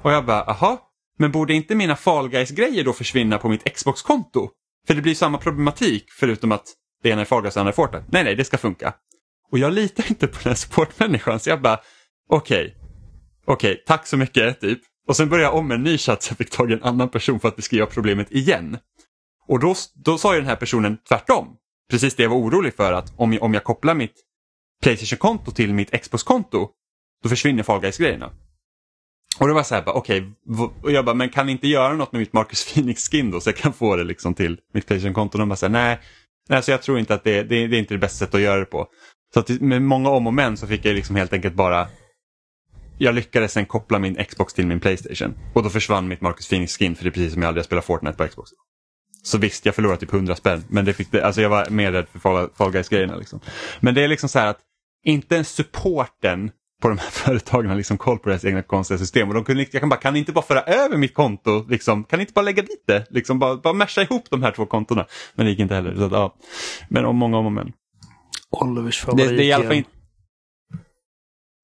Och 0.01 0.11
jag 0.11 0.25
bara, 0.25 0.43
aha, 0.43 0.89
men 1.19 1.31
borde 1.31 1.53
inte 1.53 1.75
mina 1.75 1.95
Fall 1.95 2.29
Guys-grejer 2.29 2.83
då 2.83 2.93
försvinna 2.93 3.37
på 3.37 3.49
mitt 3.49 3.75
Xbox-konto? 3.75 4.49
För 4.87 4.93
det 4.93 5.01
blir 5.01 5.15
samma 5.15 5.37
problematik 5.37 6.05
förutom 6.19 6.51
att 6.51 6.65
det 7.03 7.09
ena 7.09 7.21
är 7.21 7.25
Fall 7.25 7.41
Guys 7.41 7.55
och 7.55 7.57
det 7.57 7.61
andra 7.61 7.71
är 7.71 7.75
Fortnite. 7.75 8.05
Nej, 8.09 8.23
nej, 8.23 8.35
det 8.35 8.45
ska 8.45 8.57
funka. 8.57 8.93
Och 9.51 9.59
jag 9.59 9.73
litar 9.73 10.05
inte 10.09 10.27
på 10.27 10.39
den 10.43 10.49
här 10.49 10.55
supportmänniskan 10.55 11.39
så 11.39 11.49
jag 11.49 11.61
bara, 11.61 11.79
okej, 12.29 12.61
okay, 12.61 12.73
okej, 13.45 13.71
okay, 13.71 13.83
tack 13.85 14.07
så 14.07 14.17
mycket, 14.17 14.61
typ. 14.61 14.79
Och 15.07 15.15
sen 15.15 15.29
började 15.29 15.47
jag 15.49 15.55
om 15.55 15.71
en 15.71 15.83
ny 15.83 15.97
chatt 15.97 16.23
så 16.23 16.31
jag 16.31 16.37
fick 16.37 16.49
tag 16.49 16.71
i 16.71 16.73
en 16.73 16.83
annan 16.83 17.09
person 17.09 17.39
för 17.39 17.47
att 17.47 17.55
beskriva 17.55 17.85
problemet 17.85 18.31
igen. 18.31 18.77
Och 19.47 19.59
då, 19.59 19.75
då 19.95 20.17
sa 20.17 20.33
ju 20.33 20.39
den 20.39 20.49
här 20.49 20.55
personen 20.55 20.97
tvärtom. 21.09 21.47
Precis 21.89 22.15
det 22.15 22.23
jag 22.23 22.29
var 22.29 22.37
orolig 22.37 22.73
för 22.73 22.93
att 22.93 23.13
om 23.17 23.33
jag, 23.33 23.43
om 23.43 23.53
jag 23.53 23.63
kopplar 23.63 23.95
mitt 23.95 24.23
Playstation-konto 24.83 25.51
till 25.51 25.73
mitt 25.73 26.01
Xbox-konto 26.01 26.69
då 27.23 27.29
försvinner 27.29 27.63
Fall 27.63 27.81
Guys-grejerna. 27.81 28.31
Och 29.39 29.47
det 29.47 29.53
var 29.53 29.63
så 29.63 29.75
här, 29.75 29.83
okej, 29.87 30.33
okay, 30.47 30.93
jag 30.93 31.05
bara, 31.05 31.15
men 31.15 31.29
kan 31.29 31.45
ni 31.45 31.51
inte 31.51 31.67
göra 31.67 31.93
något 31.93 32.11
med 32.11 32.19
mitt 32.19 32.33
Marcus 32.33 32.65
Phoenix-skin 32.73 33.31
då 33.31 33.39
så 33.39 33.49
jag 33.49 33.57
kan 33.57 33.73
få 33.73 33.95
det 33.95 34.03
liksom 34.03 34.33
till 34.33 34.59
mitt 34.73 34.87
Playstation-konto? 34.87 35.37
De 35.37 35.49
bara 35.49 35.55
så 35.55 35.67
nej, 35.67 35.99
nej 36.49 36.63
så 36.63 36.71
jag 36.71 36.81
tror 36.81 36.99
inte 36.99 37.13
att 37.13 37.23
det, 37.23 37.43
det, 37.43 37.67
det, 37.67 37.77
är 37.77 37.79
inte 37.79 37.93
det 37.93 37.97
bästa 37.97 38.17
sättet 38.17 38.35
att 38.35 38.41
göra 38.41 38.59
det 38.59 38.65
på. 38.65 38.87
Så 39.33 39.39
att 39.39 39.49
med 39.49 39.81
många 39.81 40.09
om 40.09 40.27
och 40.27 40.33
men 40.33 40.57
så 40.57 40.67
fick 40.67 40.85
jag 40.85 40.95
liksom 40.95 41.15
helt 41.15 41.33
enkelt 41.33 41.55
bara 41.55 41.87
jag 42.97 43.15
lyckades 43.15 43.53
sen 43.53 43.65
koppla 43.65 43.99
min 43.99 44.25
Xbox 44.25 44.53
till 44.53 44.67
min 44.67 44.79
Playstation 44.79 45.37
och 45.53 45.63
då 45.63 45.69
försvann 45.69 46.07
mitt 46.07 46.21
Marcus 46.21 46.49
Phoenix-skin 46.49 46.95
för 46.95 47.03
det 47.03 47.09
är 47.09 47.11
precis 47.11 47.33
som 47.33 47.41
jag 47.41 47.47
aldrig 47.47 47.61
har 47.61 47.65
spelat 47.65 47.85
Fortnite 47.85 48.17
på 48.17 48.27
Xbox. 48.27 48.51
Så 49.23 49.37
visst, 49.37 49.65
jag 49.65 49.75
förlorade 49.75 49.99
typ 49.99 50.13
100 50.13 50.35
spänn, 50.35 50.63
men 50.67 50.85
det 50.85 50.93
fick 50.93 51.15
alltså 51.15 51.41
jag 51.41 51.49
var 51.49 51.69
mer 51.69 51.91
rädd 51.91 52.05
för 52.11 52.49
Fall, 52.55 52.71
Guys-grejerna. 52.71 53.15
Liksom. 53.15 53.39
Men 53.79 53.93
det 53.93 54.03
är 54.03 54.07
liksom 54.07 54.29
så 54.29 54.39
här 54.39 54.47
att 54.47 54.59
inte 55.03 55.35
ens 55.35 55.49
supporten 55.49 56.51
på 56.81 56.89
de 56.89 56.97
här 56.97 57.09
företagen 57.11 57.69
har 57.69 57.75
liksom 57.75 57.97
koll 57.97 58.19
på 58.19 58.29
deras 58.29 58.45
egna 58.45 58.61
konstiga 58.61 58.97
system. 58.97 59.27
Och 59.27 59.33
de 59.33 59.43
kunde, 59.43 59.65
jag 59.71 59.79
kan 59.81 59.89
bara, 59.89 59.99
kan 59.99 60.13
ni 60.13 60.19
inte 60.19 60.31
bara 60.31 60.45
föra 60.45 60.61
över 60.61 60.97
mitt 60.97 61.13
konto? 61.13 61.65
Liksom, 61.69 62.03
kan 62.03 62.17
ni 62.17 62.21
inte 62.21 62.33
bara 62.33 62.41
lägga 62.41 62.61
dit 62.61 62.83
det? 62.87 63.05
Liksom, 63.09 63.39
bara, 63.39 63.55
bara 63.55 63.73
mesha 63.73 64.01
ihop 64.01 64.29
de 64.29 64.43
här 64.43 64.51
två 64.51 64.65
kontona. 64.65 65.05
Men 65.35 65.45
det 65.45 65.49
gick 65.49 65.59
inte 65.59 65.75
heller. 65.75 65.95
Så 65.95 66.03
att, 66.03 66.11
ja. 66.11 66.35
Men 66.89 67.05
om 67.05 67.15
många 67.15 67.37
om 67.37 67.45
och 67.45 67.51
men. 67.51 67.73
Olivers 68.49 68.99
favorit 68.99 69.27
det, 69.27 69.35
det 69.35 69.43
är 69.43 69.47
i 69.47 69.53
alla 69.53 69.63
fall 69.63 69.75
inte... 69.75 69.89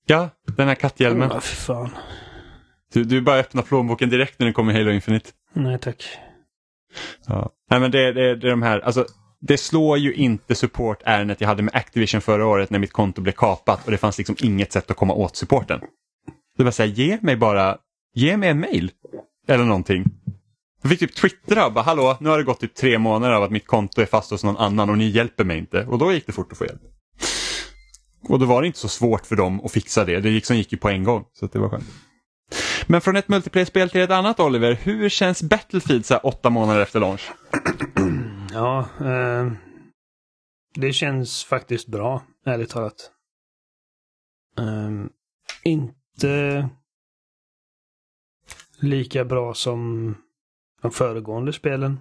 Ja, 0.05 0.29
den 0.57 0.67
här 0.67 0.75
katthjälmen. 0.75 1.29
För 1.29 1.39
fan. 1.41 1.89
Du, 2.93 3.03
du 3.03 3.21
bara 3.21 3.37
öppnar 3.37 3.63
plånboken 3.63 4.09
direkt 4.09 4.39
när 4.39 4.45
den 4.45 4.53
kommer 4.53 4.73
Halo 4.73 4.91
Infinite. 4.91 5.29
Nej 5.53 5.79
tack. 5.79 6.17
Ja. 7.27 7.49
Nej 7.69 7.79
men 7.79 7.91
det, 7.91 8.11
det, 8.11 8.35
det 8.35 8.47
är 8.47 8.51
de 8.51 8.61
här, 8.61 8.79
alltså 8.79 9.05
det 9.41 9.57
slår 9.57 9.97
ju 9.97 10.13
inte 10.13 10.55
support-ärendet 10.55 11.41
jag 11.41 11.47
hade 11.47 11.63
med 11.63 11.75
Activision 11.75 12.21
förra 12.21 12.45
året 12.45 12.69
när 12.69 12.79
mitt 12.79 12.93
konto 12.93 13.21
blev 13.21 13.33
kapat 13.33 13.85
och 13.85 13.91
det 13.91 13.97
fanns 13.97 14.17
liksom 14.17 14.35
inget 14.41 14.71
sätt 14.71 14.91
att 14.91 14.97
komma 14.97 15.13
åt 15.13 15.35
supporten. 15.35 15.79
Det 16.57 16.63
var 16.63 16.71
säga 16.71 16.93
ge 16.93 17.17
mig 17.21 17.35
bara, 17.35 17.77
ge 18.13 18.37
mig 18.37 18.49
en 18.49 18.59
mail. 18.59 18.91
Eller 19.47 19.63
någonting. 19.63 20.05
Jag 20.81 20.89
fick 20.89 20.99
typ 20.99 21.15
twittra 21.15 21.69
bara 21.69 21.83
hallå, 21.83 22.17
nu 22.19 22.29
har 22.29 22.37
det 22.37 22.43
gått 22.43 22.59
typ 22.59 22.75
tre 22.75 22.97
månader 22.97 23.33
av 23.33 23.43
att 23.43 23.51
mitt 23.51 23.67
konto 23.67 24.01
är 24.01 24.05
fast 24.05 24.31
hos 24.31 24.43
någon 24.43 24.57
annan 24.57 24.89
och 24.89 24.97
ni 24.97 25.09
hjälper 25.09 25.43
mig 25.43 25.57
inte. 25.57 25.85
Och 25.85 25.97
då 25.97 26.13
gick 26.13 26.25
det 26.25 26.31
fort 26.31 26.51
att 26.51 26.57
få 26.57 26.65
hjälp. 26.65 26.81
Och 28.29 28.39
då 28.39 28.45
var 28.45 28.61
det 28.61 28.67
inte 28.67 28.79
så 28.79 28.87
svårt 28.87 29.25
för 29.25 29.35
dem 29.35 29.61
att 29.65 29.71
fixa 29.71 30.05
det. 30.05 30.19
Det 30.19 30.29
liksom 30.29 30.57
gick 30.57 30.71
ju 30.71 30.77
på 30.77 30.89
en 30.89 31.03
gång. 31.03 31.25
Så 31.33 31.45
det 31.45 31.59
var 31.59 31.69
skönt. 31.69 31.85
Men 32.88 33.01
från 33.01 33.15
ett 33.15 33.27
multiplayer-spel 33.27 33.89
till 33.89 34.01
ett 34.01 34.11
annat 34.11 34.39
Oliver, 34.39 34.73
hur 34.73 35.09
känns 35.09 35.43
Battlefield 35.43 36.05
så 36.05 36.13
här 36.13 36.25
åtta 36.25 36.49
månader 36.49 36.81
efter 36.81 36.99
launch? 36.99 37.31
Ja, 38.53 38.79
eh, 38.99 39.51
det 40.75 40.93
känns 40.93 41.43
faktiskt 41.43 41.88
bra, 41.88 42.23
ärligt 42.45 42.69
talat. 42.69 43.11
Eh, 44.57 45.07
inte 45.63 46.69
lika 48.79 49.25
bra 49.25 49.53
som 49.53 50.15
de 50.81 50.91
föregående 50.91 51.53
spelen. 51.53 51.99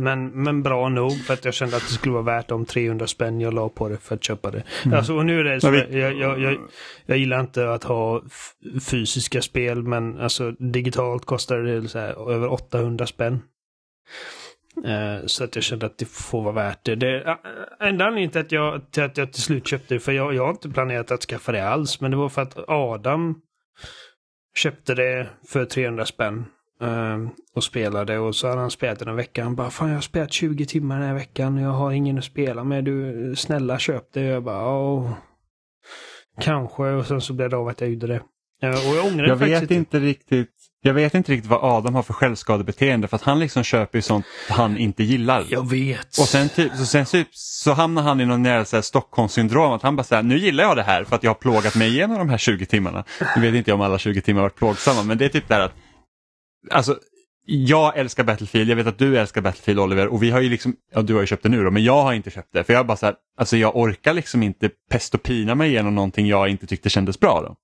Men, 0.00 0.28
men 0.42 0.62
bra 0.62 0.88
nog 0.88 1.24
för 1.24 1.34
att 1.34 1.44
jag 1.44 1.54
kände 1.54 1.76
att 1.76 1.82
det 1.82 1.94
skulle 1.94 2.12
vara 2.12 2.22
värt 2.22 2.48
de 2.48 2.64
300 2.64 3.06
spänn 3.06 3.40
jag 3.40 3.54
la 3.54 3.68
på 3.68 3.88
det 3.88 3.96
för 3.96 4.14
att 4.14 4.24
köpa 4.24 4.50
det. 4.50 4.62
Mm. 4.84 4.98
Alltså, 4.98 5.14
och 5.14 5.26
nu 5.26 5.40
är 5.40 5.44
det 5.44 5.60
så, 5.60 5.66
jag, 5.66 5.92
jag, 5.92 6.40
jag, 6.40 6.58
jag 7.06 7.18
gillar 7.18 7.40
inte 7.40 7.72
att 7.72 7.84
ha 7.84 8.22
fysiska 8.90 9.42
spel 9.42 9.82
men 9.82 10.20
alltså 10.20 10.50
digitalt 10.50 11.24
kostar 11.24 11.58
det 11.58 11.88
så 11.88 11.98
här, 11.98 12.32
över 12.32 12.52
800 12.52 13.06
spänn. 13.06 13.42
Uh, 14.86 15.26
så 15.26 15.44
att 15.44 15.54
jag 15.54 15.64
kände 15.64 15.86
att 15.86 15.98
det 15.98 16.08
får 16.08 16.42
vara 16.42 16.54
värt 16.54 16.84
det. 16.84 16.94
det 16.94 17.24
uh, 17.24 17.34
enda 17.80 18.04
anledningen 18.04 18.30
till 18.30 18.40
att, 18.40 18.52
jag, 18.52 18.90
till 18.90 19.02
att 19.02 19.16
jag 19.16 19.32
till 19.32 19.42
slut 19.42 19.66
köpte 19.66 19.94
det, 19.94 20.00
för 20.00 20.12
jag, 20.12 20.34
jag 20.34 20.42
har 20.42 20.50
inte 20.50 20.70
planerat 20.70 21.10
att 21.10 21.22
skaffa 21.22 21.52
det 21.52 21.68
alls, 21.68 22.00
men 22.00 22.10
det 22.10 22.16
var 22.16 22.28
för 22.28 22.42
att 22.42 22.58
Adam 22.68 23.40
köpte 24.56 24.94
det 24.94 25.28
för 25.48 25.64
300 25.64 26.06
spänn. 26.06 26.44
Uh, 26.82 27.28
och 27.54 27.64
spelade 27.64 28.18
och 28.18 28.36
så 28.36 28.48
hade 28.48 28.60
han 28.60 28.70
spelat 28.70 28.98
den 28.98 29.08
en 29.08 29.16
vecka. 29.16 29.44
Han 29.44 29.54
bara, 29.54 29.70
fan 29.70 29.88
jag 29.88 29.96
har 29.96 30.02
spelat 30.02 30.32
20 30.32 30.66
timmar 30.66 30.98
den 30.98 31.08
här 31.08 31.14
veckan 31.14 31.56
och 31.56 31.62
jag 31.62 31.70
har 31.70 31.92
ingen 31.92 32.18
att 32.18 32.24
spela 32.24 32.64
med. 32.64 32.84
Du, 32.84 33.34
snälla 33.36 33.78
köp 33.78 34.12
det. 34.12 34.20
Jag 34.20 34.42
bara, 34.42 34.68
åh. 34.68 35.12
Kanske. 36.40 36.82
Och 36.82 37.06
sen 37.06 37.20
så 37.20 37.32
blev 37.32 37.50
det 37.50 37.56
av 37.56 37.68
att 37.68 37.80
jag 37.80 37.90
gjorde 37.90 38.06
det. 38.06 38.20
Uh, 38.68 38.88
och 38.90 38.96
jag 38.96 39.06
ångrar 39.06 39.26
Jag 39.26 39.36
vet 39.36 39.70
inte 39.70 39.98
riktigt. 39.98 40.50
Jag 40.82 40.94
vet 40.94 41.14
inte 41.14 41.32
riktigt 41.32 41.50
vad 41.50 41.60
Adam 41.62 41.94
har 41.94 42.02
för 42.02 42.12
självskadebeteende 42.12 43.08
för 43.08 43.16
att 43.16 43.22
han 43.22 43.38
liksom 43.38 43.62
köper 43.62 43.98
ju 43.98 44.02
sånt 44.02 44.26
han 44.48 44.78
inte 44.78 45.02
gillar. 45.02 45.44
Jag 45.48 45.70
vet. 45.70 46.06
Och 46.06 46.28
sen, 46.28 46.48
typ, 46.48 46.72
så, 46.76 46.86
sen 46.86 47.04
typ, 47.04 47.28
så 47.32 47.72
hamnar 47.72 48.02
han 48.02 48.20
i 48.20 48.26
någon 48.26 48.66
så 48.66 48.76
här 48.76 48.82
Stockholmssyndrom 48.82 49.72
att 49.72 49.82
han 49.82 49.96
bara 49.96 50.02
säger 50.02 50.22
nu 50.22 50.38
gillar 50.38 50.64
jag 50.64 50.76
det 50.76 50.82
här 50.82 51.04
för 51.04 51.16
att 51.16 51.22
jag 51.22 51.30
har 51.30 51.34
plågat 51.34 51.76
mig 51.76 51.88
igenom 51.88 52.18
de 52.18 52.28
här 52.28 52.38
20 52.38 52.66
timmarna. 52.66 53.04
Nu 53.36 53.42
vet 53.42 53.54
inte 53.54 53.70
jag 53.70 53.74
om 53.74 53.80
alla 53.80 53.98
20 53.98 54.20
timmar 54.20 54.42
varit 54.42 54.56
plågsamma 54.56 55.02
men 55.02 55.18
det 55.18 55.24
är 55.24 55.28
typ 55.28 55.48
där 55.48 55.60
att 55.60 55.74
Alltså 56.70 56.98
jag 57.44 57.98
älskar 57.98 58.24
Battlefield, 58.24 58.70
jag 58.70 58.76
vet 58.76 58.86
att 58.86 58.98
du 58.98 59.18
älskar 59.18 59.40
Battlefield 59.40 59.80
Oliver 59.80 60.08
och 60.08 60.22
vi 60.22 60.30
har 60.30 60.40
ju 60.40 60.48
liksom, 60.48 60.76
ja 60.92 61.02
du 61.02 61.14
har 61.14 61.20
ju 61.20 61.26
köpt 61.26 61.42
det 61.42 61.48
nu 61.48 61.64
då, 61.64 61.70
men 61.70 61.84
jag 61.84 62.02
har 62.02 62.12
inte 62.12 62.30
köpt 62.30 62.52
det 62.52 62.64
för 62.64 62.72
jag 62.72 62.86
bara 62.86 62.96
så 62.96 63.06
här, 63.06 63.14
alltså 63.36 63.56
jag 63.56 63.76
orkar 63.76 64.14
liksom 64.14 64.42
inte 64.42 64.70
pest 64.90 65.14
och 65.14 65.22
pina 65.22 65.54
mig 65.54 65.70
igenom 65.70 65.94
någonting 65.94 66.26
jag 66.26 66.48
inte 66.48 66.66
tyckte 66.66 66.90
kändes 66.90 67.20
bra 67.20 67.42
då. 67.42 67.56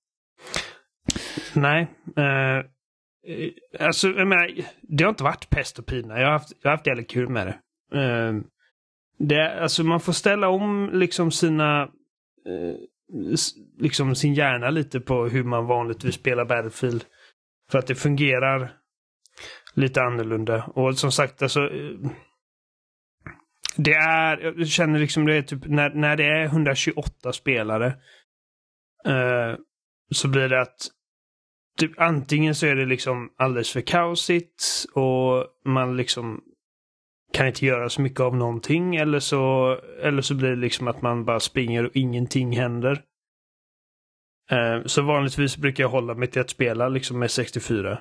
Nej, 1.53 1.87
eh, 2.17 2.65
alltså 3.87 4.07
jag 4.07 4.27
menar, 4.27 4.51
det 4.81 5.03
har 5.03 5.09
inte 5.09 5.23
varit 5.23 5.49
pest 5.49 5.79
och 5.79 5.85
pina, 5.85 6.19
jag 6.19 6.25
har 6.25 6.33
haft, 6.33 6.53
jag 6.61 6.69
har 6.69 6.77
haft 6.77 6.87
jävligt 6.87 7.09
kul 7.09 7.29
med 7.29 7.47
det. 7.47 7.57
Eh, 7.99 8.33
det 9.19 9.61
alltså 9.61 9.83
man 9.83 9.99
får 9.99 10.13
ställa 10.13 10.49
om 10.49 10.89
liksom 10.93 11.31
sina, 11.31 11.81
eh, 12.47 12.75
liksom 13.79 14.15
sin 14.15 14.33
hjärna 14.33 14.69
lite 14.69 14.99
på 14.99 15.25
hur 15.25 15.43
man 15.43 15.65
vanligtvis 15.65 16.15
spelar 16.15 16.45
Battlefield. 16.45 17.03
För 17.71 17.79
att 17.79 17.87
det 17.87 17.95
fungerar 17.95 18.76
lite 19.77 20.01
annorlunda. 20.01 20.63
Och 20.63 20.97
som 20.97 21.11
sagt, 21.11 21.41
alltså. 21.41 21.59
Eh, 21.59 22.11
det 23.75 23.93
är, 23.93 24.53
jag 24.57 24.67
känner 24.67 24.99
liksom 24.99 25.25
det 25.25 25.35
är 25.35 25.41
typ 25.41 25.67
när, 25.67 25.89
när 25.89 26.15
det 26.15 26.25
är 26.25 26.45
128 26.45 27.33
spelare. 27.33 27.87
eh, 29.05 29.55
så 30.11 30.27
blir 30.27 30.49
det 30.49 30.61
att 30.61 30.77
typ, 31.79 31.91
antingen 31.97 32.55
så 32.55 32.65
är 32.65 32.75
det 32.75 32.85
liksom 32.85 33.29
alldeles 33.37 33.71
för 33.71 33.81
kaosigt 33.81 34.85
och 34.93 35.45
man 35.65 35.97
liksom 35.97 36.41
kan 37.33 37.47
inte 37.47 37.65
göra 37.65 37.89
så 37.89 38.01
mycket 38.01 38.19
av 38.19 38.35
någonting 38.35 38.95
eller 38.95 39.19
så, 39.19 39.71
eller 40.01 40.21
så 40.21 40.35
blir 40.35 40.49
det 40.49 40.55
liksom 40.55 40.87
att 40.87 41.01
man 41.01 41.25
bara 41.25 41.39
springer 41.39 41.85
och 41.85 41.95
ingenting 41.95 42.57
händer. 42.57 43.01
Eh, 44.51 44.83
så 44.85 45.01
vanligtvis 45.01 45.57
brukar 45.57 45.83
jag 45.83 45.89
hålla 45.89 46.13
mig 46.13 46.27
till 46.27 46.41
att 46.41 46.49
spela 46.49 46.89
liksom 46.89 47.19
med 47.19 47.31
64. 47.31 47.99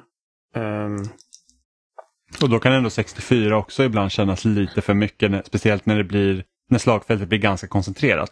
Um, 0.55 0.63
ehm, 0.63 0.97
och 2.43 2.51
då 2.51 2.59
kan 2.59 2.73
ändå 2.73 2.91
64 2.91 3.57
också 3.57 3.85
ibland 3.85 4.13
kännas 4.13 4.45
lite 4.45 4.81
för 4.81 4.95
mycket, 4.95 5.47
speciellt 5.47 5.87
när 5.87 5.97
det 5.97 6.05
blir 6.05 6.45
när 6.69 6.79
slagfältet 6.79 7.29
blir 7.29 7.39
ganska 7.39 7.67
koncentrerat. 7.67 8.31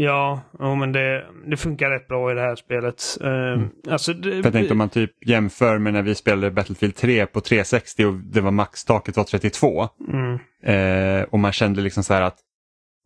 Ja, 0.00 0.40
oh, 0.52 0.76
men 0.76 0.92
det, 0.92 1.26
det 1.46 1.56
funkar 1.56 1.90
rätt 1.90 2.08
bra 2.08 2.32
i 2.32 2.34
det 2.34 2.40
här 2.40 2.56
spelet. 2.56 3.18
Uh, 3.24 3.52
mm. 3.52 3.68
alltså 3.90 4.12
det, 4.12 4.36
jag 4.36 4.52
tänkte 4.52 4.72
om 4.72 4.78
man 4.78 4.88
typ 4.88 5.26
jämför 5.26 5.78
med 5.78 5.92
när 5.92 6.02
vi 6.02 6.14
spelade 6.14 6.50
Battlefield 6.50 6.96
3 6.96 7.26
på 7.26 7.40
360 7.40 8.04
och 8.04 8.14
det 8.14 8.40
var 8.40 8.50
maxtaket 8.50 9.16
var 9.16 9.24
32. 9.24 9.88
Mm. 10.08 10.38
Uh, 10.68 11.22
och 11.22 11.38
man 11.38 11.52
kände 11.52 11.80
liksom 11.80 12.04
så 12.04 12.14
här 12.14 12.22
att 12.22 12.38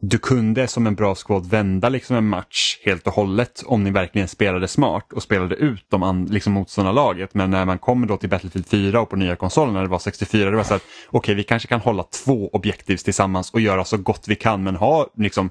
du 0.05 0.19
kunde 0.19 0.67
som 0.67 0.87
en 0.87 0.95
bra 0.95 1.15
squad 1.15 1.51
vända 1.51 1.89
liksom 1.89 2.17
en 2.17 2.29
match 2.29 2.79
helt 2.85 3.07
och 3.07 3.13
hållet 3.13 3.63
om 3.67 3.85
ni 3.85 3.91
verkligen 3.91 4.29
spelade 4.29 4.69
smart 4.69 5.13
och 5.13 5.23
spelade 5.23 5.55
ut 5.55 5.87
de 5.89 6.27
liksom 6.31 6.53
motståndarlaget. 6.53 7.35
Men 7.35 7.51
när 7.51 7.65
man 7.65 7.79
kommer 7.79 8.07
då 8.07 8.17
till 8.17 8.29
Battlefield 8.29 8.67
4 8.67 9.01
och 9.01 9.11
på 9.11 9.17
nya 9.17 9.37
konsoler 9.37 9.73
när 9.73 9.83
det 9.83 9.89
var 9.89 9.99
64, 9.99 10.51
det 10.51 10.57
var 10.57 10.65
så 10.65 10.75
att 10.75 10.83
okej 11.07 11.19
okay, 11.19 11.35
vi 11.35 11.45
kanske 11.45 11.69
kan 11.69 11.81
hålla 11.81 12.03
två 12.03 12.49
objektiv 12.49 12.97
tillsammans 12.97 13.51
och 13.51 13.61
göra 13.61 13.85
så 13.85 13.97
gott 13.97 14.25
vi 14.29 14.35
kan 14.35 14.63
men 14.63 14.77
ha 14.77 15.07
liksom 15.17 15.51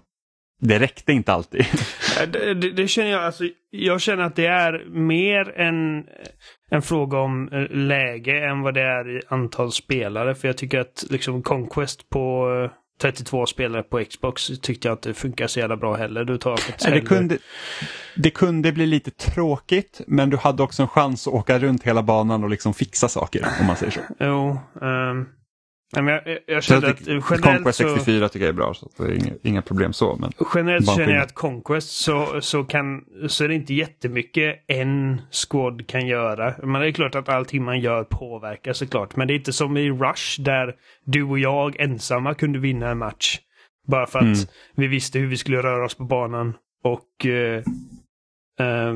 det 0.61 0.79
räckte 0.79 1.13
inte 1.13 1.33
alltid. 1.33 1.65
Eh, 2.21 2.27
det, 2.29 2.53
det, 2.53 2.71
det, 2.71 2.87
känner 2.87 3.11
jag, 3.11 3.23
alltså, 3.23 3.43
jag 3.69 4.01
känner 4.01 4.23
att 4.23 4.35
det 4.35 4.45
är 4.45 4.85
mer 4.89 5.59
en, 5.59 6.05
en 6.69 6.81
fråga 6.81 7.17
om 7.17 7.49
eh, 7.51 7.69
läge 7.69 8.49
än 8.49 8.61
vad 8.61 8.73
det 8.73 8.81
är 8.81 9.17
i 9.17 9.21
antal 9.27 9.71
spelare. 9.71 10.35
För 10.35 10.47
jag 10.47 10.57
tycker 10.57 10.79
att 10.79 11.05
liksom 11.09 11.43
Conquest 11.43 12.09
på 12.09 12.53
eh, 12.63 12.80
32 13.01 13.45
spelare 13.45 13.83
på 13.83 14.03
Xbox 14.09 14.47
tyckte 14.61 14.87
jag 14.87 14.95
inte 14.95 15.13
funkar 15.13 15.47
så 15.47 15.59
jävla 15.59 15.77
bra 15.77 15.95
heller. 15.95 16.23
Du 16.23 16.37
tar 16.37 16.91
det, 16.91 17.01
kunde, 17.01 17.37
det 18.15 18.29
kunde 18.29 18.71
bli 18.71 18.85
lite 18.85 19.11
tråkigt 19.11 20.01
men 20.07 20.29
du 20.29 20.37
hade 20.37 20.63
också 20.63 20.81
en 20.81 20.87
chans 20.87 21.27
att 21.27 21.33
åka 21.33 21.59
runt 21.59 21.83
hela 21.83 22.03
banan 22.03 22.43
och 22.43 22.49
liksom 22.49 22.73
fixa 22.73 23.07
saker 23.07 23.47
om 23.59 23.65
man 23.67 23.75
säger 23.75 23.91
så. 23.91 23.99
Jo, 24.19 24.59
um, 24.81 25.29
men 25.95 26.07
jag, 26.07 26.21
jag, 26.27 26.39
jag 26.45 26.63
känner 26.63 26.89
att 26.89 27.07
generellt 27.07 27.43
Conquest 27.43 27.77
64 27.77 28.27
så, 28.27 28.33
tycker 28.33 28.45
jag 28.45 28.53
är 28.53 28.57
bra, 28.57 28.73
så 28.73 28.89
det 28.97 29.03
är 29.03 29.15
inga, 29.15 29.33
inga 29.43 29.61
problem 29.61 29.93
så. 29.93 30.15
Men 30.15 30.31
generellt 30.55 30.95
känner 30.95 31.13
jag 31.13 31.23
att 31.23 31.33
Conquest 31.33 31.89
så, 31.89 32.41
så, 32.41 32.63
kan, 32.63 33.05
så 33.27 33.43
är 33.43 33.47
det 33.47 33.55
inte 33.55 33.73
jättemycket 33.73 34.63
en 34.67 35.21
squad 35.31 35.87
kan 35.87 36.07
göra. 36.07 36.53
Men 36.63 36.81
det 36.81 36.87
är 36.87 36.91
klart 36.91 37.15
att 37.15 37.29
allting 37.29 37.63
man 37.63 37.79
gör 37.79 38.03
påverkar 38.03 38.73
såklart. 38.73 39.15
Men 39.15 39.27
det 39.27 39.33
är 39.33 39.35
inte 39.35 39.53
som 39.53 39.77
i 39.77 39.89
Rush 39.89 40.41
där 40.41 40.75
du 41.05 41.23
och 41.23 41.39
jag 41.39 41.79
ensamma 41.79 42.33
kunde 42.33 42.59
vinna 42.59 42.89
en 42.89 42.97
match. 42.97 43.39
Bara 43.87 44.07
för 44.07 44.19
att 44.19 44.25
mm. 44.25 44.37
vi 44.75 44.87
visste 44.87 45.19
hur 45.19 45.27
vi 45.27 45.37
skulle 45.37 45.63
röra 45.63 45.85
oss 45.85 45.95
på 45.95 46.03
banan. 46.03 46.53
Och 46.83 47.25
eh, 47.25 47.63
eh, 48.59 48.95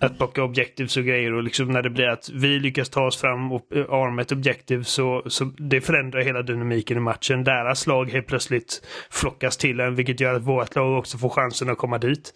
att 0.00 0.18
plocka 0.18 0.42
objectives 0.42 0.96
och 0.96 1.04
grejer 1.04 1.32
och 1.32 1.42
liksom 1.42 1.68
när 1.68 1.82
det 1.82 1.90
blir 1.90 2.08
att 2.08 2.30
vi 2.34 2.58
lyckas 2.58 2.88
ta 2.88 3.06
oss 3.06 3.16
fram 3.16 3.52
och 3.52 3.76
eh, 3.76 3.84
arma 3.90 4.22
ett 4.22 4.32
objektiv 4.32 4.82
så, 4.82 5.22
så 5.26 5.44
det 5.44 5.80
förändrar 5.80 6.20
hela 6.20 6.42
dynamiken 6.42 6.96
i 6.96 7.00
matchen. 7.00 7.44
Deras 7.44 7.86
lag 7.86 8.10
helt 8.10 8.26
plötsligt 8.26 8.86
flockas 9.10 9.56
till 9.56 9.80
en 9.80 9.94
vilket 9.94 10.20
gör 10.20 10.34
att 10.34 10.42
vårt 10.42 10.74
lag 10.74 10.98
också 10.98 11.18
får 11.18 11.28
chansen 11.28 11.70
att 11.70 11.78
komma 11.78 11.98
dit. 11.98 12.32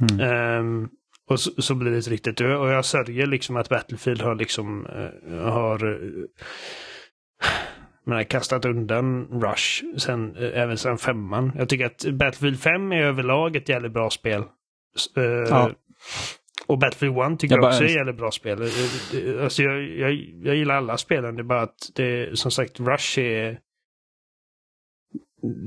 Mm. 0.00 0.58
Um, 0.58 0.88
och 1.28 1.40
så, 1.40 1.62
så, 1.62 1.74
blir 1.74 1.90
det 1.90 2.00
riktigt. 2.00 2.40
Och 2.40 2.68
jag 2.68 2.84
sörjer 2.84 3.26
liksom 3.26 3.56
att 3.56 3.68
Battlefield 3.68 4.20
har 4.20 4.34
liksom 4.34 4.86
uh, 4.86 5.38
har 5.38 5.84
uh, 5.84 6.24
men 8.04 8.24
kastat 8.24 8.64
undan 8.64 9.26
Rush 9.42 9.82
sen, 9.96 10.36
uh, 10.36 10.58
även 10.58 10.78
sen 10.78 10.98
femman. 10.98 11.52
Jag 11.58 11.68
tycker 11.68 11.86
att 11.86 12.04
Battlefield 12.12 12.60
5 12.60 12.92
är 12.92 13.02
överlag 13.02 13.56
ett 13.56 13.68
jävligt 13.68 13.92
bra 13.92 14.10
spel. 14.10 14.44
Ja. 15.48 15.70
Och 16.72 16.78
Battlefield 16.78 17.32
1 17.32 17.40
tycker 17.40 17.54
jag, 17.54 17.64
jag 17.64 17.68
också 17.70 17.84
är 17.84 17.88
jävligt 17.88 18.16
bra 18.16 18.30
spel. 18.30 18.62
Alltså 19.42 19.62
jag, 19.62 19.82
jag, 19.82 20.12
jag 20.42 20.56
gillar 20.56 20.74
alla 20.74 20.96
spelen. 20.98 21.36
Det 21.36 21.42
är 21.42 21.44
bara 21.44 21.62
att 21.62 21.90
det 21.94 22.38
som 22.38 22.50
sagt 22.50 22.80
Rush 22.80 23.18
är... 23.18 23.58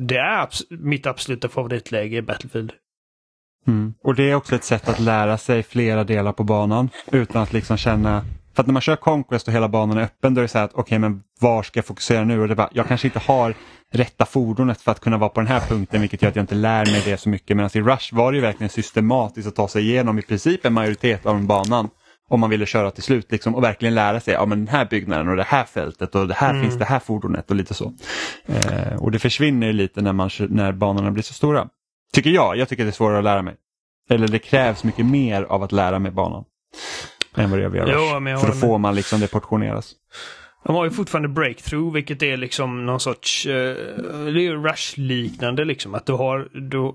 Det 0.08 0.18
är 0.18 0.42
abs 0.42 0.64
mitt 0.70 1.06
absoluta 1.06 1.50
favoritläge 1.50 2.18
i 2.18 2.22
Battlefield. 2.22 2.72
Mm. 3.68 3.94
Och 4.02 4.16
det 4.16 4.24
är 4.24 4.36
också 4.36 4.56
ett 4.56 4.64
sätt 4.64 4.90
att 4.90 5.00
lära 5.00 5.38
sig 5.38 5.64
flera 5.64 6.04
delar 6.04 6.34
på 6.34 6.44
banan 6.44 6.90
utan 7.12 7.42
att 7.44 7.54
liksom 7.54 7.78
känna 7.78 8.26
för 8.56 8.64
att 8.64 8.68
när 8.68 8.74
man 8.74 8.82
kör 8.82 8.96
Conquest 8.96 9.48
och 9.48 9.54
hela 9.54 9.68
banan 9.68 9.98
är 9.98 10.02
öppen 10.02 10.34
då 10.34 10.40
är 10.40 10.42
det 10.42 10.48
så 10.48 10.58
här 10.58 10.66
att 10.66 10.74
okej 10.74 10.82
okay, 10.82 11.00
men 11.00 11.24
var 11.40 11.64
ska 11.64 11.78
jag 11.78 11.86
fokusera 11.86 12.24
nu? 12.24 12.42
Och 12.42 12.48
det 12.48 12.56
bara, 12.56 12.70
jag 12.74 12.88
kanske 12.88 13.08
inte 13.08 13.20
har 13.20 13.56
rätta 13.92 14.26
fordonet 14.26 14.82
för 14.82 14.92
att 14.92 15.00
kunna 15.00 15.18
vara 15.18 15.30
på 15.30 15.40
den 15.40 15.48
här 15.48 15.60
punkten 15.60 16.02
vilket 16.02 16.22
gör 16.22 16.30
att 16.30 16.36
jag 16.36 16.44
inte 16.44 16.56
lär 16.56 16.86
mig 16.86 17.02
det 17.06 17.18
så 17.18 17.30
mycket. 17.30 17.58
Medan 17.58 17.70
i 17.74 17.82
Rush 17.82 18.16
var 18.16 18.32
det 18.32 18.36
ju 18.36 18.42
verkligen 18.42 18.70
systematiskt 18.70 19.48
att 19.48 19.56
ta 19.56 19.68
sig 19.68 19.84
igenom 19.84 20.20
i 20.20 20.22
princip 20.22 20.66
en 20.66 20.74
majoritet 20.74 21.26
av 21.26 21.44
banan 21.44 21.90
om 22.30 22.40
man 22.40 22.50
ville 22.50 22.66
köra 22.66 22.92
till 22.92 23.04
slut 23.04 23.32
liksom, 23.32 23.56
och 23.56 23.64
verkligen 23.64 23.96
lära 23.96 24.20
sig 24.20 24.34
ja, 24.34 24.46
men 24.46 24.66
den 24.66 24.68
här 24.68 24.86
byggnaden 24.86 25.30
och 25.30 25.36
det 25.36 25.44
här 25.44 25.64
fältet 25.64 26.16
och 26.16 26.28
det 26.28 26.34
här 26.34 26.50
mm. 26.50 26.62
finns 26.62 26.80
det 26.80 26.86
här 26.86 27.00
fordonet 27.00 27.50
och 27.50 27.56
lite 27.56 27.74
så. 27.74 27.94
Eh, 28.46 28.96
och 29.00 29.12
det 29.12 29.20
försvinner 29.20 29.74
lite 29.74 30.02
när, 30.02 30.14
man, 30.14 30.30
när 30.50 30.72
banorna 30.72 31.12
blir 31.12 31.24
så 31.24 31.34
stora. 31.34 31.68
Tycker 32.14 32.30
jag, 32.30 32.58
jag 32.58 32.70
tycker 32.70 32.84
det 32.84 32.90
är 32.90 32.92
svårare 32.92 33.18
att 33.18 33.24
lära 33.24 33.42
mig. 33.42 33.56
Eller 34.10 34.28
det 34.28 34.40
krävs 34.40 34.84
mycket 34.84 35.06
mer 35.06 35.44
av 35.44 35.64
att 35.64 35.72
lära 35.72 36.00
mig 36.00 36.12
banan. 36.12 36.44
Än 37.36 37.50
vad 37.50 37.60
det 37.60 37.64
gör 37.64 37.88
jo, 37.88 38.38
För 38.40 38.48
då 38.48 38.54
får 38.54 38.78
man 38.78 38.96
liksom 38.96 39.20
det 39.20 39.32
portioneras. 39.32 39.96
De 40.64 40.76
har 40.76 40.86
ju 40.86 40.92
fortfarande 40.92 41.30
breakthrough 41.30 41.94
vilket 41.94 42.24
är 42.24 42.38
liksom 42.38 42.86
någon 42.86 43.00
sorts, 43.00 43.46
uh, 43.46 43.52
det 43.54 44.40
är 44.40 44.40
ju 44.40 44.64
rush-liknande 44.64 45.66
liksom. 45.66 45.96
Att 45.96 46.06
du 46.06 46.14
har, 46.14 46.50
du, 46.54 46.94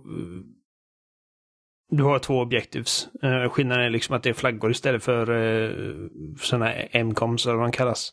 du 1.90 2.02
har 2.02 2.18
två 2.18 2.40
objectives. 2.40 3.08
Uh, 3.24 3.48
skillnaden 3.48 3.84
är 3.84 3.90
liksom 3.90 4.16
att 4.16 4.22
det 4.22 4.28
är 4.28 4.34
flaggor 4.34 4.70
istället 4.70 5.04
för 5.04 5.30
uh, 5.30 6.08
sådana 6.40 6.72
M-coms 6.72 7.46
eller 7.46 7.56
vad 7.56 7.66
de 7.66 7.72
kallas. 7.72 8.12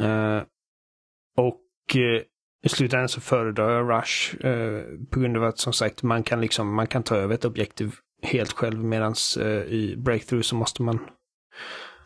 Uh, 0.00 0.42
och 1.36 1.96
uh, 1.96 2.20
i 2.64 2.68
slutändan 2.68 3.08
så 3.08 3.20
föredrar 3.20 3.70
jag 3.70 3.90
Rush 3.90 4.36
på 5.10 5.20
grund 5.20 5.36
av 5.36 5.44
att 5.44 5.58
som 5.58 5.72
sagt 5.72 6.02
man 6.02 6.22
kan 6.22 6.40
liksom, 6.40 6.74
man 6.74 6.86
kan 6.86 7.02
ta 7.02 7.16
över 7.16 7.34
ett 7.34 7.44
objektiv 7.44 7.94
helt 8.22 8.52
själv 8.52 8.84
medan 8.84 9.14
eh, 9.40 9.62
i 9.62 9.94
Breakthrough 9.98 10.42
så 10.42 10.56
måste 10.56 10.82
man 10.82 10.98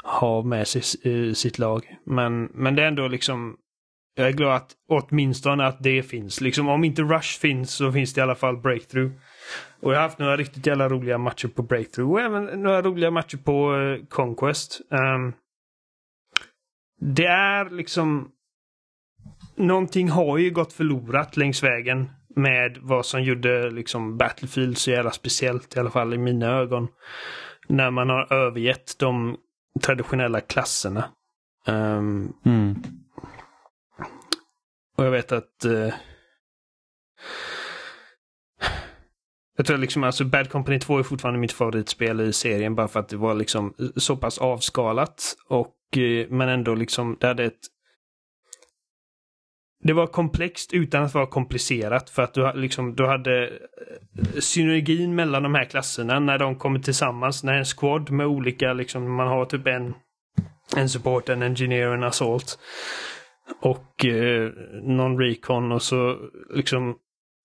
ha 0.03 0.43
med 0.43 0.69
sig 0.69 0.83
eh, 1.13 1.33
sitt 1.33 1.59
lag. 1.59 1.97
Men, 2.07 2.45
men 2.45 2.77
det 2.77 2.83
är 2.83 2.87
ändå 2.87 3.09
liksom 3.09 3.57
jag 4.15 4.29
är 4.29 4.33
glad 4.33 4.57
att 4.57 4.73
åtminstone 4.89 5.67
att 5.67 5.83
det 5.83 6.03
finns. 6.03 6.41
Liksom 6.41 6.69
om 6.69 6.85
inte 6.85 7.03
Rush 7.03 7.41
finns 7.41 7.75
så 7.75 7.93
finns 7.93 8.15
det 8.15 8.19
i 8.19 8.23
alla 8.23 8.35
fall 8.35 8.57
Breakthrough. 8.57 9.13
Och 9.81 9.93
jag 9.93 9.97
har 9.97 10.03
haft 10.03 10.19
några 10.19 10.37
riktigt 10.37 10.67
jävla 10.67 10.89
roliga 10.89 11.19
matcher 11.19 11.49
på 11.49 11.63
Breakthrough 11.63 12.13
och 12.13 12.21
även 12.21 12.63
några 12.63 12.83
roliga 12.83 13.11
matcher 13.11 13.37
på 13.37 13.77
eh, 13.77 14.07
Conquest. 14.07 14.81
Um, 14.91 15.33
det 17.01 17.27
är 17.27 17.71
liksom... 17.71 18.29
Någonting 19.57 20.09
har 20.09 20.39
ju 20.39 20.51
gått 20.51 20.73
förlorat 20.73 21.37
längs 21.37 21.63
vägen 21.63 22.11
med 22.37 22.79
vad 22.81 23.07
som 23.07 23.23
gjorde 23.23 23.71
liksom 23.71 24.17
Battlefield 24.17 24.79
så 24.79 24.91
jävla 24.91 25.11
speciellt, 25.11 25.77
i 25.77 25.81
alla 25.81 25.91
fall 25.91 26.15
i 26.15 26.19
mina 26.19 26.47
ögon. 26.47 26.89
När 27.69 27.91
man 27.91 28.11
har 28.11 28.33
övergett 28.33 28.99
de 28.99 29.37
traditionella 29.83 30.41
klasserna. 30.41 31.05
Um, 31.67 32.33
mm. 32.45 32.83
Och 34.97 35.05
jag 35.05 35.11
vet 35.11 35.33
att 35.33 35.65
uh, 35.67 35.95
jag 39.57 39.67
tror 39.67 39.79
liksom 39.79 40.05
alltså 40.05 40.25
Bad 40.25 40.51
Company 40.51 40.79
2 40.79 40.99
är 40.99 41.03
fortfarande 41.03 41.41
mitt 41.41 41.53
favoritspel 41.53 42.21
i 42.21 42.33
serien 42.33 42.75
bara 42.75 42.89
för 42.89 43.01
att 43.01 43.09
det 43.09 43.17
var 43.17 43.35
liksom 43.35 43.75
så 43.97 44.17
pass 44.17 44.39
avskalat 44.39 45.37
och 45.49 45.77
uh, 45.97 46.27
men 46.29 46.49
ändå 46.49 46.75
liksom 46.75 47.17
det 47.21 47.27
hade 47.27 47.45
ett 47.45 47.61
det 49.83 49.93
var 49.93 50.07
komplext 50.07 50.73
utan 50.73 51.03
att 51.03 51.15
vara 51.15 51.27
komplicerat 51.27 52.11
för 52.11 52.23
att 52.23 52.35
du, 52.35 52.53
liksom, 52.55 52.95
du 52.95 53.07
hade 53.07 53.49
eh, 53.49 54.41
synergin 54.41 55.15
mellan 55.15 55.43
de 55.43 55.55
här 55.55 55.65
klasserna 55.65 56.19
när 56.19 56.39
de 56.39 56.57
kommer 56.57 56.79
tillsammans. 56.79 57.45
När 57.45 57.53
en 57.53 57.65
squad 57.65 58.11
med 58.11 58.27
olika, 58.27 58.73
liksom, 58.73 59.15
man 59.15 59.29
har 59.29 59.45
typ 59.45 59.67
en, 59.67 59.95
en 60.77 60.89
support, 60.89 61.29
en 61.29 61.43
engineer 61.43 61.89
och 61.89 61.95
en 61.95 62.03
assault. 62.03 62.59
Och 63.61 64.05
eh, 64.05 64.51
någon 64.83 65.19
recon 65.19 65.73
och 65.73 65.83
så 65.83 66.19
liksom 66.55 66.97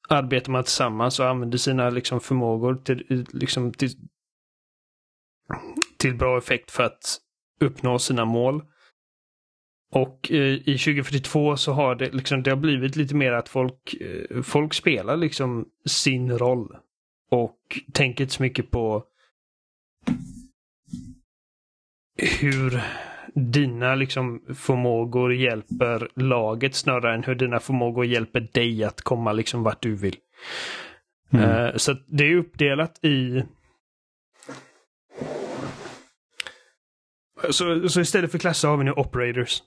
arbetar 0.09 0.51
man 0.51 0.64
tillsammans 0.64 1.19
och 1.19 1.30
använder 1.30 1.57
sina 1.57 1.89
liksom, 1.89 2.19
förmågor 2.19 2.76
till, 2.76 3.26
liksom, 3.34 3.72
till, 3.72 3.89
till 5.97 6.15
bra 6.15 6.38
effekt 6.38 6.72
för 6.72 6.84
att 6.84 7.18
uppnå 7.61 7.99
sina 7.99 8.26
mål. 8.26 8.61
Och 9.91 10.31
eh, 10.31 10.53
i 10.53 10.77
2042 10.77 11.57
så 11.57 11.73
har 11.73 11.95
det 11.95 12.14
liksom, 12.14 12.43
det 12.43 12.49
har 12.49 12.57
blivit 12.57 12.95
lite 12.95 13.15
mer 13.15 13.31
att 13.31 13.49
folk, 13.49 13.93
eh, 13.93 14.41
folk 14.41 14.73
spelar 14.73 15.18
liksom 15.18 15.65
sin 15.85 16.38
roll. 16.38 16.77
och 17.30 17.57
tänker 17.93 18.23
inte 18.23 18.34
så 18.34 18.43
mycket 18.43 18.72
på 18.72 19.03
hur 22.18 22.81
dina 23.34 23.95
liksom 23.95 24.41
förmågor 24.55 25.34
hjälper 25.34 26.09
laget 26.15 26.76
snarare 26.76 27.15
än 27.15 27.23
hur 27.23 27.35
dina 27.35 27.59
förmågor 27.59 28.05
hjälper 28.05 28.47
dig 28.53 28.84
att 28.84 29.01
komma 29.01 29.31
liksom 29.31 29.64
vart 29.64 29.81
du 29.81 29.95
vill. 29.95 30.15
Mm. 31.30 31.49
Uh, 31.49 31.76
så 31.76 31.95
det 32.07 32.23
är 32.23 32.35
uppdelat 32.35 33.05
i... 33.05 33.43
Så, 37.49 37.89
så 37.89 38.01
istället 38.01 38.31
för 38.31 38.38
klasser 38.38 38.68
har 38.68 38.77
vi 38.77 38.84
nu 38.84 38.91
operators. 38.91 39.61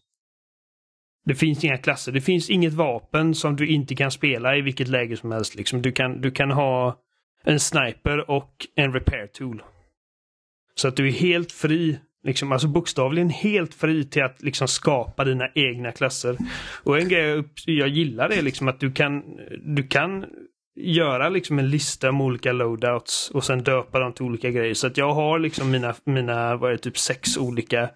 Det 1.24 1.34
finns 1.34 1.64
inga 1.64 1.76
klasser. 1.76 2.12
Det 2.12 2.20
finns 2.20 2.50
inget 2.50 2.72
vapen 2.72 3.34
som 3.34 3.56
du 3.56 3.66
inte 3.66 3.94
kan 3.94 4.10
spela 4.10 4.56
i 4.56 4.60
vilket 4.60 4.88
läge 4.88 5.16
som 5.16 5.32
helst. 5.32 5.54
Liksom. 5.54 5.82
Du, 5.82 5.92
kan, 5.92 6.20
du 6.20 6.30
kan 6.30 6.50
ha 6.50 6.96
en 7.44 7.60
sniper 7.60 8.30
och 8.30 8.66
en 8.76 8.92
repair 8.92 9.26
tool. 9.26 9.62
Så 10.74 10.88
att 10.88 10.96
du 10.96 11.08
är 11.08 11.12
helt 11.12 11.52
fri, 11.52 11.98
liksom, 12.24 12.52
alltså 12.52 12.68
bokstavligen 12.68 13.30
helt 13.30 13.74
fri 13.74 14.04
till 14.04 14.22
att 14.22 14.42
liksom 14.42 14.68
skapa 14.68 15.24
dina 15.24 15.48
egna 15.54 15.92
klasser. 15.92 16.36
Och 16.84 16.98
en 16.98 17.08
grej 17.08 17.24
jag, 17.24 17.44
jag 17.64 17.88
gillar 17.88 18.28
är 18.28 18.42
liksom 18.42 18.68
att 18.68 18.80
du 18.80 18.92
kan, 18.92 19.22
du 19.76 19.82
kan 19.82 20.24
göra 20.76 21.28
liksom 21.28 21.58
en 21.58 21.70
lista 21.70 22.12
med 22.12 22.26
olika 22.26 22.52
loadouts 22.52 23.30
och 23.30 23.44
sen 23.44 23.62
döpa 23.62 23.98
dem 23.98 24.12
till 24.12 24.24
olika 24.24 24.50
grejer. 24.50 24.74
Så 24.74 24.86
att 24.86 24.96
jag 24.96 25.14
har 25.14 25.38
liksom 25.38 25.70
mina, 25.70 25.94
mina 26.04 26.56
vad 26.56 26.70
är 26.70 26.76
det, 26.76 26.82
typ 26.82 26.98
sex 26.98 27.36
olika 27.36 27.90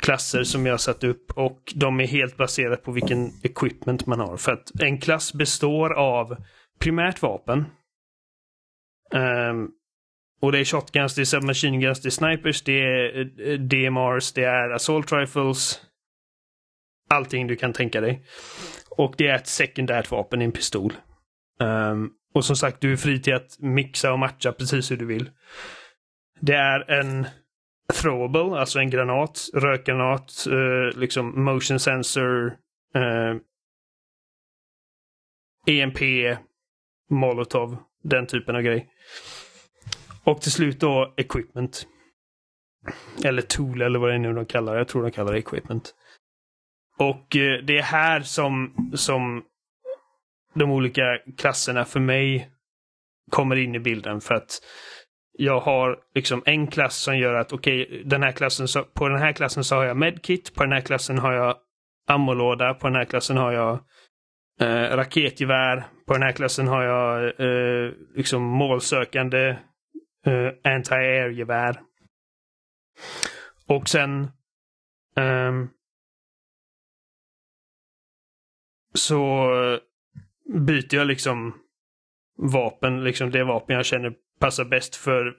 klasser 0.00 0.44
som 0.44 0.66
jag 0.66 0.72
har 0.72 0.78
satt 0.78 1.04
upp 1.04 1.30
och 1.30 1.72
de 1.74 2.00
är 2.00 2.06
helt 2.06 2.36
baserade 2.36 2.76
på 2.76 2.92
vilken 2.92 3.32
equipment 3.42 4.06
man 4.06 4.20
har. 4.20 4.36
För 4.36 4.52
att 4.52 4.80
en 4.80 5.00
klass 5.00 5.32
består 5.32 5.92
av 5.92 6.36
primärt 6.78 7.22
vapen. 7.22 7.64
Um, 9.14 9.70
och 10.40 10.52
det 10.52 10.58
är 10.58 10.64
shotguns, 10.64 11.14
det 11.14 11.20
är 11.20 11.24
submachine 11.24 11.80
guns, 11.80 12.00
det 12.00 12.08
är 12.08 12.10
snipers, 12.10 12.62
det 12.62 12.80
är 12.80 13.18
eh, 13.20 13.58
DMRs, 13.58 14.32
det 14.32 14.44
är 14.44 14.70
assault 14.70 15.12
rifles. 15.12 15.80
Allting 17.10 17.46
du 17.46 17.56
kan 17.56 17.72
tänka 17.72 18.00
dig. 18.00 18.24
Och 18.90 19.14
det 19.18 19.26
är 19.26 19.34
ett 19.34 19.46
sekundärt 19.46 20.10
vapen, 20.10 20.42
en 20.42 20.52
pistol. 20.52 20.92
Um, 21.60 22.10
och 22.34 22.44
som 22.44 22.56
sagt, 22.56 22.80
du 22.80 22.92
är 22.92 22.96
fri 22.96 23.22
till 23.22 23.34
att 23.34 23.58
mixa 23.58 24.12
och 24.12 24.18
matcha 24.18 24.52
precis 24.52 24.90
hur 24.90 24.96
du 24.96 25.06
vill. 25.06 25.30
Det 26.40 26.54
är 26.54 26.90
en 26.90 27.26
throwable, 27.94 28.60
alltså 28.60 28.78
en 28.78 28.90
granat, 28.90 29.48
rökgranat, 29.54 30.46
eh, 30.46 30.98
liksom 30.98 31.44
motion 31.44 31.80
sensor, 31.80 32.56
eh, 32.94 33.36
EMP, 35.66 36.00
molotov, 37.10 37.76
den 38.02 38.26
typen 38.26 38.56
av 38.56 38.62
grej. 38.62 38.88
Och 40.24 40.40
till 40.40 40.52
slut 40.52 40.80
då 40.80 41.14
equipment. 41.16 41.86
Eller 43.24 43.42
tool 43.42 43.82
eller 43.82 43.98
vad 43.98 44.10
det 44.10 44.14
är 44.14 44.18
nu 44.18 44.32
de 44.32 44.46
kallar 44.46 44.72
det. 44.72 44.78
Jag 44.78 44.88
tror 44.88 45.02
de 45.02 45.10
kallar 45.10 45.32
det 45.32 45.38
equipment. 45.38 45.94
Och 46.98 47.36
eh, 47.36 47.62
det 47.64 47.78
är 47.78 47.82
här 47.82 48.20
som, 48.20 48.74
som 48.94 49.44
de 50.54 50.70
olika 50.70 51.02
klasserna 51.36 51.84
för 51.84 52.00
mig 52.00 52.50
kommer 53.30 53.56
in 53.56 53.74
i 53.74 53.78
bilden 53.78 54.20
för 54.20 54.34
att 54.34 54.62
jag 55.40 55.60
har 55.60 55.98
liksom 56.14 56.42
en 56.46 56.66
klass 56.66 56.96
som 56.96 57.18
gör 57.18 57.34
att 57.34 57.52
okej, 57.52 57.86
okay, 57.86 58.02
den 58.02 58.22
här 58.22 58.32
klassen 58.32 58.68
så, 58.68 58.84
på 58.84 59.08
den 59.08 59.18
här 59.18 59.32
klassen 59.32 59.64
så 59.64 59.76
har 59.76 59.84
jag 59.84 59.96
medkit, 59.96 60.54
på 60.54 60.62
den 60.62 60.72
här 60.72 60.80
klassen 60.80 61.18
har 61.18 61.32
jag 61.32 61.56
ammolåda, 62.08 62.74
på 62.74 62.86
den 62.86 62.96
här 62.96 63.04
klassen 63.04 63.36
har 63.36 63.52
jag 63.52 63.78
eh, 64.60 64.96
raketgevär, 64.96 65.86
på 66.06 66.12
den 66.12 66.22
här 66.22 66.32
klassen 66.32 66.68
har 66.68 66.82
jag 66.82 67.24
eh, 67.24 67.92
liksom 68.14 68.42
målsökande 68.42 69.48
eh, 70.26 70.50
anti-air-gevär. 70.64 71.80
Och 73.66 73.88
sen 73.88 74.30
ehm, 75.16 75.68
så 78.94 79.46
byter 80.66 80.94
jag 80.94 81.06
liksom 81.06 81.54
vapen, 82.52 83.04
liksom 83.04 83.30
det 83.30 83.44
vapen 83.44 83.76
jag 83.76 83.86
känner 83.86 84.14
passar 84.38 84.64
bäst 84.64 84.96
för 84.96 85.36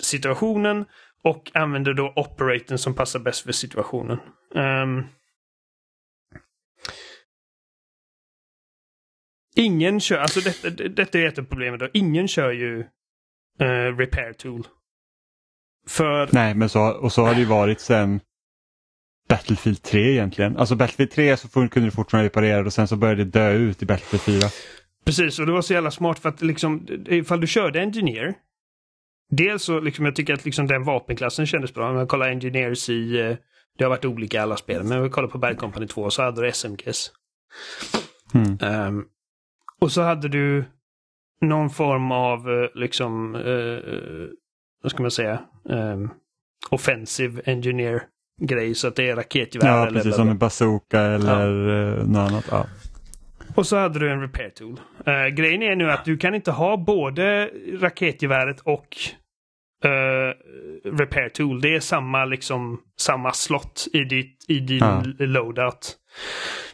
situationen 0.00 0.84
och 1.24 1.50
använder 1.54 1.94
då 1.94 2.12
operatorn 2.16 2.78
som 2.78 2.94
passar 2.94 3.20
bäst 3.20 3.44
för 3.44 3.52
situationen. 3.52 4.18
Um, 4.54 5.06
ingen 9.56 10.00
kör, 10.00 10.18
alltså 10.18 10.40
detta, 10.40 10.70
detta 10.88 11.18
är 11.18 11.26
ett 11.26 11.38
av 11.38 11.42
problemen 11.42 11.78
då, 11.78 11.88
ingen 11.92 12.28
kör 12.28 12.52
ju 12.52 12.78
uh, 13.62 13.96
repair 13.96 14.32
tool. 14.32 14.66
För... 15.86 16.28
Nej, 16.32 16.54
men 16.54 16.68
så, 16.68 16.88
och 16.88 17.12
så 17.12 17.24
har 17.24 17.34
det 17.34 17.40
ju 17.40 17.46
varit 17.46 17.80
sen 17.80 18.20
Battlefield 19.28 19.82
3 19.82 20.12
egentligen. 20.12 20.56
Alltså 20.56 20.76
Battlefield 20.76 21.10
3 21.10 21.36
så 21.36 21.48
kunde 21.48 21.80
du 21.80 21.90
fortfarande 21.90 22.28
reparera 22.28 22.66
och 22.66 22.72
sen 22.72 22.88
så 22.88 22.96
började 22.96 23.24
det 23.24 23.30
dö 23.30 23.52
ut 23.52 23.82
i 23.82 23.86
Battlefield 23.86 24.42
4. 24.42 24.50
Precis, 25.04 25.38
och 25.38 25.46
det 25.46 25.52
var 25.52 25.62
så 25.62 25.72
jävla 25.72 25.90
smart 25.90 26.18
för 26.18 26.28
att 26.28 26.42
liksom, 26.42 26.86
ifall 27.06 27.40
du 27.40 27.46
körde 27.46 27.80
Engineer. 27.80 28.34
Dels 29.30 29.62
så 29.62 29.80
liksom, 29.80 30.04
jag 30.04 30.16
tycker 30.16 30.34
att 30.34 30.44
liksom 30.44 30.66
den 30.66 30.84
vapenklassen 30.84 31.46
kändes 31.46 31.74
bra. 31.74 31.90
Om 31.90 31.96
jag 31.96 32.08
kollar 32.08 32.28
Engineers 32.28 32.90
i, 32.90 33.20
eh, 33.20 33.36
det 33.78 33.84
har 33.84 33.88
varit 33.88 34.04
olika 34.04 34.36
i 34.36 34.40
alla 34.40 34.56
spel, 34.56 34.84
men 34.84 34.98
om 34.98 35.04
vi 35.04 35.10
kollar 35.10 35.28
på 35.28 35.38
Bad 35.38 35.58
Company 35.58 35.86
2 35.86 36.10
så 36.10 36.22
hade 36.22 36.42
du 36.42 36.48
SMGs. 36.48 37.12
Mm. 38.34 38.86
Um, 38.86 39.04
och 39.80 39.92
så 39.92 40.02
hade 40.02 40.28
du 40.28 40.64
någon 41.40 41.70
form 41.70 42.12
av 42.12 42.50
eh, 42.50 42.68
liksom, 42.74 43.34
uh, 43.34 44.28
vad 44.82 44.92
ska 44.92 45.02
man 45.02 45.10
säga, 45.10 45.40
um, 45.64 46.10
offensive 46.70 47.42
engineer 47.44 48.02
grej 48.42 48.74
så 48.74 48.88
att 48.88 48.96
det 48.96 49.10
är 49.10 49.16
raketgevär. 49.16 49.78
Ja, 49.78 49.86
precis 49.86 50.04
eller 50.04 50.16
som 50.16 50.28
en 50.28 50.38
bazooka 50.38 51.00
eller 51.00 51.68
ja. 51.68 52.04
något 52.04 52.30
annat. 52.30 52.44
Ja. 52.50 52.66
Och 53.54 53.66
så 53.66 53.76
hade 53.76 53.98
du 53.98 54.10
en 54.10 54.20
repair 54.20 54.50
tool. 54.50 54.80
Uh, 55.08 55.26
grejen 55.26 55.62
är 55.62 55.76
nu 55.76 55.90
att 55.90 56.04
du 56.04 56.16
kan 56.16 56.34
inte 56.34 56.50
ha 56.50 56.76
både 56.76 57.50
raketgeväret 57.80 58.60
och 58.60 58.96
uh, 59.84 60.32
repair 60.98 61.28
tool. 61.28 61.60
Det 61.60 61.74
är 61.74 61.80
samma, 61.80 62.24
liksom, 62.24 62.80
samma 63.00 63.32
slott 63.32 63.86
i, 63.92 64.04
ditt, 64.04 64.44
i 64.48 64.60
din 64.60 64.78
ja. 64.78 65.02
loadout. 65.18 65.96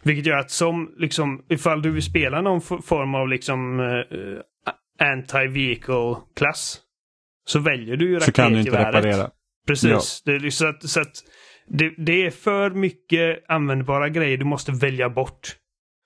Vilket 0.02 0.26
gör 0.26 0.36
att 0.36 0.50
som, 0.50 0.94
liksom, 0.96 1.44
ifall 1.48 1.82
du 1.82 1.90
vill 1.90 2.02
spela 2.02 2.40
någon 2.40 2.60
form 2.60 3.14
av 3.14 3.28
liksom 3.28 3.80
uh, 3.80 4.04
anti-vehicle-klass 5.00 6.80
så 7.44 7.58
väljer 7.58 7.96
du 7.96 8.08
ju 8.08 8.14
raketgeväret. 8.14 8.24
Så 8.24 8.42
kan 8.42 8.52
du 8.52 8.58
inte 8.58 8.78
reparera. 8.78 9.30
Precis. 9.66 10.22
Ja. 10.24 10.38
Det, 10.38 10.50
så 10.50 10.66
att, 10.66 10.88
så 10.88 11.00
att 11.00 11.12
det, 11.66 11.94
det, 11.98 12.26
är 12.26 12.30
för 12.30 12.70
mycket 12.70 13.44
användbara 13.48 14.08
grejer 14.08 14.36
du 14.36 14.44
måste 14.44 14.72
välja 14.72 15.08
bort. 15.08 15.56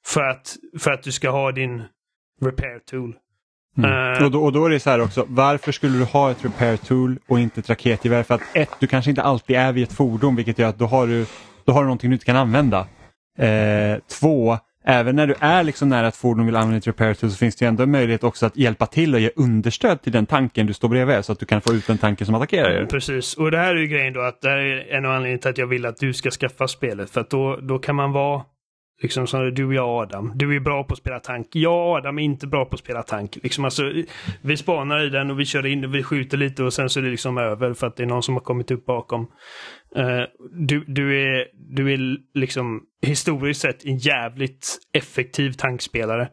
För 0.06 0.22
att, 0.22 0.56
för 0.78 0.90
att 0.90 1.02
du 1.02 1.12
ska 1.12 1.30
ha 1.30 1.52
din 1.52 1.82
repair 2.40 2.78
tool. 2.78 3.16
Mm. 3.78 3.90
Uh, 3.90 4.24
och, 4.24 4.30
då, 4.30 4.44
och, 4.44 4.52
då, 4.52 4.66
är 4.66 4.70
det 4.70 4.80
så 4.80 4.90
här 4.90 5.00
också, 5.00 5.24
varför 5.28 5.72
skulle 5.72 5.98
du 5.98 6.04
ha 6.04 6.30
ett 6.30 6.44
repair 6.44 6.76
tool 6.76 7.18
och 7.26 7.40
inte 7.40 7.60
ett 7.60 7.70
raketgevär? 7.70 8.22
För 8.22 8.34
att 8.34 8.42
ett, 8.54 8.70
du 8.78 8.86
kanske 8.86 9.10
inte 9.10 9.22
alltid 9.22 9.56
är 9.56 9.72
vid 9.72 9.84
ett 9.84 9.92
fordon 9.92 10.36
vilket 10.36 10.58
gör 10.58 10.68
att 10.68 10.78
då 10.78 10.86
har 10.86 11.06
du, 11.06 11.26
då 11.64 11.72
har 11.72 11.80
du 11.80 11.86
någonting 11.86 12.10
du 12.10 12.14
inte 12.14 12.26
kan 12.26 12.36
använda. 12.36 12.80
Uh, 13.42 13.98
två, 14.20 14.58
även 14.84 15.16
när 15.16 15.26
du 15.26 15.34
är 15.40 15.62
liksom 15.62 15.88
nära 15.88 16.08
ett 16.08 16.16
fordon 16.16 16.40
och 16.40 16.48
vill 16.48 16.56
använda 16.56 16.78
ett 16.78 16.86
repair 16.86 17.14
tool 17.14 17.30
så 17.30 17.36
finns 17.36 17.56
det 17.56 17.66
ändå 17.66 17.82
en 17.82 17.90
möjlighet 17.90 18.24
också 18.24 18.46
att 18.46 18.56
hjälpa 18.56 18.86
till 18.86 19.14
och 19.14 19.20
ge 19.20 19.30
understöd 19.36 20.02
till 20.02 20.12
den 20.12 20.26
tanken 20.26 20.66
du 20.66 20.72
står 20.72 20.88
bredvid 20.88 21.24
så 21.24 21.32
att 21.32 21.38
du 21.38 21.46
kan 21.46 21.60
få 21.60 21.72
ut 21.72 21.86
den 21.86 21.98
tanken 21.98 22.26
som 22.26 22.34
attackerar 22.34 22.70
er. 22.70 22.86
Precis, 22.86 23.34
och 23.34 23.50
det 23.50 23.58
här 23.58 23.74
är 23.74 23.80
ju 23.80 23.86
grejen 23.86 24.12
då 24.12 24.20
att 24.20 24.40
det 24.40 24.48
här 24.48 24.56
är 24.56 24.96
en 24.96 25.04
av 25.04 25.10
anledningarna 25.10 25.40
till 25.40 25.50
att 25.50 25.58
jag 25.58 25.66
vill 25.66 25.86
att 25.86 25.96
du 25.96 26.12
ska 26.12 26.30
skaffa 26.30 26.68
spelet 26.68 27.10
för 27.10 27.20
att 27.20 27.30
då, 27.30 27.56
då 27.56 27.78
kan 27.78 27.96
man 27.96 28.12
vara 28.12 28.42
Liksom 29.02 29.26
som 29.26 29.54
du 29.54 29.64
och 29.64 29.74
jag 29.74 29.88
Adam. 29.88 30.32
Du 30.34 30.56
är 30.56 30.60
bra 30.60 30.84
på 30.84 30.92
att 30.92 30.98
spela 30.98 31.20
tank. 31.20 31.48
Jag 31.52 31.88
och 31.88 31.96
Adam 31.96 32.18
är 32.18 32.22
inte 32.22 32.46
bra 32.46 32.64
på 32.64 32.74
att 32.74 32.80
spela 32.80 33.02
tank. 33.02 33.38
Liksom 33.42 33.64
alltså, 33.64 33.92
vi 34.42 34.56
spanar 34.56 35.06
i 35.06 35.08
den 35.08 35.30
och 35.30 35.40
vi 35.40 35.44
kör 35.44 35.66
in 35.66 35.84
och 35.84 35.94
vi 35.94 36.02
skjuter 36.02 36.36
lite 36.36 36.64
och 36.64 36.72
sen 36.72 36.88
så 36.88 37.00
är 37.00 37.04
det 37.04 37.10
liksom 37.10 37.38
över 37.38 37.74
för 37.74 37.86
att 37.86 37.96
det 37.96 38.02
är 38.02 38.06
någon 38.06 38.22
som 38.22 38.34
har 38.34 38.40
kommit 38.40 38.70
upp 38.70 38.86
bakom. 38.86 39.20
Uh, 39.96 40.22
du, 40.52 40.84
du, 40.86 41.22
är, 41.22 41.46
du 41.74 41.92
är 41.92 41.98
liksom 42.34 42.82
historiskt 43.06 43.60
sett 43.60 43.84
en 43.84 43.98
jävligt 43.98 44.78
effektiv 44.92 45.52
tankspelare. 45.52 46.28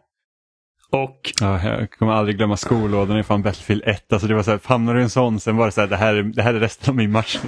Och... 0.93 1.31
Ja, 1.41 1.63
jag 1.63 1.91
kommer 1.91 2.11
aldrig 2.11 2.37
glömma 2.37 2.57
skolådorna 2.57 3.19
i 3.19 3.23
fan 3.23 3.41
Battlefield 3.41 3.83
1. 3.85 4.13
Alltså 4.13 4.27
det 4.27 4.35
var 4.35 4.43
så 4.43 4.51
här, 4.51 4.59
hamnar 4.65 4.93
du 4.93 4.99
i 4.99 5.03
en 5.03 5.09
sån, 5.09 5.39
sen 5.39 5.57
var 5.57 5.65
det 5.65 5.71
så 5.71 5.81
här, 5.81 5.87
det 5.87 5.95
här, 5.95 6.15
är, 6.15 6.23
det 6.23 6.41
här 6.41 6.53
är 6.53 6.59
resten 6.59 6.89
av 6.89 6.95
min 6.95 7.11
match. 7.11 7.39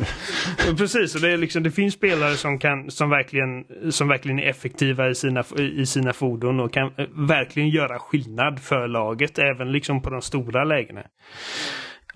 Precis, 0.78 1.16
och 1.16 1.22
det, 1.22 1.32
är 1.32 1.38
liksom, 1.38 1.64
det 1.64 1.72
finns 1.72 1.94
spelare 1.94 2.34
som, 2.34 2.60
kan, 2.60 2.92
som, 2.92 3.10
verkligen, 3.10 3.64
som 3.92 4.08
verkligen 4.08 4.40
är 4.40 4.50
effektiva 4.50 5.10
i 5.10 5.16
sina, 5.16 5.44
i 5.58 5.86
sina 5.86 6.14
fordon 6.14 6.60
och 6.60 6.74
kan 6.74 6.92
eh, 6.98 7.06
verkligen 7.16 7.70
göra 7.70 8.00
skillnad 8.00 8.60
för 8.60 8.88
laget, 8.88 9.40
även 9.40 9.72
liksom 9.72 10.02
på 10.02 10.10
de 10.10 10.22
stora 10.22 10.64
lägena. 10.64 11.02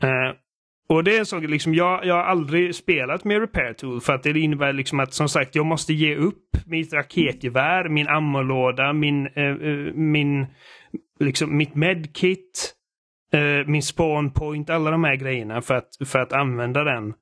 Uh, 0.04 0.34
och 0.90 1.04
det 1.04 1.18
är 1.18 1.24
så 1.24 1.40
liksom, 1.40 1.74
jag, 1.74 2.06
jag 2.06 2.16
har 2.16 2.24
aldrig 2.24 2.76
spelat 2.76 3.24
med 3.24 3.40
Repair 3.40 3.74
Tool 3.74 4.02
för 4.02 4.14
att 4.14 4.24
det 4.24 4.40
innebär 4.40 4.74
liksom 4.74 5.00
att 5.00 5.14
som 5.14 5.30
sagt 5.30 5.56
jag 5.56 5.66
måste 5.66 5.94
ge 5.94 6.16
upp 6.16 6.44
mitt 6.66 6.94
raketgevär, 6.94 7.90
min 7.90 8.08
ammolåda, 8.08 8.94
min, 8.94 9.28
uh, 9.28 9.62
uh, 9.62 9.94
min 9.94 10.48
liksom 11.20 11.58
mitt 11.58 11.76
medkit 11.76 12.76
eh, 13.34 13.68
min 13.68 13.84
spawn 13.84 14.32
point, 14.32 14.70
alla 14.70 14.92
de 14.92 15.04
här 15.04 15.16
grejerna 15.16 15.62
för 15.62 15.74
att, 15.74 15.90
för 16.06 16.20
att 16.20 16.34
använda 16.34 16.84
den. 16.84 17.14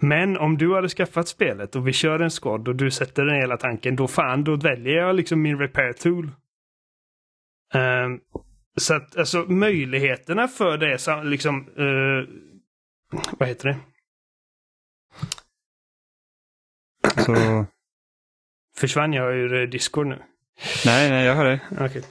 Men 0.00 0.36
om 0.36 0.58
du 0.58 0.74
hade 0.74 0.88
skaffat 0.88 1.28
spelet 1.28 1.76
och 1.76 1.88
vi 1.88 1.92
kör 1.92 2.20
en 2.20 2.30
squad 2.30 2.68
och 2.68 2.76
du 2.76 2.90
sätter 2.90 3.24
den 3.24 3.40
hela 3.40 3.56
tanken, 3.56 3.96
då 3.96 4.08
fan, 4.08 4.44
då 4.44 4.56
väljer 4.56 4.96
jag 4.96 5.16
liksom 5.16 5.42
min 5.42 5.58
repair 5.58 5.92
tool. 5.92 6.30
Um, 7.74 8.20
så 8.76 8.94
att 8.94 9.16
alltså 9.16 9.38
möjligheterna 9.38 10.48
för 10.48 10.78
det, 10.78 11.24
liksom, 11.24 11.68
uh, 11.68 12.28
vad 13.38 13.48
heter 13.48 13.68
det? 13.68 13.78
Så... 17.22 17.66
Försvann 18.76 19.12
jag 19.12 19.34
ur 19.34 19.66
Discord 19.66 20.06
nu? 20.06 20.22
Nej, 20.86 21.10
nej, 21.10 21.26
jag 21.26 21.34
hör 21.34 21.44
dig. 21.44 21.60
Okay. 21.70 22.02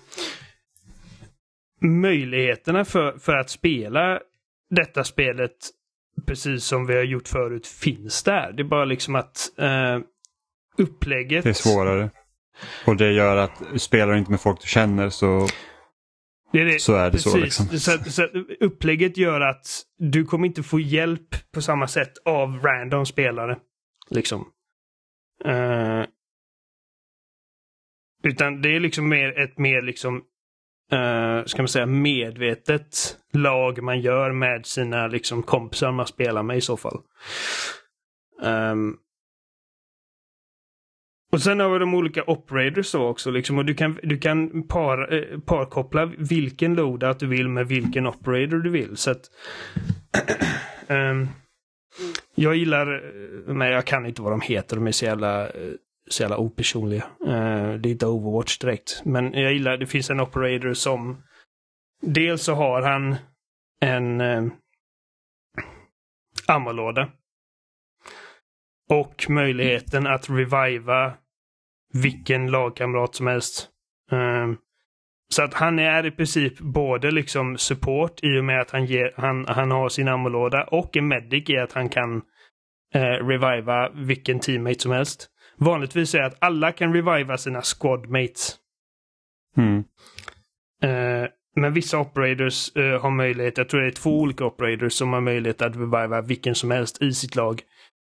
Möjligheterna 1.82 2.86
för, 2.86 3.18
för 3.18 3.38
att 3.38 3.50
spela 3.50 4.20
detta 4.70 5.04
spelet 5.04 5.58
precis 6.26 6.64
som 6.64 6.86
vi 6.88 6.96
har 6.96 7.04
gjort 7.04 7.28
förut 7.28 7.68
finns 7.68 8.24
där. 8.24 8.52
Det 8.52 8.62
är 8.62 8.68
bara 8.68 8.86
liksom 8.86 9.16
att 9.16 9.50
uh, 9.62 10.00
upplägget... 10.78 11.44
Det 11.44 11.50
är 11.50 11.54
svårare. 11.54 12.10
Och 12.86 12.98
det 12.98 13.12
gör 13.12 13.38
att 13.38 13.82
spelar 13.82 14.14
du 14.14 14.20
inte 14.20 14.32
med 14.32 14.42
folk 14.42 14.62
du 14.62 14.68
känner 14.68 15.10
så 15.10 15.48
det 16.52 16.60
är 16.62 16.66
det. 16.66 16.80
Så 16.80 16.96
är 16.96 17.06
det 17.06 17.12
Precis. 17.12 17.32
så. 17.32 17.38
Liksom. 17.38 17.66
Så, 17.80 18.12
så 18.12 18.24
upplägget 18.60 19.18
gör 19.18 19.42
att 19.42 19.66
du 19.98 20.26
kommer 20.26 20.48
inte 20.48 20.64
få 20.64 20.80
hjälp 20.80 21.52
på 21.52 21.62
samma 21.62 21.88
sätt 21.88 22.14
av 22.26 22.60
random 22.64 23.06
spelare. 23.06 23.58
Liksom. 24.10 24.42
Uh, 25.46 26.06
utan 28.24 28.62
det 28.62 28.76
är 28.76 28.80
liksom 28.80 29.10
mer 29.10 29.40
ett 29.40 29.58
mer 29.58 29.82
liksom, 29.82 30.24
Eh, 30.92 31.00
uh, 31.00 31.46
ska 31.46 31.62
man 31.62 31.68
säga 31.68 31.86
medvetet 31.86 33.18
lag 33.34 33.84
man 33.84 34.02
gör 34.02 34.32
med 34.32 34.66
sina 34.66 35.08
liksom 35.08 35.44
kompisar 35.44 35.92
man 35.92 36.08
spelar 36.08 36.44
med 36.44 36.58
i 36.58 36.62
så 36.62 36.78
fall. 36.78 37.00
Um, 38.42 38.98
och 41.32 41.42
sen 41.42 41.60
har 41.60 41.70
vi 41.70 41.80
de 41.80 41.96
olika 41.96 42.24
operators 42.24 42.96
också 42.96 43.32
liksom 43.32 43.58
och 43.58 43.66
du 43.66 43.74
kan, 43.74 44.00
du 44.04 44.18
kan 44.18 44.68
par, 44.68 45.14
eh, 45.14 45.40
parkoppla 45.40 46.06
vilken 46.18 46.76
loadout 46.76 47.20
du 47.20 47.28
vill 47.28 47.50
med 47.50 47.68
vilken 47.68 48.08
operator 48.08 48.58
du 48.58 48.70
vill. 48.70 48.98
Så 48.98 49.12
att 49.12 49.22
um, 50.88 51.28
Jag 52.36 52.56
gillar, 52.56 52.96
eh, 52.96 53.54
men 53.54 53.72
jag 53.72 53.86
kan 53.86 54.06
inte 54.06 54.22
vad 54.22 54.32
de 54.32 54.42
heter, 54.42 54.76
de 54.76 54.88
är 54.88 54.92
så 54.92 55.06
jävla, 55.06 55.50
eh, 55.50 55.72
så 56.10 56.24
jävla 56.24 56.38
opersonliga. 56.38 57.04
Uh, 57.22 57.74
det 57.74 57.90
är 57.90 57.92
inte 57.92 58.08
Overwatch 58.08 58.58
direkt. 58.58 59.02
Men 59.06 59.34
jag 59.34 59.54
gillar, 59.54 59.78
det 59.78 59.88
finns 59.88 60.10
en 60.10 60.20
operator 60.20 60.74
som 60.74 61.18
Dels 62.02 62.44
så 62.44 62.54
har 62.54 62.82
han 62.82 63.16
en 63.82 64.22
uh, 64.22 64.52
ammolåda 66.48 67.10
och 68.90 69.26
möjligheten 69.30 70.08
att 70.08 70.30
reviva 70.30 71.14
vilken 71.94 72.52
lagkamrat 72.52 73.16
som 73.16 73.28
helst. 73.28 73.70
Um, 74.12 74.58
så 75.30 75.44
att 75.44 75.54
han 75.54 75.80
är 75.80 76.06
i 76.06 76.12
princip 76.12 76.60
både 76.60 77.12
liksom 77.12 77.58
support 77.58 78.24
i 78.24 78.40
och 78.40 78.46
med 78.46 78.62
att 78.62 78.72
han, 78.72 78.86
ger, 78.86 79.14
han, 79.18 79.46
han 79.48 79.72
har 79.72 79.90
sin 79.90 80.08
ammolåda 80.08 80.64
och 80.64 80.98
en 80.98 81.08
medic 81.08 81.50
i 81.50 81.58
att 81.58 81.74
han 81.74 81.90
kan 81.90 82.22
eh, 82.94 83.00
reviva 83.02 83.90
vilken 83.90 84.40
teammate 84.40 84.80
som 84.80 84.92
helst. 84.92 85.30
Vanligtvis 85.60 86.16
är 86.16 86.24
att 86.24 86.38
alla 86.40 86.72
kan 86.72 86.94
reviva 86.94 87.38
sina 87.38 87.62
squadmates. 87.62 88.56
Mm. 89.58 89.84
Eh, 90.84 91.30
men 91.56 91.74
vissa 91.74 92.00
operators 92.00 92.76
eh, 92.76 93.02
har 93.02 93.10
möjlighet, 93.10 93.58
jag 93.58 93.70
tror 93.70 93.82
det 93.82 93.88
är 93.88 93.92
två 93.92 94.20
olika 94.20 94.46
operators 94.46 94.94
som 94.94 95.14
har 95.14 95.22
möjlighet 95.22 95.62
att 95.62 95.76
reviva 95.76 96.22
vilken 96.22 96.56
som 96.56 96.72
helst 96.72 97.02
i 97.02 97.14
sitt 97.14 97.36
lag. 97.36 97.62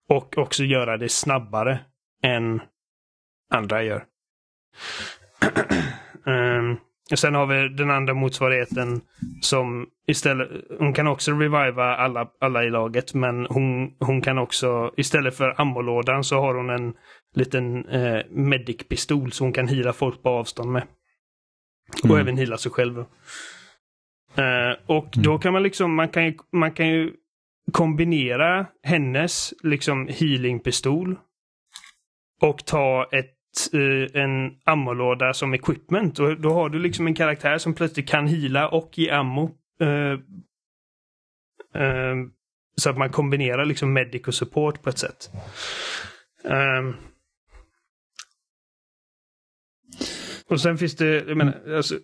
Och 0.10 0.38
också 0.38 0.64
göra 0.64 0.98
det 0.98 1.10
snabbare 1.10 1.80
än 2.24 2.62
andra 3.54 3.84
gör. 3.84 4.06
um, 6.26 6.78
sen 7.16 7.36
har 7.36 7.46
vi 7.46 7.70
den 7.70 7.92
andra 7.92 8.14
motsvarigheten 8.14 9.02
som 9.42 9.88
istället, 10.08 10.50
hon 10.80 10.94
kan 10.94 11.08
också 11.08 11.32
reviva 11.32 11.96
alla, 11.96 12.28
alla 12.42 12.64
i 12.64 12.70
laget 12.70 13.14
men 13.14 13.46
hon, 13.46 13.96
hon 14.00 14.22
kan 14.22 14.38
också, 14.38 14.94
istället 14.98 15.38
för 15.38 15.62
ammolådan 15.62 16.24
så 16.24 16.40
har 16.40 16.56
hon 16.56 16.70
en 16.70 16.94
liten 17.36 17.86
eh, 17.86 18.22
medic-pistol 18.30 19.32
så 19.32 19.44
hon 19.44 19.54
kan 19.54 19.68
hila 19.68 19.94
folk 19.94 20.24
på 20.24 20.30
avstånd 20.30 20.72
med. 20.72 20.84
Mm. 22.04 22.12
Och 22.12 22.20
även 22.20 22.38
hila 22.38 22.58
sig 22.58 22.72
själv. 22.72 22.98
Uh, 24.38 24.76
och 24.86 25.18
mm. 25.18 25.24
då 25.24 25.40
kan 25.40 25.54
man 25.54 25.64
liksom, 25.64 25.96
man 25.96 26.10
kan 26.10 26.26
ju, 26.26 26.38
man 26.52 26.72
kan 26.72 26.88
ju 26.88 27.14
kombinera 27.72 28.66
hennes 28.84 29.54
liksom 29.64 30.08
healing-pistol 30.08 31.16
och 32.42 32.66
ta 32.66 33.10
ett 33.12 33.36
uh, 33.74 34.08
en 34.14 34.52
ammolåda 34.64 35.34
som 35.34 35.54
equipment. 35.54 36.20
Och 36.20 36.40
då 36.40 36.54
har 36.54 36.70
du 36.70 36.80
liksom 36.80 37.08
en 37.08 37.16
karaktär 37.16 37.58
som 37.58 37.74
plötsligt 37.74 38.10
kan 38.10 38.28
hila 38.28 38.70
och 38.70 38.98
ge 38.98 39.10
ammo. 39.10 39.52
Uh, 39.82 40.20
uh, 41.82 42.28
så 42.76 42.90
att 42.90 42.98
man 42.98 43.10
kombinerar 43.10 43.66
liksom 43.66 43.94
medic 43.94 44.28
och 44.28 44.36
support 44.36 44.82
på 44.82 44.90
ett 44.90 44.98
sätt. 44.98 45.30
Um, 46.44 46.96
och 50.50 50.62
sen 50.62 50.78
finns 50.78 50.96
det, 50.96 51.28
jag 51.28 51.38
menar, 51.38 51.76
alltså, 51.76 51.96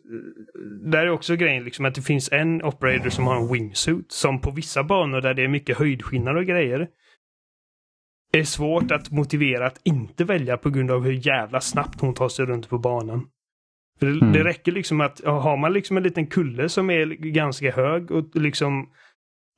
där 0.81 1.05
är 1.05 1.09
också 1.09 1.35
grejen 1.35 1.63
liksom 1.63 1.85
att 1.85 1.95
det 1.95 2.01
finns 2.01 2.31
en 2.31 2.63
operator 2.63 3.09
som 3.09 3.27
har 3.27 3.35
en 3.35 3.53
wingsuit 3.53 4.11
som 4.11 4.41
på 4.41 4.51
vissa 4.51 4.83
banor 4.83 5.21
där 5.21 5.33
det 5.33 5.43
är 5.43 5.47
mycket 5.47 5.77
höjdskillnader 5.77 6.39
och 6.39 6.45
grejer 6.45 6.87
är 8.33 8.43
svårt 8.43 8.91
att 8.91 9.11
motivera 9.11 9.67
att 9.67 9.81
inte 9.83 10.23
välja 10.23 10.57
på 10.57 10.69
grund 10.69 10.91
av 10.91 11.03
hur 11.03 11.27
jävla 11.27 11.61
snabbt 11.61 12.01
hon 12.01 12.13
tar 12.13 12.29
sig 12.29 12.45
runt 12.45 12.69
på 12.69 12.77
banan. 12.77 13.27
För 13.99 14.05
det, 14.05 14.11
mm. 14.11 14.33
det 14.33 14.43
räcker 14.43 14.71
liksom 14.71 15.01
att 15.01 15.21
har 15.25 15.57
man 15.57 15.73
liksom 15.73 15.97
en 15.97 16.03
liten 16.03 16.27
kulle 16.27 16.69
som 16.69 16.89
är 16.89 17.05
ganska 17.07 17.71
hög 17.71 18.11
och 18.11 18.35
liksom 18.35 18.89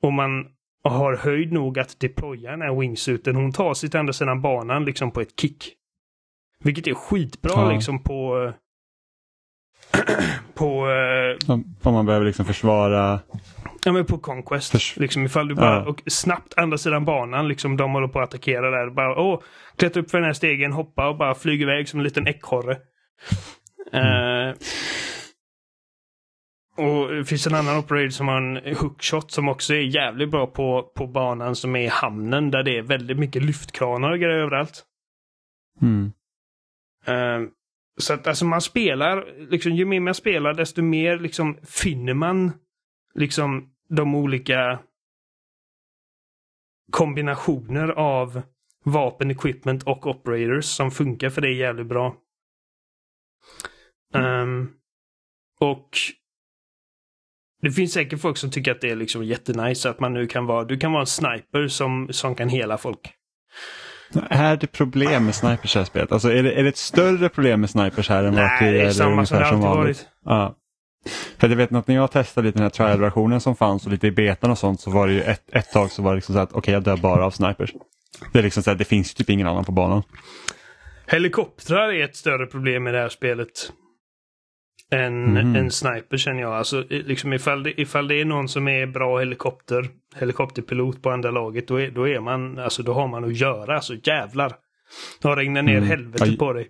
om 0.02 0.14
man 0.14 0.46
har 0.84 1.16
höjd 1.16 1.52
nog 1.52 1.78
att 1.78 2.00
deploya 2.00 2.50
den 2.50 2.62
här 2.62 2.80
wingsuiten. 2.80 3.36
Hon 3.36 3.52
tar 3.52 3.74
sig 3.74 3.90
till 3.90 4.00
andra 4.00 4.12
sidan 4.12 4.42
banan 4.42 4.84
liksom 4.84 5.10
på 5.10 5.20
ett 5.20 5.40
kick. 5.40 5.74
Vilket 6.64 6.86
är 6.86 6.94
skitbra 6.94 7.52
ja. 7.54 7.72
liksom 7.72 8.02
på 8.02 8.52
på... 10.54 10.90
Eh, 10.90 11.50
om 11.82 11.94
man 11.94 12.06
behöver 12.06 12.26
liksom 12.26 12.44
försvara 12.44 13.20
Ja 13.84 13.92
men 13.92 14.06
på 14.06 14.18
Conquest. 14.18 14.72
Förs 14.72 14.96
liksom 14.96 15.24
ifall 15.24 15.48
du 15.48 15.54
bara, 15.54 15.74
ja. 15.74 15.86
och 15.86 16.02
snabbt 16.06 16.54
andra 16.56 16.78
sidan 16.78 17.04
banan, 17.04 17.48
liksom 17.48 17.76
de 17.76 17.92
håller 17.92 18.08
på 18.08 18.20
att 18.20 18.28
attackera 18.28 18.70
där. 18.70 18.90
Bara, 18.90 19.20
åh, 19.20 19.40
klättra 19.76 20.02
upp 20.02 20.10
för 20.10 20.18
den 20.18 20.26
här 20.26 20.32
stegen, 20.32 20.72
hoppa 20.72 21.08
och 21.08 21.16
bara 21.16 21.34
flyga 21.34 21.62
iväg 21.62 21.88
som 21.88 22.00
en 22.00 22.04
liten 22.04 22.28
ekorre. 22.28 22.76
Mm. 23.92 24.48
Uh, 24.48 24.54
och 26.76 27.14
det 27.14 27.24
finns 27.24 27.46
en 27.46 27.54
annan 27.54 27.78
operator 27.78 28.08
som 28.08 28.28
har 28.28 28.36
en 28.36 28.76
hookshot 28.76 29.30
som 29.30 29.48
också 29.48 29.74
är 29.74 29.80
jävligt 29.80 30.30
bra 30.30 30.46
på, 30.46 30.92
på 30.94 31.06
banan 31.06 31.56
som 31.56 31.76
är 31.76 31.80
i 31.80 31.88
hamnen 31.88 32.50
där 32.50 32.62
det 32.62 32.78
är 32.78 32.82
väldigt 32.82 33.18
mycket 33.18 33.42
lyftkranar 33.42 34.12
och 34.12 34.18
grejer 34.18 34.38
överallt. 34.38 34.84
Mm. 35.82 36.12
Uh, 37.08 37.48
så 37.98 38.14
att 38.14 38.26
alltså 38.26 38.44
man 38.44 38.60
spelar, 38.60 39.46
liksom, 39.50 39.72
ju 39.72 39.84
mer 39.84 40.00
man 40.00 40.14
spelar 40.14 40.54
desto 40.54 40.82
mer 40.82 41.18
liksom 41.18 41.58
finner 41.62 42.14
man 42.14 42.52
liksom 43.14 43.70
de 43.88 44.14
olika 44.14 44.78
kombinationer 46.92 47.88
av 47.88 48.42
vapen, 48.84 49.30
equipment 49.30 49.82
och 49.82 50.06
operators 50.06 50.64
som 50.64 50.90
funkar 50.90 51.30
för 51.30 51.40
det 51.40 51.52
jävligt 51.52 51.86
bra. 51.86 52.16
Um, 54.14 54.72
och 55.60 55.90
det 57.62 57.70
finns 57.70 57.92
säkert 57.92 58.20
folk 58.20 58.36
som 58.36 58.50
tycker 58.50 58.72
att 58.72 58.80
det 58.80 58.90
är 58.90 58.96
liksom 58.96 59.24
jättenice 59.24 59.90
att 59.90 60.00
man 60.00 60.14
nu 60.14 60.26
kan 60.26 60.46
vara, 60.46 60.64
du 60.64 60.78
kan 60.78 60.92
vara 60.92 61.00
en 61.00 61.06
sniper 61.06 61.68
som, 61.68 62.08
som 62.12 62.34
kan 62.34 62.48
hela 62.48 62.78
folk. 62.78 63.14
Är 64.30 64.56
det 64.56 64.66
problem 64.66 65.24
med 65.24 65.34
snipers 65.34 65.74
här 65.74 65.84
spelet? 65.84 66.12
Alltså 66.12 66.32
är 66.32 66.42
det, 66.42 66.52
är 66.52 66.62
det 66.62 66.68
ett 66.68 66.76
större 66.76 67.28
problem 67.28 67.60
med 67.60 67.70
snipers 67.70 68.08
här 68.08 68.24
än 68.24 68.34
vad 68.34 68.42
det 68.42 68.46
är? 68.46 68.62
Nej, 68.62 68.72
det 68.72 68.82
är 68.82 68.90
samma 68.90 69.26
som 69.26 69.38
det 69.38 69.46
alltid 69.46 69.60
varit. 69.60 70.06
Ja. 70.24 70.54
För 71.38 71.48
jag 71.48 71.56
vet 71.56 71.72
att 71.72 71.88
när 71.88 71.94
jag 71.94 72.10
testade 72.10 72.46
lite 72.46 72.58
den 72.58 72.62
här 72.62 72.70
trial-versionen 72.70 73.40
som 73.40 73.56
fanns 73.56 73.86
och 73.86 73.92
lite 73.92 74.06
i 74.06 74.10
betan 74.10 74.50
och 74.50 74.58
sånt 74.58 74.80
så 74.80 74.90
var 74.90 75.06
det 75.06 75.12
ju 75.12 75.22
ett, 75.22 75.42
ett 75.52 75.72
tag 75.72 75.90
så 75.90 76.02
var 76.02 76.10
det 76.10 76.14
liksom 76.14 76.34
så 76.34 76.40
att 76.40 76.48
okej 76.48 76.58
okay, 76.58 76.74
jag 76.74 76.82
dör 76.82 76.96
bara 76.96 77.26
av 77.26 77.30
snipers. 77.30 77.72
Det 78.32 78.38
är 78.38 78.42
liksom 78.42 78.62
så 78.62 78.70
att 78.70 78.78
det 78.78 78.84
finns 78.84 79.14
typ 79.14 79.30
ingen 79.30 79.46
annan 79.46 79.64
på 79.64 79.72
banan. 79.72 80.02
Helikoptrar 81.06 81.92
är 81.92 82.04
ett 82.04 82.16
större 82.16 82.46
problem 82.46 82.86
i 82.86 82.92
det 82.92 82.98
här 82.98 83.08
spelet. 83.08 83.72
Än 84.90 85.36
mm. 85.36 85.56
en 85.56 85.70
sniper 85.70 86.16
känner 86.16 86.40
jag. 86.40 86.52
Alltså 86.52 86.84
liksom 86.88 87.32
ifall 87.32 87.62
det, 87.62 87.80
ifall 87.80 88.08
det 88.08 88.20
är 88.20 88.24
någon 88.24 88.48
som 88.48 88.68
är 88.68 88.86
bra 88.86 89.18
helikopter, 89.18 89.88
helikopterpilot 90.16 91.02
på 91.02 91.10
andra 91.10 91.30
laget, 91.30 91.68
då 91.68 91.80
är, 91.80 91.90
då 91.90 92.08
är 92.08 92.20
man, 92.20 92.58
alltså 92.58 92.82
då 92.82 92.92
har 92.92 93.08
man 93.08 93.24
att 93.24 93.36
göra. 93.36 93.74
Alltså 93.74 93.94
jävlar. 94.02 94.52
Då 95.22 95.34
regnar 95.34 95.62
ner 95.62 95.76
mm. 95.76 95.88
helvetet 95.88 96.38
på 96.38 96.52
dig. 96.52 96.68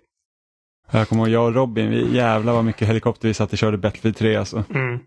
Jag 0.91 1.07
kommer 1.07 1.23
ihåg 1.23 1.29
jag 1.29 1.45
och 1.45 1.55
Robin, 1.55 1.89
vi, 1.89 2.15
jävlar 2.15 2.53
vad 2.53 2.65
mycket 2.65 2.87
helikopter 2.87 3.27
vi 3.27 3.33
satt 3.33 3.51
och 3.51 3.57
körde 3.57 3.77
Battlefield 3.77 4.17
3 4.17 4.35
alltså. 4.35 4.63
Mm. 4.73 4.99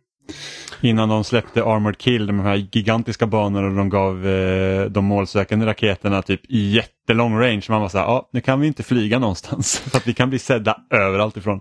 Innan 0.80 1.08
de 1.08 1.24
släppte 1.24 1.64
Armored 1.64 1.98
Kill, 1.98 2.26
de 2.26 2.40
här 2.40 2.56
gigantiska 2.72 3.26
banorna 3.26 3.68
och 3.68 3.74
de 3.74 3.88
gav 3.88 4.26
eh, 4.26 4.84
de 4.84 5.04
målsökande 5.04 5.66
raketerna 5.66 6.22
typ 6.22 6.40
jättelång 6.48 7.38
range. 7.38 7.62
Man 7.68 7.80
var 7.80 7.88
så 7.88 7.98
här, 7.98 8.04
ja 8.04 8.28
nu 8.32 8.40
kan 8.40 8.60
vi 8.60 8.66
inte 8.66 8.82
flyga 8.82 9.18
någonstans 9.18 9.78
för 9.90 9.98
att 9.98 10.06
vi 10.06 10.14
kan 10.14 10.30
bli 10.30 10.38
sedda 10.38 10.80
överallt 10.90 11.36
ifrån. 11.36 11.60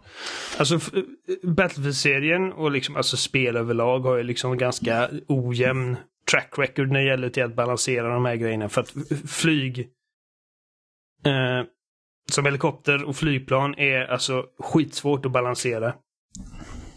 Alltså 0.58 0.76
eh, 0.76 0.80
Battlefield-serien 1.44 2.54
och 2.54 2.72
liksom 2.72 2.96
alltså 2.96 3.18
spel 3.18 3.56
överlag 3.56 4.00
har 4.00 4.18
ju 4.18 4.24
liksom 4.24 4.58
ganska 4.58 5.10
ojämn 5.28 5.98
track 6.32 6.54
record 6.58 6.92
när 6.92 7.00
det 7.00 7.06
gäller 7.06 7.30
till 7.30 7.44
att 7.44 7.56
balansera 7.56 8.14
de 8.14 8.26
här 8.26 8.36
grejerna. 8.36 8.70
För 8.70 8.82
att 8.82 8.94
flyg 9.30 9.80
eh, 11.26 11.66
som 12.32 12.46
helikopter 12.46 13.04
och 13.04 13.16
flygplan 13.16 13.76
är 13.78 14.12
alltså 14.12 14.46
skitsvårt 14.60 15.26
att 15.26 15.32
balansera. 15.32 15.94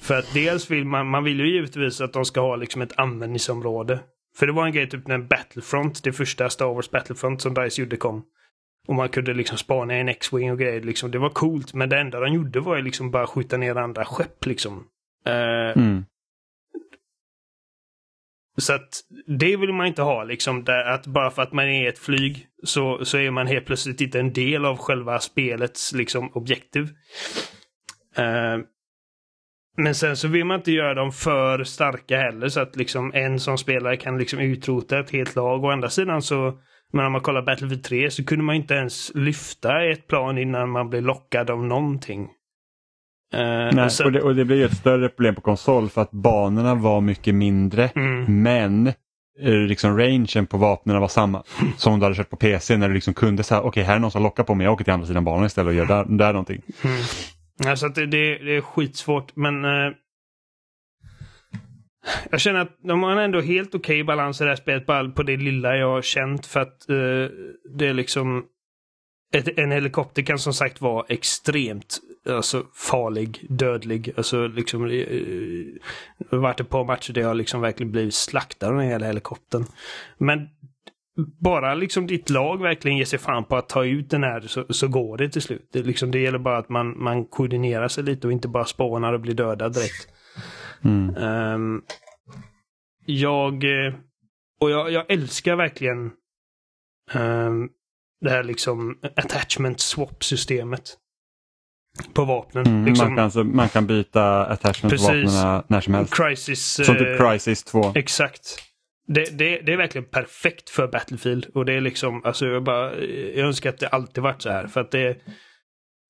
För 0.04 0.18
att 0.18 0.34
dels 0.34 0.70
vill 0.70 0.84
man, 0.84 1.06
man 1.06 1.24
vill 1.24 1.40
ju 1.40 1.54
givetvis 1.54 2.00
att 2.00 2.12
de 2.12 2.24
ska 2.24 2.40
ha 2.40 2.56
liksom 2.56 2.82
ett 2.82 2.98
användningsområde. 2.98 4.00
För 4.36 4.46
det 4.46 4.52
var 4.52 4.66
en 4.66 4.72
grej 4.72 4.88
typ 4.88 5.06
när 5.06 5.18
Battlefront, 5.18 6.04
det 6.04 6.12
första 6.12 6.50
Star 6.50 6.74
Wars 6.74 6.90
Battlefront 6.90 7.42
som 7.42 7.54
DICE 7.54 7.82
gjorde 7.82 7.96
kom. 7.96 8.24
Och 8.86 8.94
man 8.94 9.08
kunde 9.08 9.34
liksom 9.34 9.58
spana 9.58 9.96
i 9.96 10.00
en 10.00 10.08
X-Wing 10.08 10.52
och 10.52 10.58
grejer. 10.58 10.80
Liksom. 10.80 11.10
Det 11.10 11.18
var 11.18 11.30
coolt, 11.30 11.74
men 11.74 11.88
det 11.88 11.98
enda 11.98 12.20
de 12.20 12.34
gjorde 12.34 12.60
var 12.60 12.76
ju 12.76 12.82
liksom 12.82 13.10
bara 13.10 13.26
skjuta 13.26 13.56
ner 13.56 13.76
andra 13.76 14.04
skepp 14.04 14.46
liksom. 14.46 14.86
Uh, 15.28 15.82
mm. 15.82 16.04
Så 18.56 18.72
att 18.72 19.00
det 19.26 19.56
vill 19.56 19.72
man 19.72 19.86
inte 19.86 20.02
ha 20.02 20.24
liksom. 20.24 20.64
Där, 20.64 20.84
att 20.84 21.06
bara 21.06 21.30
för 21.30 21.42
att 21.42 21.52
man 21.52 21.64
är 21.64 21.88
ett 21.88 21.98
flyg 21.98 22.46
så, 22.62 23.04
så 23.04 23.18
är 23.18 23.30
man 23.30 23.46
helt 23.46 23.66
plötsligt 23.66 24.00
inte 24.00 24.20
en 24.20 24.32
del 24.32 24.64
av 24.64 24.76
själva 24.76 25.18
spelets 25.18 25.92
liksom 25.92 26.32
objektiv. 26.32 26.84
Uh, 28.18 28.64
men 29.76 29.94
sen 29.94 30.16
så 30.16 30.28
vill 30.28 30.44
man 30.44 30.56
inte 30.56 30.72
göra 30.72 30.94
dem 30.94 31.12
för 31.12 31.64
starka 31.64 32.18
heller 32.18 32.48
så 32.48 32.60
att 32.60 32.76
liksom 32.76 33.12
en 33.14 33.40
som 33.40 33.58
spelare 33.58 33.96
kan 33.96 34.18
liksom 34.18 34.40
utrota 34.40 34.98
ett 34.98 35.10
helt 35.10 35.36
lag. 35.36 35.64
Å 35.64 35.70
andra 35.70 35.90
sidan 35.90 36.22
så, 36.22 36.58
men 36.92 37.06
om 37.06 37.12
man 37.12 37.20
kollar 37.20 37.42
Battlefield 37.42 37.84
3 37.84 38.10
så 38.10 38.24
kunde 38.24 38.44
man 38.44 38.54
inte 38.54 38.74
ens 38.74 39.12
lyfta 39.14 39.90
ett 39.90 40.06
plan 40.06 40.38
innan 40.38 40.70
man 40.70 40.90
blev 40.90 41.02
lockad 41.02 41.50
av 41.50 41.64
någonting. 41.64 42.28
Uh, 43.34 43.74
Nej, 43.74 43.84
och, 43.84 43.92
sen... 43.92 44.06
och, 44.06 44.12
det, 44.12 44.20
och 44.20 44.34
det 44.34 44.44
blir 44.44 44.64
ett 44.64 44.76
större 44.76 45.08
problem 45.08 45.34
på 45.34 45.40
konsol 45.40 45.88
för 45.88 46.02
att 46.02 46.10
banorna 46.10 46.74
var 46.74 47.00
mycket 47.00 47.34
mindre 47.34 47.88
mm. 47.88 48.42
men 48.42 48.86
eh, 49.40 49.52
liksom 49.52 49.98
rangen 49.98 50.46
på 50.46 50.56
vapnen 50.56 51.00
var 51.00 51.08
samma 51.08 51.42
som 51.76 51.98
du 51.98 52.04
hade 52.04 52.16
kört 52.16 52.30
på 52.30 52.36
PC 52.36 52.76
när 52.76 52.88
du 52.88 52.94
liksom 52.94 53.14
kunde 53.14 53.42
säga 53.42 53.60
okej 53.60 53.68
okay, 53.68 53.82
här 53.82 53.94
är 53.94 53.98
någon 53.98 54.10
som 54.10 54.22
lockar 54.22 54.44
på 54.44 54.54
mig, 54.54 54.64
jag 54.64 54.72
åker 54.72 54.84
till 54.84 54.92
andra 54.92 55.06
sidan 55.06 55.24
banan 55.24 55.46
istället 55.46 55.68
och 55.68 55.74
gör 55.74 55.86
där, 55.86 56.04
där 56.04 56.32
någonting. 56.32 56.62
Mm. 56.84 56.96
Alltså 57.66 57.86
att 57.86 57.94
det, 57.94 58.06
det, 58.06 58.38
det 58.38 58.56
är 58.56 58.60
skitsvårt 58.60 59.36
men 59.36 59.64
eh, 59.64 59.92
jag 62.30 62.40
känner 62.40 62.60
att 62.60 62.78
de 62.82 63.02
har 63.02 63.16
ändå 63.16 63.40
helt 63.40 63.74
okej 63.74 63.78
okay 63.78 64.04
balans 64.04 64.40
i 64.40 64.44
det 64.44 64.50
här 64.50 64.56
spelet 64.56 64.86
bara 64.86 65.08
på 65.08 65.22
det 65.22 65.36
lilla 65.36 65.76
jag 65.76 65.90
har 65.90 66.02
känt 66.02 66.46
för 66.46 66.60
att 66.60 66.88
eh, 66.88 67.36
det 67.78 67.86
är 67.86 67.94
liksom 67.94 68.44
ett, 69.34 69.58
en 69.58 69.70
helikopter 69.70 70.22
kan 70.22 70.38
som 70.38 70.54
sagt 70.54 70.80
vara 70.80 71.04
extremt 71.08 72.00
alltså, 72.28 72.66
farlig, 72.74 73.46
dödlig. 73.48 74.12
Alltså 74.16 74.46
liksom, 74.46 74.84
eh, 74.84 74.90
det 76.18 76.30
har 76.30 76.38
varit 76.38 76.60
ett 76.60 76.68
par 76.68 76.84
matcher 76.84 77.12
där 77.12 77.22
jag 77.22 77.36
liksom 77.36 77.60
verkligen 77.60 77.92
blivit 77.92 78.14
slaktad 78.14 78.68
av 78.68 78.74
den 78.74 78.88
hela 78.88 79.06
helikoptern. 79.06 79.64
Men 80.18 80.48
bara 81.16 81.74
liksom 81.74 82.06
ditt 82.06 82.30
lag 82.30 82.62
verkligen 82.62 82.96
ger 82.96 83.04
sig 83.04 83.18
fan 83.18 83.44
på 83.44 83.56
att 83.56 83.68
ta 83.68 83.84
ut 83.84 84.10
den 84.10 84.22
här 84.22 84.40
så, 84.40 84.66
så 84.70 84.88
går 84.88 85.16
det 85.16 85.28
till 85.28 85.42
slut. 85.42 85.68
Det, 85.72 85.82
liksom, 85.82 86.10
det 86.10 86.18
gäller 86.18 86.38
bara 86.38 86.58
att 86.58 86.68
man, 86.68 87.02
man 87.02 87.24
koordinerar 87.24 87.88
sig 87.88 88.04
lite 88.04 88.26
och 88.26 88.32
inte 88.32 88.48
bara 88.48 88.64
spånar 88.64 89.12
och 89.12 89.20
blir 89.20 89.34
dödad 89.34 89.74
direkt. 89.74 90.08
Mm. 90.84 91.16
Um, 91.16 91.82
jag, 93.06 93.64
och 94.60 94.70
jag, 94.70 94.92
jag 94.92 95.10
älskar 95.10 95.56
verkligen 95.56 96.10
um, 97.14 97.70
det 98.20 98.30
här 98.30 98.42
liksom 98.42 98.98
attachment 99.16 99.80
swap-systemet. 99.80 100.98
På 102.12 102.24
vapnen. 102.24 102.66
Mm, 102.66 102.84
liksom. 102.84 103.06
man, 103.06 103.16
kan, 103.16 103.24
alltså, 103.24 103.44
man 103.44 103.68
kan 103.68 103.86
byta 103.86 104.46
attachment 104.46 104.92
Precis. 104.92 105.08
på 105.08 105.46
vapnen 105.46 105.62
när 105.66 105.80
som 105.80 105.94
helst. 105.94 106.14
Crisis. 106.14 106.64
Som 106.64 106.96
typ 106.96 107.20
eh, 107.20 107.30
Crisis 107.30 107.64
2. 107.64 107.92
Exakt. 107.94 108.58
Det, 109.06 109.38
det, 109.38 109.60
det, 109.60 109.72
är 109.72 109.76
verkligen 109.76 110.04
perfekt 110.04 110.70
för 110.70 110.88
Battlefield. 110.88 111.46
Och 111.54 111.64
det 111.64 111.72
är 111.72 111.80
liksom, 111.80 112.24
alltså 112.24 112.46
jag 112.46 112.64
bara, 112.64 112.96
jag 113.04 113.46
önskar 113.46 113.70
att 113.70 113.78
det 113.78 113.88
alltid 113.88 114.22
varit 114.22 114.42
så 114.42 114.50
här. 114.50 114.66
För 114.66 114.80
att 114.80 114.90
det, 114.90 115.16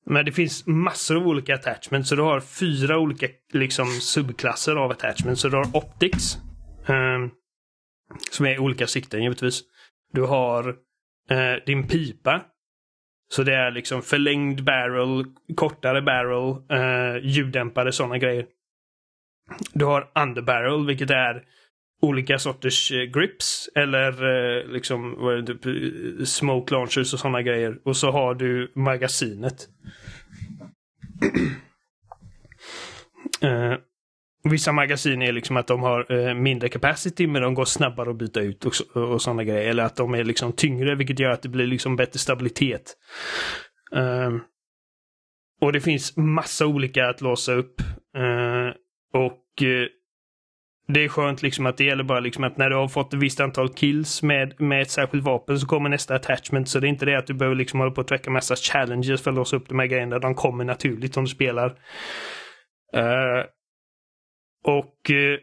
men 0.07 0.25
det 0.25 0.33
finns 0.33 0.67
massor 0.67 1.17
av 1.17 1.27
olika 1.27 1.55
attachments. 1.55 2.09
Så 2.09 2.15
du 2.15 2.23
har 2.23 2.41
fyra 2.41 2.99
olika 2.99 3.27
liksom 3.53 3.87
subklasser 3.87 4.77
av 4.77 4.91
attachments. 4.91 5.41
Så 5.41 5.49
du 5.49 5.57
har 5.57 5.77
Optics. 5.77 6.39
Um, 6.87 7.31
som 8.31 8.47
är 8.47 8.59
olika 8.59 8.87
sikten 8.87 9.23
givetvis. 9.23 9.63
Du 10.13 10.23
har 10.23 10.69
uh, 10.69 11.65
din 11.67 11.89
pipa. 11.89 12.41
Så 13.29 13.43
det 13.43 13.55
är 13.55 13.71
liksom 13.71 14.03
förlängd 14.03 14.65
barrel, 14.65 15.25
kortare 15.55 16.03
barrel, 16.03 16.57
uh, 16.73 17.27
ljuddämpare, 17.27 17.93
sådana 17.93 18.19
grejer. 18.19 18.47
Du 19.73 19.85
har 19.85 20.11
underbarrel, 20.15 20.87
vilket 20.87 21.11
är 21.11 21.43
olika 22.05 22.39
sorters 22.39 22.93
eh, 22.93 23.03
grips 23.03 23.69
eller 23.75 24.11
eh, 24.11 24.67
liksom 24.67 25.15
vad 25.19 25.35
är 25.35 25.43
det, 25.43 25.55
typ, 25.55 25.67
eh, 25.67 26.25
smoke 26.25 26.75
launchers 26.75 27.15
och 27.15 27.21
sådana 27.21 27.43
grejer. 27.43 27.79
Och 27.85 27.97
så 27.97 28.11
har 28.11 28.35
du 28.35 28.73
magasinet. 28.75 29.69
uh, 33.45 33.75
vissa 34.51 34.73
magasin 34.73 35.23
är 35.23 35.33
liksom 35.33 35.57
att 35.57 35.67
de 35.67 35.83
har 35.83 36.13
uh, 36.13 36.35
mindre 36.35 36.69
capacity 36.69 37.27
men 37.27 37.43
de 37.43 37.55
går 37.55 37.65
snabbare 37.65 38.11
att 38.11 38.19
byta 38.19 38.41
ut 38.41 38.65
och, 38.65 38.73
och 38.97 39.23
sådana 39.23 39.45
grejer. 39.45 39.71
Eller 39.71 39.83
att 39.83 39.97
de 39.97 40.15
är 40.15 40.25
liksom 40.25 40.53
tyngre 40.53 40.95
vilket 40.95 41.19
gör 41.19 41.31
att 41.31 41.43
det 41.43 41.49
blir 41.49 41.67
liksom 41.67 41.97
bättre 41.97 42.19
stabilitet. 42.19 42.97
Uh, 43.97 44.37
och 45.61 45.73
det 45.73 45.81
finns 45.81 46.17
massa 46.17 46.67
olika 46.67 47.09
att 47.09 47.21
låsa 47.21 47.53
upp. 47.53 47.83
och 49.15 49.63
det 50.87 51.05
är 51.05 51.09
skönt 51.09 51.43
liksom 51.43 51.67
att 51.67 51.77
det 51.77 51.85
gäller 51.85 52.05
bara 52.05 52.21
liksom 52.21 52.45
att 52.45 52.57
när 52.57 52.71
du 52.71 52.77
har 52.77 52.89
fått 52.89 53.15
ett 53.15 53.21
visst 53.21 53.41
antal 53.41 53.69
kills 53.69 54.23
med, 54.23 54.61
med 54.61 54.83
ett 54.83 54.91
särskilt 54.91 55.25
vapen 55.25 55.59
så 55.61 55.67
kommer 55.67 55.89
nästa 55.89 56.15
attachment. 56.15 56.69
Så 56.69 56.81
det 56.81 56.87
är 56.87 56.89
inte 56.89 57.07
det 57.07 57.19
att 57.19 57.27
du 57.27 57.35
behöver 57.35 57.57
liksom 57.57 57.81
hålla 57.81 57.93
på 57.93 58.01
att 58.01 58.09
tracka 58.09 58.31
massa 58.31 58.57
challenges 58.57 59.23
för 59.23 59.31
att 59.31 59.37
låsa 59.37 59.57
upp 59.57 59.69
de 59.69 59.79
här 59.79 59.87
grejerna. 59.87 60.19
De 60.19 60.35
kommer 60.35 60.65
naturligt 60.65 61.17
om 61.17 61.25
du 61.25 61.31
spelar. 61.31 61.69
Uh, 62.97 63.45
och 64.65 65.11
uh, 65.11 65.39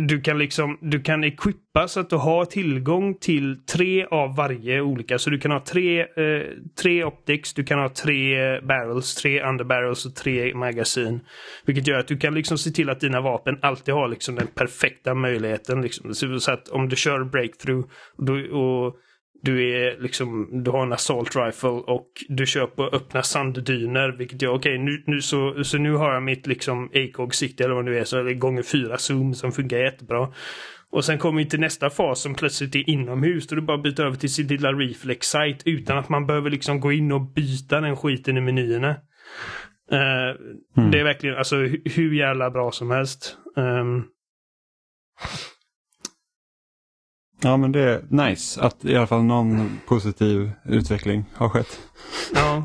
du 0.00 0.20
kan 0.20 0.38
liksom, 0.38 0.78
du 0.80 1.02
kan 1.02 1.24
equippa 1.24 1.88
så 1.88 2.00
att 2.00 2.10
du 2.10 2.16
har 2.16 2.44
tillgång 2.44 3.14
till 3.14 3.56
tre 3.56 4.04
av 4.04 4.36
varje 4.36 4.80
olika. 4.80 5.18
Så 5.18 5.30
du 5.30 5.38
kan 5.38 5.50
ha 5.50 5.60
tre, 5.60 6.00
eh, 6.00 6.42
tre 6.82 7.04
optics, 7.04 7.54
du 7.54 7.64
kan 7.64 7.78
ha 7.78 7.88
tre 7.88 8.60
barrels, 8.60 9.14
tre 9.14 9.42
underbarrels 9.42 10.06
och 10.06 10.14
tre 10.14 10.54
magasin. 10.54 11.20
Vilket 11.66 11.86
gör 11.86 11.98
att 11.98 12.08
du 12.08 12.16
kan 12.16 12.34
liksom 12.34 12.58
se 12.58 12.70
till 12.70 12.90
att 12.90 13.00
dina 13.00 13.20
vapen 13.20 13.58
alltid 13.62 13.94
har 13.94 14.08
liksom 14.08 14.34
den 14.34 14.46
perfekta 14.46 15.14
möjligheten. 15.14 15.82
Liksom. 15.82 16.14
Så 16.14 16.52
att 16.52 16.68
om 16.68 16.88
du 16.88 16.96
kör 16.96 17.24
breakthrough 17.24 17.86
och, 18.52 18.86
du, 19.42 19.72
och 19.72 19.74
är 19.74 20.00
liksom, 20.00 20.48
du 20.64 20.70
har 20.70 20.82
en 20.82 20.92
assault 20.92 21.36
rifle 21.36 21.68
och 21.68 22.08
du 22.28 22.46
på 22.66 22.84
öppna 22.84 23.22
sanddyner. 23.22 24.16
Vilket 24.18 24.42
gör, 24.42 24.50
okej 24.50 24.74
okay, 24.74 24.84
nu, 24.84 25.02
nu 25.06 25.20
så, 25.20 25.64
så 25.64 25.78
nu 25.78 25.92
har 25.92 26.12
jag 26.12 26.22
mitt 26.22 26.46
liksom 26.46 26.90
ACOG-sikte 26.94 27.64
eller 27.64 27.74
vad 27.74 27.84
det 27.84 27.90
nu 27.90 27.98
är, 27.98 28.04
så 28.04 28.22
det 28.22 28.32
är 28.32 28.34
gånger 28.34 28.62
fyra 28.62 28.98
zoom 28.98 29.34
som 29.34 29.52
funkar 29.52 29.78
jättebra. 29.78 30.32
Och 30.90 31.04
sen 31.04 31.18
kommer 31.18 31.42
vi 31.42 31.48
till 31.48 31.60
nästa 31.60 31.90
fas 31.90 32.20
som 32.20 32.34
plötsligt 32.34 32.74
är 32.74 32.90
inomhus. 32.90 33.46
Då 33.46 33.56
du 33.56 33.62
bara 33.62 33.78
byter 33.78 34.00
över 34.00 34.16
till 34.16 34.34
sin 34.34 34.46
lilla 34.46 34.72
reflex 34.72 35.26
site 35.26 35.70
utan 35.70 35.98
att 35.98 36.08
man 36.08 36.26
behöver 36.26 36.50
liksom 36.50 36.80
gå 36.80 36.92
in 36.92 37.12
och 37.12 37.20
byta 37.20 37.80
den 37.80 37.96
skiten 37.96 38.36
i 38.36 38.40
menyerna. 38.40 38.90
Uh, 39.92 40.36
mm. 40.76 40.90
Det 40.90 41.00
är 41.00 41.04
verkligen 41.04 41.36
alltså 41.36 41.56
hur 41.84 42.14
jävla 42.14 42.50
bra 42.50 42.70
som 42.70 42.90
helst. 42.90 43.36
Um, 43.56 44.04
Ja 47.40 47.56
men 47.56 47.72
det 47.72 47.80
är 47.80 48.02
nice 48.10 48.60
att 48.60 48.84
i 48.84 48.96
alla 48.96 49.06
fall 49.06 49.22
någon 49.22 49.80
positiv 49.86 50.50
utveckling 50.64 51.24
har 51.34 51.48
skett. 51.48 51.80
Ja. 52.34 52.64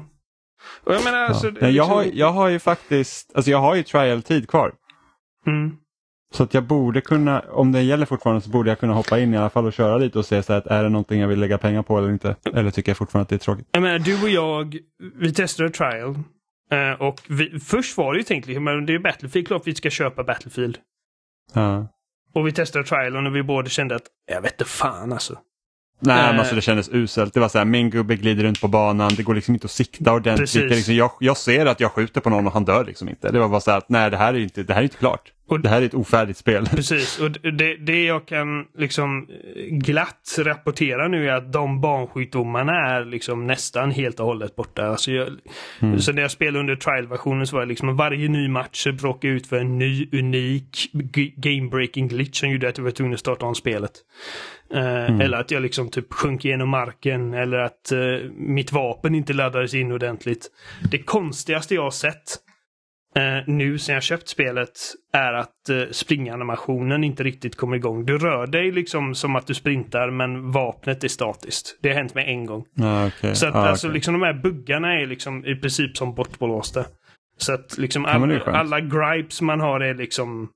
Och 0.84 0.94
jag 0.94 1.04
menar 1.04 1.18
alltså, 1.18 1.52
ja. 1.62 1.68
jag, 1.68 1.84
har, 1.84 2.06
jag 2.14 2.32
har 2.32 2.48
ju 2.48 2.60
faktiskt, 2.60 3.32
alltså 3.36 3.52
jag 3.52 3.62
har 3.62 3.76
ju 3.76 3.84
trial-tid 3.84 4.50
kvar. 4.50 4.74
Mm. 5.48 5.78
Så 6.34 6.44
att 6.44 6.54
jag 6.54 6.64
borde 6.64 7.02
kunna, 7.02 7.40
om 7.40 7.72
det 7.72 7.82
gäller 7.82 8.06
fortfarande 8.06 8.42
så 8.42 8.50
borde 8.50 8.70
jag 8.70 8.80
kunna 8.80 8.94
hoppa 8.94 9.20
in 9.20 9.34
i 9.34 9.38
alla 9.38 9.50
fall 9.50 9.66
och 9.66 9.74
köra 9.74 9.98
lite 9.98 10.20
och 10.20 10.26
se 10.26 10.44
så 10.44 10.54
att 10.54 10.68
är 10.68 10.84
det 10.84 10.90
någonting 10.90 11.20
jag 11.20 11.28
vill 11.28 11.40
lägga 11.40 11.58
pengar 11.58 11.84
på 11.84 11.98
eller 11.98 12.12
inte. 12.12 12.36
Eller 12.54 12.72
tycker 12.72 12.90
jag 12.90 12.98
fortfarande 12.98 13.24
att 13.24 13.30
det 13.30 13.36
är 13.36 13.40
tråkigt. 13.40 13.68
Jag 13.72 13.82
menar 13.82 14.00
du 14.00 14.24
och 14.24 14.30
jag, 14.30 14.78
vi 15.16 15.34
testade 15.34 15.70
trial. 15.70 16.20
Eh, 16.72 17.02
och 17.02 17.22
vi, 17.28 17.60
först 17.60 17.98
var 17.98 18.14
det 18.14 18.18
ju 18.18 18.24
tänkt, 18.24 18.48
men 18.48 18.86
det 18.86 18.94
är 18.94 19.00
Battlefield, 19.00 19.48
klart 19.48 19.62
vi 19.66 19.76
ska 19.76 19.90
köpa 19.90 20.24
Battlefield. 20.24 20.78
Ja. 21.54 21.88
Och 22.34 22.48
vi 22.48 22.52
testade 22.52 22.86
trialen 22.86 23.28
och 23.28 23.36
vi 23.36 23.44
båda 23.44 23.70
kände 23.70 23.96
att, 23.96 24.04
jag 24.32 24.42
vet 24.42 24.54
inte 24.54 24.66
fan 24.66 25.14
alltså. 25.14 25.38
Nej, 26.06 26.32
men 26.32 26.40
alltså 26.40 26.56
det 26.56 26.62
kändes 26.62 26.90
uselt. 26.90 27.34
Det 27.34 27.40
var 27.40 27.50
så 27.50 27.58
här, 27.58 27.66
min 27.66 27.90
gubbe 27.90 28.16
glider 28.16 28.44
runt 28.44 28.62
på 28.62 28.68
banan, 28.68 29.12
det 29.18 29.24
går 29.24 29.36
liksom 29.36 29.54
inte 29.54 29.66
att 29.66 29.72
sikta 29.72 30.14
ordentligt. 30.14 30.54
Liksom, 30.54 30.94
jag, 30.94 31.12
jag, 31.20 31.38
ser 31.38 31.66
att 31.66 31.80
jag 31.80 31.92
skjuter 31.92 32.22
på 32.22 32.30
någon 32.30 32.48
och 32.48 32.54
han 32.54 32.66
dör 32.66 32.86
liksom 32.86 33.10
inte. 33.10 33.32
Det 33.32 33.40
var 33.40 33.50
bara 33.50 33.62
så 33.62 33.72
här 33.72 33.78
att 33.78 33.90
nej, 33.90 34.12
det 34.12 34.18
här 34.18 34.34
är 34.34 34.40
inte, 34.40 34.64
det 34.64 34.74
här 34.74 34.82
är 34.82 34.84
inte 34.84 34.98
klart. 34.98 35.33
Och- 35.48 35.60
det 35.60 35.70
här 35.70 35.82
är 35.82 35.86
ett 35.86 35.94
ofärdigt 35.94 36.38
spel. 36.40 36.66
Precis, 36.66 37.20
och 37.20 37.32
det, 37.32 37.76
det 37.76 38.04
jag 38.04 38.26
kan 38.28 38.66
liksom 38.78 39.28
eh, 39.56 39.64
glatt 39.78 40.36
rapportera 40.40 41.08
nu 41.08 41.30
är 41.30 41.34
att 41.34 41.54
de 41.54 41.82
barnsjukdomarna 41.82 42.72
är 42.74 43.06
liksom 43.06 43.48
nästan 43.48 43.92
helt 43.92 44.20
och 44.20 44.26
hållet 44.26 44.56
borta. 44.56 44.86
Alltså 44.86 45.12
jag, 45.12 45.28
Så 46.00 46.14
när 46.14 46.22
jag 46.22 46.32
spelade 46.32 46.60
under 46.60 46.76
trial-versionen 46.76 47.48
så 47.48 47.56
var 47.56 47.62
det 47.64 47.70
liksom 47.70 47.96
varje 47.96 48.30
ny 48.30 48.48
match 48.48 48.88
råkade 48.88 49.34
ut 49.34 49.48
för 49.48 49.58
en 49.60 49.78
ny 49.78 50.10
unik 50.12 50.90
game-breaking 51.38 52.08
glitch 52.08 52.40
som 52.40 52.50
gjorde 52.50 52.70
att 52.70 52.78
jag 52.78 52.84
var 52.86 52.92
tvungen 52.92 53.14
att 53.14 53.20
starta 53.20 53.46
om 53.46 53.56
spelet. 53.56 53.92
Eh, 54.74 55.20
Eller 55.20 55.38
att 55.38 55.52
jag 55.52 55.62
liksom 55.62 55.90
typ 55.90 56.14
sjönk 56.14 56.46
igenom 56.46 56.70
marken 56.70 57.34
eller 57.34 57.58
att 57.58 57.92
eh, 57.92 58.00
mitt 58.38 58.72
vapen 58.72 59.16
inte 59.16 59.34
laddades 59.34 59.74
in 59.74 59.92
ordentligt. 59.92 60.48
Det 60.92 60.98
konstigaste 60.98 61.76
jag 61.76 61.84
har 61.84 61.92
sett 61.92 62.36
eh, 63.16 63.44
nu 63.48 63.78
sen 63.78 63.94
jag 63.94 64.04
köpt 64.04 64.28
spelet 64.28 64.80
är 65.14 65.34
att 65.34 65.70
eh, 65.70 65.82
springanimationen 65.92 67.04
inte 67.04 67.24
riktigt 67.24 67.56
kommer 67.56 67.76
igång. 67.76 68.06
Du 68.06 68.18
rör 68.18 68.48
dig 68.48 68.72
liksom 68.72 69.16
som 69.16 69.36
att 69.36 69.48
du 69.48 69.54
sprintar 69.54 70.10
men 70.10 70.52
vapnet 70.52 71.04
är 71.04 71.08
statiskt. 71.08 71.80
Det 71.82 71.90
har 71.90 71.96
hänt 71.96 72.16
mig 72.16 72.26
en 72.28 72.46
gång. 72.46 72.66
Ja, 72.74 73.08
okej. 73.08 73.36
Så 73.36 73.48
att 73.48 73.54
Ja, 73.54 73.68
alltså 73.68 73.88
okej. 73.88 73.94
liksom 73.94 74.14
de 74.14 74.22
här 74.26 74.34
buggarna 74.34 74.94
är 75.02 75.06
liksom 75.06 75.46
i 75.46 75.56
princip 75.56 75.98
som 75.98 76.16
bortblåsta. 76.16 76.86
Så 77.38 77.54
att 77.54 77.78
liksom 77.78 78.06
all, 78.06 78.42
alla 78.42 78.80
gripes 78.80 79.42
man 79.42 79.60
har 79.60 79.80
är 79.80 79.94
liksom 79.94 80.50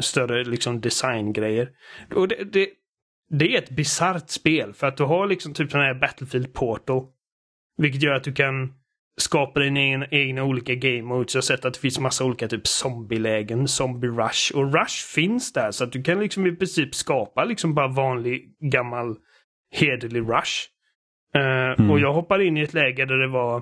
större 0.00 0.44
liksom 0.44 0.80
designgrejer. 0.80 1.68
Och 2.14 2.28
det, 2.28 2.44
det, 2.52 2.68
det 3.30 3.54
är 3.54 3.58
ett 3.62 3.70
bisarrt 3.70 4.30
spel 4.30 4.72
för 4.72 4.86
att 4.86 4.96
du 4.96 5.04
har 5.04 5.26
liksom 5.26 5.54
typ 5.54 5.70
sån 5.70 5.80
här 5.80 5.94
Battlefield 5.94 6.54
Portal. 6.54 7.06
Vilket 7.76 8.02
gör 8.02 8.14
att 8.14 8.24
du 8.24 8.32
kan 8.32 8.72
skapa 9.20 9.60
dina 9.60 9.80
egna, 9.80 10.06
egna 10.10 10.44
olika 10.44 10.74
game 10.74 11.02
modes. 11.02 11.34
Jag 11.34 11.38
har 11.38 11.42
sett 11.42 11.64
att 11.64 11.74
det 11.74 11.80
finns 11.80 11.98
massa 11.98 12.24
olika 12.24 12.48
typ 12.48 12.66
zombielägen, 12.66 13.68
zombie 13.68 14.08
rush. 14.08 14.54
Och 14.54 14.74
rush 14.74 15.06
finns 15.14 15.52
där 15.52 15.70
så 15.70 15.84
att 15.84 15.92
du 15.92 16.02
kan 16.02 16.20
liksom 16.20 16.46
i 16.46 16.56
princip 16.56 16.94
skapa 16.94 17.44
liksom 17.44 17.74
bara 17.74 17.88
vanlig 17.88 18.56
gammal 18.72 19.16
hederlig 19.70 20.20
rush. 20.20 20.68
Eh, 21.34 21.64
Mm. 21.78 21.90
Och 21.90 22.00
jag 22.00 22.12
hoppade 22.12 22.44
in 22.44 22.56
i 22.56 22.60
ett 22.60 22.74
läge 22.74 23.04
där 23.04 23.16
det 23.16 23.28
var 23.28 23.56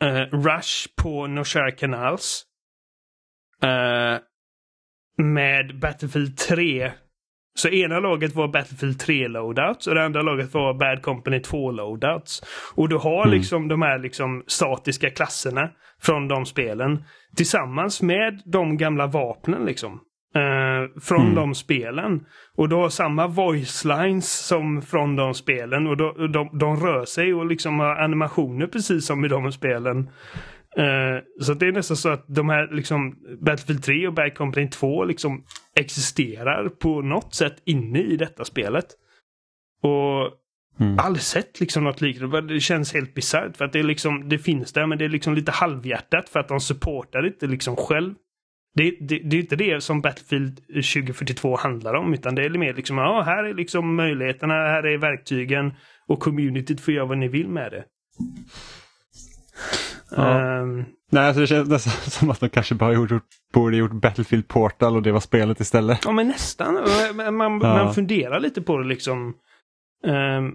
eh, 0.00 0.38
rush 0.38 0.88
på 1.02 1.26
Noshare 1.26 1.70
Canals. 1.72 2.44
Eh, 3.62 4.18
med 5.24 5.80
Battlefield 5.80 6.36
3. 6.38 6.92
Så 7.56 7.68
ena 7.68 8.00
laget 8.00 8.34
var 8.34 8.48
Battlefield 8.48 8.98
3 9.00 9.28
loadouts 9.28 9.86
och 9.86 9.94
det 9.94 10.04
andra 10.04 10.22
laget 10.22 10.54
var 10.54 10.74
Bad 10.74 11.02
Company 11.02 11.40
2 11.40 11.70
loadouts. 11.70 12.42
Och 12.74 12.88
du 12.88 12.96
har 12.96 13.26
Mm. 13.26 13.38
liksom 13.38 13.68
de 13.68 13.82
här 13.82 13.98
liksom 13.98 14.42
statiska 14.46 15.10
klasserna 15.10 15.70
från 16.02 16.28
de 16.28 16.44
spelen 16.46 17.04
tillsammans 17.36 18.02
med 18.02 18.40
de 18.44 18.76
gamla 18.76 19.06
vapnen 19.06 19.64
liksom. 19.64 20.00
Eh, 20.34 21.00
från 21.02 21.22
Mm. 21.22 21.34
de 21.34 21.54
spelen. 21.54 22.20
Och 22.56 22.68
du 22.68 22.76
har 22.76 22.88
samma 22.88 23.26
voice 23.26 23.84
lines 23.84 24.46
som 24.46 24.82
från 24.82 25.16
de 25.16 25.34
spelen 25.34 25.86
och 25.86 25.96
de, 25.96 26.32
de, 26.32 26.58
de 26.58 26.76
rör 26.86 27.04
sig 27.04 27.34
och 27.34 27.46
liksom 27.46 27.78
har 27.80 27.96
animationer 27.96 28.66
precis 28.66 29.06
som 29.06 29.24
i 29.24 29.28
de 29.28 29.52
spelen. 29.52 29.98
Eh, 30.76 31.18
så 31.40 31.54
det 31.54 31.66
är 31.66 31.72
nästan 31.72 31.96
så 31.96 32.08
att 32.08 32.24
de 32.28 32.48
här 32.48 32.68
liksom 32.74 33.14
Battlefield 33.40 33.82
3 33.84 34.06
och 34.06 34.14
Bad 34.14 34.34
Company 34.34 34.68
2 34.68 35.04
liksom 35.04 35.44
existerar 35.76 36.68
på 36.68 37.02
något 37.02 37.34
sätt 37.34 37.56
inne 37.64 38.02
i 38.02 38.16
detta 38.16 38.44
spelet. 38.44 38.86
Och 39.82 40.32
Mm. 40.80 40.98
aldrig 40.98 41.22
sett 41.22 41.60
liksom 41.60 41.84
något 41.84 42.00
liknande. 42.00 42.40
Det 42.40 42.60
känns 42.60 42.94
helt 42.94 43.14
bisarrt 43.14 43.56
för 43.56 43.64
att 43.64 43.72
det 43.72 43.78
är 43.78 43.82
liksom, 43.82 44.28
det 44.28 44.38
finns 44.38 44.72
där 44.72 44.86
men 44.86 44.98
det 44.98 45.04
är 45.04 45.08
liksom 45.08 45.34
lite 45.34 45.52
halvhjärtat 45.52 46.28
för 46.28 46.40
att 46.40 46.48
de 46.48 46.60
supportar 46.60 47.26
inte 47.26 47.46
liksom 47.46 47.76
själv. 47.76 48.14
Det, 48.74 48.90
det, 49.00 49.18
det 49.18 49.36
är 49.36 49.40
inte 49.40 49.56
det 49.56 49.80
som 49.80 50.00
Battlefield 50.00 50.56
2042 50.66 51.56
handlar 51.56 51.94
om 51.94 52.14
utan 52.14 52.34
det 52.34 52.44
är 52.44 52.50
mer 52.50 52.74
liksom, 52.74 52.98
ja 52.98 53.22
här 53.22 53.44
är 53.44 53.54
liksom 53.54 53.94
möjligheterna, 53.96 54.54
här 54.54 54.86
är 54.86 54.98
verktygen 54.98 55.72
och 56.06 56.20
communityt 56.20 56.80
får 56.80 56.94
göra 56.94 57.06
vad 57.06 57.18
ni 57.18 57.28
vill 57.28 57.48
med 57.48 57.72
det. 57.72 57.84
Ja. 60.10 60.40
Ehm, 60.40 60.84
Nej, 61.10 61.24
alltså 61.26 61.40
det 61.40 61.46
känns 61.46 61.68
nästan 61.68 61.92
som 62.10 62.30
att 62.30 62.40
de 62.40 62.48
kanske 62.48 62.74
bara 62.74 62.92
gjort, 62.92 63.10
borde 63.54 63.76
gjort 63.76 63.92
Battlefield 63.92 64.48
Portal 64.48 64.96
och 64.96 65.02
det 65.02 65.12
var 65.12 65.20
spelet 65.20 65.60
istället. 65.60 66.00
Ja 66.04 66.12
men 66.12 66.28
nästan. 66.28 66.74
Man, 67.14 67.36
man, 67.36 67.52
Ja. 67.62 67.84
man 67.84 67.94
funderar 67.94 68.40
lite 68.40 68.62
på 68.62 68.78
det 68.78 68.84
liksom. 68.88 69.34
Ehm, 70.06 70.54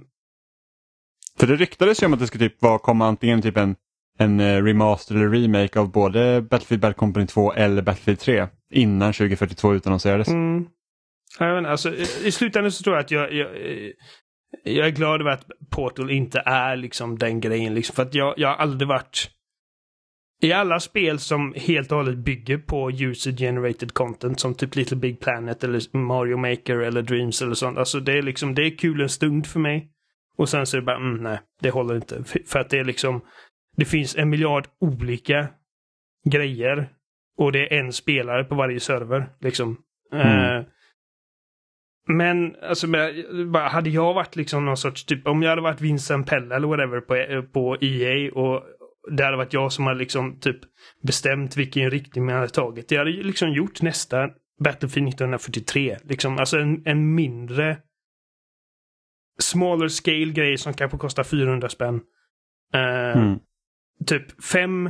För 1.40 1.48
det 1.48 1.56
ryktades 1.56 2.02
ju 2.02 2.06
om 2.06 2.14
att 2.14 2.20
det 2.20 2.28
skulle 2.28 2.50
typ 2.50 2.62
vara, 2.62 2.80
komma 2.80 3.08
antingen 3.08 3.42
typ 3.42 3.58
en, 3.58 3.76
en 4.20 4.40
eh, 4.40 4.64
remaster 4.64 5.16
eller 5.16 5.30
remake 5.30 5.80
av 5.80 5.92
både 5.92 6.42
Battlefield 6.42 6.82
Bad 6.82 6.96
Company 6.96 7.28
2 7.28 7.54
eller 7.54 7.82
Battlefield 7.82 8.20
3 8.20 8.48
innan 8.74 9.14
2042 9.14 9.74
utannonserades. 9.74 10.28
mm, 10.28 10.66
jag 11.40 11.58
inte, 11.58 11.70
alltså, 11.72 11.94
i- 11.96 12.08
I 12.28 12.32
slutändan 12.32 12.72
så 12.72 12.84
tror 12.84 12.96
jag 12.96 13.04
att 13.04 13.12
jag, 13.12 13.34
jag, 13.34 13.48
eh, 13.56 13.90
jag 14.64 14.88
är 14.88 14.92
glad 14.92 15.22
över 15.22 15.32
att 15.32 15.46
Portal 15.70 16.12
inte 16.12 16.40
är 16.46 16.76
liksom 16.76 17.18
den 17.20 17.40
grejen. 17.42 17.74
Liksom, 17.74 17.96
för 17.96 18.04
att 18.04 18.16
jag, 18.16 18.34
jag 18.38 18.48
har 18.50 18.56
aldrig 18.56 18.88
varit... 18.88 19.30
I 20.44 20.54
alla 20.54 20.80
spel 20.80 21.20
som 21.20 21.54
helt 21.58 21.92
och 21.92 21.98
hållet 21.98 22.18
bygger 22.18 22.58
på 22.58 22.92
user 22.92 23.32
generated 23.32 23.94
content 23.94 24.40
som 24.40 24.56
typ 24.56 24.76
Little 24.76 24.98
Big 24.98 25.20
Planet 25.20 25.64
eller 25.64 25.98
Mario 25.98 26.38
Maker 26.38 26.78
eller 26.78 27.02
Dreams 27.02 27.42
eller 27.42 27.54
sånt. 27.54 27.78
Alltså 27.78 28.00
det 28.00 28.14
är 28.14 28.22
liksom, 28.22 28.56
det 28.56 28.62
är 28.62 28.78
kul 28.78 29.02
en 29.02 29.10
stund 29.10 29.48
för 29.48 29.60
mig. 29.60 29.92
Och 30.38 30.50
sen 30.50 30.66
så 30.66 30.78
är 30.78 30.82
det 30.82 30.86
bara, 30.86 30.98
mm, 30.98 31.24
nej, 31.24 31.40
det 31.62 31.70
håller 31.70 31.96
inte. 31.96 32.24
För, 32.48 32.60
att 32.60 32.70
det 32.70 32.80
är 32.80 32.84
liksom, 32.84 33.22
det 33.78 33.86
finns 33.86 34.16
en 34.16 34.30
miljard 34.30 34.68
olika 34.80 35.48
grejer. 36.30 36.90
Och 37.38 37.52
det 37.52 37.74
är 37.74 37.80
en 37.80 37.94
spelare 37.94 38.44
på 38.44 38.56
varje 38.56 38.80
server. 38.80 39.30
Liksom. 39.40 39.78
Mm. 40.14 40.28
Eh, 40.28 40.66
men 42.08 42.56
alltså, 42.56 42.88
bara, 43.52 43.68
hade 43.68 43.90
jag 43.90 44.14
varit 44.14 44.36
liksom 44.36 44.66
någon 44.66 44.78
sorts, 44.78 45.06
typ 45.06 45.28
om 45.28 45.44
jag 45.44 45.50
hade 45.50 45.62
varit 45.62 45.82
Vincent 45.82 46.28
Pelle 46.28 46.56
eller 46.56 46.68
whatever 46.68 47.02
på, 47.02 47.48
på 47.54 47.78
EA 47.82 48.32
och 48.34 48.64
det 49.12 49.24
hade 49.24 49.38
varit 49.38 49.54
jag 49.54 49.72
som 49.72 49.86
hade 49.86 50.00
liksom 50.00 50.40
typ 50.40 50.60
bestämt 51.04 51.58
vilken 51.58 51.92
riktning 51.92 52.26
man 52.26 52.36
hade 52.36 52.50
tagit. 52.50 52.92
Jag 52.92 53.00
hade 53.00 53.12
liksom 53.12 53.54
gjort 53.54 53.82
nästa 53.82 54.30
Battlefield 54.64 55.08
1943. 55.08 55.98
Liksom, 56.04 56.38
alltså 56.38 56.58
en, 56.60 56.82
en 56.86 57.16
mindre 57.16 57.78
smaller 59.40 59.88
scale 59.88 60.32
grej 60.32 60.58
som 60.58 60.74
kanske 60.74 60.98
kostar 60.98 61.24
400 61.24 61.70
spänn. 61.70 62.02
Eh, 62.74 63.18
Mm. 63.18 63.40
Typ 64.06 64.44
fem 64.44 64.90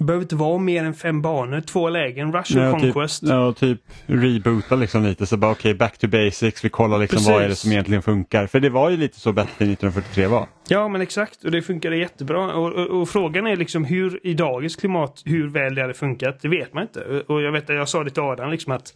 behöver 0.00 0.22
inte 0.24 0.36
vara 0.36 0.58
mer 0.58 0.84
än 0.84 0.94
fem 0.94 1.22
banor, 1.22 1.60
två 1.60 1.88
lägen, 1.88 2.28
och 2.28 2.44
Ja, 2.48 2.72
typ, 2.72 2.80
Conquest. 2.80 3.22
ja, 3.22 3.52
typ 3.52 3.80
reboota 4.06 4.76
liksom 4.76 5.02
lite 5.02 5.26
så 5.26 5.36
bara 5.36 5.52
okej 5.52 5.74
back 5.74 5.98
to 5.98 6.08
basics, 6.08 6.64
vi 6.64 6.68
kollar 6.68 6.98
liksom 6.98 7.16
Precis. 7.16 7.30
vad 7.32 7.42
är 7.42 7.48
det 7.48 7.56
som 7.56 7.72
egentligen 7.72 8.02
funkar. 8.02 8.46
För 8.46 8.60
det 8.60 8.70
var 8.70 8.90
ju 8.90 8.96
lite 8.96 9.20
så 9.20 9.32
Battlefield 9.32 9.72
1943 9.72 10.26
var. 10.26 10.48
Ja, 10.68 10.88
men 10.88 11.00
exakt. 11.00 11.44
Och 11.44 11.50
det 11.50 11.62
funkade 11.62 11.96
jättebra. 11.96 12.54
Och, 12.54 12.72
och, 12.72 13.00
och 13.00 13.08
frågan 13.08 13.46
är 13.46 13.56
liksom 13.56 13.84
hur 13.84 14.26
i 14.26 14.34
dagens 14.34 14.76
klimat, 14.76 15.22
hur 15.24 15.48
väl 15.48 15.74
det 15.74 15.80
hade 15.82 15.94
funkat. 15.94 16.38
Det 16.42 16.48
vet 16.48 16.74
man 16.74 16.82
inte. 16.82 17.00
Och- 17.28 17.42
jag 17.42 17.52
vet 17.52 17.70
att 17.70 17.76
jag 17.76 17.88
sa 17.88 18.04
det 18.04 18.10
till 18.10 18.22
Adam 18.22 18.50
liksom 18.50 18.72
att 18.72 18.92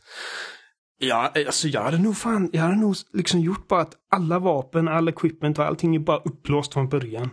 Ja, 0.98 1.32
alltså 1.46 1.68
jag 1.68 1.82
hade 1.82 1.98
nog 1.98 2.16
fan, 2.16 2.50
jag 2.52 2.62
hade 2.62 2.76
nog 2.76 2.94
liksom 3.12 3.40
gjort 3.40 3.68
bara 3.68 3.80
att 3.80 3.92
alla 4.14 4.38
vapen, 4.38 4.88
all 4.88 5.08
equipment 5.08 5.58
och 5.58 5.64
allting 5.64 5.94
är 5.94 5.98
bara 5.98 6.16
upplåst 6.18 6.72
från 6.72 6.88
början. 6.88 7.30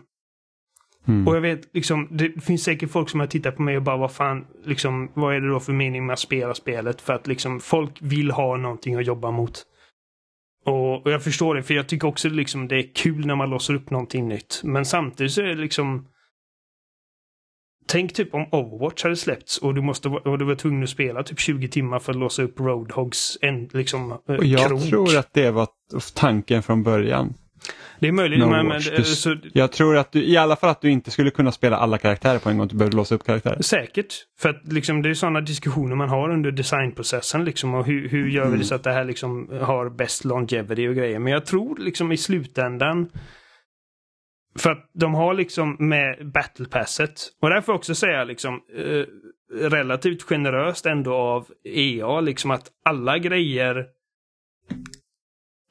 Mm. 1.08 1.28
Och 1.28 1.36
jag 1.36 1.42
vet 1.42 1.76
liksom, 1.76 2.08
det 2.12 2.44
finns 2.44 2.64
säkert 2.64 2.92
folk 2.92 3.10
som 3.10 3.20
har 3.20 3.28
tittat 3.28 3.56
på 3.56 3.62
mig 3.62 3.78
och 3.78 3.84
bara 3.84 3.98
vad 3.98 4.12
fan, 4.12 4.46
liksom, 4.66 5.12
vad 5.14 5.36
är 5.36 5.42
det 5.42 5.48
då 5.48 5.60
för 5.60 5.74
mening 5.74 6.06
med 6.06 6.14
att 6.14 6.20
spela 6.20 6.54
spelet? 6.54 7.02
För 7.02 7.14
att 7.14 7.28
liksom 7.28 7.60
folk 7.60 7.92
vill 8.02 8.32
ha 8.32 8.58
någonting 8.58 8.96
att 8.96 9.06
jobba 9.06 9.32
mot. 9.32 9.64
Och, 10.66 11.06
och 11.06 11.12
jag 11.12 11.24
förstår 11.24 11.56
det, 11.56 11.64
för 11.64 11.74
jag 11.74 11.88
tycker 11.88 12.08
också 12.08 12.30
liksom 12.30 12.68
det 12.68 12.76
är 12.76 12.96
kul 12.96 13.26
när 13.26 13.36
man 13.36 13.50
låser 13.50 13.74
upp 13.74 13.90
någonting 13.90 14.28
nytt. 14.28 14.62
Men 14.64 14.86
samtidigt 14.86 15.32
så 15.32 15.42
är 15.42 15.46
det 15.46 15.56
liksom 15.56 16.08
Tänk 17.88 18.14
typ 18.14 18.34
om 18.34 18.46
Overwatch 18.52 19.04
hade 19.04 19.16
släppts 19.16 19.58
och 19.58 19.74
du, 19.76 19.82
måste, 19.82 20.10
och 20.10 20.38
du 20.38 20.46
var 20.46 20.56
tvungen 20.56 20.84
att 20.84 20.90
spela 20.90 21.24
typ 21.24 21.40
20 21.40 21.68
timmar 21.68 22.00
för 22.00 22.12
att 22.12 22.18
låsa 22.18 22.44
upp 22.44 22.60
Roadhogs 22.60 23.38
en, 23.42 23.70
liksom, 23.74 24.12
eh, 24.12 24.36
Och 24.36 24.46
jag 24.46 24.68
krok. 24.68 24.82
tror 24.82 25.18
att 25.18 25.34
det 25.34 25.52
var 25.52 25.68
tanken 26.16 26.64
från 26.64 26.84
början. 26.84 27.34
Det 28.02 28.08
är 28.08 28.12
möjligt, 28.12 28.40
No 28.40 28.46
men, 28.46 28.68
men 28.68 28.68
Watch. 28.68 28.88
eh, 28.90 28.96
Du- 28.98 29.04
så, 29.04 29.38
Jag 29.54 29.72
tror 29.72 29.98
att 29.98 30.12
du, 30.12 30.24
i 30.24 30.38
alla 30.38 30.56
fall 30.56 30.70
att 30.70 30.82
du 30.82 30.90
inte 30.90 31.12
skulle 31.12 31.32
kunna 31.32 31.52
spela 31.52 31.78
alla 31.78 31.98
karaktärer 31.98 32.40
på 32.40 32.50
en 32.50 32.58
gång, 32.58 32.68
du 32.68 32.76
behöver 32.76 32.96
låsa 32.98 33.16
upp 33.16 33.24
karaktärer. 33.24 33.62
Säkert. 33.62 34.14
För 34.40 34.50
att 34.50 34.74
liksom, 34.74 35.02
det 35.02 35.10
är 35.10 35.14
sådana 35.14 35.42
diskussioner 35.42 35.96
man 35.96 36.10
har 36.10 36.30
under 36.30 36.52
designprocessen. 36.52 37.46
Liksom, 37.46 37.74
och 37.74 37.86
hur, 37.86 38.10
hur 38.10 38.30
gör 38.30 38.48
vi 38.50 38.58
det 38.58 38.64
så 38.64 38.76
att 38.76 38.84
det 38.84 38.92
här 38.92 39.06
liksom 39.06 39.50
har 39.62 39.90
bäst 39.90 40.26
longevity 40.26 40.88
och 40.88 40.96
grejer. 40.96 41.20
Men 41.20 41.34
jag 41.34 41.46
tror 41.46 41.78
liksom 41.78 42.12
i 42.12 42.18
slutändan 42.18 43.10
för 44.60 44.72
att 44.72 44.90
de 44.94 45.14
har 45.14 45.34
liksom 45.34 45.76
med 45.80 46.32
battle 46.34 46.66
passet 46.66 47.12
och 47.42 47.50
där 47.50 47.62
får 47.62 47.74
jag 47.74 47.78
också 47.80 47.96
säga 47.96 48.24
liksom 48.24 48.60
eh, 48.78 49.06
relativt 49.70 50.24
generöst 50.24 50.86
ändå 50.86 51.14
av 51.14 51.48
EA 51.64 52.22
liksom 52.22 52.52
att 52.52 52.68
alla 52.86 53.18
grejer 53.18 53.86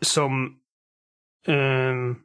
som 0.03 0.57
ehm, 1.47 2.17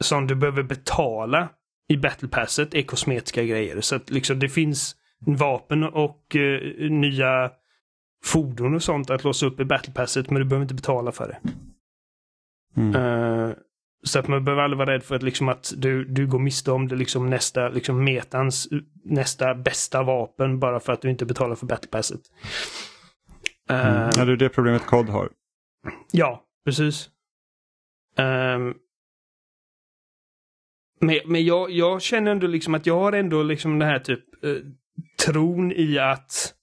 som 0.00 0.26
du 0.26 0.34
behöver 0.34 0.62
betala 0.62 1.48
i 1.88 1.96
battle 1.96 2.28
passet 2.28 2.74
är 2.74 2.82
kosmetiska 2.82 3.44
grejer. 3.44 3.80
Så 3.80 3.96
att 3.96 4.10
liksom 4.10 4.38
det 4.38 4.48
finns 4.48 4.96
vapen 5.26 5.84
och 5.84 6.36
eh, 6.36 6.90
nya 6.90 7.50
fordon 8.24 8.74
och 8.74 8.82
sånt 8.82 9.10
att 9.10 9.24
låsa 9.24 9.46
upp 9.46 9.60
i 9.60 9.64
battlepasset 9.64 10.30
men 10.30 10.42
du 10.42 10.48
behöver 10.48 10.64
inte 10.64 10.74
betala 10.74 11.12
för 11.12 11.28
det. 11.28 11.38
Mm. 12.76 12.94
Eh, 12.96 13.54
så 14.02 14.18
att 14.18 14.28
man 14.28 14.44
behöver 14.44 14.62
aldrig 14.62 14.78
vara 14.78 14.94
rädd 14.94 15.02
för 15.02 15.14
att, 15.14 15.22
liksom, 15.22 15.48
att 15.48 15.72
du, 15.76 16.04
du 16.04 16.26
går 16.26 16.38
miste 16.38 16.72
om 16.72 16.88
det 16.88 16.96
liksom 16.96 17.30
nästa, 17.30 17.68
liksom 17.68 18.04
metans 18.04 18.68
nästa 19.04 19.54
bästa 19.54 20.02
vapen 20.02 20.58
bara 20.58 20.80
för 20.80 20.92
att 20.92 21.02
du 21.02 21.10
inte 21.10 21.26
betalar 21.26 21.54
för 21.54 21.66
battlepasset. 21.66 22.20
Mm. 23.70 23.86
Eh, 23.86 24.10
Ja, 24.16 24.24
det 24.24 24.32
är 24.32 24.36
det 24.36 24.48
problemet 24.48 24.86
COD 24.86 25.08
har. 25.08 25.28
Ja, 26.12 26.42
precis. 26.64 27.10
Um, 28.20 28.74
men 31.00 31.18
men 31.26 31.44
jag, 31.44 31.70
jag 31.70 32.02
känner 32.02 32.30
ändå 32.30 32.46
liksom 32.46 32.74
att 32.74 32.86
jag 32.86 33.00
har 33.00 33.12
ändå 33.12 33.42
liksom 33.42 33.78
den 33.78 33.88
här 33.88 33.98
typ 33.98 34.44
eh, 34.44 34.56
tron 35.26 35.72
i 35.72 35.98
att 35.98 36.54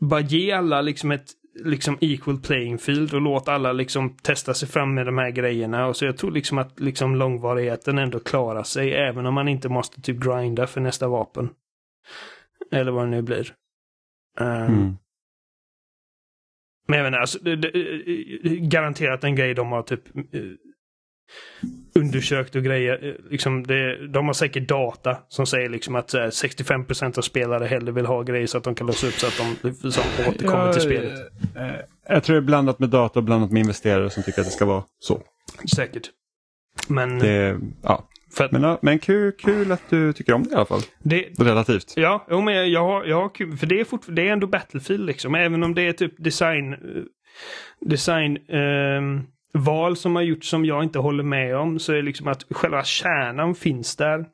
bara 0.00 0.20
ge 0.20 0.52
alla 0.52 0.80
liksom 0.80 1.10
ett 1.10 1.32
liksom 1.64 1.98
equal 2.00 2.40
playing 2.40 2.78
field 2.78 3.14
och 3.14 3.20
låt 3.20 3.48
alla 3.48 3.72
liksom 3.72 4.16
testa 4.16 4.54
sig 4.54 4.68
fram 4.68 4.94
med 4.94 5.06
de 5.06 5.18
här 5.18 5.30
grejerna. 5.30 5.86
Och 5.86 5.96
så 5.96 6.04
jag 6.04 6.16
tror 6.16 6.30
liksom 6.30 6.58
att 6.58 6.80
liksom 6.80 7.16
långvarigheten 7.16 7.98
ändå 7.98 8.20
klarar 8.20 8.62
sig 8.62 8.94
även 8.94 9.26
om 9.26 9.34
man 9.34 9.48
inte 9.48 9.68
måste 9.68 10.00
typ 10.00 10.16
grinda 10.16 10.66
för 10.66 10.80
nästa 10.80 11.08
vapen. 11.08 11.50
Eller 12.72 12.92
vad 12.92 13.06
det 13.06 13.10
nu 13.10 13.22
blir. 13.22 13.54
Um, 14.40 14.46
Mm 14.46 14.96
men 16.90 16.98
jag 16.98 17.04
menar, 17.04 17.18
alltså, 17.18 17.38
det, 17.38 17.56
det, 17.56 17.68
eh, 17.68 18.52
garanterat 18.52 19.24
en 19.24 19.34
grej 19.36 19.54
de 19.54 19.72
har 19.72 19.82
typ 19.82 20.16
eh, 20.16 20.40
undersökt 21.94 22.56
och 22.56 22.62
grejer. 22.62 23.08
eh, 23.08 23.30
Liksom 23.30 23.66
det, 23.66 24.06
de 24.08 24.26
har 24.26 24.32
säkert 24.32 24.68
data 24.68 25.16
som 25.28 25.46
säger 25.46 25.68
liksom 25.68 25.94
att 25.96 26.14
eh, 26.14 26.20
65% 26.20 27.18
av 27.18 27.22
spelare 27.22 27.64
hellre 27.66 27.92
vill 27.92 28.06
ha 28.06 28.22
grejer 28.22 28.46
så 28.46 28.58
att 28.58 28.64
de 28.64 28.74
kan 28.74 28.86
låsa 28.86 29.06
upp 29.06 29.12
så 29.14 29.26
att 29.26 29.38
de 29.62 29.72
som 29.90 30.02
återkommer 30.28 30.66
Ja, 30.66 30.72
till 30.72 30.82
spelet. 30.82 31.12
eh, 31.56 31.70
Jag 32.08 32.24
tror 32.24 32.34
det 32.36 32.40
är 32.40 32.44
blandat 32.44 32.78
med 32.78 32.88
data 32.88 33.18
och 33.18 33.24
blandat 33.24 33.50
med 33.50 33.60
investerare 33.60 34.10
som 34.10 34.22
tycker 34.22 34.40
att 34.40 34.46
det 34.46 34.52
ska 34.52 34.64
vara 34.64 34.84
så. 34.98 35.22
Säkert. 35.76 36.10
Men, 36.88 37.18
Det, 37.18 37.58
ja. 37.82 38.08
Att 38.38 38.52
men, 38.52 38.78
men 38.82 38.98
kul, 38.98 39.32
kul 39.32 39.72
att 39.72 39.90
du 39.90 40.12
tycker 40.12 40.32
om 40.32 40.42
det 40.42 40.50
i 40.50 40.54
alla 40.54 40.64
fall. 40.66 40.80
det, 41.02 41.28
Relativt. 41.38 41.92
Ja, 41.96 42.26
jo, 42.30 42.40
men 42.40 42.54
jag, 42.54 42.68
jag, 42.68 42.84
har, 42.84 43.04
jag 43.04 43.20
har 43.20 43.34
kul. 43.34 43.56
För 43.56 43.66
det 43.66 43.80
är, 43.80 43.84
fort, 43.84 44.04
det 44.08 44.28
är 44.28 44.32
ändå 44.32 44.46
Battlefield 44.46 45.06
liksom. 45.06 45.34
Även 45.34 45.62
om 45.62 45.74
det 45.74 45.82
är 45.82 45.92
typ 45.92 46.14
design... 46.24 46.72
eh, 46.72 46.78
Design... 47.80 48.38
val 49.52 49.96
som 49.96 50.16
har 50.16 50.22
gjorts 50.22 50.48
som 50.48 50.64
jag 50.64 50.82
inte 50.82 50.98
håller 50.98 51.24
med 51.24 51.56
om. 51.56 51.78
Så 51.78 51.92
är 51.92 51.96
det 51.96 52.02
liksom 52.02 52.28
att 52.28 52.44
själva 52.50 52.84
kärnan 52.84 53.54
finns 53.54 53.96
där. 53.96 54.24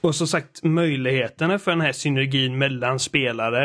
Och 0.00 0.14
som 0.14 0.26
sagt 0.26 0.64
möjligheterna 0.64 1.58
för 1.58 1.70
den 1.70 1.80
här 1.80 1.92
synergin 1.92 2.58
mellan 2.58 2.98
spelare 2.98 3.64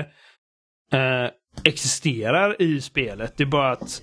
eh, 0.93 1.29
existerar 1.63 2.61
i 2.61 2.81
spelet. 2.81 3.37
Det 3.37 3.43
är 3.43 3.47
bara 3.47 3.71
att 3.71 4.01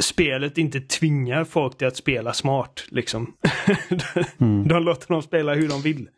spelet 0.00 0.58
inte 0.58 0.80
tvingar 0.80 1.44
folk 1.44 1.78
till 1.78 1.86
att 1.86 1.96
spela 1.96 2.32
smart. 2.32 2.84
Liksom. 2.88 3.34
Mm. 4.40 4.68
de 4.68 4.82
låter 4.82 5.08
dem 5.08 5.22
spela 5.22 5.54
hur 5.54 5.68
de 5.68 5.82
vill. 5.82 6.08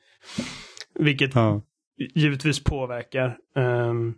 Vilket 0.98 1.34
Ja. 1.34 1.62
givetvis 2.14 2.64
påverkar. 2.64 3.36
Ehm, 3.56 4.14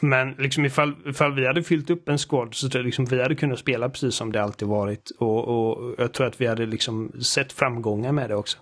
men 0.00 0.30
liksom 0.32 0.64
ifall, 0.64 0.94
ifall 1.06 1.34
vi 1.34 1.46
hade 1.46 1.62
fyllt 1.62 1.90
upp 1.90 2.08
en 2.08 2.18
squad 2.18 2.54
så 2.54 2.68
tror 2.68 2.78
jag 2.80 2.86
liksom 2.86 3.04
vi 3.04 3.22
hade 3.22 3.34
kunnat 3.34 3.58
spela 3.58 3.88
precis 3.88 4.14
som 4.14 4.32
det 4.32 4.42
alltid 4.42 4.68
varit. 4.68 5.10
Och, 5.18 5.48
och 5.48 5.94
jag 5.98 6.12
tror 6.12 6.26
att 6.26 6.40
vi 6.40 6.46
hade 6.46 6.66
liksom 6.66 7.12
sett 7.22 7.52
framgångar 7.52 8.12
med 8.12 8.30
det 8.30 8.34
också. 8.36 8.58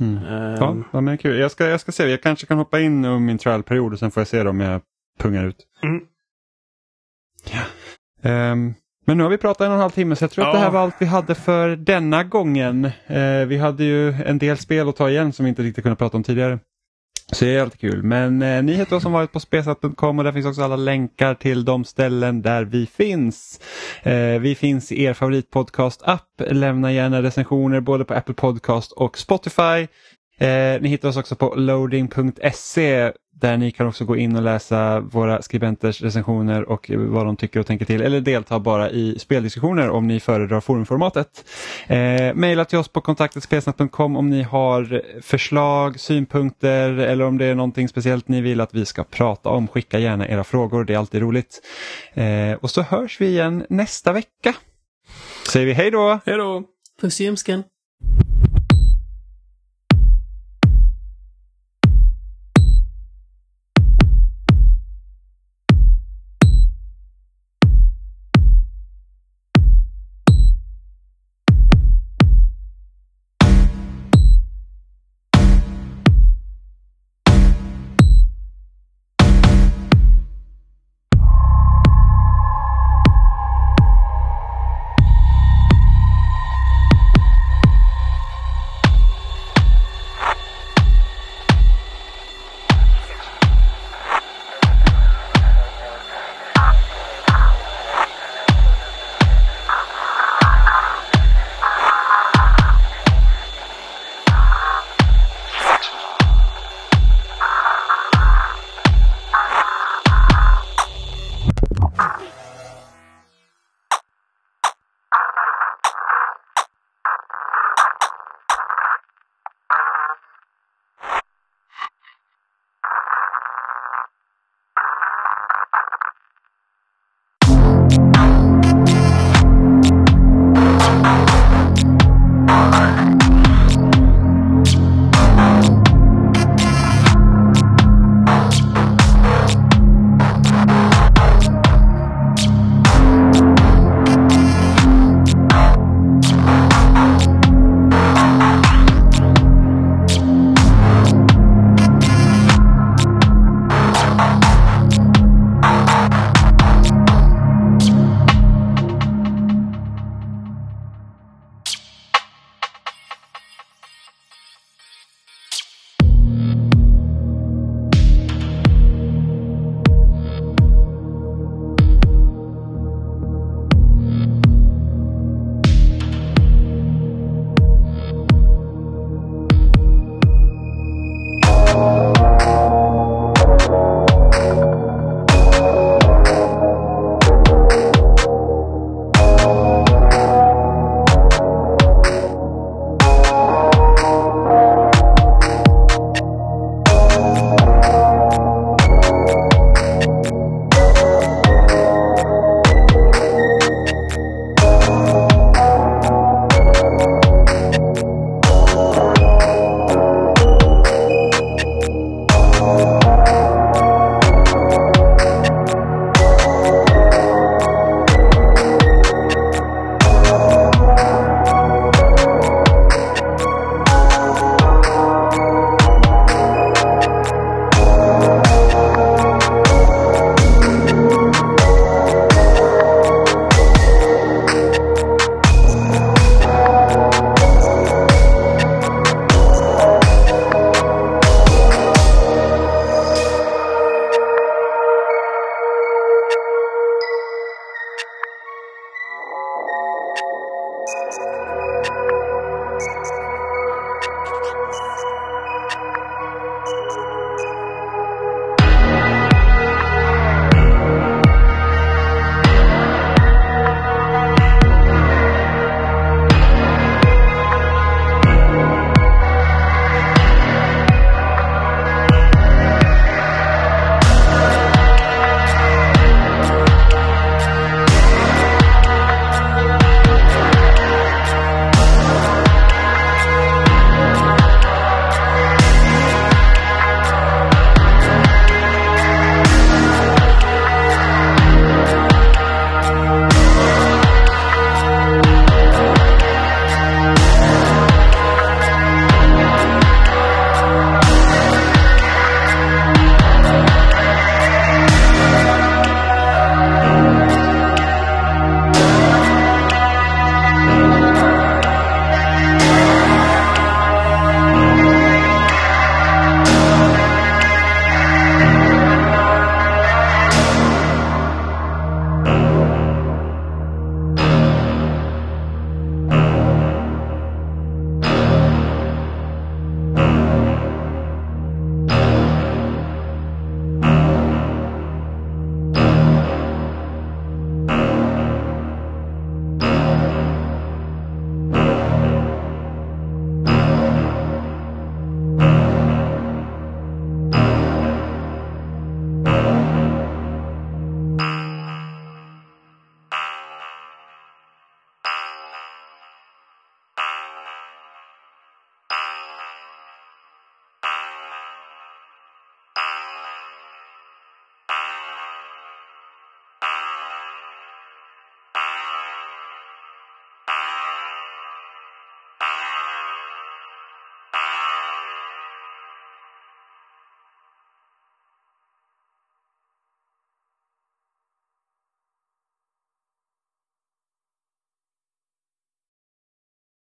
Mm. 0.00 0.16
Ehm, 0.16 0.54
Ja, 0.60 0.76
ja, 0.92 1.00
men 1.00 1.18
kul. 1.18 1.38
Jag 1.38 1.50
ska, 1.50 1.66
jag 1.68 1.80
ska 1.80 1.92
se, 1.92 2.08
jag 2.08 2.22
kanske 2.22 2.46
kan 2.46 2.58
hoppa 2.58 2.80
in 2.80 3.04
under 3.04 3.18
min 3.18 3.38
trialperiod 3.38 3.92
och 3.92 3.98
sen 3.98 4.10
får 4.10 4.20
jag 4.20 4.28
se 4.28 4.40
om 4.40 4.60
jag 4.60 4.80
pungar 5.18 5.44
ut. 5.44 5.66
Mm. 5.82 6.00
Ehm, 8.26 8.74
men 9.06 9.16
nu 9.16 9.22
har 9.22 9.30
vi 9.30 9.36
pratat 9.38 9.60
en 9.60 9.68
och 9.70 9.74
en 9.74 9.80
halv 9.80 9.90
timme 9.90 10.16
så 10.16 10.24
jag 10.24 10.30
tror 10.30 10.44
att 10.44 10.48
Ja. 10.48 10.58
det 10.58 10.64
här 10.64 10.70
var 10.70 10.80
allt 10.80 10.94
vi 10.98 11.06
hade 11.06 11.34
för 11.34 11.76
denna 11.76 12.24
gången. 12.24 12.84
Eh, 13.06 13.46
vi 13.46 13.56
hade 13.58 13.84
ju 13.84 14.08
en 14.12 14.38
del 14.38 14.58
spel 14.58 14.88
att 14.88 14.96
ta 14.96 15.10
igen 15.10 15.32
som 15.32 15.44
vi 15.44 15.48
inte 15.48 15.62
riktigt 15.62 15.82
kunde 15.84 15.96
prata 15.96 16.16
om 16.16 16.22
tidigare. 16.22 16.58
Så 17.32 17.44
det 17.44 17.56
är 17.56 17.62
alltid 17.62 17.80
kul. 17.80 18.02
Men 18.02 18.42
eh, 18.42 18.62
ni 18.62 18.72
hittar 18.74 18.96
oss 18.96 19.02
som 19.02 19.12
varit 19.12 19.32
på 19.32 19.40
spesat.com 19.40 20.18
och 20.18 20.24
där 20.24 20.32
finns 20.32 20.46
också 20.46 20.62
alla 20.62 20.76
länkar 20.76 21.34
till 21.34 21.64
de 21.64 21.84
ställen 21.84 22.42
där 22.42 22.64
vi 22.64 22.86
finns. 22.86 23.60
Eh, 24.02 24.38
vi 24.40 24.54
finns 24.54 24.92
i 24.92 25.02
er 25.02 25.12
favoritpodcast-app. 25.14 26.40
Lämna 26.50 26.92
gärna 26.92 27.22
recensioner 27.22 27.80
både 27.80 28.04
på 28.04 28.14
Apple 28.14 28.34
Podcast 28.34 28.92
och 28.92 29.18
Spotify. 29.18 29.86
Eh, 30.38 30.80
ni 30.80 30.88
hittar 30.88 31.08
oss 31.08 31.16
också 31.16 31.36
på 31.36 31.54
loading.se 31.54 33.12
där 33.40 33.56
ni 33.56 33.70
kan 33.70 33.86
också 33.86 34.04
gå 34.04 34.16
in 34.16 34.36
och 34.36 34.42
läsa 34.42 35.00
våra 35.00 35.42
skribenters 35.42 36.02
recensioner 36.02 36.68
och 36.68 36.90
vad 36.96 37.26
de 37.26 37.36
tycker 37.36 37.60
och 37.60 37.66
tänker 37.66 37.84
till 37.84 38.02
eller 38.02 38.20
delta 38.20 38.58
bara 38.58 38.90
i 38.90 39.18
speldiskussioner 39.18 39.90
om 39.90 40.06
ni 40.06 40.20
föredrar 40.20 40.60
forumformatet. 40.60 41.44
Eh, 41.86 42.34
maila 42.34 42.64
till 42.64 42.78
oss 42.78 42.88
på 42.88 43.00
kontaktetspelsnack.com 43.00 44.16
om 44.16 44.30
ni 44.30 44.42
har 44.42 45.02
förslag, 45.22 46.00
synpunkter 46.00 46.90
eller 46.92 47.24
om 47.24 47.38
det 47.38 47.44
är 47.44 47.54
någonting 47.54 47.88
speciellt 47.88 48.28
ni 48.28 48.40
vill 48.40 48.60
att 48.60 48.74
vi 48.74 48.86
ska 48.86 49.04
prata 49.04 49.48
om. 49.48 49.68
Skicka 49.68 49.98
gärna 49.98 50.28
era 50.28 50.44
frågor, 50.44 50.84
det 50.84 50.94
är 50.94 50.98
alltid 50.98 51.20
roligt. 51.20 51.60
Eh, 52.14 52.52
och 52.60 52.70
så 52.70 52.82
hörs 52.82 53.20
vi 53.20 53.26
igen 53.26 53.66
nästa 53.68 54.12
vecka. 54.12 54.54
Säger 55.52 55.66
vi 55.66 55.72
hej 55.72 55.90
då! 55.90 56.20
Hej 56.26 56.36
då! 56.36 56.62
Puss 57.00 57.20
i 57.20 57.24
ljumsken. 57.24 57.62